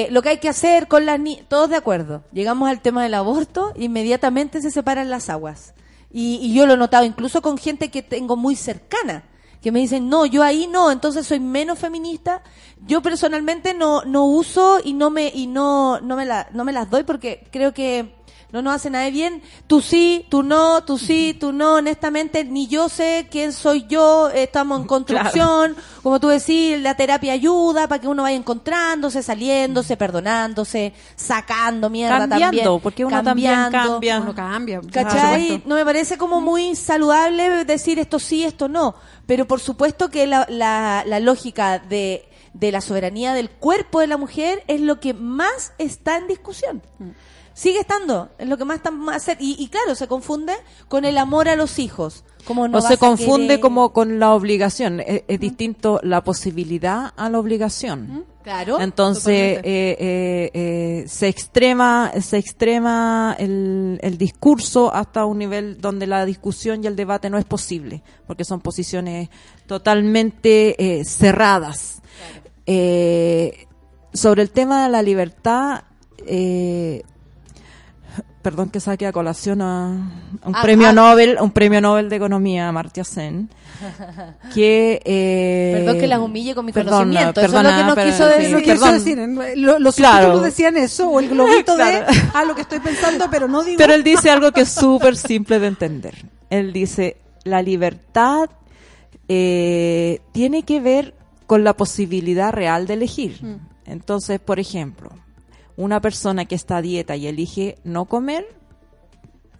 Lo 0.10 0.22
que 0.22 0.30
hay 0.30 0.38
que 0.38 0.50
hacer 0.50 0.88
con 0.88 1.06
las 1.06 1.20
niñas, 1.20 1.46
todos 1.48 1.70
de 1.70 1.78
acuerdo. 1.78 2.24
Llegamos 2.34 2.70
al 2.70 2.82
tema 2.82 3.04
del 3.04 3.14
aborto, 3.14 3.74
inmediatamente 3.78 4.62
se 4.62 4.72
separan 4.72 5.10
las 5.10 5.30
aguas. 5.30 5.74
Y 6.14 6.54
yo 6.54 6.66
lo 6.66 6.74
he 6.74 6.78
notado 6.78 7.06
incluso 7.06 7.42
con 7.42 7.58
gente 7.58 7.90
que 7.90 8.02
tengo 8.02 8.36
muy 8.36 8.58
cercana 8.58 9.24
que 9.62 9.72
me 9.72 9.80
dicen, 9.80 10.10
no, 10.10 10.26
yo 10.26 10.44
ahí 10.44 10.68
no, 10.68 10.92
entonces 10.92 11.28
soy 11.28 11.40
menos 11.40 11.78
feminista. 11.78 12.42
Yo 12.88 13.02
personalmente 13.02 13.74
no, 13.74 14.04
no 14.06 14.26
uso 14.26 14.80
y 14.84 14.94
no 14.94 15.12
me, 15.12 15.32
y 15.34 15.46
no, 15.46 16.02
no 16.02 16.16
me 16.16 16.26
la, 16.26 16.48
no 16.52 16.66
me 16.66 16.74
las 16.74 16.90
doy 16.90 17.04
porque 17.04 17.48
creo 17.52 17.74
que 17.74 18.16
no 18.52 18.62
nos 18.62 18.76
hace 18.76 18.90
nada 18.90 19.06
de 19.06 19.12
bien. 19.12 19.42
Tú 19.68 19.82
sí, 19.82 20.26
tú 20.30 20.44
no, 20.44 20.84
tú 20.84 20.98
sí, 20.98 21.36
tú 21.40 21.52
no, 21.52 21.76
honestamente, 21.76 22.44
ni 22.44 22.68
yo 22.68 22.90
sé 22.90 23.28
quién 23.32 23.54
soy 23.54 23.86
yo, 23.88 24.30
estamos 24.30 24.82
en 24.82 24.88
construcción, 24.88 25.76
como 26.04 26.20
tú 26.20 26.28
decís, 26.28 26.80
la 26.82 26.96
terapia 26.96 27.34
ayuda 27.34 27.88
para 27.88 28.02
que 28.02 28.08
uno 28.08 28.24
vaya 28.24 28.38
encontrándose, 28.38 29.24
saliéndose, 29.24 29.98
perdonándose, 29.98 30.94
sacando 31.16 31.90
mierda 31.90 32.20
Cambiando, 32.28 32.46
también. 32.58 32.80
porque 32.82 33.06
uno 33.06 33.24
también 33.24 33.54
cambiando. 33.54 33.92
cambia. 33.94 34.20
Uno 34.22 34.36
cambia. 34.36 34.82
¿Cachai? 34.92 35.64
No 35.66 35.76
me 35.76 35.86
parece 35.86 36.18
como 36.18 36.42
muy 36.42 36.76
saludable 36.76 37.66
decir 37.66 38.00
esto 38.00 38.20
sí, 38.20 38.44
esto 38.44 38.68
no. 38.68 38.96
Pero 39.26 39.48
por 39.48 39.60
supuesto 39.60 40.10
que 40.10 40.28
la, 40.28 40.46
la, 40.50 41.04
la 41.06 41.20
lógica 41.20 41.80
de, 41.80 42.28
de 42.54 42.72
la 42.72 42.82
soberanía 42.82 43.34
del 43.34 43.50
cuerpo 43.50 44.00
de 44.02 44.08
la 44.08 44.18
mujer 44.18 44.64
es 44.68 44.82
lo 44.82 45.00
que 45.00 45.14
más 45.14 45.74
está 45.78 46.18
en 46.18 46.28
discusión. 46.28 46.82
Sigue 47.54 47.80
estando, 47.80 48.30
es 48.38 48.48
lo 48.48 48.58
que 48.58 48.66
más 48.66 48.78
está 48.78 48.92
más 48.92 49.28
y, 49.40 49.56
y 49.60 49.68
claro, 49.68 49.94
se 49.96 50.08
confunde 50.08 50.54
con 50.88 51.04
el 51.06 51.18
amor 51.18 51.50
a 51.50 51.56
los 51.56 51.80
hijos. 51.80 52.24
Como 52.46 52.68
no 52.68 52.78
o 52.78 52.82
se 52.82 52.98
confunde 52.98 53.56
querer- 53.56 53.60
como 53.60 53.94
con 53.94 54.20
la 54.20 54.34
obligación. 54.34 55.00
Es, 55.02 55.24
es 55.28 55.40
distinto 55.40 56.00
la 56.02 56.24
posibilidad 56.24 57.12
a 57.16 57.30
la 57.30 57.38
obligación. 57.40 58.26
Claro. 58.42 58.80
Entonces 58.82 59.60
eh, 59.60 59.62
eh, 59.64 60.50
eh, 60.54 61.04
se 61.08 61.28
extrema 61.28 62.12
se 62.22 62.38
extrema 62.38 63.36
el, 63.38 64.00
el 64.02 64.18
discurso 64.18 64.92
hasta 64.92 65.26
un 65.26 65.38
nivel 65.38 65.80
donde 65.80 66.08
la 66.08 66.26
discusión 66.26 66.84
y 66.84 66.88
el 66.88 66.96
debate 66.96 67.30
no 67.30 67.38
es 67.38 67.46
posible 67.46 68.02
porque 68.26 68.44
son 68.44 68.60
posiciones 68.62 69.30
totalmente 69.68 71.00
eh, 71.00 71.06
cerradas 71.06 72.02
Eh, 72.66 73.68
sobre 74.14 74.42
el 74.44 74.50
tema 74.52 74.84
de 74.84 74.90
la 74.90 75.02
libertad 75.02 75.84
eh, 76.26 77.04
perdón 78.42 78.70
que 78.70 78.80
saque 78.80 79.06
a 79.08 79.12
colación 79.12 79.62
a, 79.62 79.88
un 80.46 80.56
Ah, 80.56 80.62
premio 80.62 80.88
ah. 80.90 80.94
Nobel 80.94 81.38
un 81.40 81.52
premio 81.52 81.80
Nobel 81.82 82.10
de 82.10 82.16
economía 82.16 82.68
Amartya 82.68 83.04
Sen 83.04 83.50
que 84.54 85.02
eh, 85.06 85.74
Perdón 85.78 86.00
que 86.00 86.08
las 86.08 86.20
humille 86.20 86.54
con 86.56 86.66
mi 86.66 86.72
perdona, 86.72 86.98
conocimiento, 86.98 87.40
eso 87.42 87.48
es 87.48 87.52
lo 87.54 87.58
perdona, 87.60 87.78
que 87.78 87.84
nos 87.86 87.96
pero- 87.96 88.12
quiso 88.12 88.30
sí, 88.30 88.36
decir. 88.38 88.52
Lo 88.52 88.58
sí, 88.60 88.64
quiso 88.64 88.76
perdón. 88.80 88.94
decir, 88.94 89.20
en- 89.20 89.62
lo- 89.66 89.80
los 89.80 89.96
Claro. 89.96 90.18
subtítulos 90.18 90.44
decían 90.44 90.78
eso, 90.78 91.10
o 91.10 91.20
el 91.20 91.30
globito 91.34 91.76
Claro. 91.76 92.06
de, 92.12 92.22
ah, 92.34 92.44
lo 92.46 92.56
que 92.56 92.62
estoy 92.62 92.80
pensando, 92.80 93.28
pero 93.32 93.48
no 93.48 93.64
digo. 93.64 93.78
Pero 93.78 93.94
él 93.94 94.04
dice 94.04 94.30
algo 94.30 94.52
que 94.52 94.62
es 94.62 94.70
súper 94.70 95.16
simple 95.18 95.60
de 95.60 95.68
entender. 95.68 96.16
Él 96.50 96.74
dice, 96.74 97.18
la 97.44 97.62
libertad 97.62 98.50
eh, 99.28 100.20
tiene 100.32 100.64
que 100.64 100.80
ver 100.80 101.14
con 101.48 101.64
la 101.64 101.74
posibilidad 101.76 102.52
real 102.52 102.88
de 102.88 102.94
elegir. 102.94 103.40
Entonces, 103.86 104.40
por 104.40 104.60
ejemplo, 104.60 105.10
una 105.82 106.00
persona 106.00 106.46
que 106.46 106.56
está 106.56 106.82
dieta 106.82 107.16
y 107.16 107.26
elige 107.26 107.78
no 107.84 108.06
comer, 108.06 108.46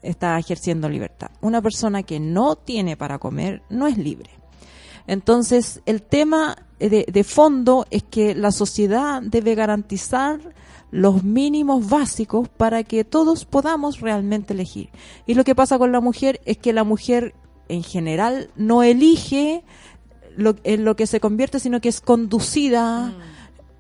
está 0.04 0.38
ejerciendo 0.38 0.88
libertad. 0.88 1.32
Una 1.42 1.62
persona 1.62 2.04
que 2.04 2.20
no 2.20 2.56
tiene 2.56 2.96
para 2.96 3.18
comer 3.18 3.64
no 3.70 3.88
es 3.88 3.98
libre. 3.98 4.30
Entonces, 5.08 5.82
el 5.88 6.04
tema 6.04 6.58
de, 6.80 7.06
de 7.12 7.24
fondo 7.24 7.88
es 7.90 8.04
que 8.04 8.36
la 8.36 8.52
sociedad 8.52 9.22
debe 9.24 9.56
garantizar 9.56 10.40
los 10.92 11.24
mínimos 11.24 11.90
básicos 11.90 12.50
para 12.50 12.84
que 12.84 13.04
todos 13.04 13.46
podamos 13.46 14.00
realmente 14.00 14.54
elegir. 14.54 14.90
Y 15.26 15.34
lo 15.34 15.44
que 15.44 15.56
pasa 15.56 15.80
con 15.80 15.92
la 15.92 16.02
mujer 16.02 16.40
es 16.46 16.58
que 16.58 16.72
la 16.72 16.84
mujer 16.84 17.34
en 17.68 17.82
general 17.82 18.52
no 18.56 18.84
elige 18.84 19.64
lo, 20.36 20.56
en 20.64 20.86
lo 20.86 20.96
que 20.96 21.08
se 21.08 21.20
convierte, 21.20 21.60
sino 21.60 21.82
que 21.82 21.90
es 21.90 22.00
conducida 22.00 23.12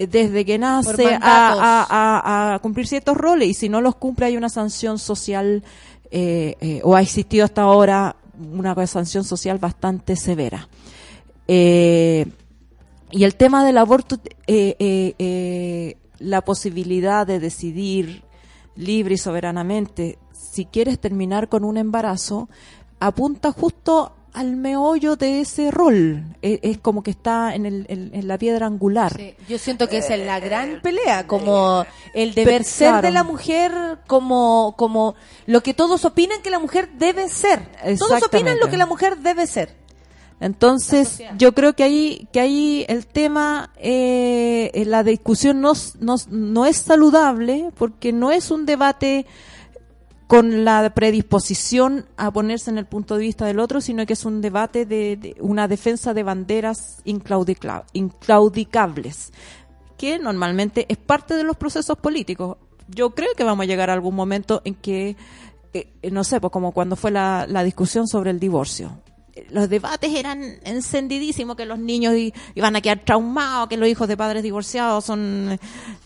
desde 0.07 0.45
que 0.45 0.57
nace 0.57 1.05
a, 1.07 1.19
mandatos. 1.19 1.59
a- 1.61 1.87
a- 1.89 2.53
a 2.55 2.59
cumplir 2.59 2.87
ciertos 2.87 3.17
roles 3.17 3.49
y 3.49 3.53
si 3.53 3.69
no 3.69 3.81
los 3.81 3.95
cumple 3.95 4.25
hay 4.27 4.37
una 4.37 4.49
sanción 4.49 4.99
social 4.99 5.63
eh, 6.11 6.55
eh, 6.61 6.81
o 6.83 6.95
ha 6.95 7.01
existido 7.01 7.45
hasta 7.45 7.61
ahora 7.61 8.15
una 8.53 8.87
sanción 8.87 9.23
social 9.23 9.59
bastante 9.59 10.15
severa. 10.15 10.67
Eh, 11.47 12.25
y 13.11 13.23
el 13.23 13.35
tema 13.35 13.63
del 13.65 13.77
aborto, 13.77 14.17
la 16.19 16.41
posibilidad 16.41 17.25
de 17.27 17.39
decidir 17.39 18.23
libre 18.75 19.15
y 19.15 19.17
soberanamente 19.17 20.17
si 20.31 20.65
quieres 20.65 20.99
terminar 20.99 21.49
con 21.49 21.63
un 21.63 21.77
embarazo, 21.77 22.49
apunta 22.99 23.51
justo 23.51 24.13
al 24.33 24.55
meollo 24.55 25.15
de 25.15 25.41
ese 25.41 25.71
rol. 25.71 26.23
E- 26.41 26.59
Es, 26.63 26.77
como 26.77 27.03
que 27.03 27.11
está 27.11 27.53
en, 27.55 27.65
el, 27.65 27.85
en- 27.89 28.11
en 28.13 28.27
la 28.27 28.37
piedra 28.37 28.65
angular. 28.67 29.13
Sí, 29.17 29.33
yo 29.49 29.57
siento 29.57 29.87
que 29.89 29.97
es 29.99 30.09
la 30.09 30.39
gran 30.39 30.81
pelea, 30.81 31.27
como 31.27 31.85
el 32.13 32.33
deber 32.33 32.63
ser 32.63 32.89
claro. 32.89 33.07
de 33.07 33.11
la 33.13 33.23
mujer, 33.23 33.71
como, 34.07 34.75
como 34.77 35.15
lo 35.47 35.61
que 35.63 35.73
todos 35.73 36.05
opinan 36.05 36.41
que 36.41 36.49
la 36.49 36.59
mujer 36.59 36.89
debe 36.97 37.27
ser. 37.29 37.59
Todos 37.99 38.23
opinan 38.23 38.57
lo 38.59 38.69
que 38.69 38.77
la 38.77 38.85
mujer 38.85 39.17
debe 39.17 39.47
ser. 39.47 39.75
Entonces, 40.39 41.21
yo 41.37 41.53
creo 41.53 41.73
que 41.73 41.83
ahí, 41.83 42.27
que 42.33 42.39
ahí 42.39 42.83
el 42.89 43.05
tema, 43.05 43.69
eh, 43.77 44.71
eh, 44.73 44.85
la 44.85 45.03
discusión 45.03 45.61
no, 45.61 45.73
no, 45.99 46.15
no 46.29 46.65
es 46.65 46.77
saludable 46.77 47.69
porque 47.77 48.11
no 48.11 48.31
es 48.31 48.49
un 48.49 48.65
debate 48.65 49.27
con 50.31 50.63
la 50.63 50.93
predisposición 50.93 52.05
a 52.15 52.31
ponerse 52.31 52.71
en 52.71 52.77
el 52.77 52.85
punto 52.85 53.17
de 53.17 53.23
vista 53.23 53.45
del 53.45 53.59
otro, 53.59 53.81
sino 53.81 54.05
que 54.05 54.13
es 54.13 54.23
un 54.23 54.39
debate 54.39 54.85
de, 54.85 55.35
una 55.41 55.67
defensa 55.67 56.13
de 56.13 56.23
banderas 56.23 57.01
inclaudicables, 57.03 59.33
que 59.97 60.19
normalmente 60.19 60.85
es 60.87 60.97
parte 60.97 61.35
de 61.35 61.43
los 61.43 61.57
procesos 61.57 61.97
políticos. 61.97 62.55
Yo 62.87 63.09
creo 63.09 63.33
que 63.35 63.43
vamos 63.43 63.63
a 63.63 63.67
llegar 63.67 63.89
a 63.89 63.93
algún 63.93 64.15
momento 64.15 64.61
en 64.63 64.75
que, 64.75 65.17
eh, 65.73 65.91
no 66.09 66.23
sé, 66.23 66.39
pues 66.39 66.53
como 66.53 66.71
cuando 66.71 66.95
fue 66.95 67.11
la 67.11 67.63
discusión 67.65 68.07
sobre 68.07 68.31
el 68.31 68.39
divorcio. 68.39 69.01
Los 69.49 69.69
debates 69.69 70.13
eran 70.13 70.59
encendidísimos, 70.63 71.55
que 71.55 71.65
los 71.65 71.79
niños 71.79 72.13
iban 72.55 72.75
a 72.75 72.81
quedar 72.81 72.99
traumados, 73.05 73.69
que 73.69 73.77
los 73.77 73.87
hijos 73.87 74.07
de 74.07 74.17
padres 74.17 74.43
divorciados 74.43 75.05
son 75.05 75.57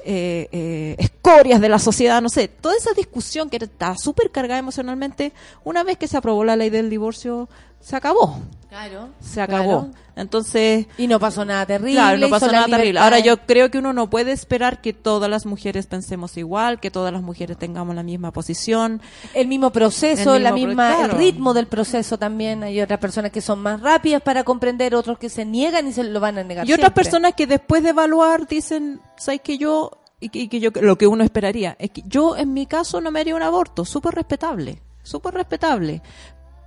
eh, 0.06 0.48
eh, 0.52 0.96
escorias 1.00 1.60
de 1.60 1.70
la 1.70 1.80
sociedad, 1.80 2.22
no 2.22 2.30
sé. 2.30 2.48
Toda 2.48 2.76
esa 2.76 2.94
discusión 2.94 3.50
que 3.50 3.58
está 3.58 3.98
súper 3.98 4.32
cargada 4.32 4.60
emocionalmente, 4.60 5.34
una 5.64 5.84
vez 5.84 5.98
que 5.98 6.08
se 6.08 6.18
aprobó 6.18 6.44
la 6.44 6.56
ley 6.56 6.70
del 6.70 6.90
divorcio, 6.90 7.50
se 7.80 7.96
acabó. 7.96 8.40
Claro. 8.76 9.10
Se 9.22 9.40
acabó. 9.40 9.88
Entonces, 10.18 10.88
Y 10.98 11.08
no 11.08 11.18
pasó 11.18 11.46
nada 11.46 11.66
terrible. 11.66 11.94
Claro, 11.94 12.18
no 12.18 12.30
pasó 12.30 12.48
la 12.48 12.52
nada 12.52 12.66
terrible. 12.78 13.00
Ahora 13.00 13.20
yo 13.20 13.38
creo 13.46 13.72
que 13.72 13.78
uno 13.78 13.94
no 13.94 14.10
puede 14.10 14.34
esperar 14.34 14.82
que 14.82 14.92
todas 14.92 15.30
las 15.30 15.46
mujeres 15.46 15.88
pensemos 15.88 16.36
igual, 16.36 16.82
que 16.82 16.92
todas 16.92 17.14
las 17.14 17.22
mujeres 17.22 17.58
tengamos 17.58 17.96
la 17.96 18.04
misma 18.04 18.32
posición. 18.32 19.02
El 19.34 19.48
mismo 19.48 19.72
proceso, 19.72 20.36
El 20.36 20.44
la 20.44 20.52
mismo 20.52 20.68
misma, 20.70 20.88
pro- 20.90 21.00
el 21.00 21.06
claro. 21.06 21.18
ritmo 21.20 21.54
del 21.54 21.68
proceso 21.68 22.18
también. 22.18 22.64
Hay 22.64 22.82
otras 22.82 23.00
personas 23.00 23.32
que 23.32 23.40
son 23.42 23.60
más 23.60 23.80
rápidas 23.82 24.22
para 24.22 24.44
comprender, 24.44 24.94
otros 24.94 25.18
que 25.20 25.30
se 25.30 25.46
niegan 25.46 25.88
y 25.88 25.94
se 25.94 26.04
lo 26.04 26.20
van 26.20 26.38
a 26.38 26.44
negar. 26.44 26.68
Y 26.68 26.74
otras 26.74 26.92
personas 26.92 27.34
que 27.34 27.48
después 27.48 27.82
de 27.84 27.90
evaluar 27.92 28.46
dicen, 28.48 29.00
¿sabes 29.18 29.40
que 29.42 29.58
yo 29.58 29.92
y 30.20 30.30
que, 30.30 30.40
y 30.40 30.48
que 30.50 30.60
yo 30.60 30.72
lo 30.82 30.98
que 30.98 31.08
uno 31.08 31.24
esperaría 31.24 31.76
es 31.80 31.92
que 31.92 32.02
yo 32.06 32.36
en 32.38 32.54
mi 32.54 32.66
caso 32.66 33.00
no 33.00 33.12
me 33.12 33.20
haría 33.22 33.36
un 33.36 33.44
aborto, 33.44 33.86
súper 33.86 34.16
respetable, 34.16 34.82
súper 35.04 35.34
respetable. 35.34 36.02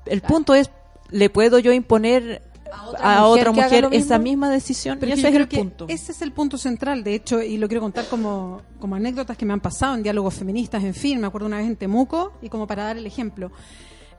El 0.07 0.23
punto 0.23 0.55
es, 0.55 0.71
¿le 1.11 1.31
puedo 1.31 1.59
yo 1.59 1.73
imponer 1.73 2.43
a 3.01 3.27
otra 3.27 3.51
mujer 3.53 3.89
esa 3.93 4.19
misma 4.19 4.51
decisión? 4.51 4.99
Pero 4.99 5.15
ese 5.15 5.29
es 5.29 5.35
el 5.35 5.49
punto. 5.49 5.87
Ese 5.89 6.13
es 6.13 6.23
el 6.23 6.33
punto 6.33 6.59
central, 6.59 7.03
de 7.05 7.15
hecho, 7.15 7.41
y 7.43 7.57
lo 7.57 7.69
quiero 7.69 7.81
contar 7.81 8.07
como, 8.09 8.63
como 8.79 8.95
anécdotas 8.95 9.37
que 9.37 9.47
me 9.47 9.53
han 9.53 9.61
pasado 9.61 9.95
en 9.95 10.03
diálogos 10.03 10.35
feministas, 10.35 10.85
en 10.85 10.95
fin, 10.95 11.21
me 11.21 11.27
acuerdo 11.27 11.47
una 11.47 11.59
vez 11.59 11.67
en 11.67 11.77
Temuco, 11.77 12.33
y 12.43 12.49
como 12.49 12.67
para 12.67 12.85
dar 12.85 12.97
el 12.99 13.07
ejemplo. 13.07 13.51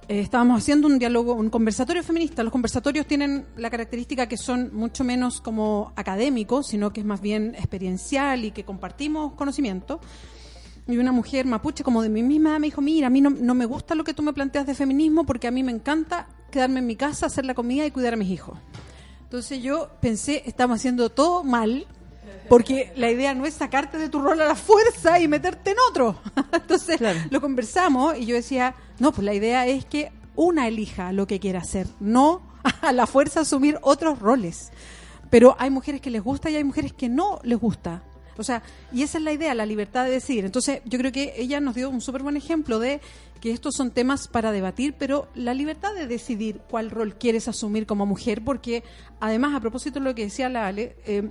eh, 0.10 0.22
estábamos 0.22 0.58
haciendo 0.58 0.88
un 0.88 0.98
diálogo, 0.98 1.34
un 1.34 1.52
conversatorio 1.52 2.02
feminista. 2.04 2.42
Los 2.42 2.52
conversatorios 2.52 3.06
tienen 3.06 3.46
la 3.56 3.70
característica 3.70 4.28
que 4.28 4.38
son 4.38 4.72
mucho 4.74 5.04
menos 5.04 5.40
como 5.40 5.94
académicos, 5.96 6.68
sino 6.68 6.92
que 6.92 7.02
es 7.02 7.06
más 7.06 7.22
bien 7.22 7.54
experiencial 7.54 8.44
y 8.44 8.52
que 8.52 8.64
compartimos 8.64 9.34
conocimiento. 9.34 10.02
Y 10.88 10.98
una 10.98 11.12
mujer 11.12 11.46
mapuche 11.46 11.84
como 11.84 12.02
de 12.02 12.10
mi 12.10 12.24
misma 12.24 12.50
edad 12.50 12.60
me 12.60 12.68
dijo, 12.68 12.82
mira, 12.82 13.06
a 13.06 13.10
mí 13.12 13.22
no, 13.22 13.30
no 13.30 13.54
me 13.54 13.68
gusta 13.68 13.94
lo 13.94 14.04
que 14.04 14.16
tú 14.16 14.24
me 14.24 14.34
planteas 14.34 14.66
de 14.66 14.74
feminismo 14.74 15.24
porque 15.24 15.48
a 15.48 15.52
mí 15.52 15.62
me 15.62 15.72
encanta 15.72 16.28
quedarme 16.50 16.80
en 16.80 16.86
mi 16.88 16.96
casa, 16.96 17.26
hacer 17.28 17.46
la 17.46 17.54
comida 17.54 17.86
y 17.86 17.92
cuidar 17.92 18.14
a 18.14 18.18
mis 18.18 18.30
hijos. 18.30 18.58
Entonces 19.24 19.62
yo 19.62 19.90
pensé, 20.02 20.44
estamos 20.46 20.78
haciendo 20.80 21.10
todo 21.10 21.44
mal, 21.44 21.86
porque 22.48 22.92
la 22.96 23.12
idea 23.12 23.34
no 23.36 23.46
es 23.46 23.54
sacarte 23.54 23.98
de 24.00 24.10
tu 24.10 24.20
rol 24.22 24.42
a 24.42 24.48
la 24.48 24.56
fuerza 24.56 25.20
y 25.20 25.28
meterte 25.28 25.72
en 25.72 25.78
otro. 25.90 26.20
Entonces 26.52 26.98
Claro. 26.98 27.20
lo 27.30 27.40
conversamos 27.42 28.18
y 28.18 28.26
yo 28.26 28.36
decía, 28.36 28.74
no, 28.98 29.12
pues 29.12 29.24
la 29.26 29.34
idea 29.34 29.68
es 29.68 29.86
que 29.86 30.12
una 30.36 30.68
elija 30.68 31.12
lo 31.14 31.28
que 31.28 31.40
quiera 31.40 31.60
hacer, 31.60 31.86
no 32.00 32.42
a 32.82 32.92
la 32.92 33.06
fuerza 33.06 33.42
asumir 33.42 33.78
otros 33.84 34.20
roles. 34.20 34.72
Pero 35.30 35.56
hay 35.60 35.70
mujeres 35.70 36.02
que 36.02 36.10
les 36.10 36.24
gusta 36.24 36.50
y 36.50 36.56
hay 36.56 36.64
mujeres 36.64 36.92
que 36.94 37.08
no 37.08 37.40
les 37.44 37.60
gusta. 37.60 38.02
O 38.36 38.44
sea, 38.44 38.64
y 38.92 39.04
esa 39.04 39.18
es 39.20 39.24
la 39.24 39.34
idea, 39.34 39.54
la 39.54 39.66
libertad 39.66 40.06
de 40.06 40.12
decidir. 40.12 40.46
Entonces, 40.46 40.82
yo 40.86 40.98
creo 40.98 41.12
que 41.12 41.34
ella 41.38 41.60
nos 41.60 41.76
dio 41.76 41.90
un 41.90 42.00
súper 42.02 42.24
buen 42.24 42.38
ejemplo 42.38 42.80
de 42.80 43.00
que 43.42 43.52
estos 43.52 43.76
son 43.76 43.92
temas 43.92 44.28
para 44.28 44.52
debatir, 44.52 44.96
pero 44.98 45.28
la 45.36 45.54
libertad 45.54 45.94
de 45.94 46.08
decidir 46.08 46.62
cuál 46.70 46.92
rol 46.92 47.16
quieres 47.18 47.48
asumir 47.48 47.86
como 47.86 48.06
mujer, 48.06 48.44
porque 48.44 48.84
además, 49.20 49.56
a 49.56 49.60
propósito 49.60 50.00
de 50.00 50.06
lo 50.06 50.16
que 50.16 50.24
decía 50.24 50.50
la 50.50 50.68
Ale, 50.68 50.96
eh, 51.06 51.30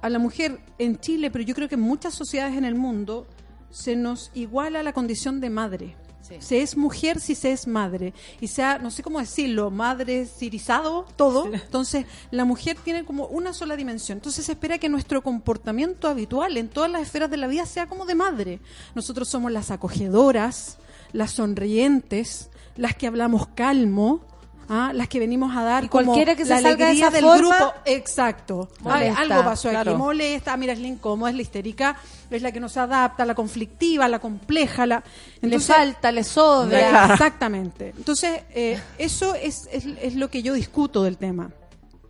a 0.00 0.08
la 0.08 0.18
mujer 0.18 0.60
en 0.78 0.98
Chile, 0.98 1.30
pero 1.30 1.44
yo 1.44 1.54
creo 1.54 1.68
que 1.68 1.76
en 1.76 1.80
muchas 1.80 2.14
sociedades 2.14 2.56
en 2.56 2.64
el 2.64 2.74
mundo, 2.74 3.26
se 3.70 3.96
nos 3.96 4.30
iguala 4.34 4.82
la 4.82 4.92
condición 4.92 5.40
de 5.40 5.50
madre. 5.50 5.96
Se 6.38 6.62
es 6.62 6.76
mujer 6.76 7.20
si 7.20 7.34
se 7.34 7.52
es 7.52 7.66
madre. 7.66 8.14
Y 8.40 8.46
sea, 8.46 8.78
no 8.78 8.90
sé 8.90 9.02
cómo 9.02 9.18
decirlo, 9.18 9.70
madre 9.70 10.24
cirizado, 10.24 11.04
todo. 11.16 11.52
Entonces, 11.52 12.06
la 12.30 12.44
mujer 12.44 12.76
tiene 12.82 13.04
como 13.04 13.26
una 13.26 13.52
sola 13.52 13.76
dimensión. 13.76 14.18
Entonces, 14.18 14.46
se 14.46 14.52
espera 14.52 14.78
que 14.78 14.88
nuestro 14.88 15.22
comportamiento 15.22 16.08
habitual 16.08 16.56
en 16.56 16.68
todas 16.68 16.90
las 16.90 17.02
esferas 17.02 17.30
de 17.30 17.36
la 17.36 17.48
vida 17.48 17.66
sea 17.66 17.86
como 17.86 18.06
de 18.06 18.14
madre. 18.14 18.60
Nosotros 18.94 19.28
somos 19.28 19.52
las 19.52 19.70
acogedoras, 19.70 20.78
las 21.12 21.32
sonrientes, 21.32 22.50
las 22.76 22.94
que 22.94 23.06
hablamos 23.06 23.46
calmo. 23.48 24.20
¿ah? 24.68 24.92
las 24.94 25.08
que 25.08 25.18
venimos 25.18 25.54
a 25.56 25.64
dar 25.64 25.84
Y 25.84 25.88
como 25.88 26.04
cualquiera 26.06 26.34
que 26.36 26.44
se 26.44 26.50
la 26.50 26.60
salga 26.60 26.86
de 26.86 26.92
alegría 26.92 27.08
esa 27.08 27.14
del 27.14 27.24
forma, 27.24 27.56
grupo 27.56 27.74
exacto 27.84 28.68
Ay, 28.84 29.08
algo 29.08 29.44
pasó 29.44 29.68
aquí 29.68 29.74
claro. 29.74 29.98
molesta 29.98 30.56
mira 30.56 30.72
es 30.72 30.78
la 30.78 30.86
incómoda 30.86 31.30
es 31.30 31.36
la 31.36 31.42
histérica 31.42 31.96
es 32.30 32.40
la 32.42 32.52
que 32.52 32.60
no 32.60 32.68
se 32.68 32.80
adapta 32.80 33.26
la 33.26 33.34
conflictiva 33.34 34.08
la 34.08 34.20
compleja 34.20 34.86
la 34.86 35.02
le 35.42 35.58
falta, 35.58 36.12
le 36.12 36.24
sobra. 36.24 37.12
Exactamente. 37.12 37.92
Entonces, 37.96 38.42
eh, 38.54 38.80
eso 38.98 39.34
es, 39.34 39.68
es, 39.72 39.84
es 40.00 40.14
lo 40.14 40.30
que 40.30 40.42
yo 40.42 40.54
discuto 40.54 41.02
del 41.02 41.16
tema. 41.18 41.50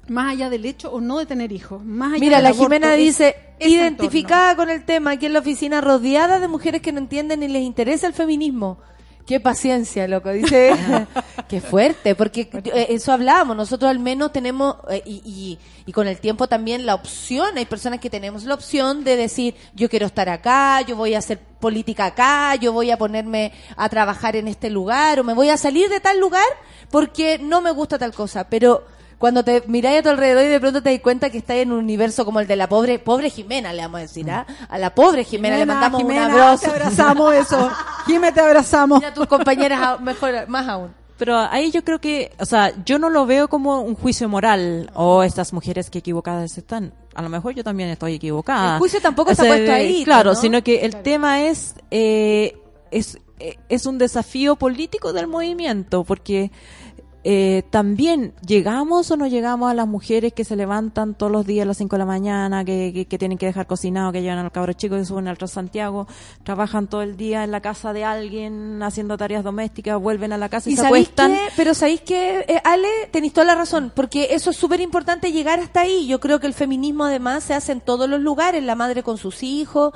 Más 0.08 0.32
allá 0.32 0.50
del 0.50 0.64
hecho 0.64 0.90
o 0.92 1.00
no 1.00 1.18
de 1.18 1.26
tener 1.26 1.52
hijos. 1.52 1.82
Más 1.84 2.12
allá 2.12 2.20
Mira, 2.20 2.36
del 2.36 2.44
la 2.44 2.48
aborto, 2.50 2.64
Jimena 2.64 2.92
es 2.94 2.98
dice, 2.98 3.36
identificada 3.68 4.56
con 4.56 4.70
el 4.70 4.84
tema 4.84 5.12
aquí 5.12 5.26
en 5.26 5.32
la 5.32 5.40
oficina, 5.40 5.80
rodeada 5.80 6.40
de 6.40 6.48
mujeres 6.48 6.82
que 6.82 6.93
no 6.93 6.98
entienden 6.98 7.40
ni 7.40 7.48
les 7.48 7.62
interesa 7.62 8.06
el 8.06 8.12
feminismo. 8.12 8.78
Qué 9.26 9.39
paciencia, 9.39 10.09
loco, 10.09 10.30
dice. 10.30 10.74
Qué 11.48 11.60
fuerte, 11.60 12.14
porque 12.14 12.48
eh, 12.64 12.86
eso 12.90 13.12
hablábamos, 13.12 13.56
nosotros 13.56 13.90
al 13.90 13.98
menos 13.98 14.32
tenemos, 14.32 14.76
eh, 14.90 15.02
y, 15.05 15.22
y, 15.24 15.59
y 15.86 15.93
con 15.93 16.09
el 16.09 16.18
tiempo 16.18 16.48
también 16.48 16.86
la 16.86 16.94
opción, 16.94 17.56
hay 17.56 17.66
personas 17.66 18.01
que 18.01 18.10
tenemos 18.10 18.44
la 18.44 18.55
opción 18.55 19.05
de 19.05 19.16
decir, 19.16 19.55
yo 19.74 19.89
quiero 19.89 20.06
estar 20.06 20.28
acá, 20.28 20.80
yo 20.80 20.97
voy 20.97 21.14
a 21.14 21.18
hacer 21.18 21.39
política 21.39 22.06
acá, 22.06 22.56
yo 22.56 22.72
voy 22.72 22.90
a 22.90 22.97
ponerme 22.97 23.52
a 23.76 23.89
trabajar 23.89 24.34
en 24.34 24.48
este 24.48 24.70
lugar, 24.70 25.20
o 25.20 25.24
me 25.24 25.34
voy 25.34 25.51
a 25.51 25.56
salir 25.56 25.89
de 25.89 26.01
tal 26.01 26.18
lugar 26.18 26.43
porque 26.90 27.39
no 27.39 27.60
me 27.60 27.70
gusta 27.70 27.98
tal 27.98 28.12
cosa, 28.12 28.48
pero 28.48 28.84
cuando 29.22 29.44
te 29.44 29.62
miráis 29.68 30.00
a 30.00 30.02
tu 30.02 30.08
alrededor 30.08 30.42
y 30.44 30.48
de 30.48 30.58
pronto 30.58 30.82
te 30.82 30.90
das 30.90 31.00
cuenta 31.00 31.30
que 31.30 31.38
estás 31.38 31.58
en 31.58 31.70
un 31.70 31.78
universo 31.78 32.24
como 32.24 32.40
el 32.40 32.48
de 32.48 32.56
la 32.56 32.68
pobre, 32.68 32.98
pobre 32.98 33.30
Jimena, 33.30 33.72
le 33.72 33.82
vamos 33.82 33.98
a 33.98 34.02
decir, 34.02 34.28
¿ah? 34.28 34.44
A 34.68 34.78
la 34.78 34.92
pobre 34.96 35.22
Jimena, 35.22 35.56
le 35.58 35.64
mandamos 35.64 36.00
Jimena, 36.02 36.26
un 36.26 36.32
abrazo. 36.32 36.64
Te 36.64 36.70
abrazamos 36.72 37.32
eso. 37.32 37.70
Jimena, 38.06 38.34
te 38.34 38.40
abrazamos. 38.40 39.00
Y 39.00 39.04
a 39.04 39.14
tus 39.14 39.28
compañeras 39.28 40.00
mejor, 40.00 40.48
más 40.48 40.66
aún. 40.66 40.90
Pero 41.18 41.38
ahí 41.38 41.70
yo 41.70 41.84
creo 41.84 42.00
que, 42.00 42.32
o 42.40 42.44
sea, 42.44 42.72
yo 42.84 42.98
no 42.98 43.08
lo 43.10 43.24
veo 43.24 43.46
como 43.46 43.80
un 43.82 43.94
juicio 43.94 44.28
moral. 44.28 44.90
O 44.94 45.22
estas 45.22 45.52
mujeres 45.52 45.88
que 45.88 46.00
equivocadas 46.00 46.58
están. 46.58 46.92
A 47.14 47.22
lo 47.22 47.28
mejor 47.28 47.54
yo 47.54 47.62
también 47.62 47.90
estoy 47.90 48.14
equivocada. 48.14 48.72
El 48.74 48.78
juicio 48.80 49.00
tampoco 49.00 49.30
está 49.30 49.44
O 49.44 49.46
sea, 49.46 49.54
puesto 49.54 49.70
de- 49.70 49.76
ahí, 49.78 50.04
Claro, 50.04 50.30
¿no? 50.30 50.34
sino 50.34 50.64
que 50.64 50.80
el 50.84 50.96
tema 50.96 51.42
es, 51.42 51.76
eh, 51.92 52.56
es, 52.90 53.18
eh, 53.38 53.56
es 53.68 53.86
un 53.86 53.98
desafío 53.98 54.56
político 54.56 55.12
del 55.12 55.28
movimiento, 55.28 56.02
porque 56.02 56.50
eh, 57.24 57.62
también 57.70 58.34
llegamos 58.44 59.10
o 59.10 59.16
no 59.16 59.26
llegamos 59.26 59.70
a 59.70 59.74
las 59.74 59.86
mujeres 59.86 60.32
que 60.32 60.44
se 60.44 60.56
levantan 60.56 61.14
todos 61.14 61.30
los 61.30 61.46
días 61.46 61.62
a 61.62 61.66
las 61.66 61.76
5 61.76 61.94
de 61.94 61.98
la 61.98 62.06
mañana, 62.06 62.64
que, 62.64 62.92
que, 62.92 63.06
que 63.06 63.18
tienen 63.18 63.38
que 63.38 63.46
dejar 63.46 63.66
cocinado, 63.66 64.10
que 64.10 64.22
llevan 64.22 64.38
al 64.38 64.50
cabro 64.50 64.72
chico, 64.72 64.96
que 64.96 65.04
suben 65.04 65.28
al 65.28 65.38
Transantiago, 65.38 66.08
trabajan 66.42 66.88
todo 66.88 67.02
el 67.02 67.16
día 67.16 67.44
en 67.44 67.52
la 67.52 67.60
casa 67.60 67.92
de 67.92 68.04
alguien 68.04 68.82
haciendo 68.82 69.16
tareas 69.16 69.44
domésticas, 69.44 70.00
vuelven 70.00 70.32
a 70.32 70.38
la 70.38 70.48
casa 70.48 70.68
y, 70.68 70.72
Y 70.72 70.76
se 70.76 70.86
acuestan. 70.86 71.32
qué? 71.32 71.40
pero 71.56 71.74
sabéis 71.74 72.00
que, 72.00 72.40
eh, 72.40 72.60
Ale, 72.64 72.88
tenéis 73.10 73.32
toda 73.32 73.46
la 73.46 73.54
razón, 73.54 73.92
porque 73.94 74.28
eso 74.32 74.50
es 74.50 74.56
súper 74.56 74.80
importante 74.80 75.32
llegar 75.32 75.60
hasta 75.60 75.82
ahí. 75.82 76.06
Yo 76.06 76.18
creo 76.18 76.40
que 76.40 76.46
el 76.46 76.54
feminismo 76.54 77.04
además 77.04 77.44
se 77.44 77.54
hace 77.54 77.72
en 77.72 77.80
todos 77.80 78.08
los 78.08 78.20
lugares, 78.20 78.62
la 78.62 78.74
madre 78.74 79.02
con 79.02 79.16
sus 79.16 79.42
hijos, 79.42 79.92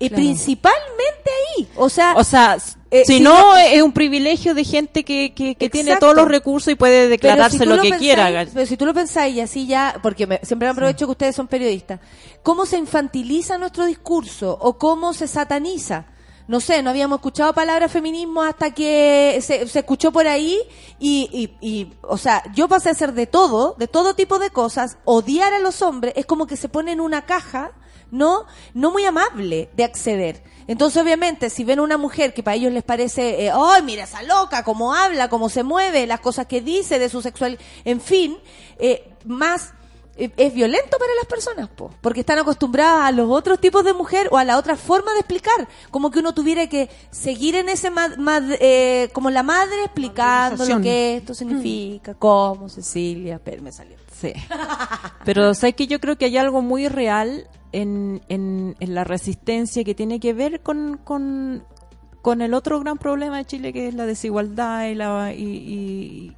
y 0.00 0.08
Claro. 0.08 0.22
principalmente 0.22 1.30
ahí. 1.56 1.68
O 1.76 1.88
sea, 1.88 2.14
O 2.16 2.24
sea, 2.24 2.56
Eh, 2.90 3.04
si 3.06 3.18
si 3.18 3.20
no, 3.20 3.38
no- 3.38 3.56
es 3.56 3.80
un 3.82 3.92
privilegio 3.92 4.52
de 4.54 4.64
gente 4.64 5.04
que, 5.04 5.32
que, 5.32 5.54
que 5.54 5.70
tiene 5.70 5.94
todos 5.96 6.16
los 6.16 6.26
recursos 6.26 6.72
y 6.72 6.74
puede 6.74 7.08
declararse 7.08 7.58
si 7.58 7.64
lo 7.64 7.76
que 7.80 7.90
pensáis- 7.90 7.98
quiera. 7.98 8.46
Pero 8.52 8.66
si 8.66 8.76
tú 8.76 8.84
lo 8.86 8.92
pensáis 8.94 9.36
y 9.36 9.40
así 9.40 9.66
ya, 9.68 9.96
porque 10.02 10.26
me- 10.26 10.40
siempre 10.42 10.66
me 10.66 10.72
aprovecho 10.72 11.06
que 11.06 11.12
ustedes 11.12 11.36
son 11.36 11.46
periodistas, 11.46 12.00
¿cómo 12.42 12.66
se 12.66 12.78
infantiliza 12.78 13.58
nuestro 13.58 13.84
discurso 13.86 14.58
o 14.60 14.76
cómo 14.76 15.12
se 15.14 15.28
sataniza? 15.28 16.06
No 16.48 16.58
sé, 16.58 16.82
no 16.82 16.90
habíamos 16.90 17.18
escuchado 17.18 17.52
palabra 17.52 17.88
feminismo 17.88 18.42
hasta 18.42 18.72
que 18.74 19.38
se, 19.40 19.68
se 19.68 19.78
escuchó 19.78 20.10
por 20.10 20.26
ahí 20.26 20.58
y, 20.98 21.28
y, 21.60 21.68
y, 21.68 21.92
o 22.02 22.16
sea, 22.18 22.42
yo 22.56 22.66
pasé 22.66 22.88
a 22.88 22.92
hacer 22.92 23.12
de 23.12 23.28
todo, 23.28 23.76
de 23.78 23.86
todo 23.86 24.14
tipo 24.14 24.40
de 24.40 24.50
cosas, 24.50 24.96
odiar 25.04 25.54
a 25.54 25.60
los 25.60 25.80
hombres 25.80 26.12
es 26.16 26.26
como 26.26 26.48
que 26.48 26.56
se 26.56 26.68
pone 26.68 26.90
en 26.90 27.00
una 27.00 27.22
caja, 27.22 27.70
¿no? 28.10 28.46
No 28.74 28.90
muy 28.90 29.04
amable 29.04 29.68
de 29.76 29.84
acceder. 29.84 30.42
Entonces, 30.66 31.02
obviamente, 31.02 31.50
si 31.50 31.64
ven 31.64 31.80
una 31.80 31.96
mujer 31.98 32.32
que 32.32 32.42
para 32.42 32.54
ellos 32.56 32.72
les 32.72 32.84
parece, 32.84 33.46
eh, 33.46 33.50
¡ay, 33.52 33.82
mira 33.82 34.04
esa 34.04 34.22
loca! 34.22 34.62
Cómo 34.62 34.94
habla, 34.94 35.28
cómo 35.28 35.48
se 35.48 35.62
mueve, 35.64 36.06
las 36.06 36.20
cosas 36.20 36.46
que 36.46 36.60
dice 36.60 36.98
de 36.98 37.08
su 37.08 37.22
sexual, 37.22 37.58
en 37.84 38.00
fin, 38.00 38.38
eh, 38.78 39.12
más 39.24 39.72
eh, 40.16 40.30
es 40.36 40.52
violento 40.54 40.96
para 40.98 41.12
las 41.14 41.26
personas, 41.26 41.68
po, 41.70 41.90
porque 42.00 42.20
están 42.20 42.38
acostumbradas 42.38 43.06
a 43.08 43.10
los 43.12 43.30
otros 43.30 43.58
tipos 43.60 43.84
de 43.84 43.94
mujer 43.94 44.28
o 44.30 44.36
a 44.38 44.44
la 44.44 44.58
otra 44.58 44.76
forma 44.76 45.12
de 45.14 45.20
explicar, 45.20 45.66
como 45.90 46.10
que 46.10 46.18
uno 46.18 46.34
tuviera 46.34 46.68
que 46.68 46.88
seguir 47.10 47.54
en 47.56 47.68
ese 47.68 47.90
ma- 47.90 48.14
ma- 48.18 48.42
eh, 48.60 49.08
como 49.12 49.30
la 49.30 49.42
madre 49.42 49.84
explicando 49.84 50.64
lo 50.76 50.80
que 50.82 51.16
esto 51.16 51.32
significa, 51.34 52.14
cómo, 52.14 52.68
Cecilia, 52.68 53.40
pero 53.42 53.62
me 53.62 53.72
salió. 53.72 53.96
Sí. 54.20 54.32
Pero 55.24 55.54
sabes 55.54 55.74
que 55.76 55.86
yo 55.86 55.98
creo 56.00 56.16
que 56.18 56.26
hay 56.26 56.36
algo 56.36 56.60
muy 56.62 56.88
real 56.88 57.48
en, 57.72 58.20
en, 58.28 58.76
en 58.80 58.94
la 58.94 59.04
resistencia 59.04 59.84
que 59.84 59.94
tiene 59.94 60.20
que 60.20 60.32
ver 60.34 60.60
con, 60.60 60.98
con, 61.02 61.64
con 62.20 62.42
el 62.42 62.52
otro 62.54 62.80
gran 62.80 62.98
problema 62.98 63.38
de 63.38 63.44
Chile 63.46 63.72
que 63.72 63.88
es 63.88 63.94
la 63.94 64.04
desigualdad 64.06 64.86
y 64.88 64.94
la 64.94 65.32
y, 65.32 65.42
y, 65.44 66.36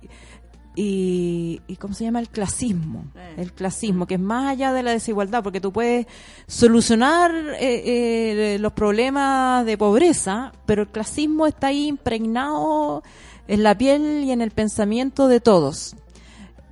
y- 0.76 1.60
y 1.66 1.76
¿cómo 1.76 1.92
se 1.94 2.04
llama? 2.04 2.20
el 2.20 2.28
clasismo. 2.28 3.04
El 3.36 3.52
clasismo, 3.52 4.06
que 4.06 4.14
es 4.14 4.20
más 4.20 4.50
allá 4.50 4.72
de 4.72 4.82
la 4.82 4.92
desigualdad, 4.92 5.42
porque 5.42 5.60
tú 5.60 5.72
puedes 5.72 6.06
solucionar 6.46 7.30
eh, 7.58 8.54
eh, 8.54 8.58
los 8.60 8.72
problemas 8.72 9.66
de 9.66 9.76
pobreza, 9.76 10.52
pero 10.66 10.82
el 10.82 10.88
clasismo 10.88 11.46
está 11.46 11.68
ahí 11.68 11.88
impregnado 11.88 13.02
en 13.48 13.62
la 13.62 13.76
piel 13.76 14.22
y 14.24 14.30
en 14.32 14.40
el 14.40 14.50
pensamiento 14.50 15.28
de 15.28 15.40
todos. 15.40 15.96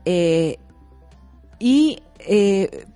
Eh, 0.07 0.59
y 1.61 2.01
eh, 2.19 2.87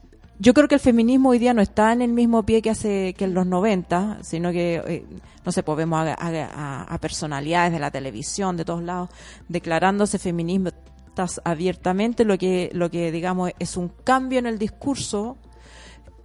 yo 0.41 0.53
creo 0.53 0.67
que 0.67 0.75
el 0.75 0.81
feminismo 0.81 1.29
hoy 1.29 1.39
día 1.39 1.55
no 1.55 1.63
está 1.63 1.93
en 1.93 2.03
el 2.03 2.13
mismo 2.13 2.43
pie 2.43 2.61
que 2.61 2.71
hace 2.71 3.15
que 3.17 3.25
en 3.27 3.35
los 3.35 3.47
90, 3.47 4.19
sino 4.23 4.51
que, 4.51 4.83
eh, 4.87 5.05
no 5.45 5.53
sé, 5.53 5.63
pues 5.63 5.77
vemos 5.79 6.01
a, 6.01 6.15
a- 6.19 6.83
a 6.83 6.99
personalidades 6.99 7.73
de 7.73 7.79
la 7.79 7.91
televisión, 7.93 8.57
de 8.57 8.65
todos 8.65 8.83
lados, 8.83 9.11
declarándose 9.49 10.19
feministas 10.19 11.41
abiertamente, 11.45 12.25
lo 12.25 12.37
que, 12.37 12.71
lo 12.73 12.91
que 12.91 13.13
digamos 13.13 13.53
es 13.61 13.77
un 13.77 13.89
cambio 14.03 14.41
en 14.41 14.47
el 14.47 14.59
discurso, 14.59 15.37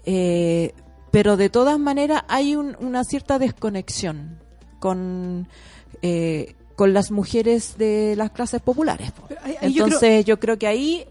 eh, 0.05 0.73
pero 1.11 1.37
de 1.37 1.49
todas 1.49 1.77
maneras 1.79 2.23
hay 2.27 2.55
un- 2.55 2.75
una 2.79 3.03
cierta 3.03 3.37
desconexión 3.39 4.39
con... 4.79 5.47
eh, 6.01 6.55
con 6.75 6.93
las 6.93 7.11
mujeres 7.11 7.77
de 7.77 8.13
las 8.15 8.31
clases 8.31 8.61
populares. 8.61 9.11
yo 9.69 9.83
Entonces 9.85 10.23
yo 10.23 10.39
creo 10.39 10.57
que 10.57 10.65
ahí 10.65 11.05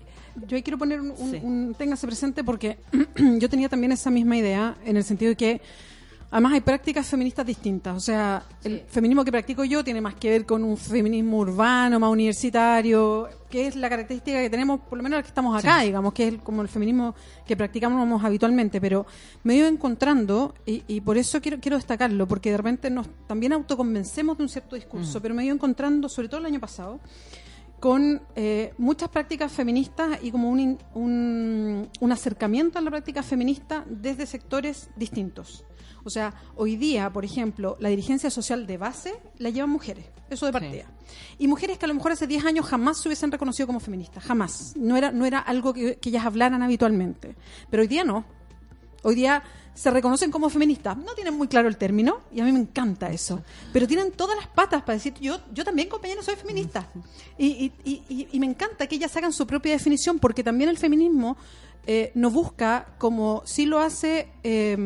Yo 0.46 0.56
ahí 0.56 0.62
quiero 0.62 0.78
poner 0.78 1.00
un, 1.00 1.10
un- 1.10 1.30
Sí. 1.30 1.40
un- 1.42 1.74
téngase 1.76 2.06
presente 2.06 2.44
porque 2.44 2.78
yo 3.38 3.48
tenía 3.48 3.68
también 3.68 3.92
esa 3.92 4.10
misma 4.10 4.36
idea 4.36 4.76
en 4.84 4.96
el 4.96 5.04
sentido 5.04 5.30
de 5.30 5.36
que 5.36 5.60
además 6.30 6.52
hay 6.52 6.60
prácticas 6.60 7.06
feministas 7.06 7.46
distintas. 7.46 7.96
O 7.96 8.00
sea, 8.00 8.42
el 8.62 8.82
feminismo 8.86 9.24
que 9.24 9.32
practico 9.32 9.64
yo 9.64 9.82
tiene 9.82 10.00
más 10.02 10.14
que 10.14 10.28
ver 10.28 10.44
con 10.44 10.62
un 10.62 10.76
feminismo 10.76 11.38
urbano, 11.38 11.98
más 11.98 12.10
universitario, 12.10 13.28
que 13.48 13.66
es 13.66 13.76
la 13.76 13.88
característica 13.88 14.38
que 14.42 14.50
tenemos, 14.50 14.80
por 14.80 14.98
lo 14.98 15.02
menos 15.02 15.16
los 15.16 15.22
que 15.24 15.28
estamos 15.28 15.56
acá, 15.58 15.80
digamos, 15.80 16.12
que 16.12 16.24
es 16.28 16.34
el- 16.34 16.40
como 16.40 16.60
el 16.60 16.68
feminismo 16.68 17.14
que 17.46 17.56
practicamos 17.56 18.22
habitualmente. 18.22 18.78
Pero 18.78 19.06
me 19.44 19.54
he 19.54 19.56
ido 19.56 19.68
encontrando, 19.68 20.54
y, 20.66 20.82
y 20.86 21.00
por 21.00 21.16
eso 21.16 21.40
quiero, 21.40 21.58
quiero 21.60 21.78
destacarlo, 21.78 22.28
porque 22.28 22.50
de 22.50 22.58
repente 22.58 22.90
nos 22.90 23.06
también 23.26 23.54
autoconvencemos 23.54 24.36
de 24.36 24.42
un 24.42 24.48
cierto 24.50 24.76
discurso, 24.76 25.22
pero 25.22 25.34
me 25.34 25.42
he 25.42 25.46
ido 25.46 25.54
encontrando, 25.54 26.10
sobre 26.10 26.28
todo 26.28 26.40
el 26.40 26.46
año 26.46 26.60
pasado, 26.60 27.00
con 27.80 28.22
eh, 28.34 28.72
muchas 28.78 29.08
prácticas 29.08 29.52
feministas 29.52 30.18
y 30.22 30.30
como 30.30 30.50
un, 30.50 30.78
un, 30.94 31.88
un 32.00 32.12
acercamiento 32.12 32.78
a 32.78 32.82
la 32.82 32.90
práctica 32.90 33.22
feminista 33.22 33.84
desde 33.88 34.26
sectores 34.26 34.90
distintos. 34.96 35.64
O 36.04 36.10
sea, 36.10 36.34
hoy 36.56 36.76
día, 36.76 37.10
por 37.12 37.24
ejemplo, 37.24 37.76
la 37.80 37.88
dirigencia 37.88 38.30
social 38.30 38.66
de 38.66 38.78
base 38.78 39.14
la 39.38 39.50
llevan 39.50 39.70
mujeres, 39.70 40.06
eso 40.30 40.46
de 40.46 40.52
partida. 40.52 40.86
Y 41.38 41.48
mujeres 41.48 41.78
que 41.78 41.84
a 41.84 41.88
lo 41.88 41.94
mejor 41.94 42.12
hace 42.12 42.26
10 42.26 42.46
años 42.46 42.66
jamás 42.66 42.98
se 43.02 43.08
hubiesen 43.08 43.30
reconocido 43.30 43.66
como 43.66 43.80
feministas, 43.80 44.24
jamás. 44.24 44.74
No 44.76 44.96
era, 44.96 45.12
no 45.12 45.26
era 45.26 45.38
algo 45.38 45.74
que, 45.74 45.96
que 45.96 46.08
ellas 46.08 46.24
hablaran 46.24 46.62
habitualmente. 46.62 47.36
Pero 47.70 47.82
hoy 47.82 47.88
día 47.88 48.04
no. 48.04 48.24
Hoy 49.02 49.14
día 49.14 49.42
se 49.74 49.90
reconocen 49.90 50.30
como 50.30 50.50
feministas. 50.50 50.96
No 50.96 51.14
tienen 51.14 51.34
muy 51.36 51.46
claro 51.46 51.68
el 51.68 51.76
término 51.76 52.18
y 52.34 52.40
a 52.40 52.44
mí 52.44 52.50
me 52.52 52.58
encanta 52.58 53.10
eso. 53.10 53.42
Pero 53.72 53.86
tienen 53.86 54.10
todas 54.12 54.36
las 54.36 54.48
patas 54.48 54.82
para 54.82 54.94
decir, 54.94 55.14
yo, 55.20 55.38
yo 55.52 55.64
también, 55.64 55.88
compañero, 55.88 56.22
soy 56.22 56.34
feminista. 56.36 56.88
Y, 57.38 57.72
y- 57.84 58.26
y- 58.32 58.38
me 58.40 58.46
encanta 58.46 58.86
que 58.88 58.96
ellas 58.96 59.16
hagan 59.16 59.32
su 59.32 59.46
propia 59.46 59.72
definición 59.72 60.18
porque 60.18 60.42
también 60.42 60.68
el 60.68 60.78
feminismo 60.78 61.36
eh, 61.86 62.10
no 62.14 62.30
busca, 62.30 62.88
como 62.98 63.42
sí 63.46 63.66
lo 63.66 63.78
hace 63.78 64.28
eh, 64.42 64.76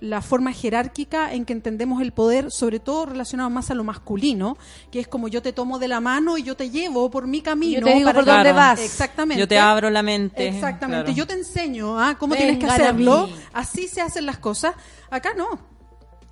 la 0.00 0.20
forma 0.22 0.52
jerárquica 0.52 1.32
en 1.32 1.44
que 1.44 1.52
entendemos 1.52 2.02
el 2.02 2.12
poder, 2.12 2.50
sobre 2.50 2.80
todo 2.80 3.06
relacionado 3.06 3.50
más 3.50 3.70
a 3.70 3.74
lo 3.74 3.84
masculino, 3.84 4.58
que 4.90 5.00
es 5.00 5.08
como 5.08 5.28
yo 5.28 5.42
te 5.42 5.52
tomo 5.52 5.78
de 5.78 5.88
la 5.88 6.00
mano 6.00 6.38
y 6.38 6.42
yo 6.42 6.56
te 6.56 6.70
llevo 6.70 7.10
por 7.10 7.26
mi 7.26 7.40
camino. 7.40 7.80
Yo 7.80 7.86
te 7.86 7.94
digo 7.94 8.06
para 8.06 8.18
por 8.18 8.26
dónde 8.26 8.52
vas. 8.52 8.80
Exactamente. 8.80 9.40
Yo 9.40 9.48
te 9.48 9.58
abro 9.58 9.90
la 9.90 10.02
mente. 10.02 10.48
Exactamente. 10.48 11.04
Claro. 11.04 11.16
Yo 11.16 11.26
te 11.26 11.34
enseño 11.34 11.98
¿ah? 11.98 12.16
cómo 12.18 12.34
tienes 12.34 12.58
que 12.58 12.66
hacerlo. 12.66 13.28
Así 13.52 13.88
se 13.88 14.00
hacen 14.00 14.26
las 14.26 14.38
cosas. 14.38 14.74
Acá 15.10 15.30
no. 15.36 15.75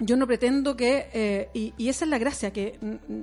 Yo 0.05 0.17
no 0.17 0.27
pretendo 0.27 0.77
que, 0.77 1.09
eh, 1.15 1.49
y, 1.55 1.89
esa 1.89 2.05
es 2.05 2.11
la 2.11 2.19
gracia, 2.19 2.53
que 2.53 2.79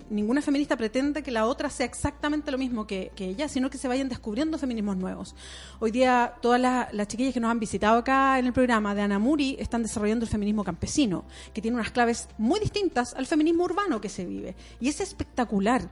ninguna 0.10 0.42
feminista 0.42 0.76
pretende 0.76 1.22
que 1.22 1.30
la 1.30 1.46
otra 1.46 1.70
sea 1.70 1.86
exactamente 1.86 2.50
lo 2.50 2.58
mismo 2.58 2.88
que, 2.88 3.12
que 3.16 3.26
ella, 3.26 3.48
sino 3.48 3.70
que 3.70 3.78
se 3.78 3.88
vayan 3.88 4.10
descubriendo 4.10 4.58
feminismos 4.58 4.98
nuevos. 4.98 5.36
Hoy 5.80 5.92
día 5.92 6.34
todas 6.42 6.60
las, 6.60 6.92
las 6.92 7.08
chiquillas 7.08 7.36
que 7.36 7.40
nos 7.40 7.52
han 7.52 7.60
visitado 7.60 8.00
acá 8.00 8.40
en 8.40 8.48
el 8.48 8.54
programa 8.54 8.96
de 8.96 9.02
Anamuri 9.02 9.58
están 9.60 9.84
desarrollando 9.84 10.26
el 10.26 10.32
feminismo 10.32 10.64
campesino, 10.64 11.26
que 11.54 11.62
tiene 11.62 11.76
unas 11.76 11.92
claves 11.92 12.28
muy 12.40 12.60
distintas 12.60 13.14
al 13.14 13.28
feminismo 13.28 13.66
urbano 13.66 14.02
que 14.02 14.10
se 14.10 14.26
vive. 14.26 14.56
Y 14.80 14.90
es 14.90 15.02
espectacular. 15.02 15.88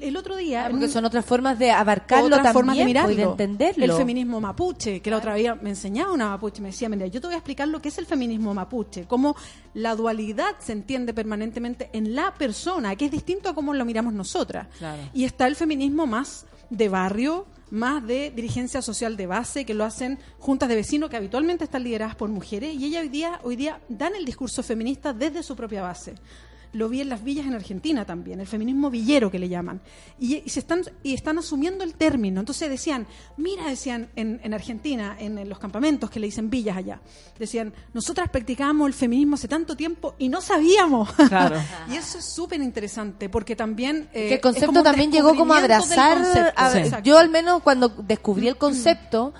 El 0.00 0.16
otro 0.16 0.36
día... 0.36 0.66
Ah, 0.66 0.70
porque 0.70 0.86
un- 0.86 0.90
son 0.90 1.04
otras 1.04 1.24
formas 1.24 1.58
de 1.58 1.70
abarcarlo 1.70 2.26
otras 2.26 2.38
también, 2.38 2.54
formas 2.54 2.76
de 2.76 2.82
pues, 2.82 2.86
mirarlo. 2.86 3.12
y 3.12 3.16
de 3.16 3.22
entenderlo. 3.22 3.84
El 3.84 3.92
feminismo 3.92 4.40
mapuche, 4.40 5.00
que 5.00 5.10
la 5.10 5.18
otra 5.18 5.34
vez 5.34 5.50
me 5.62 5.70
enseñaba 5.70 6.12
una 6.12 6.30
mapuche, 6.30 6.60
me 6.62 6.68
decía, 6.68 6.88
mira, 6.88 7.06
yo 7.06 7.20
te 7.20 7.26
voy 7.26 7.34
a 7.34 7.38
explicar 7.38 7.68
lo 7.68 7.80
que 7.80 7.88
es 7.88 7.98
el 7.98 8.06
feminismo 8.06 8.54
mapuche, 8.54 9.04
cómo 9.06 9.36
la 9.74 9.94
dualidad 9.94 10.56
se 10.58 10.72
entiende 10.72 11.14
permanentemente 11.14 11.90
en 11.92 12.14
la 12.14 12.34
persona, 12.34 12.96
que 12.96 13.06
es 13.06 13.10
distinto 13.10 13.48
a 13.48 13.54
cómo 13.54 13.74
lo 13.74 13.84
miramos 13.84 14.12
nosotras. 14.12 14.66
Claro. 14.78 15.02
Y 15.12 15.24
está 15.24 15.46
el 15.46 15.56
feminismo 15.56 16.06
más 16.06 16.46
de 16.70 16.88
barrio, 16.88 17.46
más 17.70 18.04
de 18.06 18.32
dirigencia 18.34 18.82
social 18.82 19.16
de 19.16 19.26
base, 19.26 19.64
que 19.64 19.74
lo 19.74 19.84
hacen 19.84 20.18
juntas 20.38 20.68
de 20.68 20.74
vecinos 20.76 21.10
que 21.10 21.16
habitualmente 21.16 21.64
están 21.64 21.84
lideradas 21.84 22.16
por 22.16 22.28
mujeres, 22.28 22.74
y 22.74 22.84
ellas 22.86 23.02
hoy 23.02 23.08
día, 23.08 23.40
hoy 23.44 23.56
día 23.56 23.80
dan 23.88 24.14
el 24.16 24.24
discurso 24.24 24.62
feminista 24.62 25.12
desde 25.12 25.42
su 25.42 25.54
propia 25.54 25.82
base 25.82 26.14
lo 26.72 26.88
vi 26.88 27.00
en 27.00 27.08
las 27.08 27.24
villas 27.24 27.46
en 27.46 27.54
Argentina 27.54 28.04
también, 28.04 28.38
el 28.40 28.46
feminismo 28.46 28.90
villero 28.90 29.30
que 29.30 29.38
le 29.38 29.48
llaman. 29.48 29.80
Y, 30.18 30.36
y 30.44 30.48
se 30.50 30.60
están, 30.60 30.82
y 31.02 31.14
están 31.14 31.36
asumiendo 31.38 31.82
el 31.82 31.94
término. 31.94 32.38
Entonces 32.40 32.70
decían, 32.70 33.06
mira, 33.36 33.66
decían 33.66 34.08
en, 34.14 34.40
en 34.44 34.54
Argentina, 34.54 35.16
en, 35.18 35.38
en 35.38 35.48
los 35.48 35.58
campamentos 35.58 36.10
que 36.10 36.20
le 36.20 36.26
dicen 36.26 36.48
villas 36.48 36.76
allá, 36.76 37.00
decían, 37.38 37.72
nosotras 37.92 38.28
practicábamos 38.30 38.86
el 38.86 38.94
feminismo 38.94 39.34
hace 39.34 39.48
tanto 39.48 39.76
tiempo 39.76 40.14
y 40.18 40.28
no 40.28 40.40
sabíamos. 40.40 41.10
Claro. 41.12 41.56
y 41.90 41.96
eso 41.96 42.18
es 42.18 42.24
súper 42.24 42.60
interesante 42.62 43.28
porque 43.28 43.56
también... 43.56 44.08
eh, 44.12 44.28
que 44.28 44.28
el 44.28 44.34
es 44.34 44.40
concepto 44.40 44.82
también 44.82 45.10
llegó 45.10 45.34
como 45.34 45.54
a 45.54 45.58
abrazar. 45.58 46.52
a- 46.56 46.70
Sí. 46.70 46.78
Yo 47.02 47.18
al 47.18 47.30
menos 47.30 47.62
cuando 47.62 47.88
descubrí 47.88 48.46
el 48.48 48.56
concepto, 48.56 49.34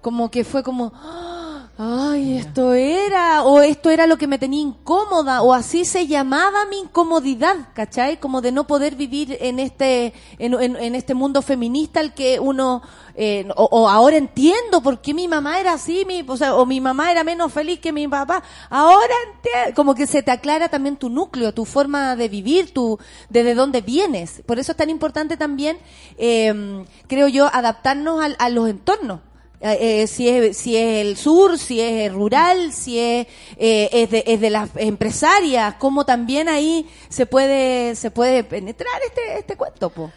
como 0.00 0.30
que 0.30 0.44
fue 0.44 0.62
como, 0.62 0.92
"Ah, 0.94 1.49
ay, 1.82 2.36
esto 2.36 2.74
era, 2.74 3.42
o 3.42 3.62
esto 3.62 3.88
era 3.88 4.06
lo 4.06 4.18
que 4.18 4.26
me 4.26 4.38
tenía 4.38 4.60
incómoda, 4.60 5.40
o 5.40 5.54
así 5.54 5.86
se 5.86 6.06
llamaba 6.06 6.66
mi 6.66 6.80
incomodidad, 6.80 7.56
¿cachai? 7.72 8.20
Como 8.20 8.42
de 8.42 8.52
no 8.52 8.66
poder 8.66 8.96
vivir 8.96 9.38
en 9.40 9.58
este, 9.58 10.12
en, 10.38 10.52
en- 10.60 10.76
en 10.76 10.94
este 10.94 11.14
mundo 11.14 11.40
feminista 11.40 12.00
al 12.00 12.12
que 12.12 12.38
uno, 12.38 12.82
eh, 13.14 13.48
o, 13.56 13.64
o 13.72 13.88
ahora 13.88 14.18
entiendo 14.18 14.82
por 14.82 15.00
qué 15.00 15.14
mi 15.14 15.26
mamá 15.26 15.58
era 15.58 15.72
así, 15.72 16.04
mi, 16.04 16.22
o, 16.28 16.36
sea, 16.36 16.54
o 16.54 16.66
mi 16.66 16.82
mamá 16.82 17.10
era 17.12 17.24
menos 17.24 17.50
feliz 17.50 17.80
que 17.80 17.92
mi 17.94 18.06
papá. 18.06 18.42
Ahora 18.68 19.14
entiendo, 19.34 19.74
como 19.74 19.94
que 19.94 20.06
se 20.06 20.22
te 20.22 20.32
aclara 20.32 20.68
también 20.68 20.96
tu 20.98 21.08
núcleo, 21.08 21.54
tu 21.54 21.64
forma 21.64 22.14
de 22.14 22.28
vivir, 22.28 22.74
tu, 22.74 22.98
desde 23.30 23.54
dónde 23.54 23.80
vienes. 23.80 24.42
Por 24.44 24.58
eso 24.58 24.72
es 24.72 24.76
tan 24.76 24.90
importante 24.90 25.38
también, 25.38 25.78
eh, 26.18 26.84
creo 27.06 27.26
yo, 27.28 27.46
adaptarnos 27.50 28.22
al- 28.22 28.36
a 28.38 28.50
los 28.50 28.68
entornos 28.68 29.20
Eh, 29.60 30.02
eh, 30.02 30.06
si 30.06 30.28
es 30.28 30.56
si 30.56 30.76
es 30.76 31.06
el 31.06 31.16
sur, 31.16 31.58
si 31.58 31.80
es 31.80 32.10
rural, 32.12 32.72
si 32.72 32.98
es, 32.98 33.26
eh, 33.58 33.90
es, 33.92 34.10
de, 34.10 34.24
es 34.26 34.40
de 34.40 34.48
las 34.48 34.70
empresarias, 34.76 35.74
cómo 35.74 36.06
también 36.06 36.48
ahí 36.48 36.88
se 37.10 37.26
puede 37.26 37.94
se 37.94 38.10
puede 38.10 38.42
penetrar 38.42 39.00
este 39.06 39.38
este 39.38 39.56
cuento, 39.56 39.90
po. 39.90 40.10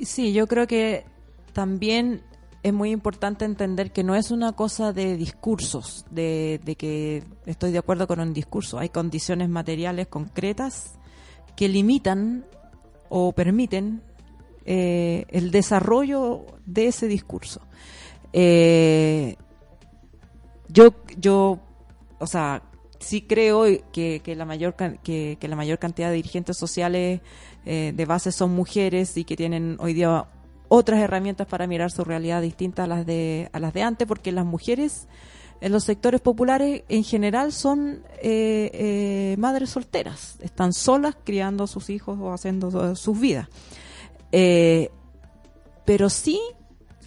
Sí, 0.00 0.32
yo 0.32 0.46
creo 0.46 0.68
que 0.68 1.04
también 1.52 2.22
es 2.62 2.72
muy 2.72 2.92
importante 2.92 3.44
entender 3.44 3.90
que 3.90 4.04
no 4.04 4.14
es 4.14 4.30
una 4.30 4.52
cosa 4.52 4.92
de 4.92 5.16
discursos, 5.16 6.04
de, 6.10 6.60
de 6.64 6.76
que 6.76 7.24
estoy 7.46 7.72
de 7.72 7.78
acuerdo 7.78 8.06
con 8.06 8.20
un 8.20 8.32
discurso. 8.32 8.78
Hay 8.78 8.88
condiciones 8.88 9.48
materiales 9.48 10.06
concretas 10.06 10.92
que 11.56 11.68
limitan 11.68 12.46
o 13.08 13.32
permiten 13.32 14.02
eh, 14.64 15.26
el 15.30 15.50
desarrollo 15.50 16.46
de 16.64 16.86
ese 16.86 17.08
discurso. 17.08 17.60
Eh, 18.32 19.36
yo, 20.68 20.94
yo, 21.18 21.58
o 22.18 22.26
sea, 22.26 22.62
sí 22.98 23.22
creo 23.22 23.64
que, 23.92 24.20
que 24.20 24.36
la 24.36 24.44
mayor 24.44 24.74
que, 24.74 25.38
la 25.40 25.56
mayor 25.56 25.78
cantidad 25.78 26.08
de 26.08 26.16
dirigentes 26.16 26.56
sociales 26.56 27.20
eh, 27.66 27.92
de 27.94 28.04
base 28.06 28.32
son 28.32 28.52
mujeres 28.52 29.16
y 29.16 29.24
que 29.24 29.36
tienen 29.36 29.76
hoy 29.80 29.92
día 29.92 30.26
otras 30.68 31.00
herramientas 31.00 31.46
para 31.46 31.66
mirar 31.66 31.90
su 31.90 32.04
realidad 32.04 32.40
distinta 32.40 32.84
a 32.84 32.86
las 32.86 33.04
de 33.04 33.50
a 33.52 33.60
las 33.60 33.74
de 33.74 33.82
antes, 33.82 34.08
porque 34.08 34.32
las 34.32 34.46
mujeres 34.46 35.08
en 35.60 35.70
los 35.70 35.84
sectores 35.84 36.20
populares 36.20 36.82
en 36.88 37.04
general 37.04 37.52
son 37.52 38.02
eh, 38.20 39.36
madres 39.38 39.70
solteras, 39.70 40.38
están 40.40 40.72
solas 40.72 41.16
criando 41.22 41.64
a 41.64 41.66
sus 41.66 41.90
hijos 41.90 42.18
o 42.18 42.32
haciendo 42.32 42.96
sus 42.96 43.20
vidas. 43.20 43.48
Pero 45.84 46.08
sí 46.08 46.40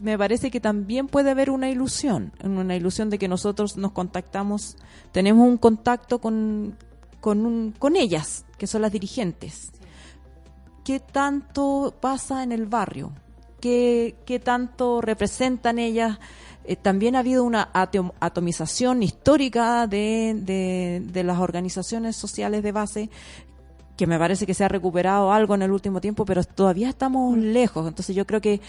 me 0.01 0.17
parece 0.17 0.51
que 0.51 0.59
también 0.59 1.07
puede 1.07 1.31
haber 1.31 1.49
una 1.49 1.69
ilusión, 1.69 2.31
una 2.43 2.75
ilusión 2.75 3.09
de 3.09 3.17
que 3.17 3.27
nosotros 3.27 3.77
nos 3.77 3.91
contactamos, 3.91 4.77
tenemos 5.11 5.47
un 5.47 5.57
contacto 5.57 6.19
con, 6.19 6.75
con, 7.21 7.45
un- 7.45 7.73
con 7.77 7.95
ellas, 7.95 8.45
que 8.57 8.67
son 8.67 8.81
las 8.81 8.91
dirigentes. 8.91 9.71
¿Qué 10.83 10.99
tanto 10.99 11.93
pasa 11.99 12.43
en 12.43 12.51
el 12.51 12.65
barrio? 12.67 13.11
¿Qué, 13.59 14.15
qué 14.25 14.39
tanto 14.39 15.01
representan 15.01 15.79
ellas? 15.79 16.19
Eh, 16.65 16.75
también 16.75 17.15
ha 17.15 17.19
habido 17.19 17.43
una 17.43 17.71
atom- 17.73 18.11
atomización 18.19 19.01
histórica 19.01 19.87
de, 19.87 20.35
de, 20.39 21.01
de 21.11 21.23
las 21.23 21.39
organizaciones 21.39 22.15
sociales 22.15 22.61
de 22.63 22.71
base 22.71 23.09
que 23.97 24.07
me 24.07 24.19
parece 24.19 24.45
que 24.45 24.53
se 24.53 24.63
ha 24.63 24.67
recuperado 24.67 25.31
algo 25.31 25.55
en 25.55 25.61
el 25.61 25.71
último 25.71 26.01
tiempo, 26.01 26.25
pero 26.25 26.43
todavía 26.43 26.89
estamos 26.89 27.37
lejos. 27.37 27.87
Entonces 27.87 28.13
yo 28.15 28.27
creo 28.27 28.41
que, 28.41 28.59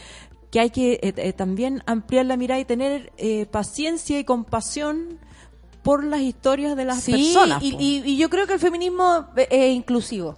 que 0.51 0.61
hay 0.61 0.71
que 0.71 0.95
eh, 1.03 1.13
eh, 1.17 1.33
también 1.33 1.83
ampliar 1.87 2.27
la 2.27 2.37
mirada 2.37 2.61
y 2.61 2.65
tener 2.65 3.13
eh, 3.19 3.47
paciencia 3.47 4.19
y 4.19 4.25
compasión 4.25 5.19
por 5.83 6.03
las 6.05 6.21
historias 6.21 6.77
de 6.77 6.85
las 6.85 7.01
Sí, 7.01 7.13
personas. 7.13 7.63
y, 7.63 7.77
y- 7.79 8.03
y 8.05 8.17
yo 8.17 8.29
creo 8.31 8.47
que 8.47 8.55
el 8.55 8.61
feminismo 8.61 9.27
es 9.37 9.73
inclusivo. 9.75 10.37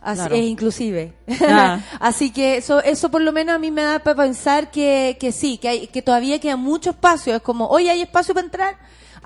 Así, 0.00 0.20
Claro. 0.20 0.34
Es 0.36 0.44
inclusive. 0.44 1.12
Ah. 1.48 1.80
Así 2.00 2.30
que 2.30 2.56
eso, 2.58 2.80
eso 2.82 3.10
por 3.10 3.20
lo 3.20 3.32
menos 3.32 3.56
a 3.56 3.58
mí 3.58 3.70
me 3.72 3.82
da 3.82 3.98
para 3.98 4.22
pensar 4.24 4.70
que, 4.70 5.16
que 5.20 5.32
sí, 5.32 5.58
que, 5.58 5.68
hay, 5.68 5.86
que 5.88 6.02
todavía 6.02 6.38
queda 6.40 6.56
mucho 6.56 6.90
espacio. 6.90 7.34
Es 7.34 7.42
como, 7.42 7.66
hoy 7.66 7.88
hay 7.88 8.00
espacio 8.02 8.32
para 8.32 8.44
entrar, 8.46 8.76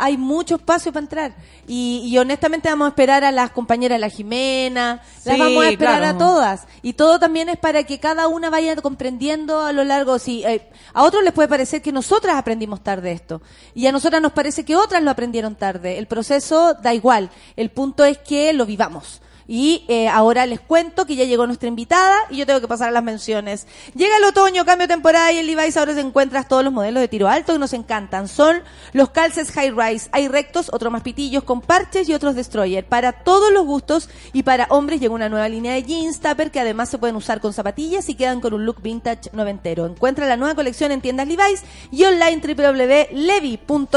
hay 0.03 0.17
mucho 0.17 0.57
espacio 0.57 0.93
para 0.93 1.05
entrar. 1.05 1.35
Y, 1.69 2.03
y 2.05 2.19
honestamente 2.19 2.69
vamos 2.69 2.87
a 2.87 2.89
esperar 2.89 3.23
a 3.23 3.31
las 3.31 3.53
compañeras, 3.53 4.01
la 4.01 4.09
Jimena, 4.09 5.01
las 5.25 5.39
vamos 5.39 5.65
a 5.65 5.71
esperar 5.71 6.01
claro. 6.01 6.17
a 6.17 6.19
todas. 6.19 6.67
Y 6.83 6.95
todo 6.95 7.21
también 7.21 7.49
es 7.49 7.57
para 7.57 7.85
que 7.85 8.01
cada 8.01 8.27
una 8.27 8.51
vaya 8.51 8.75
comprendiendo 8.75 9.61
a 9.61 9.73
lo 9.73 9.85
largo. 9.85 10.19
Si, 10.19 10.43
eh, 10.43 10.69
a 10.93 11.05
otros 11.05 11.23
les 11.23 11.33
puede 11.33 11.47
parecer 11.47 11.83
que 11.83 11.93
nosotras 11.93 12.35
aprendimos 12.35 12.83
tarde 12.83 13.13
esto. 13.13 13.43
Y 13.77 13.87
a 13.87 13.93
nosotras 13.93 14.21
nos 14.21 14.33
parece 14.33 14.65
que 14.65 14.75
otras 14.75 15.05
lo 15.05 15.11
aprendieron 15.13 15.55
tarde. 15.55 15.97
El 15.99 16.09
proceso 16.09 16.75
da 16.75 16.93
igual. 16.93 17.31
El 17.55 17.71
punto 17.71 18.05
es 18.05 18.19
que 18.19 18.53
lo 18.53 18.67
vivamos. 18.67 19.23
Y 19.47 19.85
eh, 19.89 20.09
ahora 20.09 20.47
les 20.47 20.61
cuento 20.61 21.07
que 21.07 21.17
ya 21.17 21.25
llegó 21.25 21.47
nuestra 21.47 21.69
invitada 21.69 22.17
y 22.31 22.37
yo 22.37 22.47
tengo 22.47 22.61
que 22.61 22.69
pasar 22.69 22.89
a 22.89 22.93
las 22.93 23.03
menciones. 23.03 23.67
Llega 23.95 24.17
el 24.17 24.25
otoño, 24.25 24.65
cambio 24.65 24.87
de 24.87 24.95
temporada 24.95 25.33
y 25.33 25.39
en 25.39 25.47
Levi's 25.47 25.77
ahora 25.77 25.95
se 25.95 26.01
encuentras 26.01 26.49
todos 26.49 26.65
los 26.65 26.73
modelos 26.73 27.01
de 27.01 27.09
tiro 27.09 27.29
alto 27.29 27.53
que 27.53 27.59
nos 27.59 27.73
encantan. 27.73 28.29
Son 28.29 28.63
los 28.93 29.11
calces 29.11 29.51
high 29.51 29.71
rise. 29.71 30.09
Hay 30.13 30.29
rectos, 30.29 30.71
otros 30.73 30.93
más 30.93 31.03
pitillos 31.03 31.45
con 31.45 31.61
parches 31.61 32.09
y 32.09 32.15
otros 32.15 32.35
destroyer. 32.35 32.85
Para 32.85 33.13
todos 33.13 33.53
los 33.53 33.65
gustos 33.65 34.09
y 34.33 34.43
para 34.43 34.67
hombres 34.71 35.01
llega 35.01 35.15
una 35.15 35.29
nueva 35.29 35.49
línea 35.49 35.75
de 35.75 35.83
jeans 35.83 36.21
tupper 36.21 36.51
que 36.51 36.61
además 36.61 36.89
se 36.89 36.99
pueden 36.99 37.17
usar 37.17 37.41
con 37.41 37.53
zapatillas 37.53 38.09
y 38.09 38.15
quedan 38.15 38.41
con 38.41 38.55
un 38.55 38.65
look 38.65 38.81
vintage 38.83 39.31
noventero. 39.33 39.87
Encuentra 39.87 40.27
la 40.27 40.37
nueva 40.37 40.55
colección 40.55 40.93
en 40.93 41.01
tiendas 41.01 41.27
Levi's 41.29 41.63
y 41.91 42.05
online 42.05 42.41
www.levi.cl. 42.43 43.97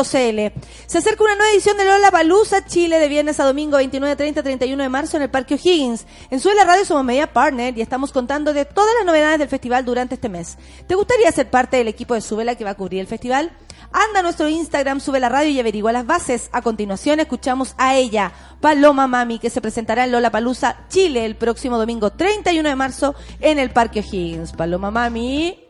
Se 0.86 0.98
acerca 0.98 1.24
una 1.24 1.36
nueva 1.36 1.52
edición 1.54 1.78
de 1.78 1.86
Lola 1.86 2.12
Palusa 2.12 2.66
Chile 2.66 3.00
de 3.00 3.08
viernes 3.08 3.40
a 3.40 3.46
domingo 3.46 3.78
29, 3.78 4.16
30, 4.16 4.44
31 4.44 4.84
de 4.84 4.90
marzo 4.90 5.18
en 5.18 5.24
el 5.24 5.30
Parque 5.36 5.56
O'Higgins. 5.56 6.06
En 6.30 6.40
Suela 6.40 6.64
Radio 6.64 6.86
somos 6.86 7.04
media 7.04 7.34
partner 7.34 7.78
y 7.78 7.82
estamos 7.82 8.14
contando 8.14 8.54
de 8.54 8.64
todas 8.64 8.96
las 8.96 9.06
novedades 9.06 9.38
del 9.38 9.50
festival 9.50 9.84
durante 9.84 10.16
este 10.16 10.30
mes. 10.30 10.58
¿Te 10.88 10.96
gustaría 10.96 11.30
ser 11.34 11.50
parte 11.50 11.76
del 11.76 11.90
equipo 11.90 12.14
de 12.14 12.22
Subela 12.22 12.56
que 12.56 12.64
va 12.64 12.70
a 12.70 12.76
cubrir 12.76 13.02
el 13.02 13.08
festival? 13.08 13.52
Anda 13.92 14.22
a 14.22 14.24
nuestro 14.24 14.48
Instagram, 14.48 15.02
sube 15.02 15.20
la 15.20 15.28
radio 15.28 15.50
y 15.50 15.60
averigua 15.60 15.92
las 15.92 16.06
bases. 16.06 16.50
A 16.54 16.62
continuación 16.62 17.20
escuchamos 17.20 17.76
a 17.78 17.96
ella, 17.98 18.32
Paloma 18.62 19.08
Mami, 19.08 19.38
que 19.38 19.50
se 19.50 19.60
presentará 19.60 20.06
en 20.06 20.14
Lola 20.14 20.32
Palusa 20.32 20.86
Chile 20.88 21.26
el 21.26 21.36
próximo 21.36 21.78
domingo 21.78 22.12
31 22.12 22.70
de 22.70 22.76
marzo 22.78 23.14
en 23.42 23.60
el 23.60 23.72
Parque 23.72 24.00
O'Higgins. 24.00 24.54
Paloma 24.54 24.90
Mami. 24.90 25.65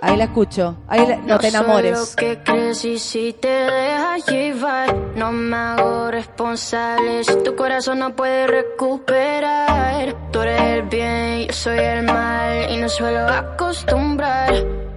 Ahí 0.00 0.16
la 0.18 0.24
escucho. 0.24 0.76
Ahí 0.86 1.06
la- 1.06 1.16
no 1.16 1.38
te 1.38 1.50
soy 1.50 1.60
enamores. 1.60 1.98
lo 1.98 2.16
que 2.16 2.42
crees 2.42 2.84
y 2.84 2.98
si 2.98 3.32
te 3.32 3.48
dejas 3.48 4.26
llevar, 4.26 4.94
no 5.16 5.32
me 5.32 5.56
hago 5.56 6.10
responsable. 6.10 7.24
Si 7.24 7.34
tu 7.42 7.56
corazón 7.56 8.00
no 8.00 8.14
puede 8.14 8.46
recuperar, 8.46 10.14
tú 10.30 10.42
eres 10.42 10.60
el 10.60 10.82
bien, 10.82 11.46
yo 11.46 11.52
soy 11.54 11.78
el 11.78 12.02
mal 12.04 12.70
y 12.70 12.76
no 12.76 12.88
suelo 12.88 13.26
acostumbrar. 13.28 14.52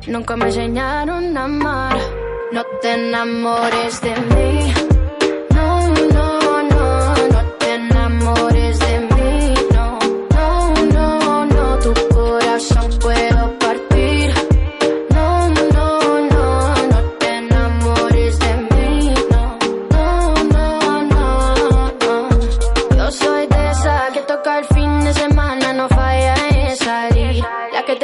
Nunca 0.08 0.36
me 0.36 0.46
enseñaron 0.46 1.38
a 1.38 1.44
amar. 1.46 1.98
No 2.52 2.64
te 2.82 2.94
enamores 2.94 4.02
de 4.02 4.10
mí. 4.36 4.74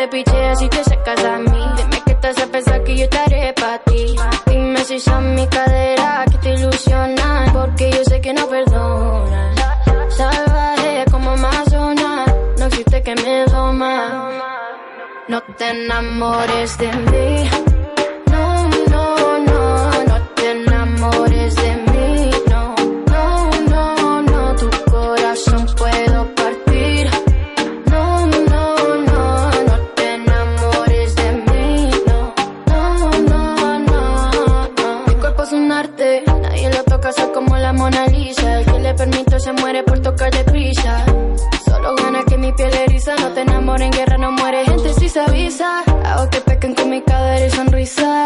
Te 0.04 0.10
pichea 0.10 0.56
si 0.56 0.68
te 0.68 0.84
secas 0.84 1.24
a 1.24 1.38
mí. 1.38 1.66
Dime 1.78 2.02
que 2.06 2.16
te 2.16 2.28
hace 2.28 2.48
pensar 2.48 2.84
que 2.84 2.98
yo 2.98 3.10
te 3.10 3.18
haré 3.18 3.54
pa' 3.54 3.78
ti. 3.80 4.16
Dime 4.48 4.84
si 4.84 5.00
son 5.00 5.36
mi 5.36 5.48
cadera 5.48 6.26
que 6.30 6.38
te 6.40 6.54
ilusionan, 6.54 7.54
porque 7.54 7.92
yo 7.92 8.04
sé 8.04 8.20
que 8.20 8.34
no 8.34 8.48
perdonan. 8.48 9.56
Salvaje 10.10 11.06
como 11.12 11.32
Amazona, 11.32 12.26
no 12.58 12.66
existe 12.66 13.02
que 13.02 13.16
me 13.16 13.46
doma. 13.46 14.30
No 15.28 15.42
te 15.58 15.70
enamores 15.70 16.78
de 16.78 16.92
mí. 16.92 17.83
Se 39.40 39.52
muere 39.54 39.84
por 39.84 40.00
tocar 40.00 40.32
deprisa. 40.32 41.06
Solo 41.66 41.96
gana 41.96 42.24
que 42.24 42.38
mi 42.38 42.52
piel 42.54 42.74
eriza, 42.74 43.16
no 43.16 43.30
te 43.30 43.42
enamores 43.42 43.86
en 43.88 43.92
guerra, 43.92 44.18
no 44.18 44.32
muere 44.32 44.66
gente 44.66 44.94
si 44.94 45.10
se 45.10 45.20
avisa. 45.20 45.84
Hago 46.06 46.30
que 46.30 46.40
pequen 46.42 46.76
con 46.76 46.90
mi 46.90 47.02
cadera 47.02 47.46
y 47.46 47.50
sonrisa. 47.50 48.26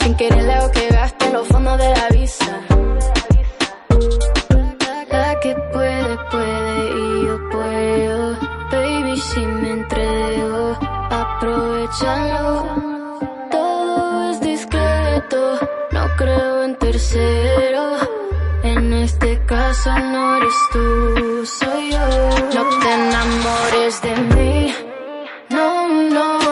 Sin 0.00 0.14
querer 0.16 0.44
le 0.44 0.52
hago 0.52 0.70
que 0.70 0.88
gaste 0.88 1.30
los 1.32 1.46
fondos 1.48 1.78
de 1.78 1.90
la 1.90 2.08
visa. 2.08 2.60
La 5.10 5.40
que 5.40 5.54
puede, 5.72 6.16
puede 6.30 6.90
y 7.00 7.26
yo 7.26 7.50
puedo. 7.50 8.36
Baby, 8.70 9.16
si 9.20 9.40
me 9.40 9.70
entrego, 9.70 10.78
aprovechalo. 11.10 12.66
Todo 13.50 14.30
es 14.30 14.40
discreto, 14.40 15.58
no 15.92 16.06
creo 16.16 16.64
en 16.64 16.76
tercero. 16.76 17.55
Caso 19.76 19.98
no 19.98 20.36
eres 20.36 20.54
tú, 20.72 21.44
soy 21.44 21.90
yo. 21.90 22.08
No 22.54 22.78
te 22.78 22.94
enamores 22.94 24.00
de 24.00 24.16
mí. 24.34 24.74
No, 25.50 25.88
no, 25.88 26.45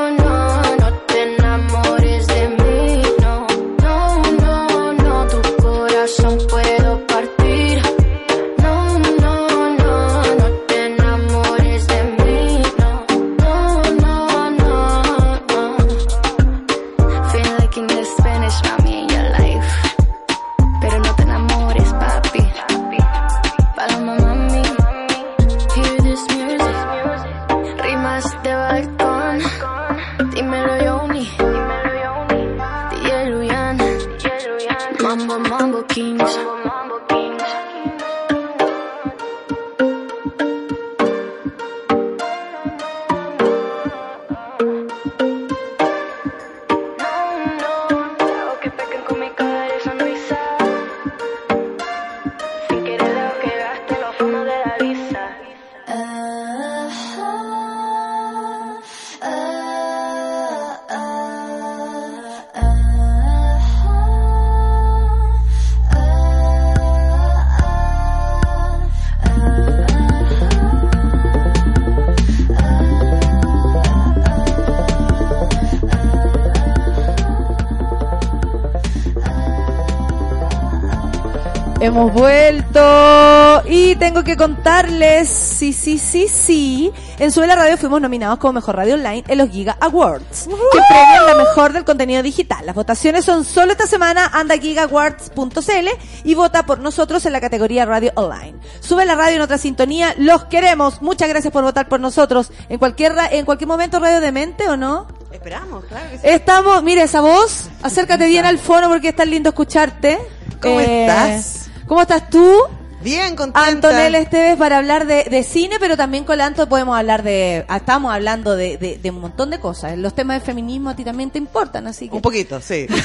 Hemos 81.95 82.13
vuelto 82.13 83.63
y 83.67 83.95
tengo 83.95 84.25
que 84.25 84.37
contarles, 84.37 85.29
sí, 85.29 85.73
sí, 85.73 85.97
sí, 86.01 86.27
sí, 86.27 86.91
en 87.21 87.31
Suela 87.31 87.55
Radio 87.55 87.77
fuimos 87.77 88.01
nominados 88.01 88.41
como 88.41 88.55
Mejor 88.55 88.75
Radio 88.75 88.95
Online 88.95 89.23
en 89.29 89.39
los 89.39 89.49
Giga 89.49 89.77
Awards, 89.81 90.49
que 90.49 90.81
premian 90.89 91.25
la 91.25 91.37
mejor 91.37 91.73
del 91.73 91.85
contenido 91.85 92.21
digital. 92.25 92.67
Las 92.67 92.75
votaciones 92.75 93.25
son 93.25 93.45
solo 93.45 93.71
esta 93.71 93.87
semana, 93.87 94.29
anda 94.33 94.57
a 94.57 94.59
gigaawards.cl 94.59 95.89
y 96.25 96.35
vota 96.35 96.67
por 96.67 96.81
nosotros 96.81 97.27
en 97.27 97.33
la 97.33 97.41
categoría 97.41 97.85
Radio 97.87 98.11
Online. 98.17 98.55
Sube 98.81 99.05
la 99.05 99.15
radio 99.15 99.37
en 99.37 99.43
otra 99.43 99.59
sintonía, 99.59 100.15
los 100.19 100.47
queremos, 100.47 101.01
muchas 101.01 101.29
gracias 101.29 101.53
por 101.53 101.63
votar 101.63 101.89
por 101.89 102.01
nosotros. 102.01 102.51
En 102.69 102.79
cualquier, 102.81 103.13
ra- 103.13 103.29
en 103.31 103.45
cualquier 103.45 103.69
momento 103.69 104.01
Radio 104.01 104.19
Demente 104.21 104.69
o 104.69 104.77
no? 104.77 105.07
Esperamos, 105.31 105.85
claro 105.85 106.11
que 106.11 106.19
sí. 106.19 106.23
Estamos, 106.27 106.83
mire 106.83 107.03
esa 107.05 107.21
voz, 107.21 107.69
acércate 107.85 108.27
bien 108.27 108.47
al 108.47 108.59
fono 108.59 108.89
porque 108.89 109.11
es 109.11 109.17
tan 109.17 109.31
lindo 109.31 109.51
escucharte. 109.51 110.19
¿Cómo 110.61 110.81
Eh, 110.81 111.07
estás? 111.07 111.64
¿Cómo 111.87 112.03
estás 112.03 112.29
tú? 112.31 112.57
Bien, 113.03 113.37
contenta. 113.37 113.67
Antonella 113.67 114.19
Esteves 114.19 114.57
para 114.57 114.79
hablar 114.79 115.07
de, 115.07 115.25
de 115.25 115.43
cine, 115.43 115.77
pero 115.79 115.95
también 115.95 116.25
con 116.25 116.39
la 116.39 116.47
Anto 116.47 116.67
podemos 116.71 116.97
hablar 116.99 117.23
de, 117.23 117.67
ah, 117.69 117.77
estamos 117.77 118.11
hablando 118.15 118.57
de, 118.57 118.79
de- 118.79 118.97
de 118.97 119.11
un 119.11 119.21
montón 119.21 119.51
de 119.51 119.61
cosas. 119.61 119.99
Los 119.99 120.15
temas 120.15 120.41
de 120.41 120.47
feminismo 120.47 120.89
a 120.89 120.97
ti 120.97 121.05
también 121.05 121.31
te 121.31 121.37
importan, 121.37 121.87
así 121.87 122.09
que... 122.09 122.17
Un 122.17 122.23
poquito, 122.23 122.63
sí. 122.63 122.87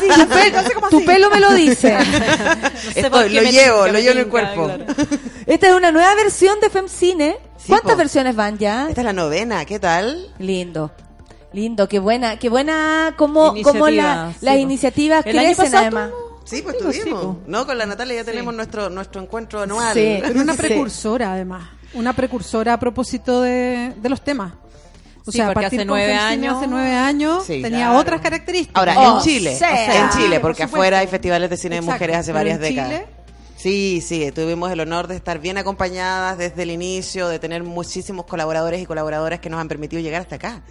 Sí, 0.00 0.08
tu, 0.08 0.26
pelo, 0.28 0.88
tu 0.90 1.04
pelo 1.04 1.30
me 1.30 1.38
lo 1.38 1.52
dice. 1.54 1.96
Estoy, 2.96 3.10
por 3.10 3.28
qué 3.28 3.34
lo 3.34 3.42
me 3.42 3.52
llevo, 3.52 3.86
lo 3.86 3.98
llevo 4.00 4.12
en 4.12 4.18
el 4.18 4.26
cuerpo. 4.28 4.64
claro. 4.64 4.84
Esta 5.46 5.68
es 5.68 5.74
una 5.74 5.92
nueva 5.92 6.12
versión 6.16 6.58
de 6.60 6.70
FemCine. 6.70 7.36
Sí, 7.56 7.68
¿Cuántas 7.68 7.92
po. 7.92 7.98
versiones 7.98 8.34
van 8.34 8.58
ya? 8.58 8.88
Esta 8.88 9.02
es 9.02 9.04
la 9.04 9.12
novena, 9.12 9.64
¿qué 9.64 9.78
tal? 9.78 10.28
Lindo. 10.40 10.90
Lindo, 11.52 11.88
qué 11.88 12.00
buena, 12.00 12.36
qué 12.40 12.48
buena 12.48 13.14
como, 13.16 13.54
como 13.62 13.88
la- 13.88 14.32
Iniciativa, 14.32 14.32
sí, 14.40 14.44
las 14.44 14.54
po. 14.56 14.60
iniciativas 14.60 15.26
El 15.26 15.38
año 15.38 15.46
crecen 15.54 15.64
pasado 15.66 15.82
además. 15.82 16.10
Sí, 16.44 16.60
pues 16.62 16.76
Digo, 16.78 16.92
sí, 16.92 17.00
tuvimos. 17.00 17.36
no, 17.46 17.66
con 17.66 17.78
la 17.78 17.86
Natalia 17.86 18.16
ya 18.16 18.24
tenemos 18.24 18.54
nuestro 18.54 18.90
nuestro 18.90 19.22
encuentro 19.22 19.62
anual. 19.62 19.94
Sí. 19.94 20.18
Pero 20.22 20.40
una 20.40 20.52
Sí. 20.54 20.58
precursora, 20.58 21.32
además. 21.32 21.68
Una 21.94 22.12
precursora 22.12 22.74
a 22.74 22.78
propósito 22.78 23.40
de, 23.42 23.94
de 23.96 24.08
los 24.08 24.22
temas. 24.22 24.52
O 25.26 25.32
Sí, 25.32 25.38
sea, 25.38 25.52
porque 25.52 25.66
hace 25.66 25.84
nueve 25.86 26.14
años- 26.14 26.56
hace 26.58 26.66
nueve 26.66 26.92
años 26.92 27.44
Sí, 27.46 27.62
tenía 27.62 27.86
claro. 27.86 27.98
otras 27.98 28.20
características. 28.20 28.78
Ahora, 28.78 28.94
Oh, 28.98 29.16
en 29.18 29.24
Chile, 29.24 29.56
sea. 29.56 30.04
en 30.04 30.10
Chile, 30.10 30.38
Por 30.40 30.50
porque 30.50 30.64
afuera 30.64 30.98
hay 30.98 31.06
festivales 31.06 31.48
de 31.48 31.56
cine 31.56 31.76
de 31.76 31.78
Exacto, 31.78 31.94
mujeres 31.94 32.16
hace 32.18 32.32
varias 32.32 32.56
en 32.56 32.62
décadas. 32.62 32.90
Chile- 32.90 33.06
Sí, 33.64 34.02
sí, 34.06 34.30
tuvimos 34.30 34.70
el 34.70 34.80
honor 34.80 35.06
de 35.06 35.16
estar 35.16 35.38
bien 35.38 35.56
acompañadas 35.56 36.36
desde 36.36 36.64
el 36.64 36.70
inicio, 36.70 37.28
de 37.28 37.38
tener 37.38 37.62
muchísimos 37.62 38.26
colaboradores 38.26 38.82
y 38.82 38.84
colaboradoras 38.84 39.40
que 39.40 39.48
nos 39.48 39.58
han 39.58 39.68
permitido 39.68 40.02
llegar 40.02 40.20
hasta 40.20 40.36
acá. 40.36 40.62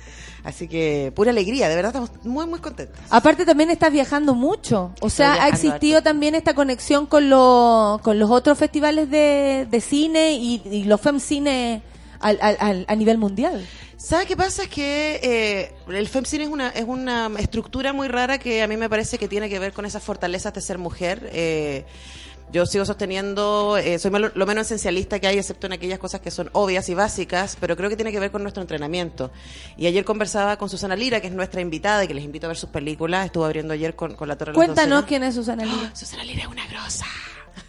Así 0.44 0.68
que 0.68 1.12
pura 1.16 1.32
alegría, 1.32 1.70
de 1.70 1.76
verdad 1.76 1.90
estamos 1.96 2.12
muy, 2.24 2.46
muy 2.46 2.60
contentos. 2.60 2.96
Aparte 3.10 3.48
también 3.48 3.72
estás 3.72 3.92
viajando 3.92 4.36
mucho, 4.36 4.94
o 5.02 5.10
sea, 5.10 5.44
ha 5.44 5.48
existido 5.50 5.98
harto. 5.98 6.10
también 6.12 6.36
esta 6.36 6.54
conexión 6.54 7.08
con, 7.08 7.32
lo- 7.32 8.00
con 8.04 8.20
los 8.20 8.30
otros 8.30 8.60
festivales 8.60 9.10
de, 9.10 9.66
de 9.72 9.82
cine 9.82 10.34
y, 10.34 10.62
y 10.64 10.84
los 10.84 11.02
FemCine 11.02 11.82
al, 12.20 12.38
al- 12.44 12.58
al- 12.60 12.86
a 12.88 12.96
nivel 12.96 13.18
mundial. 13.18 13.68
¿Sabes 13.98 14.28
qué 14.28 14.38
pasa? 14.38 14.64
Es 14.64 14.70
que 14.70 15.20
eh, 15.24 15.72
el 15.88 16.08
FemCine 16.08 16.44
es 16.44 16.50
una, 16.52 16.70
es 16.70 16.86
una 16.86 17.32
estructura 17.40 17.92
muy 17.92 18.08
rara 18.08 18.38
que 18.38 18.62
a 18.62 18.68
mí 18.68 18.78
me 18.78 18.88
parece 18.88 19.18
que 19.18 19.28
tiene 19.28 19.50
que 19.50 19.58
ver 19.58 19.74
con 19.74 19.86
esas 19.88 20.04
fortalezas 20.04 20.54
de 20.54 20.62
ser 20.62 20.78
mujer. 20.78 21.28
Eh, 21.34 21.86
yo 22.54 22.68
sigo 22.68 22.86
sosteniendo, 22.86 23.78
eh, 23.78 23.98
soy 23.98 24.12
lo, 24.12 24.30
lo 24.30 24.46
menos 24.46 24.68
esencialista 24.68 25.20
que 25.20 25.26
hay, 25.26 25.40
excepto 25.40 25.66
en 25.66 25.74
aquellas 25.74 25.98
cosas 25.98 26.22
que 26.22 26.30
son 26.30 26.52
obvias 26.54 26.88
y 26.88 26.94
básicas, 26.94 27.58
pero 27.60 27.76
creo 27.76 27.90
que 27.90 27.96
tiene 27.96 28.12
que 28.12 28.20
ver 28.20 28.32
con 28.32 28.44
nuestro 28.44 28.62
entrenamiento. 28.62 29.32
Y 29.76 29.88
ayer 29.88 30.06
conversaba 30.06 30.56
con 30.58 30.70
Susana 30.70 30.96
Lira, 30.96 31.20
que 31.20 31.28
es 31.28 31.34
nuestra 31.34 31.62
invitada 31.62 32.04
y 32.04 32.08
que 32.08 32.14
les 32.14 32.24
invito 32.24 32.46
a 32.46 32.50
ver 32.50 32.58
sus 32.58 32.70
películas. 32.70 33.26
Estuvo 33.26 33.44
abriendo 33.44 33.74
ayer 33.74 33.96
con, 33.96 34.14
con 34.16 34.28
La 34.28 34.38
Torre 34.38 34.52
de 34.52 34.56
Cuéntanos 34.56 35.06
quién 35.06 35.24
es 35.24 35.34
Susana 35.34 35.66
Lira. 35.66 35.92
Susana 35.96 36.24
Lira 36.24 36.44
es 36.44 36.48
una 36.48 36.68
grosa. 36.68 37.08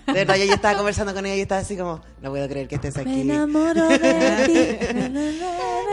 De 0.06 0.12
verdad, 0.12 0.36
yo, 0.36 0.44
yo 0.44 0.55
estaba 0.55 0.74
conversando 0.78 1.14
con 1.14 1.24
ella 1.26 1.36
y 1.36 1.40
estaba 1.40 1.60
así 1.60 1.76
como, 1.76 2.01
no 2.20 2.31
puedo 2.31 2.48
creer 2.48 2.68
que 2.68 2.74
estés 2.76 2.94
Me 2.97 3.02
aquí. 3.02 3.20
enamoro 3.22 3.89
de 3.89 3.98
ti. 3.98 5.35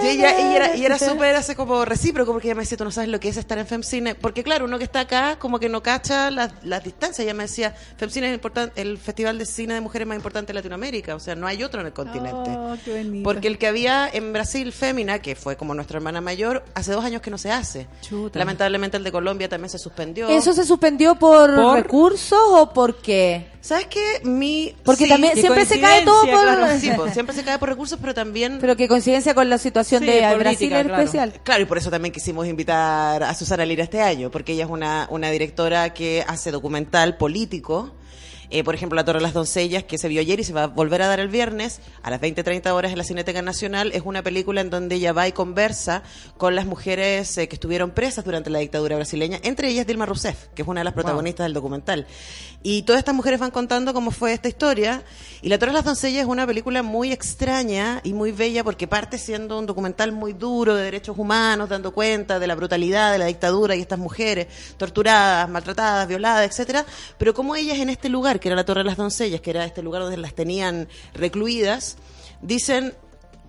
Y 0.03 0.07
ella, 0.07 0.31
ella 0.35 0.55
era, 0.55 0.75
y 0.75 0.83
era 0.85 0.97
súper 0.97 1.35
así 1.35 1.53
como 1.53 1.85
recíproco 1.85 2.31
porque 2.31 2.47
ella 2.47 2.55
me 2.55 2.61
decía, 2.63 2.75
tú 2.75 2.83
no 2.83 2.89
sabes 2.89 3.07
lo 3.09 3.19
que 3.19 3.29
es 3.29 3.37
estar 3.37 3.59
en 3.59 3.67
FemCine. 3.67 4.15
Porque 4.15 4.43
claro, 4.43 4.65
uno 4.65 4.79
que 4.79 4.83
está 4.83 5.01
acá 5.01 5.37
como 5.37 5.59
que 5.59 5.69
no 5.69 5.83
cacha 5.83 6.31
las, 6.31 6.51
las 6.63 6.83
distancias. 6.83 7.19
Ella 7.19 7.35
me 7.35 7.43
decía, 7.43 7.75
FemCine 7.97 8.33
es 8.33 8.41
importan- 8.41 8.71
el 8.75 8.97
festival 8.97 9.37
de 9.37 9.45
cine 9.45 9.75
de 9.75 9.81
mujeres 9.81 10.07
más 10.07 10.15
importante 10.15 10.47
de 10.47 10.53
Latinoamérica. 10.55 11.13
O 11.13 11.19
sea, 11.19 11.35
no 11.35 11.45
hay 11.45 11.61
otro 11.63 11.81
en 11.81 11.87
el 11.87 11.93
continente. 11.93 12.49
Oh, 12.49 12.75
qué 12.83 12.97
bonito. 13.03 13.23
Porque 13.23 13.47
el 13.47 13.59
que 13.59 13.67
había 13.67 14.09
en 14.11 14.33
Brasil, 14.33 14.71
Fémina, 14.71 15.19
que 15.19 15.35
fue 15.35 15.55
como 15.55 15.75
nuestra 15.75 15.97
hermana 15.97 16.19
mayor, 16.19 16.63
hace 16.73 16.93
dos 16.93 17.05
años 17.05 17.21
que 17.21 17.29
no 17.29 17.37
se 17.37 17.51
hace. 17.51 17.87
Chuta. 18.01 18.39
Lamentablemente 18.39 18.97
el 18.97 19.03
de 19.03 19.11
Colombia 19.11 19.49
también 19.49 19.69
se 19.69 19.77
suspendió. 19.77 20.29
¿Eso 20.29 20.51
se 20.53 20.65
suspendió 20.65 21.13
por, 21.13 21.53
¿Por? 21.55 21.75
recursos 21.75 22.39
o 22.41 22.73
por 22.73 22.95
qué? 23.03 23.51
¿Sabes 23.61 23.85
qué? 23.85 24.00
Mi... 24.23 24.73
Porque 24.83 25.05
sí, 25.05 25.09
también 25.09 25.35
siempre 25.35 25.65
se 25.65 25.79
cae 25.79 26.03
todo 26.03 26.21
por... 26.21 26.69
Sí, 26.79 26.91
pues, 26.95 27.13
siempre 27.13 27.35
se 27.35 27.43
cae 27.43 27.59
por 27.59 27.69
recursos, 27.69 27.97
pero 27.99 28.13
también... 28.13 28.57
Pero 28.59 28.75
que 28.75 28.87
coincidencia 28.87 29.33
con 29.33 29.49
la 29.49 29.57
situación 29.57 30.01
Sí, 30.01 30.07
de 30.07 30.13
política, 30.21 30.37
Brasil 30.37 30.73
en 30.73 30.87
claro. 30.87 31.03
especial. 31.03 31.33
Claro, 31.43 31.61
y 31.63 31.65
por 31.65 31.77
eso 31.77 31.89
también 31.89 32.11
quisimos 32.11 32.47
invitar 32.47 33.23
a 33.23 33.33
Susana 33.33 33.65
Lira 33.65 33.83
este 33.83 34.01
año, 34.01 34.31
porque 34.31 34.53
ella 34.53 34.65
es 34.65 34.69
una, 34.69 35.07
una 35.09 35.29
directora 35.31 35.93
que 35.93 36.23
hace 36.27 36.51
documental 36.51 37.17
político. 37.17 37.91
Eh, 38.53 38.65
por 38.65 38.75
ejemplo, 38.75 38.97
La 38.97 39.05
Torre 39.05 39.19
de 39.19 39.23
las 39.23 39.33
Doncellas, 39.33 39.85
que 39.85 39.97
se 39.97 40.09
vio 40.09 40.19
ayer 40.19 40.41
y 40.41 40.43
se 40.43 40.51
va 40.51 40.63
a 40.63 40.67
volver 40.67 41.01
a 41.01 41.07
dar 41.07 41.21
el 41.21 41.29
viernes 41.29 41.79
a 42.03 42.09
las 42.09 42.19
20-30 42.19 42.69
horas 42.71 42.91
en 42.91 42.97
la 42.97 43.05
Cineteca 43.05 43.41
Nacional, 43.41 43.93
es 43.93 44.01
una 44.03 44.23
película 44.23 44.59
en 44.59 44.69
donde 44.69 44.95
ella 44.95 45.13
va 45.13 45.25
y 45.25 45.31
conversa 45.31 46.03
con 46.35 46.53
las 46.53 46.65
mujeres 46.65 47.37
eh, 47.37 47.47
que 47.47 47.55
estuvieron 47.55 47.91
presas 47.91 48.25
durante 48.25 48.49
la 48.49 48.59
dictadura 48.59 48.97
brasileña, 48.97 49.39
entre 49.43 49.69
ellas 49.69 49.87
Dilma 49.87 50.05
Rousseff, 50.05 50.47
que 50.53 50.63
es 50.63 50.67
una 50.67 50.81
de 50.81 50.83
las 50.83 50.93
protagonistas 50.93 51.45
del 51.45 51.53
documental. 51.53 52.07
Y 52.61 52.81
todas 52.81 52.99
estas 52.99 53.15
mujeres 53.15 53.39
van 53.39 53.51
contando 53.51 53.93
cómo 53.93 54.11
fue 54.11 54.33
esta 54.33 54.49
historia. 54.49 55.01
Y 55.41 55.47
La 55.47 55.57
Torre 55.57 55.71
de 55.71 55.77
las 55.77 55.85
Doncellas 55.85 56.23
es 56.23 56.27
una 56.27 56.45
película 56.45 56.83
muy 56.83 57.13
extraña 57.13 58.01
y 58.03 58.13
muy 58.13 58.33
bella 58.33 58.65
porque 58.65 58.85
parte 58.85 59.17
siendo 59.17 59.57
un 59.57 59.65
documental 59.65 60.11
muy 60.11 60.33
duro 60.33 60.75
de 60.75 60.83
derechos 60.83 61.17
humanos, 61.17 61.69
dando 61.69 61.91
cuenta 61.91 62.37
de 62.37 62.47
la 62.47 62.55
brutalidad 62.55 63.13
de 63.13 63.17
la 63.17 63.25
dictadura 63.25 63.77
y 63.77 63.81
estas 63.81 63.97
mujeres 63.97 64.47
torturadas, 64.77 65.49
maltratadas, 65.49 66.07
violadas, 66.07 66.45
etcétera. 66.47 66.85
Pero 67.17 67.33
como 67.33 67.55
ellas 67.55 67.79
en 67.79 67.89
este 67.89 68.09
lugar, 68.09 68.40
que 68.41 68.49
era 68.49 68.57
la 68.57 68.65
Torre 68.65 68.81
de 68.81 68.85
las 68.85 68.97
Doncellas, 68.97 69.39
que 69.39 69.51
era 69.51 69.63
este 69.63 69.81
lugar 69.81 70.01
donde 70.01 70.17
las 70.17 70.33
tenían 70.33 70.89
recluidas, 71.13 71.95
dicen, 72.41 72.93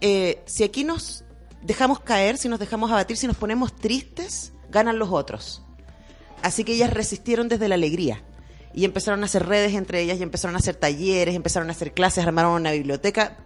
eh, 0.01 0.41
si 0.47 0.63
aquí 0.63 0.85
nos 0.85 1.25
dejamos 1.63 1.99
caer, 1.99 2.39
si 2.39 2.49
nos 2.49 2.61
dejamos 2.61 2.91
abatir, 2.93 3.17
si 3.17 3.27
nos 3.27 3.37
ponemos 3.37 3.75
tristes, 3.75 4.53
ganan 4.71 4.99
los 4.99 5.11
otros. 5.11 5.63
Así 6.43 6.63
que 6.65 6.75
ellas 6.75 6.93
resistieron 6.93 7.49
desde 7.49 7.69
la 7.69 7.75
alegría. 7.75 8.23
Y 8.75 8.85
empezaron 8.85 9.23
a 9.23 9.27
hacer 9.27 9.47
redes 9.47 9.75
entre 9.75 10.01
ellas, 10.01 10.19
y 10.19 10.23
empezaron 10.23 10.57
a 10.57 10.59
hacer 10.59 10.77
talleres, 10.77 11.35
empezaron 11.35 11.69
a 11.69 11.73
hacer 11.73 11.93
clases, 11.93 12.25
armaron 12.25 12.53
una 12.53 12.73
biblioteca. 12.73 13.37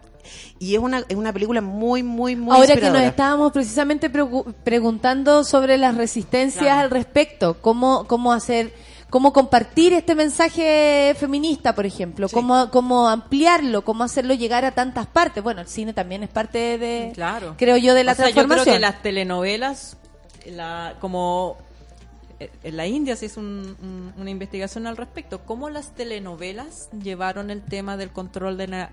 Y 0.59 0.75
es 0.75 0.81
una, 0.81 1.05
es 1.09 1.17
una 1.17 1.33
película 1.33 1.61
muy, 1.61 2.03
muy, 2.03 2.37
muy 2.37 2.57
Ahora 2.57 2.75
que 2.75 2.91
nos 2.91 3.03
estábamos 3.03 3.53
precisamente 3.53 4.11
pregu- 4.11 4.55
preguntando 4.65 5.45
sobre 5.45 5.79
las 5.79 5.97
resistencias 5.97 6.79
al 6.79 6.91
respecto, 6.91 7.61
cómo, 7.61 8.07
cómo 8.07 8.33
hacer, 8.33 8.73
cómo 9.11 9.33
compartir 9.33 9.93
este 9.93 10.15
mensaje 10.15 11.15
feminista, 11.19 11.75
por 11.75 11.87
ejemplo, 11.87 12.29
cómo, 12.29 12.71
cómo 12.71 13.09
ampliarlo, 13.09 13.85
cómo 13.85 14.05
hacerlo 14.05 14.35
llegar 14.35 14.65
a 14.65 14.73
tantas 14.73 15.07
partes. 15.07 15.43
Bueno, 15.43 15.61
el 15.61 15.69
cine 15.69 15.93
también 15.93 16.23
es 16.23 16.29
parte 16.29 16.77
de, 16.79 17.13
Claro. 17.15 17.55
creo 17.57 17.77
yo, 17.77 17.95
de 17.95 18.05
la 18.05 18.13
O 18.13 18.15
sea, 18.17 18.31
Yo 18.31 18.47
creo 18.49 18.65
que 18.65 18.79
las 18.79 19.03
telenovelas, 19.03 19.97
la, 20.47 20.95
como 21.01 21.57
eh, 22.41 22.51
en 22.65 22.77
la 22.77 22.87
India 22.87 23.17
se 23.17 23.27
hizo 23.27 23.41
un- 23.41 23.77
un- 23.81 24.13
una 24.19 24.31
investigación 24.31 24.87
al 24.87 24.97
respecto, 24.97 25.41
cómo 25.45 25.71
las 25.71 25.95
telenovelas 25.95 26.89
llevaron 27.03 27.51
el 27.51 27.63
tema 27.63 27.97
del 27.97 28.11
control 28.11 28.57
de 28.59 28.69
la, 28.69 28.91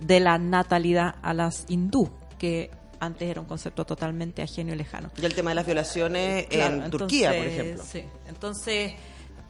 de 0.00 0.20
la 0.20 0.38
natalidad 0.38 1.14
a 1.22 1.32
las 1.34 1.64
hindú, 1.68 2.10
que 2.38 2.70
antes 2.98 3.28
era 3.28 3.40
un 3.42 3.46
concepto 3.46 3.84
totalmente 3.84 4.42
ajeno 4.42 4.72
y 4.72 4.76
lejano. 4.76 5.10
Y 5.20 5.24
el 5.26 5.34
tema 5.34 5.50
de 5.50 5.54
las 5.56 5.66
violaciones 5.66 6.46
Claro, 6.46 6.84
en 6.86 6.90
Turquía, 6.90 7.28
por 7.36 7.46
ejemplo. 7.46 7.84
Sí, 7.86 8.02
entonces 8.28 8.94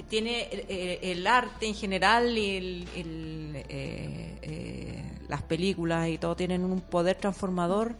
tiene 0.09 0.49
eh, 0.53 1.01
el 1.03 1.27
arte 1.27 1.67
en 1.67 1.75
general 1.75 2.37
y 2.39 2.57
el- 2.57 2.89
el, 2.97 3.57
eh, 3.69 4.39
eh, 4.43 5.03
las 5.29 5.43
películas 5.43 6.09
y 6.09 6.19
todo 6.19 6.37
tienen 6.37 6.65
un 6.65 6.81
poder 6.81 7.17
transformador 7.17 7.95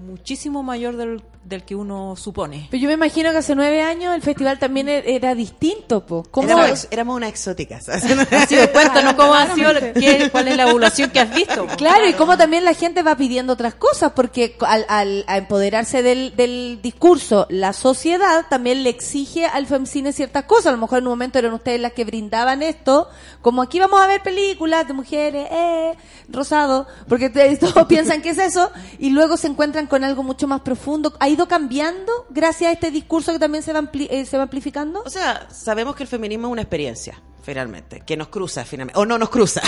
muchísimo 0.00 0.62
mayor 0.62 0.96
del, 0.96 1.22
del 1.44 1.62
que 1.64 1.74
uno 1.74 2.16
supone. 2.16 2.66
Pero 2.70 2.82
yo 2.82 2.88
me 2.88 2.94
imagino 2.94 3.30
que 3.30 3.38
hace 3.38 3.54
nueve 3.54 3.80
años 3.82 4.14
el 4.14 4.22
festival 4.22 4.58
también 4.58 4.88
e- 4.88 5.02
era 5.14 5.34
distinto, 5.34 6.04
po. 6.04 6.24
¿Cómo? 6.30 6.46
Éramos, 6.48 6.68
ex- 6.68 6.88
éramos 6.90 7.16
unas 7.16 7.30
exóticas. 7.30 7.88
Así 7.88 8.08
cuéntanos 8.72 9.14
cómo 9.14 9.32
ha 9.34 9.54
sido, 9.54 9.70
qué- 9.94 10.28
cuál 10.32 10.48
es 10.48 10.56
la 10.56 10.68
evolución 10.68 11.10
que 11.10 11.20
has 11.20 11.34
visto. 11.34 11.66
Claro, 11.78 12.08
y 12.08 12.12
cómo 12.14 12.36
también 12.36 12.64
la 12.64 12.74
gente 12.74 13.02
va 13.02 13.16
pidiendo 13.16 13.52
otras 13.52 13.74
cosas, 13.74 14.12
porque 14.16 14.56
al, 14.66 14.84
al 14.88 15.24
a 15.28 15.38
empoderarse 15.38 16.02
del, 16.02 16.34
del 16.36 16.80
discurso, 16.82 17.46
la 17.48 17.72
sociedad 17.72 18.46
también 18.50 18.82
le 18.82 18.90
exige 18.90 19.46
al 19.46 19.66
FEMCINE 19.66 20.12
ciertas 20.12 20.44
cosas. 20.44 20.66
A 20.66 20.72
lo 20.72 20.78
mejor 20.78 20.98
en 20.98 21.04
un 21.06 21.10
momento 21.12 21.38
eran 21.38 21.52
ustedes 21.54 21.80
las 21.80 21.92
que 21.92 22.04
brindaban 22.04 22.62
esto, 22.62 23.08
como 23.40 23.62
aquí 23.62 23.78
vamos 23.78 24.00
a 24.00 24.06
ver 24.08 24.22
películas 24.22 24.86
de 24.88 24.92
mujeres, 24.94 25.46
eh, 25.50 25.94
rosado, 26.28 26.86
porque 27.08 27.30
todos 27.60 27.86
piensan 27.86 28.20
que 28.20 28.30
es 28.30 28.38
eso, 28.38 28.70
y 28.98 29.10
luego 29.10 29.36
se 29.36 29.46
encuentran 29.46 29.60
encuentran 29.60 29.86
con 29.90 30.02
algo 30.04 30.22
mucho 30.22 30.48
más 30.48 30.62
profundo. 30.62 31.12
¿Ha 31.20 31.28
ido 31.28 31.46
cambiando 31.46 32.10
gracias 32.30 32.70
a 32.70 32.72
este 32.72 32.90
discurso 32.90 33.32
que 33.32 33.38
también 33.38 33.62
se 33.62 33.74
va, 33.74 33.80
ampli- 33.82 34.08
eh, 34.10 34.24
se 34.24 34.38
va 34.38 34.44
amplificando? 34.44 35.02
O 35.04 35.10
sea, 35.10 35.46
sabemos 35.50 35.94
que 35.94 36.04
el 36.04 36.08
feminismo 36.08 36.46
es 36.48 36.52
una 36.52 36.62
experiencia, 36.62 37.20
finalmente, 37.42 38.00
que 38.06 38.16
nos 38.16 38.28
cruza 38.28 38.64
finalmente, 38.64 38.98
o 38.98 39.04
no 39.04 39.18
nos 39.18 39.28
cruza. 39.28 39.60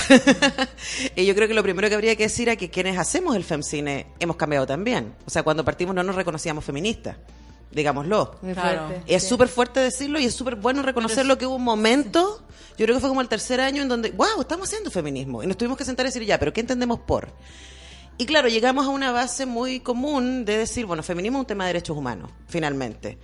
y 1.16 1.26
yo 1.26 1.34
creo 1.34 1.48
que 1.48 1.54
lo 1.54 1.62
primero 1.62 1.88
que 1.88 1.94
habría 1.94 2.16
que 2.16 2.22
decir 2.24 2.48
es 2.48 2.56
que 2.56 2.70
quienes 2.70 2.98
hacemos 2.98 3.36
el 3.36 3.44
femcine 3.44 4.06
hemos 4.20 4.36
cambiado 4.36 4.66
también. 4.66 5.14
O 5.26 5.30
sea, 5.30 5.42
cuando 5.42 5.64
partimos 5.64 5.94
no 5.94 6.02
nos 6.02 6.14
reconocíamos 6.16 6.64
feministas, 6.64 7.16
digámoslo. 7.70 8.36
Claro. 8.54 8.94
Es 9.06 9.26
súper 9.28 9.48
fuerte 9.48 9.80
decirlo 9.80 10.18
y 10.18 10.24
es 10.26 10.34
súper 10.34 10.56
bueno 10.56 10.82
reconocerlo 10.82 11.36
que 11.38 11.46
hubo 11.46 11.56
un 11.56 11.64
momento, 11.64 12.42
yo 12.78 12.84
creo 12.86 12.96
que 12.96 13.00
fue 13.00 13.08
como 13.08 13.20
el 13.20 13.28
tercer 13.28 13.60
año 13.60 13.82
en 13.82 13.88
donde, 13.88 14.10
wow, 14.12 14.40
estamos 14.40 14.68
haciendo 14.68 14.90
feminismo. 14.90 15.42
Y 15.42 15.46
nos 15.46 15.56
tuvimos 15.56 15.76
que 15.78 15.84
sentar 15.84 16.06
y 16.06 16.08
decir, 16.08 16.22
ya, 16.24 16.38
pero 16.38 16.52
¿qué 16.52 16.60
entendemos 16.60 17.00
por? 17.00 17.28
Y 18.22 18.24
claro, 18.24 18.46
llegamos 18.46 18.86
a 18.86 18.90
una 18.90 19.10
base 19.10 19.46
muy 19.46 19.80
común 19.80 20.44
de 20.44 20.56
decir, 20.58 20.86
bueno, 20.86 21.02
feminismo 21.02 21.38
es 21.38 21.40
un 21.40 21.46
tema 21.46 21.64
de 21.64 21.70
derechos 21.72 21.96
humanos, 21.96 22.30
finalmente. 22.46 23.18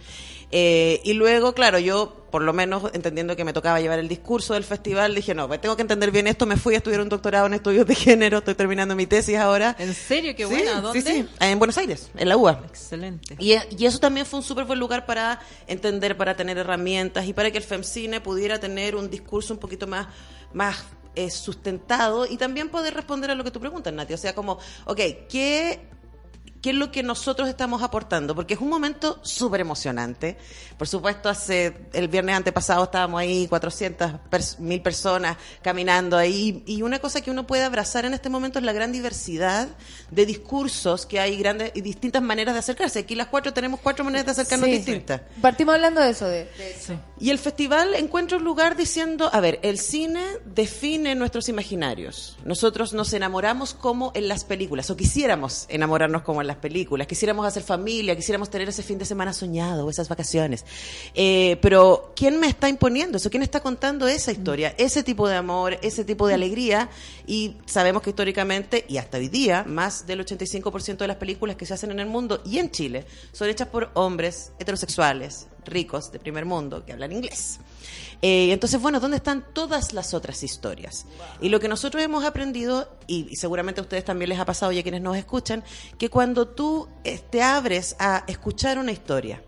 Eh, 0.51 1.01
y 1.05 1.12
luego, 1.12 1.55
claro, 1.55 1.79
yo, 1.79 2.27
por 2.33 2.43
lo 2.43 2.53
menos 2.53 2.83
entendiendo 2.93 3.37
que 3.37 3.45
me 3.45 3.53
tocaba 3.53 3.81
llevar 3.81 4.01
el 4.01 4.09
discurso 4.09 4.55
del 4.55 4.65
festival, 4.65 5.15
dije, 5.15 5.37
no, 5.37 5.47
pues 5.47 5.61
tengo 5.61 5.77
que 5.77 5.83
entender 5.83 6.11
bien 6.11 6.27
esto, 6.27 6.47
me 6.47 6.57
fui 6.57 6.75
a 6.75 6.79
estudiar 6.79 7.01
un 7.01 7.09
doctorado 7.09 7.47
en 7.47 7.55
estudios 7.55 7.87
de 7.87 7.95
género, 7.95 8.39
estoy 8.39 8.57
terminando 8.57 8.97
mi 8.97 9.07
tesis 9.07 9.37
ahora. 9.37 9.77
¿En 9.79 9.95
serio? 9.95 10.35
Qué 10.35 10.47
buena. 10.47 10.75
sí, 10.75 10.81
¿Dónde? 10.81 11.03
sí, 11.03 11.29
en 11.39 11.59
Buenos 11.61 11.79
Aires, 11.79 12.11
en 12.16 12.29
la 12.29 12.37
UBA. 12.37 12.65
Excelente. 12.66 13.37
Y, 13.39 13.55
y 13.79 13.87
eso 13.87 14.01
también 14.01 14.27
fue 14.27 14.41
un 14.41 14.45
súper 14.45 14.65
buen 14.65 14.81
lugar 14.81 15.07
para 15.07 15.39
entender, 15.69 16.16
para 16.16 16.35
tener 16.35 16.59
herramientas 16.59 17.25
y 17.25 17.33
para 17.33 17.53
que 17.53 17.59
el 17.59 17.65
FEMCINE 17.65 18.20
pudiera 18.20 18.59
tener 18.59 18.97
un 18.97 19.09
discurso 19.11 19.55
un 19.55 19.61
poquito 19.61 19.87
más, 19.87 20.09
más 20.53 20.85
eh, 21.19 21.31
sustentado 21.31 22.27
y 22.27 22.36
también 22.36 22.69
poder 22.69 22.95
responder 22.95 23.32
a 23.32 23.35
lo 23.35 23.43
que 23.43 23.51
tú 23.51 23.59
preguntas, 23.59 23.93
Nati. 23.93 24.15
O 24.15 24.16
sea, 24.16 24.36
como, 24.36 24.61
ok, 24.86 25.01
¿qué, 25.28 25.81
qué 26.63 26.71
es 26.71 26.77
lo 26.77 26.91
que 26.91 27.03
nosotros 27.03 27.49
estamos 27.49 27.83
aportando? 27.83 28.35
Porque 28.35 28.55
es 28.55 28.61
un 28.61 28.69
momento 28.69 29.19
súper 29.23 29.61
emocionante. 29.61 30.37
Por 30.77 30.89
supuesto, 30.89 31.29
hace 31.29 31.87
el 31.93 32.09
viernes 32.09 32.37
antepasado 32.37 32.85
estábamos 32.85 33.21
ahí 33.21 33.47
400 33.49 34.13
pers- 34.31 34.59
mil 34.59 34.81
personas 34.83 35.37
caminando 35.63 36.17
ahí 36.17 36.63
y 36.67 36.83
una 36.83 36.99
cosa 36.99 37.21
que 37.21 37.31
uno 37.31 37.47
puede 37.47 37.63
abrazar 37.65 38.05
en 38.05 38.15
este 38.15 38.29
momento 38.29 38.59
es 38.59 38.65
la 38.65 38.73
gran 38.73 38.93
diversidad 38.93 39.69
de 40.11 40.27
discursos 40.27 41.07
que 41.07 41.21
hay 41.21 41.37
grandes 41.37 41.73
y 41.75 41.81
distintas 41.81 42.23
maneras 42.23 42.55
de 42.55 42.61
acercarse. 42.61 43.01
Aquí 43.01 43.15
las 43.15 43.29
cuatro 43.29 43.53
tenemos 43.53 43.81
cuatro 43.81 44.05
maneras 44.05 44.27
de 44.27 44.33
acercarnos 44.33 44.67
Sí. 44.69 44.77
distintas. 44.77 45.21
Partimos 45.41 45.75
hablando 45.75 46.01
de 46.01 46.11
eso. 46.11 46.27
De, 46.27 46.45
de- 46.45 46.99
Y 47.21 47.31
el 47.31 47.39
festival 47.39 47.95
encuentra 47.95 48.37
un 48.39 48.45
lugar 48.45 48.77
diciendo, 48.77 49.31
a 49.33 49.41
ver, 49.41 49.59
el 49.63 49.79
cine 49.79 50.23
define 50.45 51.15
nuestros 51.15 51.49
imaginarios. 51.49 52.37
Nosotros 52.45 52.93
nos 52.93 53.13
enamoramos 53.13 53.75
como 53.75 54.11
en 54.15 54.29
las 54.29 54.45
películas, 54.45 54.91
o 54.91 54.97
quisiéramos 54.97 55.67
enamorarnos 55.69 56.23
como 56.23 56.41
en 56.41 56.48
las 56.49 56.57
películas, 56.57 57.07
quisiéramos 57.07 57.47
hacer 57.47 57.62
familia, 57.62 58.16
quisiéramos 58.16 58.51
tener 58.51 58.69
ese 58.69 58.83
fin 58.83 58.99
de 58.99 59.05
semana 59.05 59.33
soñado, 59.33 59.87
o 59.87 59.91
esas 59.91 60.09
vacaciones. 60.09 60.65
Eh, 61.15 61.59
pero, 61.62 62.12
¿quién 62.16 62.41
me 62.41 62.49
está 62.49 62.69
imponiendo 62.69 63.19
eso? 63.19 63.31
¿Quién 63.31 63.43
está 63.43 63.61
contando 63.61 64.09
esa 64.09 64.33
historia? 64.33 64.75
Ese 64.79 65.03
tipo 65.03 65.29
de 65.29 65.37
amor, 65.37 65.79
ese 65.83 66.05
tipo 66.05 66.27
de 66.27 66.35
alegría. 66.35 66.89
Y 67.27 67.57
sabemos 67.66 68.03
que 68.03 68.11
históricamente, 68.11 68.85
y 68.89 68.97
hasta 68.97 69.19
hoy 69.19 69.29
día, 69.29 69.65
más 69.66 70.07
del 70.07 70.25
85% 70.25 70.97
de 70.97 71.07
las 71.07 71.16
películas 71.16 71.57
que 71.57 71.66
se 71.66 71.75
hacen 71.75 71.91
en 71.91 72.01
el 72.01 72.07
mundo 72.07 72.43
y 72.45 72.59
en 72.59 72.70
Chile 72.70 73.05
son 73.33 73.49
hechas 73.49 73.69
por 73.69 73.91
hombres 73.95 74.53
heterosexuales, 74.59 75.47
ricos, 75.65 76.11
de 76.11 76.19
primer 76.19 76.45
mundo, 76.45 76.85
que 76.85 76.93
hablan 76.93 77.12
inglés. 77.12 77.61
Eh, 78.20 78.52
entonces, 78.52 78.81
bueno, 78.81 79.01
¿dónde 79.01 79.16
están 79.16 79.44
todas 79.52 79.93
las 79.93 80.15
otras 80.15 80.43
historias? 80.43 81.06
Y 81.40 81.48
lo 81.48 81.60
que 81.60 81.69
nosotros 81.69 82.02
hemos 82.02 82.24
aprendido, 82.24 82.89
y, 83.06 83.27
y 83.31 83.36
seguramente 83.36 83.81
a 83.81 83.82
ustedes 83.82 84.05
también 84.05 84.28
les 84.31 84.39
ha 84.39 84.44
pasado 84.44 84.73
y 84.73 84.78
a 84.78 84.82
quienes 84.82 85.02
nos 85.02 85.16
escuchan, 85.16 85.62
que 85.98 86.10
cuando 86.10 86.48
tú 86.48 86.89
eh, 87.05 87.20
te 87.31 87.43
abres 87.43 87.97
a 87.98 88.24
escuchar 88.27 88.78
una 88.78 88.93
historia 88.93 89.43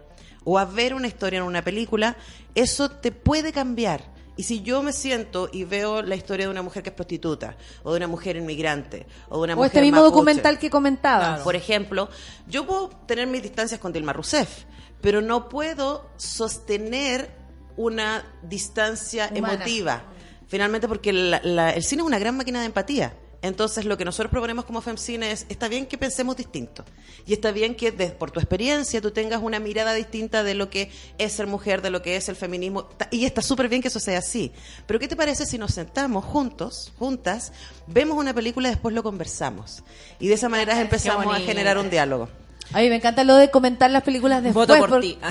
o 0.44 0.58
a 0.58 0.64
ver 0.64 0.94
una 0.94 1.06
historia 1.06 1.38
en 1.38 1.44
una 1.44 1.62
película, 1.62 2.16
eso 2.54 2.90
te 2.90 3.12
puede 3.12 3.52
cambiar. 3.52 4.10
Y 4.36 4.44
si 4.44 4.62
yo 4.62 4.82
me 4.82 4.94
siento 4.94 5.50
y 5.52 5.64
veo 5.64 6.00
la 6.00 6.14
historia 6.14 6.46
de 6.46 6.50
una 6.50 6.62
mujer 6.62 6.82
que 6.82 6.88
es 6.88 6.94
prostituta, 6.94 7.56
o 7.82 7.90
de 7.92 7.98
una 7.98 8.06
mujer 8.06 8.36
inmigrante, 8.36 9.06
o 9.28 9.36
de 9.36 9.44
una 9.44 9.52
o 9.52 9.56
mujer 9.56 9.66
este 9.70 9.80
mismo 9.82 9.98
mapuche, 9.98 10.14
documental 10.14 10.58
que 10.58 10.70
comentabas. 10.70 11.40
por 11.40 11.56
ejemplo, 11.56 12.08
yo 12.48 12.66
puedo 12.66 12.88
tener 13.06 13.26
mis 13.26 13.42
distancias 13.42 13.78
con 13.80 13.92
Dilma 13.92 14.14
Rousseff, 14.14 14.64
pero 15.02 15.20
no 15.20 15.48
puedo 15.48 16.08
sostener 16.16 17.39
una 17.76 18.24
distancia 18.42 19.30
Humana. 19.34 19.54
emotiva. 19.54 20.02
Finalmente, 20.48 20.88
porque 20.88 21.12
la- 21.12 21.40
la- 21.44 21.70
el 21.70 21.84
cine 21.84 22.02
es 22.02 22.06
una 22.06 22.18
gran 22.18 22.36
máquina 22.36 22.60
de 22.60 22.66
empatía. 22.66 23.14
Entonces, 23.42 23.86
lo 23.86 23.96
que 23.96 24.04
nosotros 24.04 24.30
proponemos 24.30 24.66
como 24.66 24.82
FemCine 24.82 25.30
es, 25.32 25.46
está 25.48 25.66
bien 25.68 25.86
que 25.86 25.96
pensemos 25.96 26.36
distinto. 26.36 26.84
Y 27.24 27.32
está 27.32 27.52
bien 27.52 27.74
que, 27.74 27.90
de- 27.90 28.08
por 28.10 28.30
tu 28.30 28.38
experiencia, 28.38 29.00
tú 29.00 29.12
tengas 29.12 29.40
una 29.42 29.58
mirada 29.60 29.94
distinta 29.94 30.42
de 30.42 30.52
lo 30.54 30.68
que 30.68 30.90
es 31.16 31.32
ser 31.32 31.46
mujer, 31.46 31.80
de 31.80 31.88
lo 31.88 32.02
que 32.02 32.16
es 32.16 32.28
el 32.28 32.36
feminismo. 32.36 32.86
Y 33.10 33.24
está 33.24 33.40
súper 33.40 33.68
bien 33.70 33.80
que 33.80 33.88
eso 33.88 33.98
sea 33.98 34.18
así. 34.18 34.52
Pero, 34.86 34.98
¿qué 35.00 35.08
te 35.08 35.16
parece 35.16 35.46
si 35.46 35.56
nos 35.56 35.72
sentamos 35.72 36.22
juntos, 36.24 36.92
juntas, 36.98 37.52
vemos 37.86 38.18
una 38.18 38.34
película 38.34 38.68
y 38.68 38.72
después 38.72 38.94
lo 38.94 39.02
conversamos? 39.02 39.84
Y 40.18 40.28
de 40.28 40.34
esa 40.34 40.50
manera 40.50 40.78
empezamos 40.78 41.34
a 41.34 41.38
generar 41.40 41.78
un 41.78 41.88
diálogo. 41.88 42.28
A 42.74 42.80
mí 42.80 42.88
me 42.90 42.96
encanta 42.96 43.24
lo 43.24 43.36
de 43.36 43.50
comentar 43.50 43.90
las 43.90 44.02
películas 44.02 44.42
después. 44.42 44.68
Voto 44.68 44.78
por 44.78 44.90
por- 44.90 45.00
ti. 45.00 45.18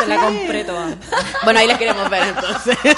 Te 0.00 0.06
la 0.06 0.20
compré 0.20 0.64
toda. 0.64 0.96
Bueno, 1.44 1.60
ahí 1.60 1.66
las 1.66 1.78
queremos 1.78 2.08
ver 2.10 2.22
entonces. 2.28 2.76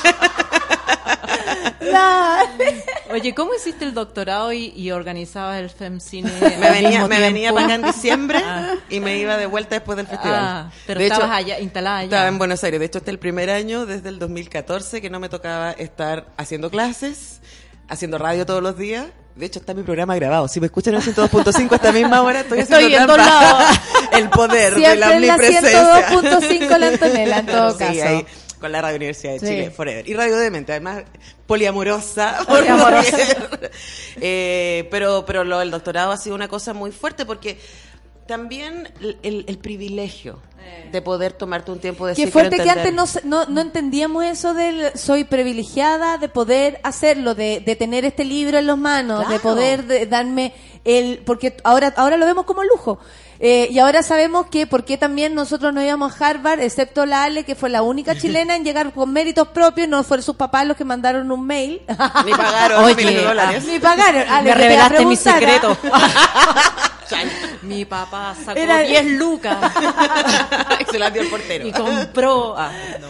Dale. 1.80 2.84
Oye, 3.10 3.34
¿cómo 3.34 3.54
hiciste 3.54 3.84
el 3.84 3.92
doctorado 3.92 4.52
y, 4.52 4.72
y 4.74 4.90
organizabas 4.90 5.58
el 5.58 5.68
FemCine? 5.68 6.30
Me 6.58 6.70
venía, 6.70 7.06
me 7.06 7.20
venía 7.20 7.52
para 7.52 7.66
acá 7.66 7.74
en 7.74 7.82
diciembre 7.82 8.40
Ah. 8.44 8.74
y 8.88 9.00
me 9.00 9.18
iba 9.18 9.36
de 9.36 9.46
vuelta 9.46 9.76
después 9.76 9.96
del 9.96 10.06
festival. 10.06 10.38
Ah, 10.40 10.70
pero 10.86 11.00
De 11.00 11.06
hecho, 11.06 11.14
estabas 11.14 11.36
allá, 11.36 11.60
instalada 11.60 11.98
allá. 11.98 12.04
Estaba 12.04 12.28
en 12.28 12.38
Buenos 12.38 12.64
Aires. 12.64 12.80
De 12.80 12.86
hecho, 12.86 12.98
este 12.98 13.10
es 13.10 13.14
el 13.14 13.18
primer 13.18 13.50
año 13.50 13.84
desde 13.86 14.08
el 14.08 14.18
2014 14.18 15.00
que 15.02 15.10
no 15.10 15.20
me 15.20 15.28
tocaba 15.28 15.72
estar 15.72 16.26
haciendo 16.36 16.70
clases, 16.70 17.40
haciendo 17.88 18.18
radio 18.18 18.46
todos 18.46 18.62
los 18.62 18.76
días. 18.78 19.06
De 19.34 19.46
hecho, 19.46 19.60
está 19.60 19.72
mi 19.74 19.82
programa 19.82 20.14
grabado. 20.16 20.46
Si 20.48 20.60
me 20.60 20.66
escuchan 20.66 20.94
en 20.94 21.00
el 21.00 21.14
102.5 21.14 21.72
a 21.72 21.76
esta 21.76 21.92
misma 21.92 22.22
hora, 22.22 22.40
estoy 22.40 22.60
haciendo 22.60 22.78
Estoy 22.86 22.94
en 22.94 23.06
todos 23.06 23.18
lados. 23.18 23.78
El 24.12 24.28
poder 24.30 24.74
de 24.74 24.80
Siempre 24.80 24.92
en 24.92 25.00
la 25.00 25.10
omnipresencia. 25.36 26.09
102.5 26.10 26.78
la 26.78 26.86
Antonella, 26.88 27.38
en 27.38 27.46
todo 27.46 27.70
Sí, 27.78 27.78
caso. 27.78 28.04
ahí, 28.09 28.26
con 28.60 28.72
la 28.72 28.82
Radio 28.82 28.96
Universidad 28.96 29.32
de 29.32 29.38
Sí. 29.40 29.46
Chile, 29.46 29.70
Forever. 29.70 30.06
Y 30.09 30.14
Radio 30.14 30.36
Demente, 30.36 30.72
además, 30.72 31.04
poliamorosa. 31.46 32.36
por 32.46 32.59
Poliamorosa. 32.59 33.16
Eh, 34.20 34.86
pero 34.90 35.24
pero 35.26 35.44
lo 35.44 35.59
del 35.60 35.70
doctorado 35.70 36.12
ha 36.12 36.16
sido 36.18 36.34
una 36.36 36.48
cosa 36.48 36.74
muy 36.74 36.92
fuerte 36.92 37.24
porque 37.24 37.59
también 38.32 38.88
el, 39.00 39.18
el- 39.22 39.44
el 39.46 39.59
privilegio 39.59 40.38
de 40.90 41.02
poder 41.02 41.32
tomarte 41.32 41.70
un 41.72 41.80
tiempo 41.80 42.06
de 42.06 42.14
Qué 42.14 42.28
fuerte 42.28 42.56
que 42.56 42.70
antes 42.70 42.94
no, 42.94 43.04
no, 43.24 43.44
no 43.46 43.60
entendíamos 43.60 44.24
eso 44.24 44.54
del 44.54 44.90
soy 44.96 45.24
privilegiada 45.24 46.18
de 46.18 46.28
poder 46.28 46.80
hacerlo, 46.82 47.34
de, 47.34 47.60
de 47.60 47.76
tener 47.76 48.04
este 48.04 48.24
libro 48.24 48.59
en 48.59 48.66
las 48.66 48.78
manos, 48.78 49.28
de 49.28 49.38
poder 49.40 49.84
de- 49.86 50.06
darme 50.06 50.54
el... 50.84 51.18
Porque 51.26 51.56
ahora, 51.64 51.92
ahora 51.96 52.16
lo 52.16 52.24
vemos 52.26 52.44
como 52.46 52.62
lujo. 52.64 52.98
Eh, 53.44 53.68
y 53.72 53.78
ahora 53.80 54.02
sabemos 54.04 54.46
que 54.46 54.68
por 54.68 54.84
qué 54.84 54.96
también 54.96 55.34
nosotros 55.34 55.74
no 55.74 55.82
íbamos 55.82 56.12
a 56.20 56.26
Harvard, 56.30 56.60
excepto 56.60 57.06
la 57.06 57.24
Ale, 57.24 57.42
que 57.44 57.56
fue 57.56 57.68
la 57.68 57.82
única 57.82 58.16
chilena 58.16 58.54
en 58.54 58.64
llegar 58.64 58.92
con 58.92 59.12
méritos 59.12 59.48
propios, 59.48 59.88
no 59.88 60.04
fueron 60.04 60.22
sus 60.22 60.36
papás 60.36 60.64
los 60.66 60.76
que 60.76 60.84
mandaron 60.84 61.30
un 61.32 61.44
mail. 61.44 61.82
Ni 62.24 62.30
pagaron 62.32 62.84
Oye, 62.84 62.94
de 63.04 63.22
dólares. 63.24 63.64
Ni 63.66 63.78
pagaron. 63.80 64.22
Ale, 64.28 64.48
Me 64.50 64.54
revelaste 64.54 65.04
mi 65.06 65.16
preguntar, 65.16 65.40
secreto. 65.40 65.76
Mi 67.62 67.84
papá 67.84 68.34
sacó 68.44 68.59
Era- 68.59 68.80
10 68.80 69.06
lucas 69.12 69.56
Se 70.90 70.98
la 70.98 71.10
dio 71.10 71.22
el 71.22 71.28
portero. 71.28 71.66
y 71.66 71.72
compró. 71.72 72.55
Ah, 72.59 72.70
no. 73.01 73.09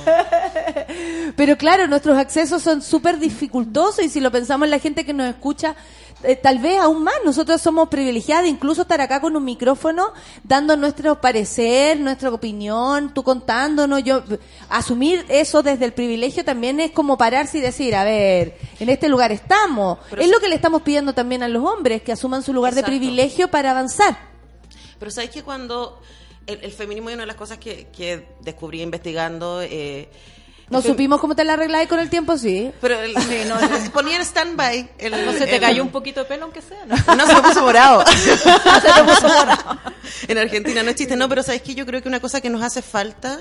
Pero 1.37 1.57
claro, 1.57 1.87
nuestros 1.89 2.16
accesos 2.19 2.62
son 2.62 2.83
súper 2.83 3.19
dificultosos 3.19 4.05
y 4.05 4.09
si 4.09 4.20
lo 4.20 4.31
pensamos 4.31 4.66
en 4.66 4.70
la 4.70 4.79
gente 4.79 5.05
que 5.05 5.12
nos 5.12 5.29
escucha, 5.29 5.74
eh, 6.23 6.36
tal 6.36 6.59
vez 6.59 6.78
aún 6.78 7.05
más. 7.05 7.15
Nosotros 7.24 7.61
somos 7.61 7.89
privilegiados, 7.89 8.49
incluso 8.49 8.82
estar 8.82 9.01
acá 9.01 9.20
con 9.20 9.36
un 9.36 9.44
micrófono, 9.44 10.12
dando 10.44 10.77
nuestro 10.77 11.20
parecer, 11.20 11.99
nuestra 12.01 12.31
opinión, 12.31 13.12
tú 13.15 13.23
contándonos. 13.23 14.03
Yo 14.05 14.23
asumir 14.69 15.24
eso 15.28 15.62
desde 15.62 15.85
el 15.85 15.93
privilegio 15.93 16.44
también 16.44 16.81
es 16.81 16.90
como 16.93 17.16
pararse 17.19 17.59
y 17.59 17.61
decir, 17.61 17.94
a 17.94 18.05
ver, 18.05 18.59
en 18.81 18.89
este 18.89 19.09
lugar 19.09 19.32
estamos. 19.32 19.99
es 20.19 20.28
lo 20.28 20.40
que 20.40 20.49
le 20.49 20.55
estamos 20.55 20.82
pidiendo 20.82 21.15
también 21.15 21.43
a 21.43 21.49
los 21.49 21.65
hombres, 21.65 22.03
que 22.03 22.12
asuman 22.12 22.43
su 22.43 22.53
lugar 22.53 22.73
Exacto. 22.73 22.90
de 22.90 22.99
privilegio 22.99 23.49
para 23.49 23.70
avanzar. 23.70 24.16
Pero 24.99 25.11
sabes 25.11 25.31
que 25.31 25.43
cuando 25.43 26.01
el, 26.47 26.61
el 26.62 26.73
feminismo 26.73 27.11
es 27.11 27.15
una 27.15 27.23
de 27.23 27.28
las 27.28 27.36
cosas 27.36 27.59
que, 27.59 27.89
que 27.89 28.28
descubrí 28.40 28.82
investigando. 28.82 29.62
Eh, 29.62 30.09
No 30.73 30.82
supimos 30.82 31.20
cómo 31.20 31.35
te 31.36 31.44
la 31.44 31.53
arregláis 31.55 31.89
con 31.89 31.99
el 32.01 32.11
tiempo, 32.11 32.36
sí. 32.36 32.73
Pero 32.81 33.01
el- 33.01 33.15
ponía 33.93 34.16
en 34.16 34.23
stand-by. 34.23 34.90
el- 34.99 35.24
¿No 35.27 35.32
se 35.32 35.47
te 35.47 35.57
el- 35.57 35.61
cayó 35.61 35.82
un 35.82 35.90
poquito 35.90 36.20
de 36.20 36.27
pelo, 36.27 36.44
aunque 36.44 36.62
sea? 36.62 36.85
¿no? 36.86 36.97
No, 37.16 37.27
se 37.27 37.35
me 37.35 37.43
puso 37.43 37.62
morado. 37.62 38.05
En 40.28 40.39
Argentina 40.39 40.82
no 40.82 40.90
es 40.90 40.97
chiste, 40.97 41.16
no, 41.16 41.28
pero 41.28 41.43
sabes 41.43 41.62
que 41.62 41.74
yo 41.74 41.86
creo 41.86 42.03
que 42.03 42.09
una 42.09 42.20
cosa 42.20 42.40
que 42.40 42.51
nos 42.51 42.62
hace 42.62 42.82
falta 42.82 43.40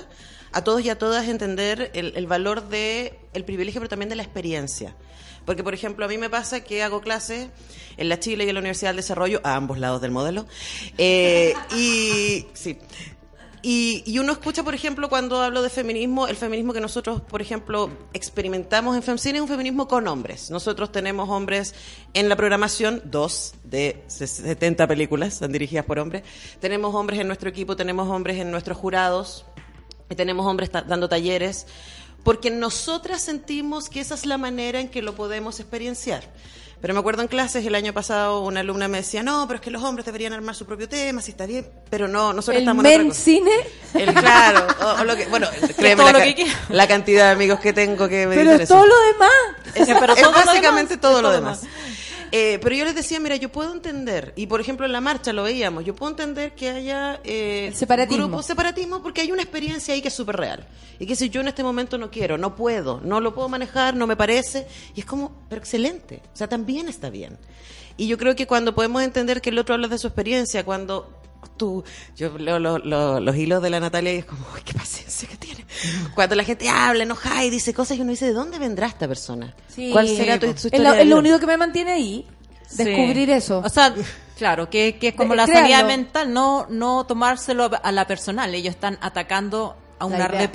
a 0.52 0.62
todos 0.64 0.80
y 0.82 0.90
a 0.90 0.98
todas 0.98 1.26
entender 1.28 1.90
el, 1.94 2.12
el 2.16 2.26
valor 2.26 2.68
de 2.68 3.18
el 3.34 3.44
privilegio, 3.44 3.80
pero 3.80 3.88
también 3.88 4.08
de 4.08 4.16
la 4.16 4.22
experiencia. 4.22 4.94
Porque, 5.44 5.64
por 5.64 5.74
ejemplo, 5.74 6.04
a 6.04 6.08
mí 6.08 6.18
me 6.18 6.30
pasa 6.30 6.60
que 6.62 6.82
hago 6.82 7.00
clases 7.00 7.48
en 7.96 8.08
la 8.08 8.18
Chile 8.20 8.44
y 8.44 8.48
en 8.48 8.54
la 8.54 8.60
Universidad 8.60 8.90
del 8.90 8.96
Desarrollo, 8.98 9.40
a 9.44 9.54
ambos 9.56 9.78
lados 9.78 10.00
del 10.00 10.10
modelo. 10.12 10.46
Eh, 10.98 11.54
y 11.74 12.46
sí. 12.54 12.78
Y, 13.62 14.02
y 14.06 14.18
uno 14.18 14.32
escucha, 14.32 14.64
por 14.64 14.74
ejemplo, 14.74 15.08
cuando 15.08 15.40
hablo 15.40 15.62
de 15.62 15.70
feminismo, 15.70 16.26
el 16.26 16.36
feminismo 16.36 16.72
que 16.72 16.80
nosotros, 16.80 17.20
por 17.20 17.40
ejemplo, 17.40 17.90
experimentamos 18.12 18.96
en 18.96 19.02
FEMCINE 19.02 19.38
es 19.38 19.42
un 19.42 19.48
feminismo 19.48 19.86
con 19.86 20.08
hombres. 20.08 20.50
Nosotros 20.50 20.90
tenemos 20.90 21.28
hombres 21.28 21.74
en 22.12 22.28
la 22.28 22.34
programación, 22.34 23.02
dos 23.04 23.54
de 23.64 24.02
70 24.08 24.86
películas 24.88 25.34
son 25.34 25.52
dirigidas 25.52 25.84
por 25.84 25.98
hombres. 25.98 26.24
Tenemos 26.60 26.94
hombres 26.94 27.20
en 27.20 27.28
nuestro 27.28 27.48
equipo, 27.48 27.76
tenemos 27.76 28.08
hombres 28.08 28.38
en 28.38 28.50
nuestros 28.50 28.76
jurados, 28.76 29.46
tenemos 30.14 30.46
hombres 30.46 30.70
dando 30.72 31.08
talleres, 31.08 31.66
porque 32.24 32.50
nosotras 32.50 33.22
sentimos 33.22 33.88
que 33.88 34.00
esa 34.00 34.14
es 34.14 34.26
la 34.26 34.38
manera 34.38 34.80
en 34.80 34.88
que 34.88 35.02
lo 35.02 35.14
podemos 35.14 35.58
experienciar. 35.60 36.22
Pero 36.80 36.94
me 36.94 37.00
acuerdo 37.00 37.22
en 37.22 37.28
clases 37.28 37.64
el 37.64 37.76
año 37.76 37.92
pasado 37.92 38.40
una 38.40 38.58
alumna 38.58 38.88
me 38.88 38.98
decía, 38.98 39.22
no, 39.22 39.44
pero 39.46 39.56
es 39.58 39.60
que 39.62 39.70
los 39.70 39.84
hombres 39.84 40.04
deberían 40.04 40.32
armar 40.32 40.56
su 40.56 40.66
propio 40.66 40.88
tema, 40.88 41.22
si 41.22 41.30
está 41.30 41.46
bien, 41.46 41.64
pero 41.88 42.08
no, 42.08 42.32
nosotros 42.32 42.56
El 42.56 42.62
estamos 42.64 42.84
en 42.84 42.98
men 42.98 43.08
cosa. 43.10 43.20
cine. 43.20 43.52
El 43.94 44.12
claro, 44.12 44.66
o, 44.80 45.00
o 45.00 45.04
lo 45.04 45.14
que, 45.14 45.26
bueno, 45.26 45.46
créeme 45.76 46.02
la, 46.04 46.12
ca- 46.86 46.88
cantidad 46.88 47.26
de 47.26 47.30
amigos 47.32 47.60
que 47.60 47.72
tengo 47.72 48.08
que 48.08 48.26
me 48.26 48.34
Pero 48.34 48.50
dicen 48.50 48.62
es 48.62 48.70
eso. 48.70 48.74
todo 48.74 48.86
lo 48.86 48.94
demás. 49.12 49.30
Es, 49.76 49.86
Pero 50.00 50.12
es 50.12 50.22
todo 50.22 50.32
lo 50.32 50.44
básicamente 50.44 50.96
demás, 50.96 51.00
todo 51.00 51.22
lo 51.22 51.30
demás. 51.30 51.60
Eh, 52.34 52.58
pero 52.62 52.74
yo 52.74 52.86
les 52.86 52.94
decía, 52.94 53.20
mira, 53.20 53.36
yo 53.36 53.52
puedo 53.52 53.74
entender, 53.74 54.32
y 54.36 54.46
por 54.46 54.58
ejemplo 54.58 54.86
en 54.86 54.92
la 54.92 55.02
marcha 55.02 55.34
lo 55.34 55.42
veíamos, 55.42 55.84
yo 55.84 55.94
puedo 55.94 56.12
entender 56.12 56.54
que 56.54 56.70
haya 56.70 57.20
eh, 57.24 57.70
separatismo. 57.74 58.24
grupos 58.24 58.46
separatismo 58.46 59.02
porque 59.02 59.20
hay 59.20 59.30
una 59.30 59.42
experiencia 59.42 59.92
ahí 59.92 60.00
que 60.00 60.08
es 60.08 60.14
súper 60.14 60.36
real. 60.36 60.66
Y 60.98 61.04
que 61.04 61.14
si 61.14 61.28
yo 61.28 61.42
en 61.42 61.48
este 61.48 61.62
momento 61.62 61.98
no 61.98 62.10
quiero, 62.10 62.38
no 62.38 62.56
puedo, 62.56 63.02
no 63.04 63.20
lo 63.20 63.34
puedo 63.34 63.50
manejar, 63.50 63.94
no 63.94 64.06
me 64.06 64.16
parece, 64.16 64.66
y 64.94 65.00
es 65.00 65.06
como, 65.06 65.44
pero 65.50 65.60
excelente, 65.60 66.22
o 66.32 66.36
sea, 66.36 66.48
también 66.48 66.88
está 66.88 67.10
bien. 67.10 67.36
Y 67.98 68.08
yo 68.08 68.16
creo 68.16 68.34
que 68.34 68.46
cuando 68.46 68.74
podemos 68.74 69.02
entender 69.02 69.42
que 69.42 69.50
el 69.50 69.58
otro 69.58 69.74
habla 69.74 69.88
de 69.88 69.98
su 69.98 70.06
experiencia, 70.06 70.64
cuando 70.64 71.21
tú, 71.56 71.84
yo 72.16 72.36
leo 72.38 72.58
lo- 72.58 72.78
lo- 72.78 73.20
los 73.20 73.36
hilos 73.36 73.62
de 73.62 73.70
la 73.70 73.80
Natalia 73.80 74.12
y 74.14 74.18
es 74.18 74.24
como, 74.24 74.44
uy, 74.54 74.60
qué 74.64 74.74
paciencia 74.74 75.28
que 75.28 75.36
tiene. 75.36 75.64
Cuando 76.14 76.34
la 76.34 76.44
gente 76.44 76.68
habla, 76.68 77.02
enoja 77.04 77.44
y 77.44 77.50
dice 77.50 77.72
cosas 77.74 77.96
y 77.98 78.00
uno 78.00 78.10
dice, 78.10 78.26
¿de 78.26 78.32
dónde 78.32 78.58
vendrá 78.58 78.86
esta 78.86 79.06
persona? 79.08 79.54
Sí. 79.68 79.90
¿Cuál 79.92 80.08
será 80.08 80.38
tu, 80.38 80.46
su 80.56 80.68
Es 80.70 80.80
lo, 80.80 80.92
es 80.94 81.06
único 81.18 81.38
que 81.38 81.46
me 81.46 81.56
mantiene 81.56 81.92
ahí. 81.92 82.26
Sí. 82.68 82.84
Descubrir 82.84 83.30
eso. 83.30 83.60
O 83.64 83.68
sea, 83.68 83.94
claro, 84.38 84.70
que, 84.70 84.98
que 84.98 85.08
es 85.08 85.14
como 85.14 85.34
la 85.34 85.44
créanlo. 85.46 85.68
sanidad 85.70 85.86
mental, 85.86 86.32
no, 86.32 86.66
no 86.70 87.04
tomárselo 87.06 87.70
a 87.82 87.92
la 87.92 88.06
personal. 88.06 88.54
Ellos 88.54 88.74
están 88.74 88.98
atacando 89.00 89.76
a 89.98 90.06
una 90.06 90.16
idea. 90.36 90.52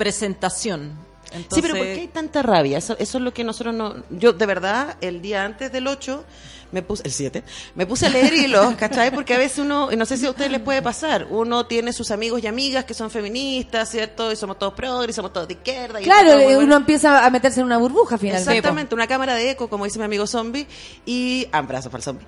Sí, 1.50 1.62
pero 1.62 1.74
¿por 1.74 1.84
qué 1.84 2.00
hay 2.00 2.08
tanta 2.08 2.42
rabia? 2.42 2.78
Eso, 2.78 2.96
eso 2.98 3.18
es 3.18 3.24
lo 3.24 3.32
que 3.32 3.44
nosotros 3.44 3.74
no... 3.74 3.96
Yo, 4.10 4.32
de 4.32 4.46
verdad, 4.46 4.96
el 5.00 5.20
día 5.20 5.44
antes 5.44 5.70
del 5.70 5.86
8, 5.86 6.24
me 6.72 6.82
puse, 6.82 7.02
el 7.04 7.12
7, 7.12 7.42
me 7.74 7.86
puse 7.86 8.06
a 8.06 8.10
leer 8.10 8.32
hilos, 8.32 8.74
¿cachai? 8.76 9.10
Porque 9.10 9.34
a 9.34 9.38
veces 9.38 9.58
uno, 9.58 9.90
y 9.90 9.96
no 9.96 10.04
sé 10.04 10.16
si 10.16 10.26
a 10.26 10.30
ustedes 10.30 10.50
les 10.50 10.60
puede 10.60 10.82
pasar, 10.82 11.26
uno 11.30 11.66
tiene 11.66 11.92
sus 11.92 12.10
amigos 12.10 12.42
y 12.42 12.46
amigas 12.46 12.84
que 12.84 12.94
son 12.94 13.10
feministas, 13.10 13.90
¿cierto? 13.90 14.30
Y 14.30 14.36
somos 14.36 14.58
todos 14.58 14.74
progres, 14.74 15.16
somos 15.16 15.32
todos 15.32 15.48
de 15.48 15.54
izquierda. 15.54 16.00
Y 16.00 16.04
claro, 16.04 16.34
bueno. 16.42 16.58
uno 16.58 16.76
empieza 16.76 17.24
a 17.24 17.30
meterse 17.30 17.60
en 17.60 17.66
una 17.66 17.78
burbuja 17.78 18.18
finalmente. 18.18 18.50
Exactamente, 18.52 18.94
una 18.94 19.06
cámara 19.06 19.34
de 19.34 19.50
eco, 19.50 19.68
como 19.68 19.84
dice 19.84 19.98
mi 19.98 20.04
amigo 20.04 20.26
zombie, 20.26 20.66
y 21.06 21.48
ah, 21.52 21.58
abrazo 21.58 21.90
para 21.90 22.00
el 22.00 22.04
zombie. 22.04 22.26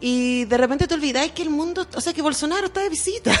Y 0.00 0.44
de 0.46 0.56
repente 0.56 0.86
te 0.86 0.94
olvidáis 0.94 1.32
que 1.32 1.42
el 1.42 1.50
mundo, 1.50 1.86
o 1.94 2.00
sea, 2.00 2.12
que 2.12 2.22
Bolsonaro 2.22 2.66
está 2.66 2.80
de 2.80 2.88
visita. 2.88 3.32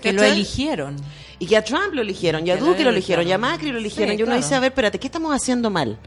que 0.00 0.12
lo 0.12 0.22
eligieron. 0.22 0.96
Y 1.40 1.46
que 1.46 1.56
a 1.56 1.64
Trump 1.64 1.94
lo 1.94 2.02
eligieron, 2.02 2.46
y 2.46 2.50
a 2.50 2.56
Duque 2.56 2.84
lo 2.84 2.90
eligieron, 2.90 3.26
y 3.26 3.32
a. 3.32 3.38
Macri 3.38 3.72
lo 3.72 3.78
eligieron. 3.78 4.14
Sí, 4.14 4.20
y 4.20 4.22
uno 4.22 4.32
claro. 4.32 4.42
dice, 4.42 4.54
a 4.54 4.60
ver, 4.60 4.70
espérate, 4.70 5.00
¿qué 5.00 5.08
estamos 5.08 5.34
haciendo 5.34 5.70
mal? 5.70 5.98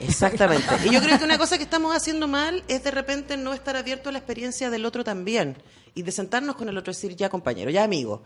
Exactamente. 0.00 0.66
Y 0.84 0.92
yo 0.92 1.00
creo 1.00 1.18
que 1.18 1.24
una 1.24 1.38
cosa 1.38 1.56
que 1.56 1.64
estamos 1.64 1.94
haciendo 1.94 2.28
mal 2.28 2.62
es 2.68 2.84
de 2.84 2.90
repente 2.90 3.36
no 3.36 3.52
estar 3.52 3.76
abierto 3.76 4.08
a 4.08 4.12
la 4.12 4.18
experiencia 4.18 4.70
del 4.70 4.84
otro 4.84 5.04
también. 5.04 5.56
Y 5.94 6.02
de 6.02 6.12
sentarnos 6.12 6.56
con 6.56 6.68
el 6.68 6.76
otro 6.76 6.92
y 6.92 6.94
decir, 6.94 7.16
ya 7.16 7.28
compañero, 7.30 7.70
ya 7.70 7.82
amigo, 7.82 8.22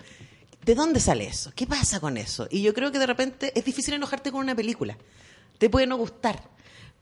¿de 0.64 0.74
dónde 0.74 1.00
sale 1.00 1.26
eso? 1.26 1.52
¿Qué 1.54 1.66
pasa 1.66 2.00
con 2.00 2.16
eso? 2.16 2.48
Y 2.50 2.62
yo 2.62 2.74
creo 2.74 2.90
que 2.90 2.98
de 2.98 3.06
repente 3.06 3.52
es 3.54 3.64
difícil 3.64 3.94
enojarte 3.94 4.32
con 4.32 4.40
una 4.40 4.54
película. 4.54 4.96
Te 5.58 5.70
puede 5.70 5.86
no 5.86 5.96
gustar. 5.96 6.42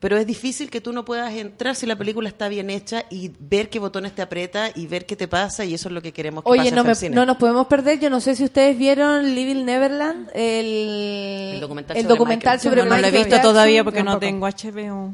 Pero 0.01 0.17
es 0.17 0.25
difícil 0.25 0.69
que 0.69 0.79
tú 0.79 0.93
no 0.93 1.03
puedas 1.03 1.33
entrar 1.33 1.75
si 1.75 1.85
la 1.85 1.97
película 1.97 2.29
está 2.29 2.47
bien 2.47 2.69
hecha 2.69 3.03
y 3.09 3.31
ver 3.37 3.69
qué 3.69 3.79
botones 3.79 4.15
te 4.15 4.21
aprieta 4.21 4.69
y 4.73 4.87
ver 4.87 5.05
qué 5.05 5.17
te 5.17 5.27
pasa 5.27 5.65
y 5.65 5.73
eso 5.73 5.89
es 5.89 5.93
lo 5.93 6.01
que 6.01 6.13
queremos 6.13 6.41
que 6.45 6.49
Oye, 6.49 6.63
pase 6.63 6.75
no, 6.75 6.83
me- 6.83 6.89
Femcine. 6.91 7.15
no 7.15 7.25
nos 7.25 7.35
podemos 7.35 7.67
perder. 7.67 7.99
Yo 7.99 8.09
no 8.09 8.21
sé 8.21 8.33
si 8.37 8.45
ustedes 8.45 8.77
vieron 8.77 9.35
Living 9.35 9.65
Neverland, 9.65 10.29
el, 10.33 11.51
El 11.55 11.59
documental 11.59 11.97
el 11.97 12.03
sobre 12.03 12.15
documental 12.15 12.53
Michael. 12.55 12.59
sobre 12.61 12.83
no 12.89 12.97
lo 12.97 13.07
he 13.07 13.11
visto 13.11 13.27
Jackson. 13.29 13.51
todavía 13.51 13.83
porque 13.83 14.03
no 14.03 14.19
tengo 14.19 14.47
HBO. 14.47 15.13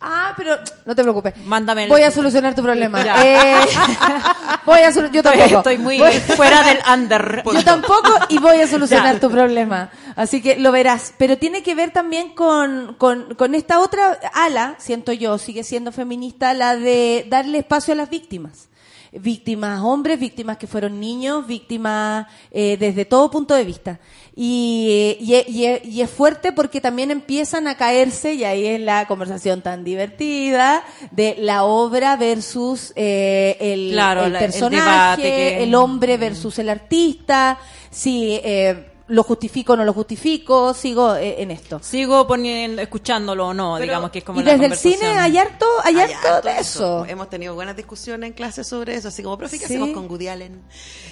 Ah, 0.00 0.32
pero 0.36 0.56
no 0.86 0.94
te 0.94 1.02
preocupes. 1.02 1.34
Mándame 1.44 1.82
el- 1.84 1.88
Voy 1.88 2.02
a 2.02 2.10
solucionar 2.12 2.54
tu 2.54 2.62
problema. 2.62 3.02
Eh, 3.24 3.56
voy 4.64 4.78
a 4.80 4.90
solu- 4.92 5.10
yo 5.10 5.22
tampoco. 5.24 5.56
estoy 5.58 5.78
muy 5.78 5.98
Voy- 5.98 6.12
fuera 6.20 6.62
del 6.62 6.78
under. 6.92 7.42
Yo 7.52 7.64
tampoco 7.64 8.10
y 8.28 8.38
voy 8.38 8.60
a 8.60 8.68
solucionar 8.68 9.14
Ya. 9.14 9.20
tu 9.20 9.28
problema. 9.30 9.90
Así 10.14 10.40
que 10.40 10.56
lo 10.56 10.70
verás. 10.70 11.14
Pero 11.18 11.36
tiene 11.36 11.62
que 11.64 11.74
ver 11.74 11.90
también 11.90 12.30
con, 12.34 12.94
con, 12.96 13.34
con 13.34 13.54
esta 13.56 13.80
otra 13.80 14.18
ala, 14.34 14.76
siento 14.78 15.12
yo, 15.12 15.36
sigue 15.38 15.64
siendo 15.64 15.90
feminista, 15.90 16.54
la 16.54 16.76
de 16.76 17.26
darle 17.28 17.58
espacio 17.58 17.92
a 17.92 17.96
las 17.96 18.08
víctimas. 18.08 18.68
Víctimas 19.10 19.80
hombres, 19.80 20.20
víctimas 20.20 20.58
que 20.58 20.66
fueron 20.66 21.00
niños, 21.00 21.46
víctimas 21.46 22.26
eh, 22.50 22.76
desde 22.78 23.04
todo 23.06 23.30
punto 23.30 23.54
de 23.54 23.64
vista. 23.64 23.98
Y, 24.40 25.16
y, 25.18 25.34
y- 25.48 25.80
y 25.96 26.00
es 26.00 26.08
fuerte 26.08 26.52
porque 26.52 26.80
también 26.80 27.10
empiezan 27.10 27.66
a 27.66 27.76
caerse, 27.76 28.34
y 28.34 28.44
ahí 28.44 28.66
es 28.66 28.80
la 28.80 29.04
conversación 29.08 29.62
tan 29.62 29.82
divertida, 29.82 30.84
de 31.10 31.34
la 31.40 31.64
obra 31.64 32.14
versus 32.16 32.92
eh, 32.94 33.56
el, 33.58 33.90
Claro, 33.94 34.24
el 34.26 34.32
la- 34.34 34.38
el 34.38 34.44
personaje, 34.44 35.22
debate 35.22 35.22
que- 35.56 35.62
el 35.64 35.74
hombre 35.74 36.18
versus 36.18 36.56
el 36.60 36.68
artista, 36.68 37.58
si 37.90 38.38
eh, 38.44 38.86
lo 39.08 39.22
justifico 39.22 39.72
o 39.72 39.76
no 39.76 39.84
lo 39.84 39.92
justifico, 39.94 40.74
sigo 40.74 41.16
eh, 41.16 41.42
en 41.42 41.50
esto. 41.50 41.80
Sigo 41.82 42.26
poniendo, 42.26 42.82
escuchándolo 42.82 43.48
o 43.48 43.54
no, 43.54 43.74
Pero- 43.74 43.82
digamos 43.84 44.10
que 44.10 44.18
es 44.18 44.24
como 44.24 44.40
y 44.40 44.44
la 44.44 44.52
desde 44.52 44.66
el 44.66 44.76
cine 44.76 45.06
hay 45.18 45.38
harto, 45.38 45.66
hay 45.82 45.96
Hay 45.96 46.12
harto 46.12 46.28
harto 46.28 46.48
de 46.48 46.58
eso. 46.58 47.04
Hemos 47.06 47.30
tenido 47.30 47.54
buenas 47.54 47.74
discusiones 47.76 48.28
en 48.28 48.34
clase 48.34 48.64
sobre 48.64 48.94
eso, 48.94 49.08
así 49.08 49.22
como, 49.22 49.38
profe, 49.38 49.58
¿qué 49.58 49.66
Sí. 49.66 49.74
hacemos 49.74 49.90
con 49.90 50.10
Woody 50.10 50.28
Allen? 50.28 50.62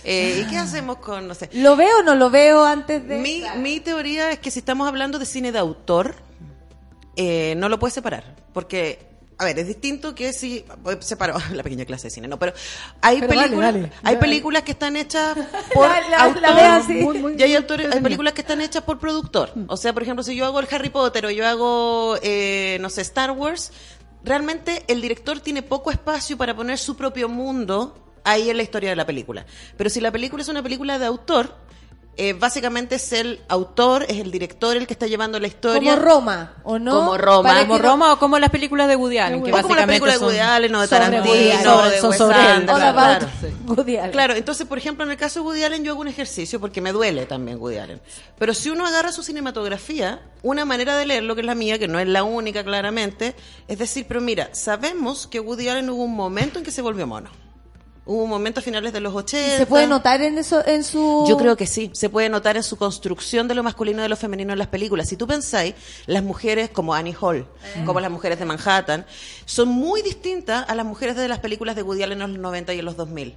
Eh, 0.05 0.43
¿Y 0.44 0.51
qué 0.51 0.59
hacemos 0.59 0.98
con, 0.98 1.27
no 1.27 1.35
sé? 1.35 1.48
¿Lo 1.55 1.74
veo 1.77 2.01
o 2.01 2.02
no 2.02 2.14
lo 2.14 2.28
veo 2.31 2.64
antes 2.64 3.06
de...? 3.09 3.18
Mi, 3.18 3.43
mi 3.56 3.81
teoría 3.81 4.31
es 4.31 4.39
que 4.40 4.51
si 4.51 4.59
estamos 4.59 4.86
hablando 4.86 5.18
de 5.18 5.24
cine 5.27 5.51
de 5.51 5.59
autor, 5.59 6.14
eh, 7.16 7.55
no 7.56 7.68
lo 7.68 7.78
puedes 7.78 7.94
separar, 7.94 8.36
porque... 8.52 9.16
A 9.39 9.45
ver, 9.45 9.59
es 9.59 9.67
distinto 9.67 10.15
que 10.15 10.33
si 10.33 10.65
separo 11.01 11.37
la 11.53 11.63
pequeña 11.63 11.85
clase 11.85 12.05
de 12.07 12.11
cine, 12.11 12.27
no, 12.29 12.39
pero 12.39 12.55
hay 13.03 13.21
Pero 13.21 13.29
películas, 13.35 13.75
dale. 13.75 13.93
hay 14.03 14.17
películas 14.17 14.63
que 14.63 14.73
están 14.73 14.97
hechas 14.97 15.37
por 15.75 15.89
La- 16.11 16.25
autor 16.25 16.41
la. 16.43 16.83
Muy, 16.89 17.19
muy, 17.19 17.35
y 17.39 17.43
hay 17.43 17.55
autores, 17.55 17.93
hay 17.93 18.01
películas 18.01 18.33
que 18.33 18.41
están 18.41 18.61
hechas 18.63 18.83
por 18.83 18.99
productor. 18.99 19.53
O 19.69 19.77
sea, 19.77 19.93
por 19.93 20.03
ejemplo, 20.03 20.23
si 20.23 20.35
yo 20.35 20.47
hago 20.47 20.59
el 20.61 20.69
Harry 20.71 20.89
Potter 20.89 21.27
o 21.27 21.31
yo 21.31 21.47
hago, 21.47 22.17
eh, 22.23 22.79
no 22.81 22.89
sé, 22.89 23.03
Star 23.03 23.31
Wars, 23.33 23.73
realmente 24.25 24.85
el 24.89 25.03
director 25.03 25.39
tiene 25.41 25.63
poco 25.63 25.91
espacio 25.91 26.37
para 26.39 26.57
poner 26.57 26.79
su 26.79 26.97
propio 26.97 27.29
mundo 27.29 28.03
ahí 28.25 28.49
en 28.51 28.57
la 28.57 28.63
historia 28.63 28.89
de 28.91 28.97
la 28.97 29.05
película. 29.07 29.45
Pero 29.77 29.91
si 29.91 30.01
la 30.01 30.11
película 30.11 30.43
es 30.43 30.49
una 30.49 30.63
película 30.63 30.99
de 30.99 31.07
autor, 31.07 31.55
eh, 32.19 32.33
básicamente 32.33 32.95
es 32.95 33.13
el 33.13 33.41
autor, 33.49 34.05
es 34.05 34.19
el 34.19 34.31
director 34.31 34.77
el 34.77 34.87
que 34.87 34.95
está 34.95 35.07
llevando 35.07 35.39
la 35.39 35.47
historia. 35.49 35.95
Como 35.95 36.03
Roma, 36.05 36.55
¿o 36.65 36.79
no? 36.79 36.93
Como 36.95 37.19
Roma. 37.19 37.49
Para 37.49 37.61
Como 37.67 37.77
no- 37.79 37.83
Roma 37.91 38.13
o 38.15 38.19
como 38.19 38.39
las 38.39 38.51
películas 38.51 38.89
de 38.89 38.97
Woody 38.97 39.19
Allen, 39.19 39.43
que 39.43 39.51
O 39.51 39.53
como 39.53 39.57
la 39.57 39.63
básicamente 39.63 39.87
película 39.93 40.13
de 40.13 40.19
son- 40.19 40.27
Woody 40.29 40.39
Allen 40.39 40.75
o 40.75 40.81
de 40.81 40.89
Tarantino, 40.89 41.23
Allen. 41.23 41.35
de 41.35 41.47
Wes. 41.49 41.67
Anderson, 41.67 42.29
claro. 42.77 43.27
Woody 43.67 43.97
Allen. 43.99 44.11
Claro, 44.13 44.35
entonces, 44.35 44.67
por 44.67 44.79
ejemplo, 44.79 45.05
en 45.05 45.11
el 45.11 45.17
caso 45.17 45.41
de 45.41 45.47
Woody 45.47 45.65
Allen, 45.65 45.85
yo 45.85 45.93
hago 45.93 46.01
un 46.01 46.09
ejercicio 46.09 46.59
porque 46.61 46.81
me 46.81 46.93
duele 46.93 47.27
también 47.27 47.59
Woody 47.61 47.79
Allen. 47.79 48.01
Pero 48.39 48.55
si 48.55 48.71
uno 48.71 48.87
agarra 48.87 49.13
su 49.13 49.23
cinematografía, 49.23 50.21
una 50.43 50.65
manera 50.65 50.97
de 50.97 51.07
leerlo, 51.07 51.35
que 51.35 51.43
es 51.43 51.47
la 51.47 51.55
mía, 51.55 51.79
que 51.79 51.89
no 51.89 51.99
es 51.99 52.09
la 52.09 52.23
única 52.25 52.65
claramente, 52.65 53.35
es 53.69 53.79
decir, 53.79 54.07
pero 54.09 54.21
mira, 54.21 54.49
sabemos 54.53 55.27
que 55.27 55.41
Woody 55.41 55.69
Allen 55.69 55.91
hubo 55.91 56.05
un 56.05 56.15
momento 56.15 56.59
en 56.59 56.65
que 56.65 56.71
se 56.71 56.83
volvió 56.83 57.07
mono. 57.07 57.31
Hubo 58.09 58.23
un 58.23 58.31
momento 58.31 58.61
a 58.61 58.62
finales 58.62 58.93
de 58.93 59.01
los 59.01 59.12
80. 59.12 59.59
¿Se 59.59 59.66
puede 59.66 59.89
notar 59.89 60.23
en 60.23 60.39
eso, 60.39 60.65
en 60.65 60.85
su...? 60.85 61.24
Yo 61.28 61.37
creo 61.37 61.57
que 61.57 61.66
sí, 61.66 61.91
se 61.93 62.09
puede 62.09 62.28
notar 62.28 62.57
en 62.57 62.62
su 62.62 62.77
construcción 62.77 63.49
de 63.49 63.57
lo 63.57 63.65
masculino 63.65 63.99
y 63.99 64.03
de 64.03 64.09
lo 64.09 64.16
femenino 64.16 64.53
en 64.53 64.61
las 64.61 64.69
películas. 64.69 65.09
Si 65.09 65.16
tú 65.16 65.27
pensáis, 65.27 65.74
las 66.07 66.23
mujeres 66.23 66.70
como 66.70 66.95
Annie 66.95 67.16
Hall, 67.20 67.49
como 67.85 67.99
las 67.99 68.12
mujeres 68.12 68.39
de 68.39 68.45
Manhattan, 68.45 69.07
son 69.45 69.70
muy 69.70 70.03
distintas 70.03 70.65
a 70.69 70.77
las 70.77 70.87
mujeres 70.87 71.16
de 71.16 71.27
las 71.27 71.41
películas 71.41 71.74
de 71.74 71.83
Woody 71.83 72.05
Allen 72.05 72.23
en 72.23 72.33
los 72.35 72.41
90 72.41 72.74
y 72.74 72.78
en 72.78 72.85
los 72.85 72.97
2000. 72.97 73.35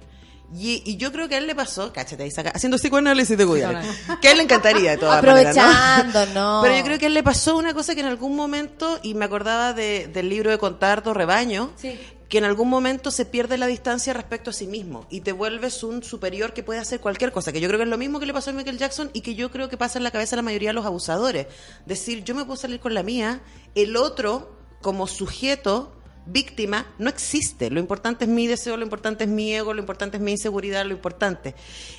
Y, 0.52 0.82
y 0.84 0.96
yo 0.96 1.12
creo 1.12 1.28
que 1.28 1.36
a 1.36 1.38
él 1.38 1.46
le 1.46 1.54
pasó, 1.54 1.92
cáchate 1.92 2.24
ahí 2.24 2.30
saca, 2.30 2.50
haciendo 2.50 2.76
psicoanálisis 2.76 3.38
de 3.38 3.44
Allen, 3.64 3.86
que 4.20 4.28
a 4.28 4.30
él 4.32 4.38
le 4.38 4.42
encantaría 4.44 4.90
de 4.92 4.96
todas 4.96 5.22
maneras, 5.22 5.54
¿no? 5.54 5.62
Aprovechando, 5.62 6.26
¿no? 6.34 6.60
Pero 6.62 6.76
yo 6.76 6.84
creo 6.84 6.98
que 6.98 7.04
a 7.04 7.08
él 7.08 7.14
le 7.14 7.22
pasó 7.22 7.56
una 7.56 7.72
cosa 7.72 7.94
que 7.94 8.00
en 8.00 8.06
algún 8.06 8.34
momento, 8.34 8.98
y 9.02 9.14
me 9.14 9.24
acordaba 9.26 9.72
de- 9.72 10.08
del 10.12 10.28
libro 10.28 10.50
de 10.50 10.58
Contardo, 10.58 11.14
Rebaño, 11.14 11.70
Sí. 11.76 11.98
que 12.28 12.38
en 12.38 12.44
algún 12.44 12.68
momento 12.68 13.10
se 13.12 13.24
pierde 13.26 13.58
la 13.58 13.66
distancia 13.66 14.12
respecto 14.12 14.50
a 14.50 14.52
sí 14.52 14.66
mismo 14.66 15.06
y 15.10 15.20
te 15.20 15.32
vuelves 15.32 15.82
un 15.84 16.02
superior 16.02 16.52
que 16.52 16.62
puede 16.64 16.80
hacer 16.80 17.00
cualquier 17.00 17.30
cosa, 17.32 17.52
que 17.52 17.60
yo 17.60 17.68
creo 17.68 17.78
que 17.78 17.84
es 17.84 17.88
lo 17.90 17.98
mismo 17.98 18.18
que 18.20 18.26
le 18.26 18.32
pasó 18.32 18.50
a 18.50 18.52
Michael 18.52 18.78
Jackson 18.78 19.10
y 19.12 19.20
que 19.20 19.34
yo 19.36 19.50
creo 19.52 19.68
que 19.68 19.76
pasa 19.76 19.98
en 19.98 20.04
la 20.04 20.10
cabeza 20.10 20.30
de 20.32 20.36
la 20.36 20.42
mayoría 20.42 20.70
de 20.70 20.74
los 20.74 20.86
abusadores. 20.86 21.46
Decir, 21.86 22.22
yo 22.24 22.34
me 22.34 22.44
puedo 22.44 22.56
salir 22.56 22.78
con 22.80 22.94
la 22.94 23.02
mía, 23.04 23.40
el 23.74 23.96
otro 23.96 24.56
como 24.80 25.06
sujeto 25.06 25.92
víctima 26.26 26.86
no 26.98 27.10
existe. 27.10 27.70
Lo 27.70 27.80
importante 27.80 28.24
es 28.24 28.30
mi 28.30 28.46
deseo, 28.46 28.76
lo 28.76 28.84
importante 28.84 29.24
es 29.24 29.30
mi 29.30 29.54
ego, 29.54 29.74
lo 29.74 29.80
importante 29.80 30.16
es 30.16 30.22
mi 30.22 30.32
inseguridad, 30.32 30.84
lo 30.84 30.92
importante. 30.92 31.54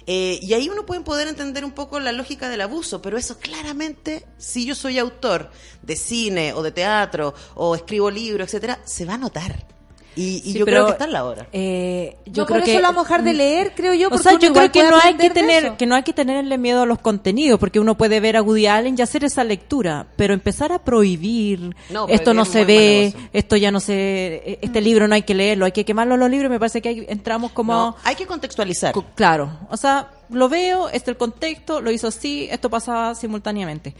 Eh, 0.07 0.39
y 0.41 0.53
ahí 0.53 0.69
uno 0.69 0.85
puede 0.85 1.01
poder 1.01 1.27
entender 1.27 1.65
un 1.65 1.71
poco 1.71 1.99
la 1.99 2.11
lógica 2.11 2.49
del 2.49 2.61
abuso, 2.61 3.01
pero 3.01 3.17
eso 3.17 3.37
claramente, 3.37 4.25
si 4.37 4.65
yo 4.65 4.75
soy 4.75 4.99
autor 4.99 5.51
de 5.81 5.95
cine 5.95 6.53
o 6.53 6.63
de 6.63 6.71
teatro 6.71 7.33
o 7.55 7.75
escribo 7.75 8.09
libros, 8.09 8.47
etcétera, 8.47 8.79
se 8.85 9.05
va 9.05 9.15
a 9.15 9.17
notar. 9.17 9.80
Y, 10.15 10.37
y 10.37 10.39
Sí, 10.41 10.53
yo 10.59 10.65
pero, 10.65 10.75
creo 10.77 10.85
que 10.87 10.91
está 10.91 11.05
en 11.05 11.13
la 11.13 11.23
hora. 11.25 11.47
eh, 11.53 12.17
Yo 12.25 12.43
por 12.45 12.57
creo 12.57 12.63
eso 12.65 12.73
que 12.73 12.81
la 12.81 12.89
vamos 12.89 13.05
a 13.05 13.07
dejar 13.07 13.23
de 13.23 13.33
leer, 13.33 13.73
creo 13.75 13.93
yo. 13.93 14.07
O 14.07 14.09
porque 14.09 14.23
sea, 14.23 14.33
yo 14.33 14.51
creo 14.53 14.71
que 14.71 14.83
no 14.83 14.97
hay 15.01 15.15
que 15.15 15.29
tener 15.29 15.65
eso. 15.65 15.77
que 15.77 15.85
no 15.85 15.95
hay 15.95 16.03
que 16.03 16.11
tenerle 16.11 16.57
miedo 16.57 16.81
a 16.81 16.85
los 16.85 16.99
contenidos, 16.99 17.59
porque 17.59 17.79
uno 17.79 17.95
puede 17.97 18.19
ver 18.19 18.35
a 18.35 18.41
Woody 18.41 18.67
Allen 18.67 18.95
y 18.97 19.01
hacer 19.01 19.23
esa 19.23 19.43
lectura, 19.45 20.07
pero 20.17 20.33
empezar 20.33 20.73
a 20.73 20.79
prohibir 20.83 21.75
No, 21.89 22.07
esto 22.09 22.33
no 22.33 22.43
se 22.43 22.65
ve, 22.65 23.13
esto 23.31 23.55
ya 23.55 23.71
no 23.71 23.79
se, 23.79 24.59
este 24.61 24.81
libro 24.81 25.07
no 25.07 25.15
hay 25.15 25.23
que 25.23 25.33
leerlo, 25.33 25.63
hay 25.65 25.71
que 25.71 25.85
quemarlo 25.85 26.17
los 26.17 26.29
libros. 26.29 26.51
Me 26.51 26.59
parece 26.59 26.81
que 26.81 26.89
ahí 26.89 27.05
entramos 27.07 27.51
como 27.53 27.73
No, 27.73 27.95
hay 28.03 28.15
que 28.15 28.25
contextualizar. 28.27 28.93
Co- 28.93 29.05
Claro, 29.15 29.59
o 29.69 29.77
sea, 29.77 30.09
lo 30.29 30.49
veo, 30.49 30.87
este 30.89 30.97
es 30.97 31.07
el 31.09 31.17
contexto, 31.17 31.79
lo 31.79 31.89
hizo 31.89 32.07
así, 32.07 32.47
esto 32.51 32.69
pasaba 32.69 33.15
simultáneamente. 33.15 33.95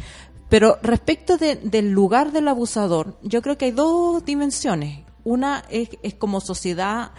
Pero 0.50 0.78
respecto 0.82 1.38
de- 1.38 1.56
del 1.56 1.92
lugar 1.92 2.34
del 2.34 2.50
abusador, 2.50 3.16
yo 3.22 3.42
creo 3.42 3.58
que 3.58 3.66
hay 3.66 3.72
dos 3.72 4.26
dimensiones. 4.26 5.00
Una 5.24 5.64
es, 5.70 5.90
es 6.04 6.14
como 6.16 6.42
sociedad 6.42 7.12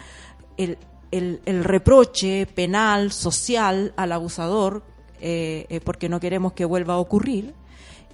el, 0.57 0.77
el- 1.11 1.41
el 1.45 1.63
reproche 1.63 2.45
penal, 2.47 3.11
social 3.11 3.93
al 3.95 4.11
abusador, 4.11 4.83
eh, 5.21 5.65
eh, 5.69 5.79
porque 5.79 6.09
no 6.09 6.19
queremos 6.19 6.53
que 6.53 6.65
vuelva 6.65 6.95
a 6.95 6.97
ocurrir. 6.99 7.53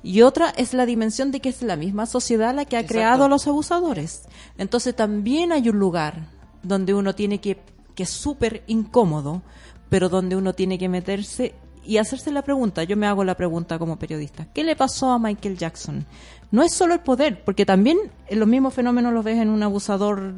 Y 0.04 0.22
otra 0.22 0.50
es 0.52 0.74
la 0.74 0.86
dimensión 0.86 1.32
de 1.32 1.40
que 1.42 1.50
es 1.50 1.62
la 1.62 1.76
misma 1.76 2.06
sociedad 2.06 2.54
la 2.56 2.66
que 2.66 2.78
ha 2.78 2.80
Exacto. 2.82 2.94
creado 2.94 3.24
a 3.26 3.28
los 3.30 3.48
abusadores. 3.48 4.28
Entonces 4.58 4.96
también 4.96 5.52
hay 5.52 5.68
un 5.70 5.78
lugar 5.80 6.28
donde 6.64 6.94
uno 6.94 7.16
tiene 7.16 7.40
que, 7.42 7.58
que 7.96 8.04
es 8.04 8.10
súper 8.10 8.64
incómodo, 8.68 9.42
pero 9.90 10.08
donde 10.08 10.36
uno 10.38 10.54
tiene 10.54 10.78
que 10.78 10.88
meterse 10.88 11.54
y 11.86 11.98
hacerse 11.98 12.32
la 12.32 12.42
pregunta. 12.42 12.84
Yo 12.84 12.96
me 12.98 13.08
hago 13.08 13.24
la 13.24 13.36
pregunta 13.36 13.80
como 13.80 13.98
periodista. 13.98 14.48
¿Qué 14.54 14.64
le 14.64 14.76
pasó 14.76 15.12
a 15.12 15.20
Michael 15.20 15.58
Jackson? 15.58 16.06
No 16.52 16.64
es 16.64 16.74
solo 16.74 16.94
el 16.96 17.00
poder, 17.02 17.44
porque 17.44 17.66
también 17.66 17.98
los 18.32 18.48
mismos 18.48 18.74
fenómenos 18.74 19.14
los 19.14 19.24
ves 19.24 19.38
en 19.38 19.50
un 19.50 19.62
abusador, 19.64 20.34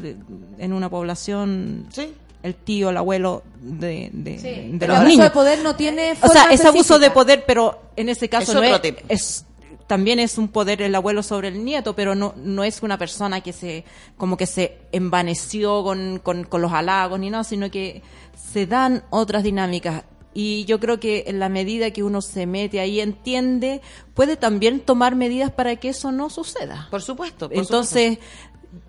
en 0.57 0.73
una 0.73 0.89
población, 0.89 1.85
Sí. 1.89 2.13
el 2.43 2.55
tío, 2.55 2.89
el 2.89 2.97
abuelo 2.97 3.43
de, 3.61 4.09
de, 4.13 4.37
de 4.37 4.65
El 4.71 4.77
los 4.79 4.89
abuso 4.89 5.03
niños. 5.07 5.23
de 5.25 5.31
poder 5.31 5.59
no 5.63 5.75
tiene 5.75 6.11
O 6.13 6.15
forma 6.15 6.33
sea, 6.33 6.51
es 6.51 6.65
abuso 6.65 6.99
de 6.99 7.11
poder, 7.11 7.43
pero 7.47 7.81
en 7.95 8.09
ese 8.09 8.27
caso 8.29 8.51
Es 8.51 8.55
no 8.55 8.61
otro 8.61 8.75
es, 8.75 8.81
tipo. 8.81 9.01
es- 9.07 9.45
también 9.87 10.19
es 10.19 10.37
un 10.37 10.47
poder 10.47 10.81
el 10.81 10.95
abuelo 10.95 11.21
sobre 11.21 11.49
el 11.49 11.65
nieto, 11.65 11.93
pero 11.95 12.15
no, 12.15 12.33
no 12.37 12.63
es 12.63 12.81
una 12.81 12.97
persona 12.97 13.41
que 13.41 13.51
se 13.51 13.83
como 14.15 14.37
que 14.37 14.45
se 14.45 14.77
envaneció 14.93 15.83
con, 15.83 16.19
con, 16.23 16.45
con 16.45 16.61
los 16.61 16.71
halagos 16.71 17.19
ni 17.19 17.29
nada, 17.29 17.43
sino 17.43 17.69
que 17.69 18.01
se 18.51 18.65
dan 18.67 19.03
otras 19.09 19.43
dinámicas. 19.43 20.03
Y 20.33 20.65
yo 20.65 20.79
creo 20.79 20.99
que 20.99 21.25
en 21.27 21.39
la 21.39 21.49
medida 21.49 21.91
que 21.91 22.03
uno 22.03 22.21
se 22.21 22.45
mete 22.45 22.79
ahí, 22.79 23.01
entiende, 23.01 23.81
puede 24.13 24.37
también 24.37 24.79
tomar 24.79 25.15
medidas 25.15 25.51
para 25.51 25.75
que 25.75 25.89
eso 25.89 26.11
no 26.11 26.29
suceda. 26.29 26.87
Por 26.89 27.01
supuesto. 27.01 27.49
por 27.49 27.57
Entonces, 27.57 28.19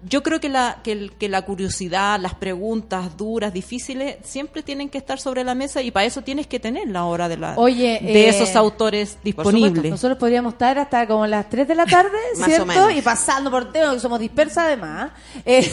yo 0.08 0.22
creo 0.22 0.40
que 0.40 0.48
la, 0.48 0.78
que, 0.82 1.28
la 1.28 1.42
curiosidad, 1.42 2.20
las 2.20 2.34
preguntas 2.34 3.16
duras, 3.16 3.52
difíciles, 3.52 4.16
siempre 4.22 4.62
tienen 4.62 4.88
que 4.88 4.98
estar 4.98 5.18
sobre 5.18 5.42
la 5.42 5.54
mesa 5.54 5.82
y 5.82 5.90
para 5.90 6.06
eso 6.06 6.22
tienes 6.22 6.46
que 6.46 6.60
tener 6.60 6.88
la 6.88 7.04
hora 7.04 7.28
de, 7.28 7.36
la, 7.36 7.54
Oye, 7.56 7.98
de 8.00 8.26
eh, 8.26 8.28
esos 8.28 8.54
autores 8.54 9.18
disponibles. 9.24 9.90
Nosotros 9.90 10.18
podríamos 10.18 10.54
estar 10.54 10.78
hasta 10.78 11.06
como 11.06 11.26
las 11.26 11.48
3 11.48 11.66
de 11.66 11.74
la 11.74 11.86
tarde, 11.86 12.18
¿cierto? 12.44 12.90
Y 12.90 13.02
pasando 13.02 13.50
por 13.50 13.72
temas 13.72 13.94
que 13.94 14.00
somos 14.00 14.20
dispersas 14.20 14.66
además. 14.66 15.12
Eh, 15.44 15.68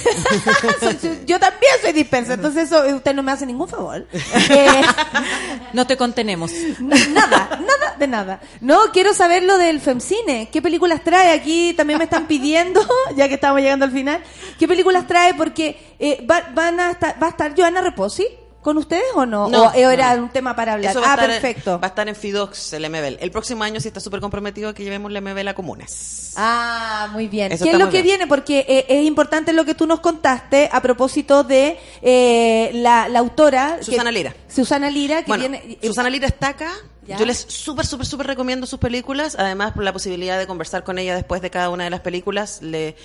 yo 1.28 1.40
también 1.40 1.74
soy 1.82 1.94
dispersa, 1.94 2.34
entonces 2.34 2.64
eso 2.66 2.84
eh, 2.86 2.94
usted 2.94 3.14
no 3.14 3.22
me 3.22 3.32
hace 3.32 3.46
ningún 3.46 3.68
favor. 3.68 4.08
Eh, 4.52 4.82
No 5.74 5.86
te 5.86 5.96
contenemos. 5.96 6.52
nada, 6.80 7.60
nada 7.62 7.96
de 8.00 8.08
nada. 8.08 8.42
No, 8.62 8.80
quiero 8.92 9.14
saber 9.14 9.44
lo 9.44 9.58
del 9.58 9.80
Femcine. 9.80 10.50
¿Qué 10.52 10.62
películas 10.62 11.04
trae? 11.04 11.32
Aquí 11.32 11.74
también 11.76 12.00
me 12.00 12.06
están 12.06 12.26
pidiendo, 12.26 12.82
ya 13.16 13.28
que 13.28 13.36
estamos 13.36 13.62
llegando 13.62 13.86
al 13.86 13.92
final. 13.92 13.99
¿Qué 14.58 14.68
películas 14.68 15.08
trae? 15.08 15.34
Porque 15.34 15.78
eh, 16.00 16.26
va, 16.30 16.50
van 16.54 16.80
a 16.80 16.92
estar, 16.92 17.22
va 17.22 17.28
a 17.28 17.30
estar 17.32 17.54
Joana 17.56 17.82
Reposi 17.82 18.26
con 18.62 18.78
ustedes 18.78 19.06
o 19.16 19.26
no? 19.26 19.48
No, 19.48 19.64
¿O 19.68 19.74
era 19.74 20.16
no. 20.18 20.24
un 20.24 20.30
tema 20.30 20.54
para 20.56 20.74
hablar? 20.74 20.92
Eso 20.92 21.00
va 21.00 21.08
a 21.08 21.12
Ah, 21.12 21.16
estar- 21.16 21.30
perfecto. 21.30 21.80
Va 21.80 21.88
a 21.88 21.90
estar 21.90 22.10
en 22.10 22.16
Fidox, 22.16 22.74
el 22.74 22.90
MBL. 22.90 23.18
El 23.22 23.32
próximo 23.32 23.64
año 23.64 23.80
sí 23.80 23.88
está 23.88 24.02
súper 24.02 24.20
comprometido 24.20 24.68
a 24.70 24.74
que 24.74 24.84
llevemos 24.84 25.12
la 25.14 25.22
MBL 25.22 25.48
a 25.48 25.54
comunes. 25.54 26.34
Ah, 26.36 27.08
muy 27.14 27.28
bien. 27.30 27.52
Eso 27.54 27.64
¿Qué 27.64 27.72
es 27.72 27.78
lo 27.80 27.86
que 27.86 28.02
bien. 28.02 28.18
viene? 28.18 28.28
Porque 28.28 28.66
eh, 28.68 28.86
es 28.90 29.06
importante 29.06 29.54
lo 29.54 29.64
que 29.64 29.76
tú 29.76 29.88
nos 29.88 30.02
contaste 30.02 30.70
a 30.72 30.82
propósito 30.82 31.44
de 31.46 31.78
eh, 32.02 32.72
la, 32.74 33.08
la 33.08 33.20
autora. 33.20 33.78
que- 33.80 33.86
Susana 33.86 34.12
Lira. 34.12 34.36
Susana 34.50 34.90
Lira, 34.90 35.22
que 35.24 35.28
Bueno, 35.32 35.48
viene. 35.50 35.78
Susana 35.82 36.10
Lira 36.10 36.28
está 36.28 36.50
acá. 36.50 36.72
Ya. 37.10 37.18
Yo 37.18 37.26
les 37.26 37.40
súper, 37.40 37.88
súper, 37.88 38.06
súper 38.06 38.28
recomiendo 38.28 38.68
sus 38.68 38.80
películas. 38.80 39.36
Además, 39.40 39.74
por 39.74 39.84
la 39.84 39.92
posibilidad 39.92 40.38
de 40.38 40.46
conversar 40.46 40.84
con 40.84 41.00
ella 41.00 41.16
después 41.16 41.42
de 41.42 41.50
cada 41.50 41.72
una 41.72 41.84
de 41.86 41.90
las 41.90 42.02
películas. 42.02 42.62
Le... 42.62 42.96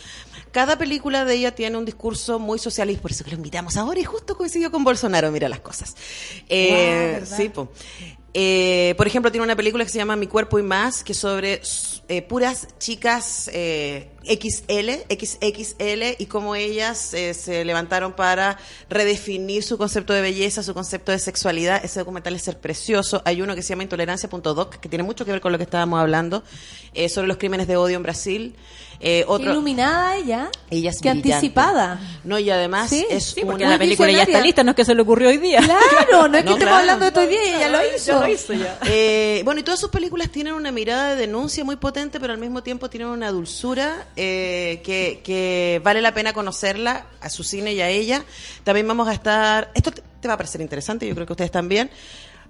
Cada 0.52 0.76
película 0.76 1.24
de 1.24 1.34
ella 1.34 1.54
tiene 1.54 1.78
un 1.78 1.86
discurso 1.86 2.38
muy 2.38 2.58
social 2.58 2.90
y 2.90 2.96
por 2.96 3.12
eso 3.12 3.24
que 3.24 3.30
lo 3.30 3.36
invitamos 3.36 3.78
ahora 3.78 3.98
y 3.98 4.04
justo 4.04 4.36
coincidió 4.36 4.70
con 4.70 4.84
Bolsonaro, 4.84 5.30
mira 5.30 5.48
las 5.48 5.60
cosas. 5.60 5.96
Eh, 6.50 7.24
sí, 7.24 7.48
po. 7.48 7.70
Eh, 8.36 8.94
por 8.96 9.06
ejemplo, 9.06 9.30
tiene 9.30 9.44
una 9.44 9.54
película 9.54 9.84
que 9.84 9.90
se 9.90 9.98
llama 9.98 10.16
Mi 10.16 10.26
cuerpo 10.26 10.58
y 10.58 10.62
más, 10.64 11.04
que 11.04 11.12
es 11.12 11.18
sobre 11.18 11.60
eh, 12.08 12.20
puras 12.22 12.66
chicas 12.78 13.48
eh, 13.52 14.10
XL, 14.24 15.04
XXL, 15.08 16.16
y 16.18 16.26
cómo 16.26 16.54
ellas 16.54 17.14
eh, 17.14 17.34
se 17.34 17.64
levantaron 17.64 18.12
para 18.12 18.58
redefinir 18.88 19.62
su 19.62 19.78
concepto 19.78 20.12
de 20.12 20.20
belleza, 20.20 20.62
su 20.62 20.74
concepto 20.74 21.12
de 21.12 21.18
sexualidad. 21.18 21.84
Ese 21.84 22.00
documental 22.00 22.34
es 22.34 22.42
ser 22.42 22.58
precioso. 22.58 23.22
Hay 23.24 23.42
uno 23.42 23.54
que 23.54 23.62
se 23.62 23.70
llama 23.70 23.82
Intolerancia.doc, 23.82 24.76
que 24.76 24.88
tiene 24.88 25.02
mucho 25.02 25.24
que 25.24 25.32
ver 25.32 25.40
con 25.40 25.52
lo 25.52 25.58
que 25.58 25.64
estábamos 25.64 26.00
hablando, 26.00 26.42
eh, 26.94 27.08
sobre 27.08 27.28
los 27.28 27.36
crímenes 27.36 27.66
de 27.66 27.76
odio 27.76 27.96
en 27.96 28.02
Brasil. 28.02 28.56
Eh, 29.06 29.22
otro, 29.28 29.52
iluminada 29.52 30.16
ella. 30.16 30.48
ella 30.70 30.88
es 30.90 30.98
brillante. 31.00 31.32
anticipada. 31.34 32.00
No, 32.24 32.38
y 32.38 32.48
además 32.48 32.88
Sí, 32.88 33.06
es 33.10 33.22
sí, 33.34 33.42
una... 33.42 33.50
Porque 33.50 33.66
la 33.66 33.78
película 33.78 34.10
ya 34.10 34.22
está 34.22 34.40
lista, 34.40 34.64
no 34.64 34.70
es 34.70 34.76
que 34.76 34.84
se 34.86 34.94
le 34.94 35.02
ocurrió 35.02 35.28
hoy 35.28 35.36
día. 35.36 35.60
Claro, 35.60 36.26
no 36.28 36.38
es 36.38 36.42
que 36.44 36.48
No, 36.50 36.52
estemos 36.52 36.58
claro. 36.58 36.76
hablando 36.76 37.04
de 37.04 37.08
esto 37.08 37.20
hoy 37.20 37.26
día, 37.26 37.56
ella 37.56 37.68
lo 37.68 37.94
hizo. 37.94 38.24
Eh, 38.86 39.42
bueno, 39.44 39.60
y 39.60 39.62
todas 39.62 39.78
sus 39.78 39.90
películas 39.90 40.30
tienen 40.30 40.54
una 40.54 40.72
mirada 40.72 41.10
de 41.10 41.16
denuncia 41.16 41.64
muy 41.64 41.76
potente, 41.76 42.18
pero 42.18 42.32
al 42.32 42.38
mismo 42.38 42.62
tiempo 42.62 42.88
tienen 42.88 43.08
una 43.08 43.30
dulzura 43.30 44.06
eh, 44.16 44.80
que, 44.84 45.20
que 45.22 45.82
vale 45.84 46.00
la 46.00 46.14
pena 46.14 46.32
conocerla, 46.32 47.04
a 47.20 47.28
su 47.28 47.44
cine 47.44 47.74
y 47.74 47.82
a 47.82 47.88
ella. 47.90 48.24
También 48.64 48.88
vamos 48.88 49.06
a 49.08 49.12
estar, 49.12 49.70
esto 49.74 49.90
te 49.92 50.28
va 50.28 50.34
a 50.34 50.36
parecer 50.38 50.62
interesante, 50.62 51.06
yo 51.06 51.14
creo 51.14 51.26
que 51.26 51.32
ustedes 51.34 51.50
también. 51.50 51.90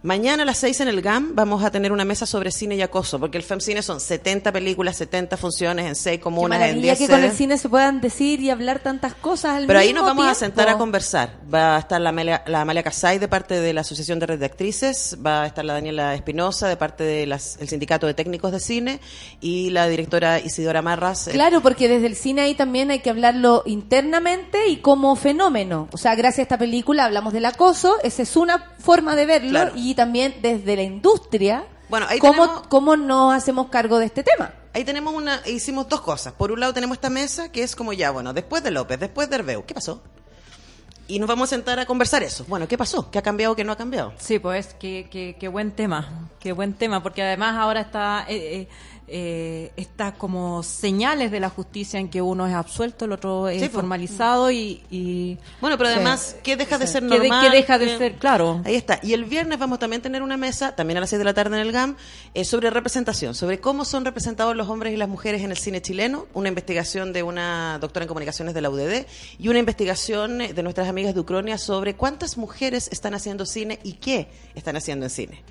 Mañana 0.05 0.43
a 0.43 0.45
las 0.47 0.59
6 0.59 0.81
en 0.81 0.89
el 0.89 1.01
GAM 1.01 1.35
vamos 1.35 1.65
a 1.65 1.71
tener 1.71 1.91
una 1.91 2.05
mesa 2.05 2.27
sobre 2.27 2.51
cine 2.51 2.77
y 2.77 2.83
acoso, 2.83 3.19
porque 3.19 3.39
el 3.39 3.43
FEMCine 3.43 3.81
son 3.81 4.01
70 4.01 4.53
películas, 4.53 4.99
70 4.99 5.39
funciones 5.39 5.87
en 5.87 5.95
6 5.95 6.19
Qué 6.19 6.23
comunas, 6.23 6.57
en 6.59 6.61
maravilla 6.61 6.95
10 6.95 6.99
que 6.99 7.07
con 7.07 7.17
el 7.21 7.23
sedes. 7.23 7.39
cine 7.39 7.57
se 7.57 7.71
puedan 7.71 8.03
decir 8.03 8.39
y 8.43 8.51
hablar 8.51 8.81
tantas 8.81 9.15
cosas 9.15 9.57
al 9.57 9.67
Pero 9.67 9.79
ahí 9.79 9.87
mismo 9.95 10.01
nos 10.03 10.09
vamos 10.11 10.25
a 10.27 10.39
tiempo. 10.39 10.41
sentar 10.41 10.69
a 10.69 10.77
conversar. 10.77 11.31
Va 11.53 11.77
a 11.77 11.79
estar 11.79 11.99
la 12.03 12.11
Amalia, 12.11 12.43
la 12.47 12.61
Amalia 12.61 12.83
Casay 12.83 13.19
de 13.19 13.29
parte 13.29 13.59
de 13.63 13.73
la 13.73 13.81
Asociación 13.81 14.19
de 14.19 14.27
Red 14.27 14.41
de 14.41 14.45
Actrices, 14.45 15.17
va 15.25 15.45
a 15.45 15.47
estar 15.47 15.65
la 15.65 15.73
Daniela 15.73 16.15
Espinosa 16.15 16.69
de 16.69 16.77
parte 16.77 17.03
del 17.05 17.41
Sindicato 17.41 18.07
de 18.07 18.13
Técnicos 18.13 18.53
de 18.53 18.61
Cine 18.61 19.01
y 19.41 19.71
la 19.71 19.89
directora 19.89 20.39
Isidora 20.39 20.83
Marras. 20.83 21.29
eh, 21.29 21.31
Claro, 21.31 21.63
porque 21.63 21.89
desde 21.89 22.09
el 22.09 22.17
cine 22.17 22.43
ahí 22.43 22.55
también 22.55 22.91
hay 22.91 22.99
que 22.99 23.09
hablarlo 23.09 23.63
internamente 23.65 24.69
y 24.69 24.77
como 24.83 25.17
fenómeno. 25.17 25.89
O 25.93 25.97
sea, 25.97 26.15
gracias 26.15 26.41
a 26.41 26.43
esta 26.43 26.59
película 26.59 27.07
hablamos 27.07 27.33
del 27.33 27.47
acoso, 27.47 27.95
esa 28.05 28.21
es 28.21 28.37
una 28.37 28.73
forma 28.79 29.17
de 29.17 29.25
verlo 29.25 29.51
Claro. 29.51 29.73
y 29.75 29.94
también 29.95 30.35
desde 30.43 30.77
la 30.77 30.83
industria, 30.83 31.65
Bueno, 31.89 32.07
ahí 32.09 32.19
cómo, 32.19 32.43
tenemos- 32.45 32.67
cómo 32.69 32.97
nos 32.97 33.35
hacemos 33.35 33.69
cargo 33.69 33.99
de 33.99 34.07
este 34.07 34.23
tema. 34.23 34.53
Ahí 34.73 34.85
tenemos 34.85 35.15
una, 35.15 35.41
hicimos 35.47 35.89
dos 35.89 36.01
cosas. 36.01 36.33
Por 36.33 36.51
un 36.51 36.59
lado 36.61 36.75
tenemos 36.75 36.97
esta 36.97 37.11
mesa 37.11 37.51
que 37.53 37.63
es 37.63 37.77
como 37.77 37.93
ya, 37.93 38.11
bueno, 38.11 38.33
después 38.33 38.63
de 38.65 38.71
López, 38.73 38.99
después 38.99 39.31
de 39.31 39.37
Herbeu, 39.37 39.65
¿qué 39.65 39.75
pasó? 39.75 40.03
Y 41.07 41.19
nos 41.19 41.29
vamos 41.29 41.51
a 41.51 41.55
sentar 41.55 41.79
a 41.79 41.85
conversar 41.87 42.23
eso. 42.23 42.47
Bueno, 42.49 42.67
¿qué 42.67 42.79
pasó? 42.79 43.11
¿Qué 43.11 43.19
ha 43.19 43.23
cambiado? 43.23 43.55
¿Qué 43.55 43.63
no 43.63 43.73
ha 43.73 43.77
cambiado? 43.77 44.15
Sí, 44.19 44.39
pues 44.39 44.75
qué, 44.81 45.07
qué, 45.11 45.37
qué 45.39 45.49
buen 45.49 45.71
tema, 45.73 46.31
qué 46.41 46.53
buen 46.53 46.73
tema, 46.73 47.03
porque 47.03 47.23
además 47.23 47.57
ahora 47.57 47.83
está 47.83 48.25
eh, 48.27 48.63
eh, 48.63 48.69
eh, 49.07 49.73
está 49.77 50.13
como 50.15 50.63
señales 50.63 51.31
de 51.31 51.41
la 51.41 51.51
justicia 51.51 52.01
en 52.01 52.09
que 52.09 52.23
uno 52.23 52.47
es 52.47 52.55
absuelto, 52.55 53.05
el 53.05 53.13
otro 53.13 53.49
es 53.49 53.61
Sí, 53.63 53.69
formalizado 53.69 54.51
y, 54.51 54.83
y 54.91 55.39
Bueno, 55.61 55.77
pero 55.79 55.91
además, 55.91 56.37
¿qué 56.43 56.57
deja 56.57 56.79
de 56.79 56.87
ser 56.87 57.03
de- 57.03 57.09
normal? 57.19 57.45
que 57.51 57.57
deja 57.57 57.79
de 57.79 57.87
¿Qué- 57.87 57.99
ser, 57.99 58.15
claro. 58.17 58.63
Ahí 58.65 58.75
está. 58.75 59.01
Y 59.03 59.13
el 59.13 59.25
viernes 59.25 59.59
vamos 59.59 59.79
también 59.79 60.01
a 60.01 60.03
tener 60.03 60.23
una 60.23 60.37
mesa, 60.37 60.75
también 60.75 60.97
a 60.97 61.01
las 61.01 61.11
6 61.11 61.19
de 61.19 61.25
la 61.25 61.35
tarde 61.35 61.57
en 61.61 61.67
el 61.67 61.73
GAM, 61.73 61.97
eh, 62.35 62.45
sobre 62.45 62.71
representación, 62.71 63.35
sobre 63.35 63.61
cómo 63.61 63.85
son 63.85 64.05
representados 64.05 64.57
los 64.57 64.69
hombres 64.69 64.93
y 64.93 64.97
las 64.97 65.09
mujeres 65.09 65.43
en 65.43 65.51
el 65.51 65.59
cine 65.59 65.83
chileno, 65.83 66.27
una 66.35 66.49
investigación 66.49 67.13
de 67.13 67.23
una 67.23 67.79
doctora 67.81 68.05
en 68.05 68.09
comunicaciones 68.09 68.55
de 68.55 68.61
la 68.63 68.71
UDD 68.71 69.07
y 69.39 69.49
una 69.49 69.59
investigación 69.59 70.39
de 70.39 70.63
nuestras 70.63 70.89
amigas 70.89 71.15
de 71.15 71.21
Ucronia 71.21 71.59
sobre 71.59 71.95
cuántas 71.95 72.37
mujeres 72.39 72.89
están 72.91 73.15
haciendo 73.15 73.45
cine 73.47 73.79
y 73.83 73.95
qué 73.95 74.29
están 74.55 74.77
haciendo 74.77 75.07
en 75.07 75.11
cine. 75.11 75.43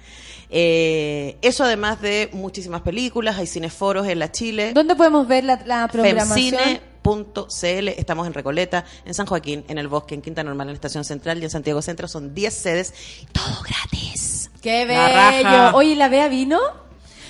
Eh, 0.56 1.38
eso 1.42 1.64
además 1.64 2.00
de 2.00 2.30
muchísimas 2.32 2.82
películas, 2.82 3.38
hay 3.40 3.48
cineforos 3.48 4.08
en 4.08 4.20
la 4.20 4.32
Chile. 4.32 4.72
¿Dónde 4.74 4.96
podemos 4.96 5.28
ver 5.28 5.44
la, 5.44 5.60
la 5.66 5.88
programación? 5.88 6.62
www.cl. 7.04 7.88
Estamos 7.90 8.28
en 8.28 8.34
Recoleta, 8.34 8.86
en 9.04 9.14
San 9.14 9.26
Joaquín, 9.26 9.66
en 9.68 9.78
El 9.78 9.88
Bosque, 9.88 10.16
en 10.16 10.22
Quinta 10.22 10.44
Normal, 10.44 10.68
en 10.68 10.74
la 10.74 10.76
Estación 10.76 11.04
Central 11.04 11.40
y 11.42 11.44
en 11.44 11.50
Santiago 11.50 11.82
Centro. 11.82 12.08
Son 12.08 12.34
10 12.34 12.54
sedes, 12.54 12.94
todo 13.32 13.62
gratis. 13.68 14.52
¡Qué 14.62 14.86
La 14.86 15.32
bello! 15.32 15.78
Oye, 15.78 15.96
¿la 15.96 16.08
Bea 16.08 16.30
vino? 16.30 16.60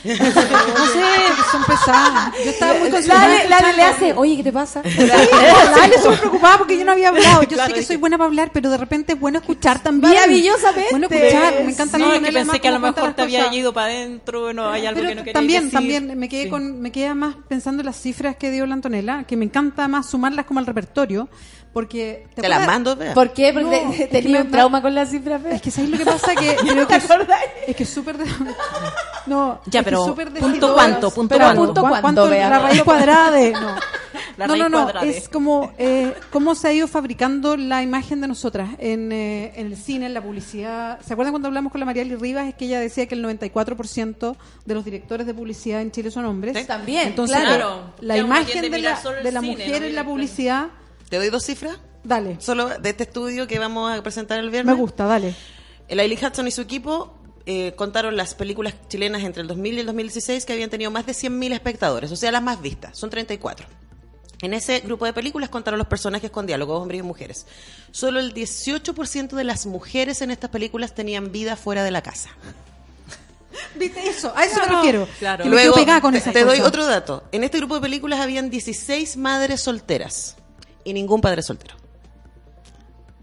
No 0.13 0.85
sé, 0.87 1.01
que 1.35 1.51
son 1.51 1.63
pesadas. 1.65 2.33
Yo 2.43 2.49
estaba 2.51 2.73
muy 2.79 2.89
concentrada 2.89 3.27
Lale, 3.27 3.49
Lale 3.49 3.73
le 3.73 3.83
hace, 3.83 4.13
oye, 4.13 4.35
¿qué 4.37 4.43
te 4.43 4.51
pasa? 4.51 4.81
Lale 4.83 5.97
súper 6.01 6.19
preocupada 6.19 6.57
porque 6.57 6.77
yo 6.77 6.85
no 6.85 6.91
había 6.91 7.09
hablado. 7.09 7.43
Yo 7.43 7.49
Claro, 7.49 7.69
sé 7.73 7.79
que 7.79 7.85
soy 7.85 7.95
buena 7.97 8.17
para 8.17 8.27
hablar, 8.27 8.51
pero 8.53 8.69
de 8.69 8.77
repente 8.77 9.13
es 9.13 9.19
bueno 9.19 9.39
escuchar 9.39 9.81
también. 9.81 10.13
Maravillosamente. 10.13 10.91
Bueno 10.91 11.07
escuchar, 11.09 11.53
me 11.63 11.71
encanta 11.71 11.97
No, 11.97 12.13
es 12.13 12.19
que 12.21 12.31
pensé 12.31 12.59
que 12.59 12.67
a 12.67 12.71
lo 12.71 12.79
mejor 12.79 13.13
te 13.13 13.21
había 13.21 13.53
ido 13.53 13.73
para 13.73 13.87
adentro, 13.87 14.53
no 14.53 14.69
hay 14.69 14.85
algo 14.85 14.99
Pero 14.99 15.09
que 15.09 15.15
no 15.15 15.21
quería 15.23 15.33
también, 15.33 15.63
decir. 15.65 15.77
también 15.79 16.19
me 16.19 16.29
quedé 16.29 16.43
Sí. 16.43 16.49
con, 16.49 16.81
me 16.81 16.91
quedé 16.91 17.13
más 17.13 17.35
pensando 17.47 17.81
en 17.81 17.85
las 17.85 17.95
cifras 17.95 18.35
que 18.35 18.51
dio 18.51 18.65
la 18.65 18.73
Antonella, 18.73 19.23
que 19.23 19.37
me 19.37 19.45
encanta 19.45 19.87
más 19.87 20.09
sumarlas 20.09 20.45
como 20.45 20.59
al 20.59 20.65
repertorio, 20.65 21.29
porque 21.73 22.27
Te 22.35 22.47
las 22.47 22.61
acuerdas? 22.61 22.67
mando. 22.97 23.13
¿Por 23.15 23.33
qué? 23.33 23.51
Porque 23.53 23.83
No, 23.85 23.91
te- 23.97 24.07
tenía 24.07 24.41
un 24.41 24.51
trauma 24.51 24.81
con 24.81 24.93
las 24.95 25.09
cifras. 25.09 25.41
Bea. 25.41 25.55
Es 25.55 25.61
que 25.61 25.71
sabéis 25.71 25.91
lo 25.91 25.97
que 25.97 26.05
pasa 26.05 26.35
que 26.39 26.55
creo 26.55 26.87
que 26.87 26.95
es, 27.67 27.75
que 27.75 27.83
es 27.83 27.89
súper 27.89 28.17
de- 28.17 28.25
no, 29.25 29.59
Ya, 29.65 29.79
es 29.79 29.83
pero 29.85 30.15
¿punto 30.39 30.73
cuánto? 30.73 31.11
¿Punto 31.11 31.35
Pero 31.35 31.45
cuánto? 31.45 31.63
¿Punto 31.65 31.81
¿cuán- 31.81 32.01
cuánto, 32.01 32.29
Bea? 32.29 32.49
la 32.49 32.59
raíz 32.59 32.83
cuadrada 32.83 33.31
de 33.31 33.51
no. 33.53 33.75
La 34.37 34.47
no, 34.47 34.55
no, 34.55 34.67
no, 34.67 34.83
cuadrada 34.83 35.05
es 35.05 35.29
como 35.29 35.71
eh, 35.77 36.13
cómo 36.31 36.55
se 36.55 36.67
ha 36.67 36.73
ido 36.73 36.87
fabricando 36.87 37.55
la 37.55 37.83
imagen 37.83 38.19
de 38.19 38.27
nosotras 38.27 38.69
en, 38.79 39.11
eh, 39.11 39.53
en 39.55 39.67
el 39.67 39.77
cine, 39.77 40.07
en 40.07 40.13
la 40.15 40.21
publicidad. 40.23 40.99
¿Se 41.05 41.13
acuerdan 41.13 41.33
cuando 41.33 41.47
hablamos 41.49 41.71
con 41.71 41.79
la 41.79 41.85
Mariali 41.85 42.15
Rivas? 42.15 42.47
Es 42.47 42.55
que 42.55 42.65
ella 42.65 42.79
decía 42.79 43.05
que 43.07 43.13
el 43.15 43.23
94% 43.23 44.35
de 44.65 44.73
los 44.73 44.83
directores 44.85 45.27
de 45.27 45.33
publicidad 45.35 45.81
en 45.81 45.91
Chile 45.91 46.09
son 46.11 46.25
hombres. 46.25 46.57
Sí, 46.57 46.65
también, 46.65 47.09
Entonces, 47.09 47.37
claro. 47.37 47.93
la 48.01 48.17
imagen 48.17 48.71
de 48.71 48.79
la, 48.79 48.99
de 49.23 49.31
la 49.31 49.39
cine, 49.41 49.51
mujer 49.53 49.81
no 49.81 49.87
en 49.87 49.95
la 49.95 50.03
publicidad, 50.03 50.67
¿Te 51.13 51.19
doy 51.19 51.29
dos 51.29 51.45
cifras? 51.45 51.77
dale. 52.03 52.37
Solo 52.39 52.69
de 52.79 52.89
este 52.89 53.03
estudio 53.03 53.45
que 53.45 53.59
vamos 53.59 53.95
a 53.95 54.01
presentar 54.01 54.39
el 54.39 54.49
viernes. 54.49 54.73
Me 54.73 54.81
gusta, 54.81 55.05
dale. 55.05 55.35
El 55.87 55.99
Ailey 55.99 56.17
Hudson 56.17 56.47
y 56.47 56.49
su 56.49 56.61
equipo 56.61 57.13
eh, 57.45 57.73
contaron 57.75 58.17
las 58.17 58.33
películas 58.33 58.73
chilenas 58.87 59.21
entre 59.21 59.43
el 59.43 59.47
2000 59.47 59.75
y 59.75 59.79
el 59.81 59.85
2016 59.85 60.43
que 60.43 60.53
habían 60.53 60.71
tenido 60.71 60.89
más 60.89 61.05
de 61.05 61.13
100.000 61.13 61.53
espectadores, 61.53 62.11
o 62.11 62.15
sea, 62.15 62.31
las 62.31 62.41
más 62.41 62.63
vistas, 62.63 62.97
son 62.97 63.11
34. 63.11 63.67
En 64.41 64.55
ese 64.55 64.79
grupo 64.79 65.05
de 65.05 65.13
películas 65.13 65.49
contaron 65.49 65.77
los 65.77 65.85
personajes 65.85 66.31
con 66.31 66.47
diálogos, 66.47 66.81
hombres 66.81 67.01
y 67.01 67.03
mujeres. 67.03 67.45
Solo 67.91 68.19
el 68.19 68.33
18% 68.33 69.35
de 69.35 69.43
las 69.43 69.67
mujeres 69.67 70.23
en 70.23 70.31
estas 70.31 70.49
películas 70.49 70.95
tenían 70.95 71.31
vida 71.31 71.55
fuera 71.55 71.83
de 71.83 71.91
la 71.91 72.01
casa. 72.01 72.31
¿Viste 73.75 73.99
eso? 74.09 74.33
A 74.35 74.45
eso 74.45 74.59
me 74.61 74.77
refiero. 74.77 75.07
claro. 75.19 75.45
Luego, 75.45 75.75
pegada 75.75 76.01
con 76.01 76.11
te, 76.15 76.21
te 76.21 76.43
doy 76.43 76.61
otro 76.61 76.87
dato. 76.87 77.23
En 77.31 77.43
este 77.43 77.59
grupo 77.59 77.75
de 77.75 77.81
películas 77.81 78.19
habían 78.19 78.49
16 78.49 79.15
madres 79.17 79.61
solteras 79.61 80.37
y 80.83 80.93
ningún 80.93 81.21
padre 81.21 81.41
soltero. 81.41 81.82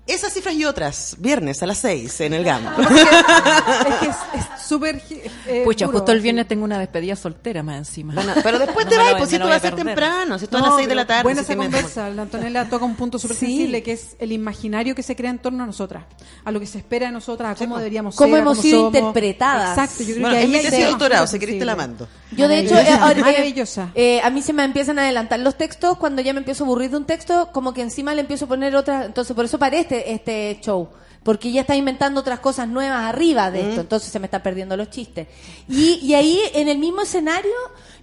Esas 0.06 0.32
cifras 0.32 0.54
y 0.54 0.64
otras, 0.64 1.14
viernes 1.18 1.62
a 1.62 1.66
las 1.66 1.78
6 1.78 2.20
en 2.22 2.34
el 2.34 2.42
GAM. 2.44 2.66
es 2.66 3.94
que 4.00 4.06
es 4.06 4.16
es 4.56 4.62
súper. 4.66 5.00
eh, 5.46 5.62
Pucha, 5.64 5.86
duro, 5.86 5.98
justo 5.98 6.12
el 6.12 6.18
sí. 6.18 6.22
viernes 6.24 6.48
tengo 6.48 6.64
una 6.64 6.78
despedida 6.80 7.14
soltera 7.14 7.62
más 7.62 7.76
encima. 7.78 8.14
Bueno, 8.14 8.32
pero 8.42 8.58
después 8.58 8.86
No 8.90 8.90
te 8.90 8.96
vas, 8.96 9.14
pues 9.18 9.30
si 9.30 9.36
lo 9.38 9.44
esto 9.44 9.48
va 9.50 9.54
a 9.56 9.60
ser 9.60 9.74
temprano, 9.76 10.38
si 10.38 10.44
esto 10.44 10.56
es 10.58 10.62
a 10.64 10.66
las 10.66 10.76
6 10.76 10.88
de 10.88 10.94
la 10.96 11.06
tarde. 11.06 11.22
Buena 11.22 11.42
si 11.44 11.52
esa 11.52 11.56
me- 11.60 11.64
conversa. 11.66 12.10
La 12.10 12.22
Antonella 12.22 12.68
toca 12.68 12.84
un 12.84 12.96
punto 12.96 13.18
súper 13.18 13.36
Sí. 13.36 13.46
sensible 13.46 13.82
que 13.84 13.92
es 13.92 14.16
el 14.18 14.32
imaginario 14.32 14.94
que 14.96 15.02
se 15.04 15.14
crea 15.14 15.30
en 15.30 15.38
torno 15.38 15.62
a 15.62 15.66
nosotras, 15.66 16.04
a 16.44 16.50
lo 16.50 16.58
que 16.58 16.66
se 16.66 16.78
espera 16.78 17.06
de 17.06 17.12
nosotras, 17.12 17.52
a 17.52 17.54
cómo 17.54 17.78
deberíamos 17.78 18.16
Cómo 18.16 18.28
ser. 18.34 18.38
a 18.38 18.42
hemos 18.42 18.52
cómo 18.58 18.62
sido 18.62 18.78
somos. 18.78 18.94
interpretadas. 18.96 19.78
Exacto, 19.78 20.02
yo 20.02 20.14
creo 20.14 20.20
Bueno, 20.22 20.34
que 20.36 20.42
es 20.42 20.44
ahí 20.46 20.50
mi 20.50 20.58
de 20.64 20.70
temas 20.70 20.90
doctorado, 20.90 21.26
si 21.28 21.38
querés 21.38 21.58
te 21.58 21.64
la 21.64 21.76
mando. 21.76 22.08
Yo 22.32 22.48
de 22.48 22.58
hecho, 22.60 22.74
Maravillosa, 22.74 23.90
eh, 23.94 24.16
eh, 24.16 24.20
a 24.22 24.30
mí 24.30 24.42
se 24.42 24.52
me 24.52 24.64
empiezan 24.64 24.98
a 24.98 25.02
adelantar 25.02 25.38
los 25.40 25.56
textos 25.56 25.96
cuando 25.98 26.22
ya 26.22 26.32
me 26.32 26.38
empiezo 26.40 26.64
a 26.64 26.66
aburrir 26.66 26.90
de 26.90 26.96
un 26.96 27.04
texto, 27.04 27.50
como 27.52 27.72
que 27.74 27.82
encima 27.82 28.14
le 28.14 28.22
empiezo 28.22 28.44
a 28.46 28.48
poner 28.48 28.74
otra, 28.76 29.04
entonces 29.04 29.34
por 29.36 29.44
eso 29.44 29.58
este, 29.72 29.99
este 30.06 30.58
show, 30.62 30.88
porque 31.22 31.52
ya 31.52 31.62
está 31.62 31.76
inventando 31.76 32.20
otras 32.20 32.40
cosas 32.40 32.68
nuevas 32.68 33.04
arriba 33.04 33.50
de 33.50 33.68
esto, 33.68 33.80
entonces 33.82 34.10
se 34.10 34.18
me 34.18 34.26
están 34.26 34.42
perdiendo 34.42 34.76
los 34.76 34.90
chistes. 34.90 35.28
Y, 35.68 36.00
y 36.02 36.14
ahí 36.14 36.40
en 36.54 36.68
el 36.68 36.78
mismo 36.78 37.02
escenario 37.02 37.52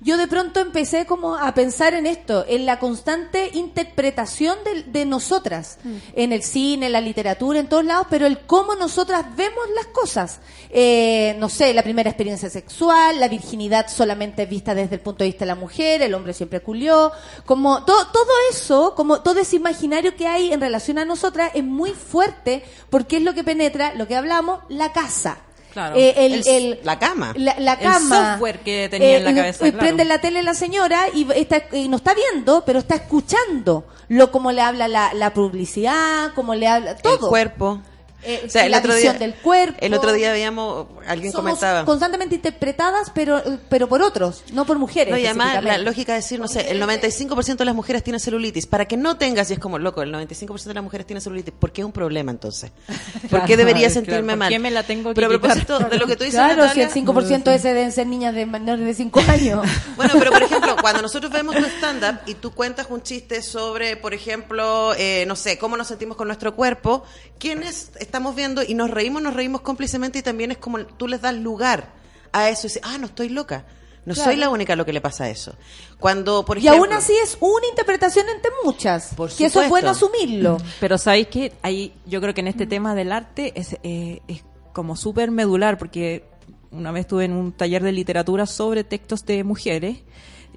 yo 0.01 0.17
de 0.17 0.27
pronto 0.27 0.59
empecé 0.59 1.05
como 1.05 1.35
a 1.35 1.53
pensar 1.53 1.93
en 1.93 2.05
esto, 2.05 2.45
en 2.47 2.65
la 2.65 2.79
constante 2.79 3.49
interpretación 3.53 4.57
de, 4.63 4.83
de 4.83 5.05
nosotras, 5.05 5.77
en 6.15 6.33
el 6.33 6.43
cine, 6.43 6.87
en 6.87 6.91
la 6.91 7.01
literatura, 7.01 7.59
en 7.59 7.67
todos 7.69 7.85
lados, 7.85 8.07
pero 8.09 8.25
el 8.25 8.39
cómo 8.39 8.75
nosotras 8.75 9.25
vemos 9.35 9.63
las 9.75 9.87
cosas. 9.87 10.39
Eh, 10.69 11.35
no 11.39 11.49
sé, 11.49 11.73
la 11.73 11.83
primera 11.83 12.09
experiencia 12.09 12.49
sexual, 12.49 13.19
la 13.19 13.27
virginidad 13.27 13.87
solamente 13.89 14.45
vista 14.45 14.75
desde 14.75 14.95
el 14.95 15.01
punto 15.01 15.23
de 15.23 15.29
vista 15.29 15.45
de 15.45 15.47
la 15.49 15.55
mujer, 15.55 16.01
el 16.01 16.13
hombre 16.13 16.33
siempre 16.33 16.59
culió, 16.59 17.11
como 17.45 17.83
to- 17.85 18.07
todo 18.13 18.31
eso, 18.51 18.93
como 18.95 19.21
todo 19.21 19.39
ese 19.39 19.55
imaginario 19.55 20.15
que 20.15 20.27
hay 20.27 20.51
en 20.53 20.61
relación 20.61 20.97
a 20.97 21.05
nosotras 21.05 21.51
es 21.53 21.63
muy 21.63 21.91
fuerte 21.91 22.63
porque 22.89 23.17
es 23.17 23.23
lo 23.23 23.33
que 23.33 23.43
penetra, 23.43 23.93
lo 23.95 24.07
que 24.07 24.15
hablamos, 24.15 24.59
la 24.69 24.91
casa. 24.91 25.39
Claro. 25.77 25.95
Eh, 25.95 26.13
el- 26.17 26.33
El- 26.33 26.47
el- 26.47 26.79
la 26.83 26.97
cama. 26.97 27.33
la, 27.35 27.55
la 27.59 27.73
El 27.73 27.79
cama. 27.79 28.31
software 28.33 28.59
que 28.61 28.87
tenía 28.89 29.17
en 29.17 29.23
la 29.25 29.31
y- 29.31 29.35
cabeza, 29.35 29.67
y 29.67 29.71
claro. 29.71 29.85
Prende 29.85 30.05
la 30.05 30.19
tele 30.19 30.41
la 30.41 30.55
señora 30.55 31.05
y, 31.13 31.27
está, 31.35 31.63
y 31.71 31.87
no 31.87 31.97
está 31.97 32.15
viendo, 32.15 32.63
pero 32.65 32.79
está 32.79 32.95
escuchando 32.95 33.85
lo 34.07 34.31
como 34.31 34.51
le 34.51 34.61
habla 34.61 34.87
la, 34.87 35.13
la 35.13 35.33
publicidad, 35.33 36.33
como 36.33 36.55
le 36.55 36.67
habla 36.67 36.95
todo. 36.97 37.13
El 37.13 37.19
cuerpo. 37.19 37.79
Eh, 38.23 38.43
O 38.45 38.49
sea, 38.49 38.65
el 38.65 38.71
la 38.71 38.79
otro 38.79 38.95
día, 38.95 39.13
del 39.13 39.35
cuerpo. 39.35 39.77
El 39.79 39.93
otro 39.93 40.11
día 40.11 40.31
veíamos, 40.31 40.87
alguien 41.07 41.31
Somos 41.31 41.51
comentaba. 41.59 41.85
constantemente 41.85 42.35
interpretadas, 42.35 43.11
pero, 43.13 43.41
pero 43.69 43.87
por 43.87 44.01
otros, 44.01 44.43
no 44.53 44.65
por 44.65 44.79
mujeres. 44.79 45.11
No, 45.11 45.17
y 45.19 45.25
además 45.25 45.63
la 45.63 45.77
lógica 45.77 46.17
es 46.17 46.25
decir, 46.25 46.39
no 46.39 46.47
sé, 46.47 46.71
el 46.71 46.81
95% 46.81 47.57
de 47.57 47.65
las 47.65 47.75
mujeres 47.75 48.03
tienen 48.03 48.19
celulitis. 48.19 48.65
Para 48.65 48.85
que 48.85 48.97
no 48.97 49.17
tengas, 49.17 49.49
y 49.49 49.53
es 49.53 49.59
como, 49.59 49.77
loco, 49.79 50.01
el 50.01 50.11
95% 50.13 50.63
de 50.63 50.73
las 50.73 50.83
mujeres 50.83 51.05
tienen 51.05 51.21
celulitis. 51.21 51.53
¿Por 51.57 51.71
qué 51.71 51.81
es 51.81 51.85
un 51.85 51.91
problema 51.91 52.31
entonces? 52.31 52.71
¿Por 53.21 53.29
Claro, 53.29 53.45
qué 53.45 53.55
debería 53.55 53.87
claro, 53.87 53.93
sentirme 53.93 54.33
¿por 54.33 54.37
mal? 54.39 54.49
qué 54.49 54.59
me 54.59 54.71
la 54.71 54.83
tengo 54.83 55.09
que 55.11 55.15
Pero 55.15 55.27
a 55.27 55.29
propósito 55.39 55.79
de 55.79 55.97
lo 55.97 56.07
que 56.07 56.15
tú 56.15 56.23
dices, 56.23 56.39
Claro, 56.39 56.63
Natalia, 56.63 56.89
si 56.89 56.99
el 56.99 57.05
5% 57.05 57.51
ese 57.53 57.67
deben 57.69 57.91
ser 57.91 58.07
niñas 58.07 58.33
de 58.33 58.45
menores 58.45 58.85
de 58.85 58.93
5 58.95 59.21
años. 59.29 59.65
Bueno, 59.95 60.13
pero 60.17 60.31
por 60.31 60.41
ejemplo, 60.43 60.75
cuando 60.81 61.01
nosotros 61.03 61.31
vemos 61.31 61.55
tu 61.55 61.63
stand-up 61.65 62.19
y 62.25 62.33
tú 62.33 62.51
cuentas 62.51 62.87
un 62.89 63.03
chiste 63.03 63.41
sobre, 63.43 63.95
por 63.95 64.13
ejemplo, 64.13 64.93
eh, 64.97 65.23
no 65.27 65.35
sé, 65.35 65.57
cómo 65.57 65.77
nos 65.77 65.87
sentimos 65.87 66.17
con 66.17 66.27
nuestro 66.27 66.55
cuerpo, 66.55 67.03
¿quiénes 67.39 67.91
estamos 68.07 68.35
viendo 68.35 68.63
y 68.63 68.73
nos 68.73 68.89
reímos, 68.89 69.21
nos 69.21 69.33
reímos 69.33 69.61
cómplicemente 69.61 70.19
y 70.19 70.21
también 70.21 70.51
es 70.51 70.57
como 70.57 70.79
tú 70.79 71.07
les 71.07 71.21
das 71.21 71.35
lugar 71.35 71.93
a 72.31 72.49
eso 72.49 72.65
y 72.65 72.69
dices, 72.69 72.81
ah, 72.83 72.97
no 72.97 73.05
estoy 73.07 73.29
loca. 73.29 73.65
No 74.05 74.13
Claro. 74.13 74.31
soy 74.31 74.39
la 74.39 74.47
única 74.49 74.71
a 74.71 74.75
lo 74.77 74.85
que 74.85 74.93
le 74.93 75.01
pasa 75.01 75.25
a 75.25 75.29
eso. 75.29 75.53
Cuando, 75.99 76.45
por 76.45 76.57
y 76.57 76.61
ejemplo... 76.61 76.85
aún 76.85 76.93
así 76.93 77.13
es 77.21 77.37
una 77.41 77.67
interpretación 77.67 78.25
entre 78.33 78.51
muchas. 78.63 79.13
Por 79.15 79.29
que 79.29 79.45
eso 79.47 79.61
es 79.61 79.69
bueno 79.69 79.89
asumirlo. 79.89 80.57
Pero 80.79 80.97
sabéis 80.97 81.27
que 81.27 81.51
ahí 81.61 81.93
yo 82.05 82.21
creo 82.21 82.33
que 82.33 82.39
en 82.39 82.47
este 82.47 82.65
tema 82.65 82.95
del 82.95 83.11
arte 83.11 83.51
es, 83.59 83.75
eh, 83.83 84.21
es 84.29 84.43
como 84.71 84.95
súper 84.95 85.29
medular 85.29 85.77
porque 85.77 86.23
una 86.71 86.91
vez 86.91 87.01
estuve 87.01 87.25
en 87.25 87.33
un 87.33 87.51
taller 87.51 87.83
de 87.83 87.91
literatura 87.91 88.45
sobre 88.45 88.85
textos 88.85 89.25
de 89.25 89.43
mujeres 89.43 89.97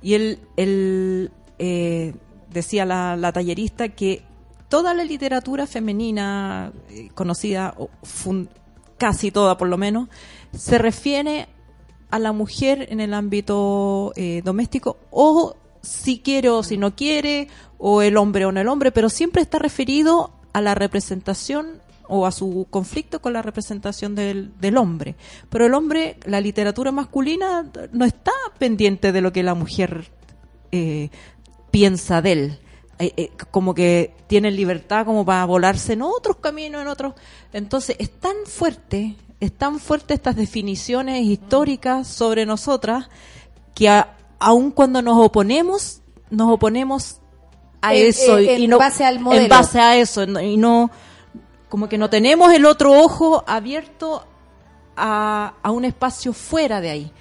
y 0.01 0.15
él, 0.15 0.39
él, 0.57 1.33
eh, 1.59 2.15
decía 2.51 2.85
la, 2.85 3.17
la 3.17 3.33
tallerista 3.33 3.89
que 3.89 4.23
toda 4.71 4.95
la 4.95 5.05
literatura 5.05 5.67
femenina 5.67 6.73
eh, 6.89 7.11
conocida, 7.15 7.75
o 7.77 7.91
casi 8.97 9.31
toda 9.31 9.59
por 9.59 9.69
lo 9.69 9.77
menos, 9.77 10.09
se 10.57 10.79
refiere 10.79 11.49
a 12.11 12.19
la 12.19 12.33
mujer 12.33 12.87
en 12.91 13.01
el 13.01 13.13
ámbito 13.13 14.13
eh, 14.17 14.41
doméstico 14.43 14.97
o 15.11 15.57
si 15.83 16.21
quiere 16.21 16.49
o 16.51 16.63
si 16.63 16.77
no 16.77 16.95
quiere, 16.95 17.49
o 17.79 18.03
el 18.03 18.17
hombre 18.17 18.45
o 18.45 18.53
no 18.53 18.61
el 18.61 18.69
hombre, 18.69 18.93
pero 18.93 19.09
siempre 19.09 19.43
está 19.43 19.59
referido 19.59 20.31
a 20.53 20.61
la 20.61 20.75
representación 20.75 21.81
o 22.07 22.27
a 22.27 22.33
su 22.33 22.67
conflicto 22.71 23.23
con 23.23 23.33
la 23.33 23.43
representación 23.43 24.15
del, 24.15 24.53
del 24.61 24.77
hombre. 24.77 25.17
Pero 25.49 25.67
el 25.67 25.75
hombre, 25.75 26.19
la 26.27 26.41
literatura 26.41 26.93
masculina, 26.93 27.71
no 27.93 28.05
está 28.05 28.33
pendiente 28.59 29.13
de 29.13 29.21
lo 29.21 29.33
que 29.33 29.43
la 29.43 29.55
mujer 29.55 30.11
eh, 30.73 31.11
piensa 31.71 32.21
de 32.21 32.33
él. 32.33 32.59
Eh, 33.03 33.15
eh, 33.17 33.31
como 33.51 33.75
que 33.75 34.15
tiene 34.27 34.51
libertad 34.51 35.07
como 35.07 35.25
para 35.25 35.47
volarse 35.47 35.95
en 35.95 36.03
otros 36.03 36.37
caminos, 36.37 36.83
en 36.83 36.89
otros. 36.89 37.15
Entonces, 37.53 37.97
es 37.99 38.11
tan 38.11 38.35
fuerte, 38.45 39.17
es 39.41 39.53
tan 39.57 39.79
fuerte 39.81 40.13
estas 40.13 40.37
definiciones 40.37 41.25
históricas 41.25 42.07
sobre 42.07 42.45
nosotras 42.45 43.09
que 43.75 43.89
a- 43.89 44.17
aun 44.39 44.71
cuando 44.71 45.01
nos 45.01 45.17
oponemos, 45.19 46.03
nos 46.29 46.53
oponemos 46.53 47.17
a 47.81 47.95
En- 47.95 48.07
eso 48.09 48.37
en- 48.39 48.61
y, 48.61 48.65
en 48.65 48.71
no 48.71 48.79
base 48.79 49.03
al 49.05 49.19
modelo. 49.19 49.43
en 49.45 49.49
base 49.49 49.81
a 49.81 49.97
eso 49.97 50.25
y 50.25 50.59
no 50.59 50.91
como 51.71 51.89
que 51.89 51.97
no 51.97 52.11
tenemos 52.11 52.53
el 52.53 52.67
otro 52.67 52.93
ojo 53.01 53.43
abierto 53.47 54.27
a, 54.97 55.55
a 55.63 55.71
un 55.71 55.85
espacio 55.87 56.33
fuera 56.35 56.81
de 56.83 56.91
ahí. 56.91 57.13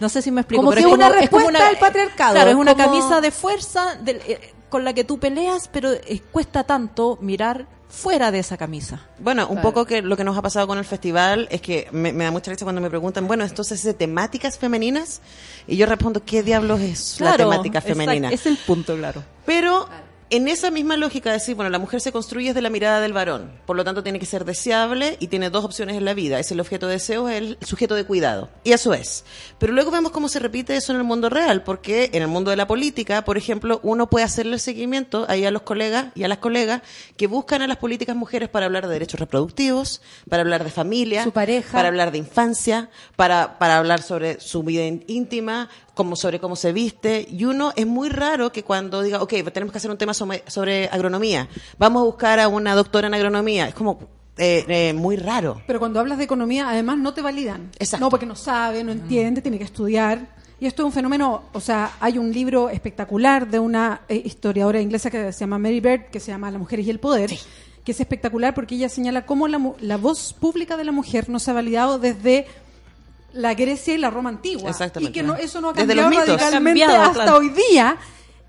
No 0.00 0.08
sé 0.08 0.22
si 0.22 0.30
me 0.30 0.40
explico. 0.40 0.62
Como 0.62 0.70
pero 0.70 0.82
que 0.82 0.88
es 0.88 0.94
una 0.94 1.08
es 1.08 1.14
respuesta 1.16 1.68
al 1.68 1.76
patriarcado, 1.78 2.32
Claro, 2.34 2.50
es 2.50 2.56
una 2.56 2.72
como- 2.74 2.84
camisa 2.86 3.20
de 3.20 3.30
fuerza 3.30 3.96
del- 3.96 4.22
eh, 4.26 4.54
con 4.68 4.84
la 4.84 4.92
que 4.94 5.04
tú 5.04 5.18
peleas, 5.18 5.68
pero 5.72 5.92
eh, 5.92 6.20
cuesta 6.30 6.64
tanto 6.64 7.18
mirar 7.20 7.66
fuera 7.88 8.30
de 8.30 8.38
esa 8.40 8.56
camisa. 8.58 9.00
Bueno, 9.18 9.44
un 9.48 9.54
Claro. 9.56 9.62
poco 9.68 9.86
que 9.86 10.02
lo 10.02 10.14
que 10.16 10.22
nos 10.24 10.36
ha 10.36 10.42
pasado 10.42 10.66
con 10.66 10.76
el 10.78 10.84
festival 10.84 11.48
es 11.50 11.62
que 11.62 11.88
me, 11.90 12.12
me 12.12 12.24
da 12.24 12.30
mucha 12.30 12.50
risa 12.50 12.66
cuando 12.66 12.82
me 12.82 12.90
preguntan, 12.90 13.26
bueno, 13.26 13.44
entonces 13.44 13.82
de 13.82 13.94
temáticas 13.94 14.58
femeninas, 14.58 15.22
y 15.66 15.76
yo 15.78 15.86
respondo, 15.86 16.22
¿qué 16.24 16.42
diablos 16.42 16.80
es 16.80 17.18
la 17.20 17.36
temática 17.36 17.80
femenina? 17.80 18.28
Es 18.30 18.44
el 18.44 18.58
punto, 18.58 18.94
claro. 18.96 19.22
Pero 19.46 19.88
En 20.30 20.46
esa 20.46 20.70
misma 20.70 20.98
lógica 20.98 21.30
de 21.30 21.38
decir, 21.38 21.54
bueno, 21.54 21.70
la 21.70 21.78
mujer 21.78 22.02
se 22.02 22.12
construye 22.12 22.48
desde 22.48 22.60
la 22.60 22.68
mirada 22.68 23.00
del 23.00 23.14
varón, 23.14 23.50
por 23.64 23.76
lo 23.76 23.84
tanto 23.84 24.02
tiene 24.02 24.18
que 24.18 24.26
ser 24.26 24.44
deseable 24.44 25.16
y 25.20 25.28
tiene 25.28 25.48
dos 25.48 25.64
opciones 25.64 25.96
en 25.96 26.04
la 26.04 26.12
vida, 26.12 26.38
es 26.38 26.52
el 26.52 26.60
objeto 26.60 26.86
de 26.86 26.92
deseo, 26.94 27.30
es 27.30 27.38
el 27.38 27.58
sujeto 27.62 27.94
de 27.94 28.04
cuidado, 28.04 28.50
y 28.62 28.72
eso 28.72 28.92
es. 28.92 29.24
Pero 29.58 29.72
luego 29.72 29.90
vemos 29.90 30.12
cómo 30.12 30.28
se 30.28 30.38
repite 30.38 30.76
eso 30.76 30.92
en 30.92 30.98
el 30.98 31.04
mundo 31.04 31.30
real, 31.30 31.62
porque 31.62 32.10
en 32.12 32.20
el 32.20 32.28
mundo 32.28 32.50
de 32.50 32.58
la 32.58 32.66
política, 32.66 33.24
por 33.24 33.38
ejemplo, 33.38 33.80
uno 33.82 34.10
puede 34.10 34.26
hacerle 34.26 34.52
el 34.54 34.60
seguimiento 34.60 35.24
ahí 35.30 35.46
a 35.46 35.50
los 35.50 35.62
colegas 35.62 36.08
y 36.14 36.24
a 36.24 36.28
las 36.28 36.38
colegas 36.38 36.82
que 37.16 37.26
buscan 37.26 37.62
a 37.62 37.66
las 37.66 37.78
políticas 37.78 38.14
mujeres 38.14 38.50
para 38.50 38.66
hablar 38.66 38.86
de 38.86 38.92
derechos 38.92 39.20
reproductivos, 39.20 40.02
para 40.28 40.42
hablar 40.42 40.62
de 40.62 40.70
familia, 40.70 41.24
Su 41.24 41.32
pareja. 41.32 41.72
para 41.72 41.88
hablar 41.88 42.12
de 42.12 42.18
infancia, 42.18 42.90
para, 43.16 43.58
para 43.58 43.78
hablar 43.78 44.02
sobre 44.02 44.40
su 44.40 44.62
vida 44.62 44.84
íntima, 44.84 45.70
como 45.98 46.14
sobre 46.14 46.38
cómo 46.38 46.54
se 46.54 46.72
viste. 46.72 47.26
Y 47.28 47.44
uno 47.44 47.72
es 47.74 47.84
muy 47.84 48.08
raro 48.08 48.52
que 48.52 48.62
cuando 48.62 49.02
diga, 49.02 49.20
ok, 49.20 49.34
tenemos 49.52 49.72
que 49.72 49.78
hacer 49.78 49.90
un 49.90 49.98
tema 49.98 50.14
sobre, 50.14 50.44
sobre 50.46 50.86
agronomía, 50.86 51.48
vamos 51.76 52.02
a 52.02 52.04
buscar 52.04 52.38
a 52.38 52.46
una 52.46 52.76
doctora 52.76 53.08
en 53.08 53.14
agronomía. 53.14 53.66
Es 53.66 53.74
como 53.74 53.98
eh, 54.36 54.64
eh, 54.68 54.92
muy 54.92 55.16
raro. 55.16 55.60
Pero 55.66 55.80
cuando 55.80 55.98
hablas 55.98 56.18
de 56.18 56.22
economía, 56.22 56.68
además 56.68 56.98
no 56.98 57.14
te 57.14 57.20
validan. 57.20 57.72
Exacto. 57.80 58.06
No, 58.06 58.10
porque 58.10 58.26
no 58.26 58.36
sabe, 58.36 58.84
no 58.84 58.92
entiende, 58.92 59.42
tiene 59.42 59.58
que 59.58 59.64
estudiar. 59.64 60.36
Y 60.60 60.66
esto 60.66 60.82
es 60.82 60.86
un 60.86 60.92
fenómeno, 60.92 61.42
o 61.52 61.60
sea, 61.60 61.90
hay 61.98 62.16
un 62.16 62.32
libro 62.32 62.68
espectacular 62.68 63.48
de 63.48 63.58
una 63.58 64.02
eh, 64.08 64.22
historiadora 64.24 64.80
inglesa 64.80 65.10
que 65.10 65.32
se 65.32 65.40
llama 65.40 65.58
Mary 65.58 65.80
Bird, 65.80 66.10
que 66.12 66.20
se 66.20 66.30
llama 66.30 66.48
Las 66.52 66.60
mujeres 66.60 66.86
y 66.86 66.90
el 66.90 67.00
poder, 67.00 67.32
que 67.84 67.90
es 67.90 68.00
espectacular 68.00 68.54
porque 68.54 68.76
ella 68.76 68.88
señala 68.88 69.26
cómo 69.26 69.48
la, 69.48 69.60
la 69.80 69.96
voz 69.96 70.32
pública 70.32 70.76
de 70.76 70.84
la 70.84 70.92
mujer 70.92 71.28
no 71.28 71.40
se 71.40 71.50
ha 71.50 71.54
validado 71.54 71.98
desde 71.98 72.46
la 73.32 73.54
Grecia 73.54 73.94
y 73.94 73.98
la 73.98 74.10
Roma 74.10 74.30
antigua. 74.30 74.70
Exactamente. 74.70 75.10
Y 75.10 75.12
que 75.12 75.26
no, 75.26 75.34
eso 75.34 75.60
no 75.60 75.70
ha 75.70 75.74
cambiado 75.74 76.10
radicalmente 76.10 76.80
cambiado, 76.80 77.02
hasta 77.02 77.24
claro. 77.24 77.38
hoy 77.38 77.50
día. 77.50 77.96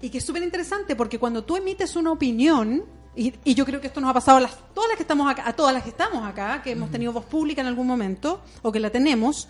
Y 0.01 0.09
que 0.09 0.19
es 0.19 0.25
súper 0.25 0.43
interesante 0.43 0.95
porque 0.95 1.19
cuando 1.19 1.43
tú 1.43 1.57
emites 1.57 1.95
una 1.95 2.11
opinión, 2.11 2.85
y, 3.15 3.33
y 3.43 3.53
yo 3.53 3.65
creo 3.65 3.81
que 3.81 3.87
esto 3.87 3.99
nos 3.99 4.09
ha 4.09 4.13
pasado 4.13 4.37
a 4.37 4.41
las, 4.41 4.57
todas 4.73 4.87
las 4.89 4.97
que 4.97 5.03
estamos 5.03 5.29
acá, 5.29 5.43
a 5.45 5.53
todas 5.53 5.73
las 5.73 5.83
que 5.83 5.89
estamos 5.89 6.25
acá, 6.25 6.61
que 6.63 6.71
hemos 6.71 6.89
tenido 6.89 7.11
voz 7.11 7.25
pública 7.25 7.61
en 7.61 7.67
algún 7.67 7.85
momento, 7.85 8.41
o 8.61 8.71
que 8.71 8.79
la 8.79 8.89
tenemos, 8.89 9.49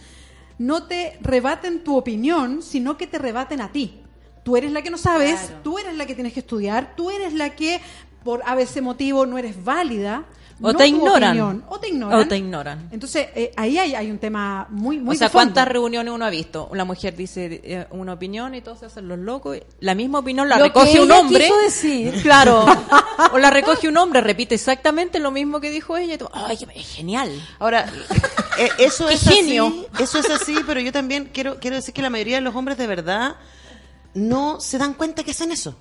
no 0.58 0.84
te 0.88 1.18
rebaten 1.22 1.84
tu 1.84 1.96
opinión, 1.96 2.62
sino 2.62 2.98
que 2.98 3.08
te 3.08 3.18
rebaten 3.18 3.62
a 3.62 3.72
ti. 3.72 4.02
Tú 4.44 4.58
eres 4.58 4.72
la 4.72 4.82
que 4.82 4.90
no 4.90 4.98
sabes, 4.98 5.52
tú 5.64 5.78
eres 5.78 5.96
la 5.96 6.06
que 6.06 6.16
tienes 6.16 6.34
que 6.34 6.40
estudiar, 6.40 6.96
tú 6.96 7.12
eres 7.12 7.34
la 7.34 7.52
que 7.52 7.80
por 8.24 8.42
a 8.46 8.56
veces 8.56 8.82
motivo 8.82 9.26
no 9.26 9.38
eres 9.38 9.64
válida. 9.64 10.26
O 10.62 10.72
no 10.72 10.78
te 10.78 10.88
ignoran. 10.88 11.30
opinión, 11.40 11.64
o 11.70 11.80
te 11.80 11.88
ignoran. 11.88 12.20
O 12.20 12.28
te 12.28 12.38
ignoran. 12.38 12.90
Entonces, 12.92 13.28
eh, 13.34 13.52
ahí 13.56 13.78
hay, 13.78 13.96
hay 13.96 14.12
un 14.12 14.18
tema 14.18 14.68
muy, 14.70 15.00
muy 15.00 15.16
o 15.16 15.18
sea, 15.18 15.28
de 15.28 15.32
fondo. 15.32 15.46
¿cuántas 15.54 15.68
reuniones 15.70 16.14
uno 16.14 16.26
ha 16.26 16.30
visto? 16.30 16.70
La 16.74 16.84
mujer 16.86 17.16
dice 17.16 17.62
eh, 17.64 17.88
una 17.92 18.14
opinión 18.14 18.54
y 18.56 18.62
todos 18.62 18.80
se 18.80 18.86
hacen 18.88 19.08
los 19.08 19.18
locos. 19.20 19.58
y 19.58 19.62
La 19.80 19.96
misma 19.96 20.20
opinión 20.20 20.50
la 20.50 20.58
Lo 20.58 20.66
recoge 20.66 20.92
que 20.94 21.00
un 21.00 21.06
ella 21.12 21.20
hombre. 21.22 21.44
quiso 21.46 21.58
decir. 21.58 22.22
Claro. 22.24 22.66
o 23.32 23.38
la 23.38 23.50
recoge 23.50 23.88
un 23.88 23.98
hombre, 23.98 24.22
repite 24.22 24.56
exactamente 24.56 25.20
lo 25.20 25.32
mismo 25.32 25.60
que 25.62 25.70
dijo 25.72 25.96
ella. 25.96 26.16
y 26.16 26.18
tú, 26.18 26.28
Ay, 26.34 26.58
es 26.76 26.88
genial. 26.96 27.32
Ahora, 27.60 27.86
eh, 28.58 28.70
eso 28.80 29.08
¡Qué 29.08 29.14
es 29.14 29.22
genio! 29.22 29.68
así, 29.68 30.04
eso 30.04 30.20
es 30.20 30.30
así, 30.30 30.56
pero 30.68 30.80
yo 30.82 30.92
también 30.92 31.30
quiero, 31.34 31.58
quiero 31.60 31.78
decir 31.78 31.94
que 31.94 32.02
la 32.02 32.10
mayoría 32.10 32.36
de 32.36 32.42
los 32.42 32.56
hombres 32.56 32.78
de 32.78 32.88
verdad 32.88 33.36
no 34.14 34.60
se 34.60 34.78
dan 34.78 34.94
cuenta 34.94 35.24
que 35.24 35.32
hacen 35.32 35.52
eso. 35.52 35.76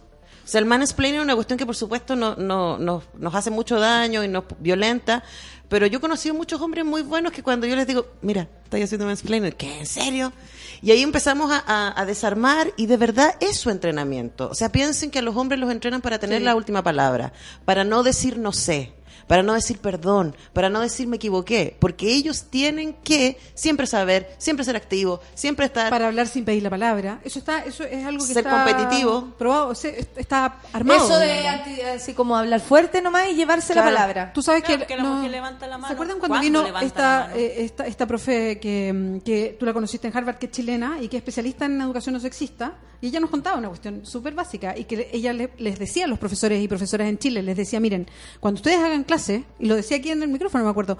O 0.48 0.50
sea, 0.50 0.60
el 0.60 0.64
mansplaining 0.64 1.18
es 1.20 1.24
una 1.24 1.34
cuestión 1.34 1.58
que 1.58 1.66
por 1.66 1.76
supuesto 1.76 2.16
no, 2.16 2.34
no, 2.36 2.78
nos- 2.78 3.04
nos 3.18 3.34
hace 3.34 3.50
mucho 3.50 3.78
daño 3.78 4.24
y 4.24 4.28
nos 4.28 4.44
violenta, 4.60 5.22
pero 5.68 5.86
yo 5.86 5.98
he 5.98 6.00
conocido 6.00 6.34
muchos 6.34 6.58
hombres 6.62 6.86
muy 6.86 7.02
buenos 7.02 7.32
que 7.32 7.42
cuando 7.42 7.66
yo 7.66 7.76
les 7.76 7.86
digo, 7.86 8.06
mira, 8.22 8.48
estoy 8.64 8.80
haciendo 8.80 9.04
mansplaining, 9.04 9.52
¿qué? 9.52 9.80
¿En 9.80 9.84
serio? 9.86 10.32
Y 10.80 10.90
ahí 10.90 11.02
empezamos 11.02 11.52
a, 11.52 11.62
a- 11.66 12.00
a 12.00 12.06
desarmar 12.06 12.72
y 12.78 12.86
de 12.86 12.96
verdad 12.96 13.34
es 13.40 13.58
su 13.58 13.68
entrenamiento. 13.68 14.48
O 14.48 14.54
sea, 14.54 14.72
piensen 14.72 15.10
que 15.10 15.18
a 15.18 15.22
los 15.22 15.36
hombres 15.36 15.60
los 15.60 15.70
entrenan 15.70 16.00
para 16.00 16.18
tener 16.18 16.40
la 16.40 16.54
última 16.54 16.82
palabra, 16.82 17.34
para 17.66 17.84
no 17.84 18.02
decir 18.02 18.38
no 18.38 18.52
sé 18.54 18.94
para 19.28 19.42
no 19.44 19.52
decir 19.54 19.78
perdón, 19.78 20.34
para 20.52 20.68
no 20.68 20.80
decir 20.80 21.06
me 21.06 21.16
equivoqué, 21.16 21.76
porque 21.78 22.12
ellos 22.12 22.44
tienen 22.50 22.94
que 23.04 23.38
siempre 23.54 23.86
saber, 23.86 24.34
siempre 24.38 24.64
ser 24.64 24.74
activos, 24.74 25.20
siempre 25.34 25.66
estar 25.66 25.90
para 25.90 26.08
hablar 26.08 26.26
sin 26.26 26.44
pedir 26.44 26.62
la 26.64 26.70
palabra. 26.70 27.20
Eso 27.24 27.38
está, 27.38 27.60
eso 27.64 27.84
es 27.84 28.04
algo 28.04 28.26
que 28.26 28.32
Ser 28.32 28.46
está 28.46 28.64
competitivo. 28.64 29.34
probado, 29.38 29.72
está 29.72 30.56
armado. 30.72 31.04
Eso 31.04 31.18
de 31.18 31.46
anti- 31.46 31.80
así 31.82 32.14
como 32.14 32.36
hablar 32.36 32.60
fuerte 32.60 33.00
nomás 33.02 33.28
y 33.30 33.34
llevarse 33.34 33.72
Claro. 33.72 33.90
la 33.90 33.94
palabra. 33.96 34.32
Tú 34.32 34.42
sabes 34.42 34.62
Claro, 34.64 34.80
que, 34.80 34.86
que 34.86 34.96
la 34.96 35.04
mujer 35.04 35.30
levanta 35.30 35.66
la 35.66 35.76
mano. 35.78 35.88
¿Se 35.88 35.92
acuerdan 35.94 36.18
cuando 36.18 36.38
¿Cuándo 36.38 36.64
vino 36.64 36.78
esta, 36.80 37.30
eh, 37.36 37.56
esta 37.64 37.86
esta 37.86 38.06
profe 38.06 38.58
que, 38.58 39.20
que 39.24 39.56
tú 39.60 39.66
la 39.66 39.72
conociste 39.72 40.08
en 40.08 40.16
Harvard, 40.16 40.36
que 40.38 40.46
es 40.46 40.52
chilena 40.52 40.98
y 41.00 41.08
que 41.08 41.16
es 41.18 41.20
especialista 41.20 41.66
en 41.66 41.80
educación 41.80 42.14
no 42.14 42.20
sexista? 42.20 42.74
Y 43.00 43.08
ella 43.08 43.20
nos 43.20 43.30
contaba 43.30 43.58
una 43.58 43.68
cuestión 43.68 44.04
súper 44.04 44.34
básica 44.34 44.76
y 44.76 44.84
que 44.84 45.08
ella 45.12 45.32
le- 45.32 45.50
les 45.58 45.78
decía 45.78 46.06
a 46.06 46.08
los 46.08 46.18
profesores 46.18 46.60
y 46.60 46.66
profesoras 46.66 47.08
en 47.08 47.18
Chile, 47.18 47.42
les 47.42 47.56
decía, 47.56 47.78
miren, 47.78 48.08
cuando 48.40 48.58
ustedes 48.58 48.78
hagan 48.80 49.04
clase, 49.18 49.44
y 49.58 49.66
lo 49.66 49.76
decía 49.76 49.96
aquí 49.98 50.10
en 50.10 50.22
el 50.22 50.28
micrófono, 50.28 50.64
me 50.64 50.70
acuerdo, 50.70 50.98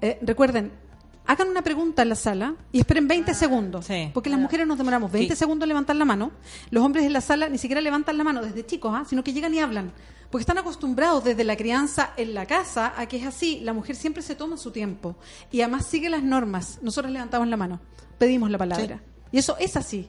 eh, 0.00 0.18
recuerden, 0.22 0.72
hagan 1.26 1.48
una 1.48 1.62
pregunta 1.62 2.02
en 2.02 2.08
la 2.08 2.14
sala 2.14 2.54
y 2.72 2.80
esperen 2.80 3.06
20 3.08 3.34
segundos. 3.34 3.86
Sí. 3.86 4.10
Porque 4.12 4.28
las 4.30 4.38
mujeres 4.38 4.66
nos 4.66 4.78
demoramos 4.78 5.10
20 5.12 5.34
Sí. 5.34 5.38
segundos 5.38 5.64
en 5.64 5.68
levantar 5.68 5.96
la 5.96 6.04
mano. 6.04 6.32
Los 6.70 6.84
hombres 6.84 7.04
en 7.04 7.12
la 7.12 7.20
sala 7.20 7.48
ni 7.48 7.58
siquiera 7.58 7.80
levantan 7.80 8.18
la 8.18 8.24
mano 8.24 8.42
desde 8.42 8.66
chicos, 8.66 8.92
¿ah? 8.94 9.04
sino 9.08 9.22
que 9.22 9.32
llegan 9.32 9.54
y 9.54 9.60
hablan. 9.60 9.92
Porque 10.30 10.42
están 10.42 10.58
acostumbrados 10.58 11.24
desde 11.24 11.42
la 11.44 11.56
crianza 11.56 12.12
en 12.16 12.34
la 12.34 12.46
casa 12.46 12.94
a 12.96 13.06
que 13.06 13.16
es 13.16 13.26
así. 13.26 13.60
La 13.62 13.72
mujer 13.72 13.96
siempre 13.96 14.22
se 14.22 14.34
toma 14.36 14.56
su 14.56 14.70
tiempo. 14.70 15.16
Y 15.50 15.60
además 15.60 15.86
sigue 15.86 16.08
las 16.08 16.22
normas. 16.22 16.78
Nosotros 16.82 17.12
levantamos 17.12 17.48
la 17.48 17.56
mano, 17.56 17.80
pedimos 18.18 18.50
la 18.50 18.58
palabra. 18.58 19.02
Y 19.32 19.38
eso 19.38 19.56
es 19.58 19.76
así. 19.76 20.08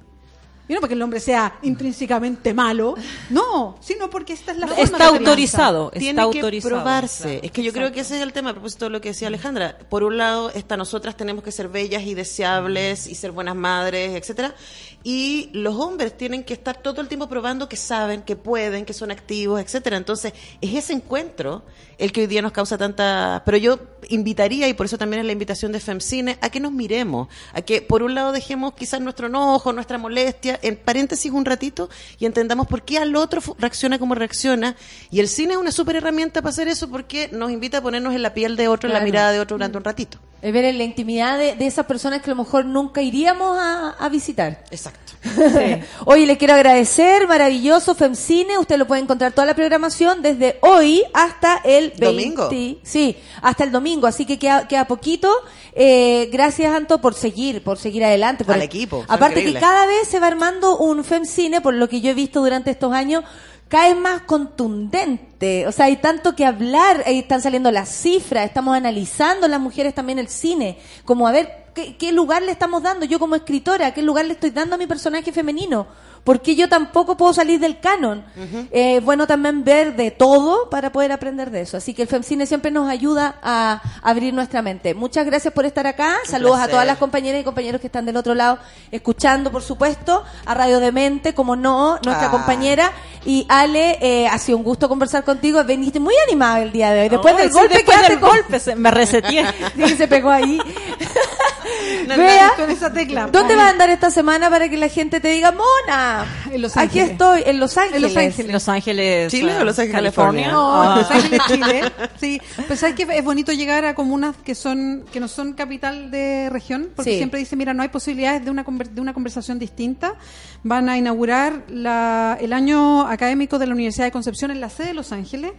Y 0.72 0.74
no 0.74 0.80
porque 0.80 0.94
el 0.94 1.02
hombre 1.02 1.20
sea 1.20 1.60
intrínsecamente 1.64 2.54
malo, 2.54 2.96
no, 3.30 3.76
sino 3.82 4.10
porque 4.10 4.32
esta 4.32 4.54
es 4.54 4.58
la 4.58 4.68
forma 4.68 4.82
Está 4.82 5.08
autorizado. 5.10 5.92
tiene 5.92 6.22
está 6.22 6.32
que 6.32 6.40
autorizado. 6.40 6.76
probarse. 6.76 7.24
claro. 7.24 7.40
Es 7.44 7.52
que 7.52 7.62
yo 7.62 7.74
creo 7.74 7.92
que 7.92 8.00
ese 8.00 8.16
es 8.16 8.22
el 8.22 8.32
tema, 8.32 8.52
a 8.52 8.54
propósito 8.54 8.86
de 8.86 8.92
lo 8.92 9.02
que 9.02 9.10
decía 9.10 9.28
Alejandra. 9.28 9.78
Por 9.90 10.04
un 10.04 10.18
lado, 10.18 10.50
está 10.52 10.78
nosotras 10.78 11.18
tenemos 11.18 11.44
que 11.44 11.52
ser 11.52 11.68
bellas 11.68 12.04
y 12.04 12.14
deseables 12.14 13.08
y 13.08 13.16
ser 13.16 13.32
buenas 13.34 13.58
madres, 13.58 14.16
etcétera. 14.16 14.56
Y 15.04 15.50
los 15.52 15.76
hombres 15.76 16.16
tienen 16.16 16.46
que 16.46 16.54
estar 16.54 16.78
todo 16.82 17.02
el 17.02 17.10
tiempo 17.10 17.28
probando 17.28 17.68
que 17.68 17.76
saben, 17.76 18.22
que 18.22 18.38
pueden, 18.38 18.86
que 18.86 18.94
son 18.94 19.12
activos, 19.12 19.60
etcétera. 19.60 19.98
Entonces, 19.98 20.32
es 20.62 20.74
ese 20.74 20.94
encuentro 20.94 21.64
el 22.02 22.12
que 22.12 22.22
hoy 22.22 22.28
día 22.28 22.42
nos 22.42 22.52
causa 22.52 22.80
tanta... 22.80 23.44
Pero 23.46 23.58
yo 23.58 23.80
invitaría, 24.10 24.68
y 24.68 24.74
por 24.74 24.88
eso 24.88 24.98
también 24.98 25.20
es 25.20 25.26
la 25.28 25.34
invitación 25.34 25.72
de 25.72 25.80
FemCine, 25.80 26.40
a 26.42 26.50
que 26.50 26.60
nos 26.60 26.72
miremos, 26.72 27.28
a 27.54 27.62
que 27.62 27.84
por 27.84 28.02
un 28.02 28.16
lado 28.16 28.32
dejemos 28.32 28.74
quizás 28.74 29.00
nuestro 29.02 29.28
enojo, 29.28 29.72
nuestra 29.72 30.00
molestia, 30.00 30.60
en 30.64 30.78
paréntesis 30.78 31.32
un 31.32 31.46
ratito, 31.46 31.92
y 32.18 32.26
entendamos 32.26 32.66
por 32.66 32.82
qué 32.82 32.98
al 32.98 33.16
otro 33.16 33.40
reacciona 33.60 34.00
como 34.00 34.16
reacciona. 34.16 34.76
Y 35.12 35.20
el 35.20 35.28
cine 35.28 35.54
es 35.54 35.60
una 35.60 35.72
súper 35.72 35.98
herramienta 35.98 36.42
para 36.42 36.50
hacer 36.50 36.68
eso 36.68 36.90
porque 36.90 37.30
nos 37.32 37.52
invita 37.52 37.78
a 37.78 37.82
ponernos 37.82 38.16
en 38.16 38.24
la 38.24 38.34
piel 38.34 38.56
de 38.56 38.68
otro, 38.68 38.90
en 38.90 38.96
la 38.96 39.02
mirada 39.02 39.32
de 39.32 39.40
otro 39.40 39.58
durante 39.58 39.78
un 39.78 39.84
ratito. 39.84 40.18
Es 40.42 40.52
ver 40.52 40.66
en 40.66 40.80
la 40.80 40.84
intimidad 40.84 41.38
de, 41.38 41.56
de 41.56 41.68
esas 41.68 41.86
personas 41.86 42.24
que 42.24 42.32
a 42.32 42.34
lo 42.34 42.44
mejor 42.44 42.66
nunca 42.66 43.04
iríamos 43.04 43.60
a, 43.60 43.92
a 43.92 44.10
visitar. 44.10 44.64
Exacto. 44.72 45.14
Oye, 46.06 46.26
le 46.26 46.38
quiero 46.38 46.56
agradecer, 46.56 47.28
maravilloso 47.28 47.94
FemCine, 47.94 48.58
usted 48.58 48.78
lo 48.78 48.88
puede 48.88 49.02
encontrar 49.02 49.34
toda 49.34 49.46
la 49.46 49.54
programación 49.54 50.24
desde 50.24 50.58
hoy 50.62 51.04
hasta 51.14 51.62
el 51.64 51.91
20, 51.98 52.06
Domingo. 52.06 52.50
Sí, 52.84 53.18
hasta 53.42 53.64
el 53.64 53.72
domingo, 53.72 54.08
así 54.08 54.26
que 54.26 54.38
queda, 54.40 54.68
queda 54.68 54.86
poquito. 54.86 55.32
Eh, 55.74 56.30
gracias, 56.32 56.74
Anto, 56.74 57.00
por 57.00 57.14
seguir, 57.14 57.64
por 57.64 57.78
seguir 57.78 58.04
adelante. 58.04 58.44
Por 58.44 58.56
Al 58.56 58.62
equipo, 58.62 59.04
son 59.06 59.06
Aparte 59.10 59.44
que 59.44 59.54
cada 59.54 59.86
vez 59.86 60.08
se 60.08 60.20
va 60.20 60.28
armando 60.28 60.78
un 60.78 61.04
FemCine, 61.04 61.62
por 61.62 61.74
lo 61.74 61.88
que 61.90 62.02
yo 62.02 62.12
he 62.12 62.14
visto 62.14 62.42
durante 62.42 62.72
estos 62.72 62.94
años, 62.94 63.24
cae 63.72 63.96
más 63.96 64.24
contundente. 64.24 65.66
O 65.66 65.72
sea, 65.72 65.86
hay 65.86 65.96
tanto 65.96 66.36
que 66.36 66.46
hablar, 66.46 67.04
ahí 67.06 67.20
están 67.20 67.42
saliendo 67.42 67.72
las 67.72 67.88
cifras, 67.88 68.46
estamos 68.46 68.76
analizando 68.76 69.48
las 69.48 69.62
mujeres 69.62 69.96
también 69.96 70.20
el 70.20 70.28
cine, 70.28 70.78
como 71.06 71.26
a 71.26 71.32
ver 71.32 71.68
qué, 71.74 71.96
qué 71.96 72.12
lugar 72.12 72.42
le 72.42 72.52
estamos 72.52 72.84
dando, 72.84 73.06
yo 73.06 73.18
como 73.18 73.36
escritora, 73.36 73.94
qué 73.94 74.02
lugar 74.02 74.26
le 74.26 74.34
estoy 74.34 74.50
dando 74.50 74.76
a 74.76 74.78
mi 74.78 74.88
personaje 74.88 75.32
femenino, 75.32 75.88
porque 76.24 76.56
yo 76.56 76.70
tampoco 76.70 77.18
puedo 77.18 77.34
salir 77.34 77.60
del 77.60 77.80
canon. 77.80 78.24
Eh, 78.72 79.02
bueno 79.04 79.26
también 79.26 79.64
ver 79.64 79.96
de 79.96 80.12
todo 80.12 80.70
para 80.70 80.92
poder 80.92 81.12
aprender 81.12 81.50
de 81.50 81.62
eso. 81.62 81.78
Así 81.78 81.94
que 81.94 82.04
el 82.04 82.08
FemCine 82.08 82.46
siempre 82.46 82.70
nos 82.70 82.88
ayuda 82.90 83.36
a 83.42 83.82
abrir 84.04 84.34
nuestra 84.34 84.62
mente. 84.62 84.94
Muchas 84.94 85.26
gracias 85.26 85.54
por 85.54 85.66
estar 85.66 85.88
acá. 85.88 86.16
Saludos 86.26 86.60
a 86.60 86.68
todas 86.68 86.86
las 86.86 86.98
compañeras 86.98 87.42
y 87.42 87.44
compañeros 87.44 87.82
que 87.82 87.88
están 87.88 88.06
del 88.06 88.18
otro 88.18 88.36
lado 88.36 88.60
escuchando, 88.92 89.52
por 89.52 89.64
supuesto, 89.64 90.24
a 90.46 90.54
Radio 90.54 90.80
Demente, 90.80 91.34
como 91.34 91.56
no, 91.56 92.00
nuestra 92.06 92.28
Ah. 92.28 92.32
compañera. 92.32 92.92
Y 93.26 93.46
Ale, 93.50 93.98
eh, 94.02 94.28
ha 94.28 94.38
sido 94.38 94.58
un 94.58 94.64
gusto 94.64 94.88
conversar 94.90 95.24
contigo. 95.24 95.64
Veniste 95.64 96.00
muy 96.00 96.14
animada 96.28 96.62
el 96.62 96.72
día 96.72 96.92
de 96.92 97.02
hoy. 97.04 97.10
Después 97.10 97.36
del 97.38 97.50
sí, 97.50 97.54
golpe 97.58 97.74
después 97.76 98.08
del 98.08 98.20
con- 98.20 98.30
golpe 98.30 98.60
se- 98.60 98.76
me 98.76 98.92
reseteé. 98.92 99.46
Sí, 99.76 99.96
se 99.96 100.08
pegó 100.08 100.30
ahí. 100.30 100.60
No, 102.08 102.18
Vea, 102.18 102.52
Con 102.58 102.70
esa 102.70 102.92
tecla. 102.92 103.28
¿dónde 103.28 103.56
vas 103.56 103.68
a 103.68 103.70
andar 103.70 103.90
esta 103.90 104.10
semana 104.10 104.50
para 104.50 104.68
que 104.70 104.78
la 104.78 104.88
gente 104.90 105.20
te 105.20 105.30
diga, 105.30 105.52
Mona? 105.52 106.26
En 106.52 106.62
Los 106.62 106.76
Aquí 106.78 107.00
Ángeles. 107.00 107.12
estoy, 107.12 107.44
en 107.46 107.60
Los 107.60 107.78
Ángeles. 107.78 107.96
En 107.98 108.02
Los 108.02 108.18
Ángeles. 108.18 108.52
Los 108.54 108.70
Ángeles. 108.70 109.32
¿Chile 109.32 109.52
eh, 109.54 109.58
o 109.62 109.64
Los 109.64 109.78
Ángeles, 109.80 109.96
California? 109.96 110.44
California? 110.46 110.52
No, 110.52 110.82
Ah. 110.92 110.96
Los 110.98 111.12
Ángeles, 111.12 111.42
Chile. 111.48 111.92
Sí, 112.20 112.42
pues 112.68 112.80
sabes 112.80 112.96
que 112.96 113.04
es 113.18 113.24
bonito 113.24 113.52
llegar 113.52 113.86
a 113.86 113.96
comunas 113.96 114.36
que 114.44 114.56
son 114.56 115.06
que 115.12 115.20
no 115.20 115.28
son 115.28 115.54
capital 115.54 116.12
de 116.12 116.50
región, 116.52 116.90
porque 116.96 117.12
Sí. 117.12 117.18
siempre 117.18 117.40
dicen, 117.40 117.58
mira, 117.60 117.74
no 117.74 117.84
hay 117.84 117.90
posibilidades 117.90 118.44
de 118.46 118.52
una 118.52 118.66
conver- 118.66 118.90
de 118.90 119.02
una 119.02 119.14
conversación 119.14 119.60
distinta. 119.60 120.16
Van 120.64 120.90
a 120.90 120.98
inaugurar 120.98 121.64
la- 121.70 122.38
el 122.40 122.54
año 122.54 123.08
académico 123.08 123.58
de 123.60 123.68
la 123.68 123.74
Universidad 123.74 124.06
de 124.06 124.12
Concepción 124.12 124.52
en 124.52 124.62
la 124.62 124.70
sede 124.70 124.88
de 124.90 124.94
Los 124.94 125.12
Ángeles 125.12 125.52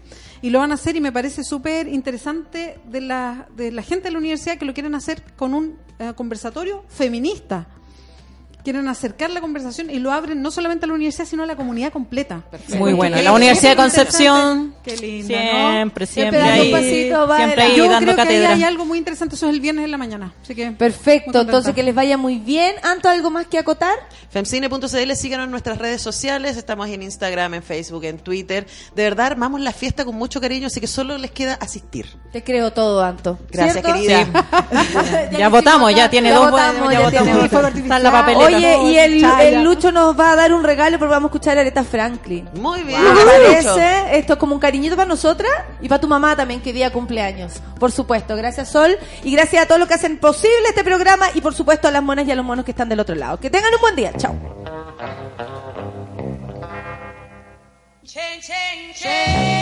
y 0.43 0.51
lo 0.51 0.59
van 0.59 0.73
a 0.73 0.75
hacer 0.75 0.97
y 0.97 1.01
me 1.01 1.13
parece 1.13 1.45
súper 1.45 1.89
interesante 1.89 2.79
de 2.85 3.01
la 3.01 3.49
de 3.57 3.71
la 3.71 3.83
gente 3.83 4.09
de 4.09 4.11
la 4.11 4.19
universidad 4.19 4.59
que 4.59 4.65
lo 4.65 4.75
quieren 4.75 4.95
hacer 4.95 5.23
con 5.37 5.55
un 5.55 5.79
eh, 5.99 6.13
conversatorio 6.15 6.85
feminista. 6.89 7.69
Quieren 8.65 8.87
acercar 8.89 9.31
la 9.31 9.41
conversación 9.41 9.91
y 9.91 9.99
lo 9.99 10.13
abren 10.13 10.41
no 10.41 10.51
solamente 10.53 10.85
a 10.85 10.89
la 10.89 10.95
universidad, 10.95 11.27
sino 11.27 11.43
a 11.43 11.47
la 11.47 11.57
comunidad 11.57 11.91
completa. 11.93 12.43
Muy 12.79 12.93
buena. 12.93 13.17
Qué- 13.17 13.23
La 13.25 13.33
Universidad 13.33 13.71
de 13.71 13.77
Concepción. 13.77 14.75
Qué 14.85 14.97
lindo. 14.97 15.27
Siempre, 15.35 16.07
Siempre 16.07 16.41
ahí. 16.43 16.67
un 16.73 16.81
pasito, 16.81 17.27
va 17.27 17.37
Siempre 17.39 17.63
ahí. 17.63 17.77
Yo 17.77 17.89
dando 17.89 18.13
creo 18.15 18.27
que 18.27 18.33
ahí 18.35 18.45
hay 18.45 18.63
algo 18.65 18.85
muy 18.85 18.99
interesante, 18.99 19.35
eso 19.35 19.49
es 19.49 19.55
el 19.55 19.61
viernes 19.61 19.85
en 19.85 19.91
la 19.91 19.99
mañana. 19.99 20.33
Así 20.43 20.55
que 20.55 20.71
Perfecto, 20.73 21.41
entonces 21.41 21.75
que 21.75 21.83
les 21.83 21.95
vaya 21.95 22.17
muy 22.17 22.39
bien. 22.39 22.75
Anto, 22.83 23.09
¿algo 23.09 23.31
más 23.31 23.47
que 23.47 23.59
acotar? 23.59 23.95
Femcine.cl, 24.31 25.13
síganos 25.17 25.45
en 25.47 25.51
nuestras 25.51 25.79
redes 25.79 26.01
sociales, 26.01 26.57
estamos 26.57 26.89
en 26.89 27.03
Instagram, 27.03 27.55
en 27.55 27.63
Facebook, 27.63 28.05
en 28.05 28.19
Twitter. 28.19 28.67
De 28.95 29.03
verdad, 29.03 29.27
armamos 29.27 29.61
la 29.61 29.73
fiesta 29.73 30.05
con 30.05 30.15
mucho 30.17 30.41
cariño, 30.41 30.69
así 30.69 30.81
que 30.81 30.87
solo 30.87 31.19
les 31.19 31.31
queda 31.33 31.55
asistir. 31.55 32.07
Te 32.33 32.43
creo 32.45 32.73
todo, 32.73 33.03
Anto. 33.05 33.39
Gracias, 33.51 33.85
¿Cierto? 33.85 33.93
querida. 33.93 34.27
Ya, 35.39 35.49
votamos, 35.49 35.95
ya 35.95 36.09
tiene 36.11 36.29
ya 36.31 36.37
dos 36.37 36.51
votamos, 36.51 36.81
votos, 36.81 36.93
ya 36.93 37.01
ya 37.01 37.09
tiene 37.11 37.33
votamos. 37.39 37.51
fuego 37.51 38.52
Oye, 38.57 38.79
y 38.85 38.99
el, 38.99 39.25
el 39.25 39.63
Lucho 39.63 39.93
nos 39.93 40.19
va 40.19 40.33
a 40.33 40.37
dar 40.37 40.53
un 40.53 40.65
regalo 40.65 40.99
porque 40.99 41.11
vamos 41.11 41.29
a 41.29 41.31
escuchar 41.31 41.59
a 41.59 41.61
Aretha 41.63 41.85
Franklin. 41.85 42.49
Muy 42.55 42.83
bien. 42.83 43.01
¿Qué 43.01 43.09
te 43.09 43.15
Lucho. 43.15 43.75
parece? 43.75 44.19
Esto 44.19 44.33
es 44.35 44.39
como 44.39 44.55
un 44.55 44.61
cariñito 44.61 44.97
para 44.97 45.09
nosotras 45.09 45.53
y 45.81 45.89
para 45.89 46.01
tu 46.01 46.09
mamá 46.09 46.37
también, 46.37 46.61
que 46.61 46.73
día 46.73 46.91
cumpleaños. 46.93 47.55
Por 47.79 47.93
supuesto, 47.93 48.37
gracias 48.37 48.71
Sol 48.71 48.97
y 49.25 49.33
gracias 49.33 49.65
a 49.65 49.67
todos 49.67 49.79
los 49.79 49.89
que 49.89 49.95
hacen 49.95 50.19
posible 50.19 50.69
este 50.69 50.85
programa 50.85 51.27
y 51.35 51.41
por 51.41 51.55
supuesto 51.55 51.89
a 51.89 51.91
las 51.91 52.03
monas 52.03 52.27
y 52.27 52.31
a 52.31 52.35
los 52.35 52.45
monos 52.45 52.65
que 52.65 52.71
están 52.71 52.89
del 52.89 53.01
otro 53.01 53.15
lado. 53.15 53.39
Que 53.39 53.51
tengan 53.51 53.75
un 53.75 53.81
buen 53.81 53.97
día. 53.97 54.13
Chao. 54.17 54.35
I'm 59.05 59.62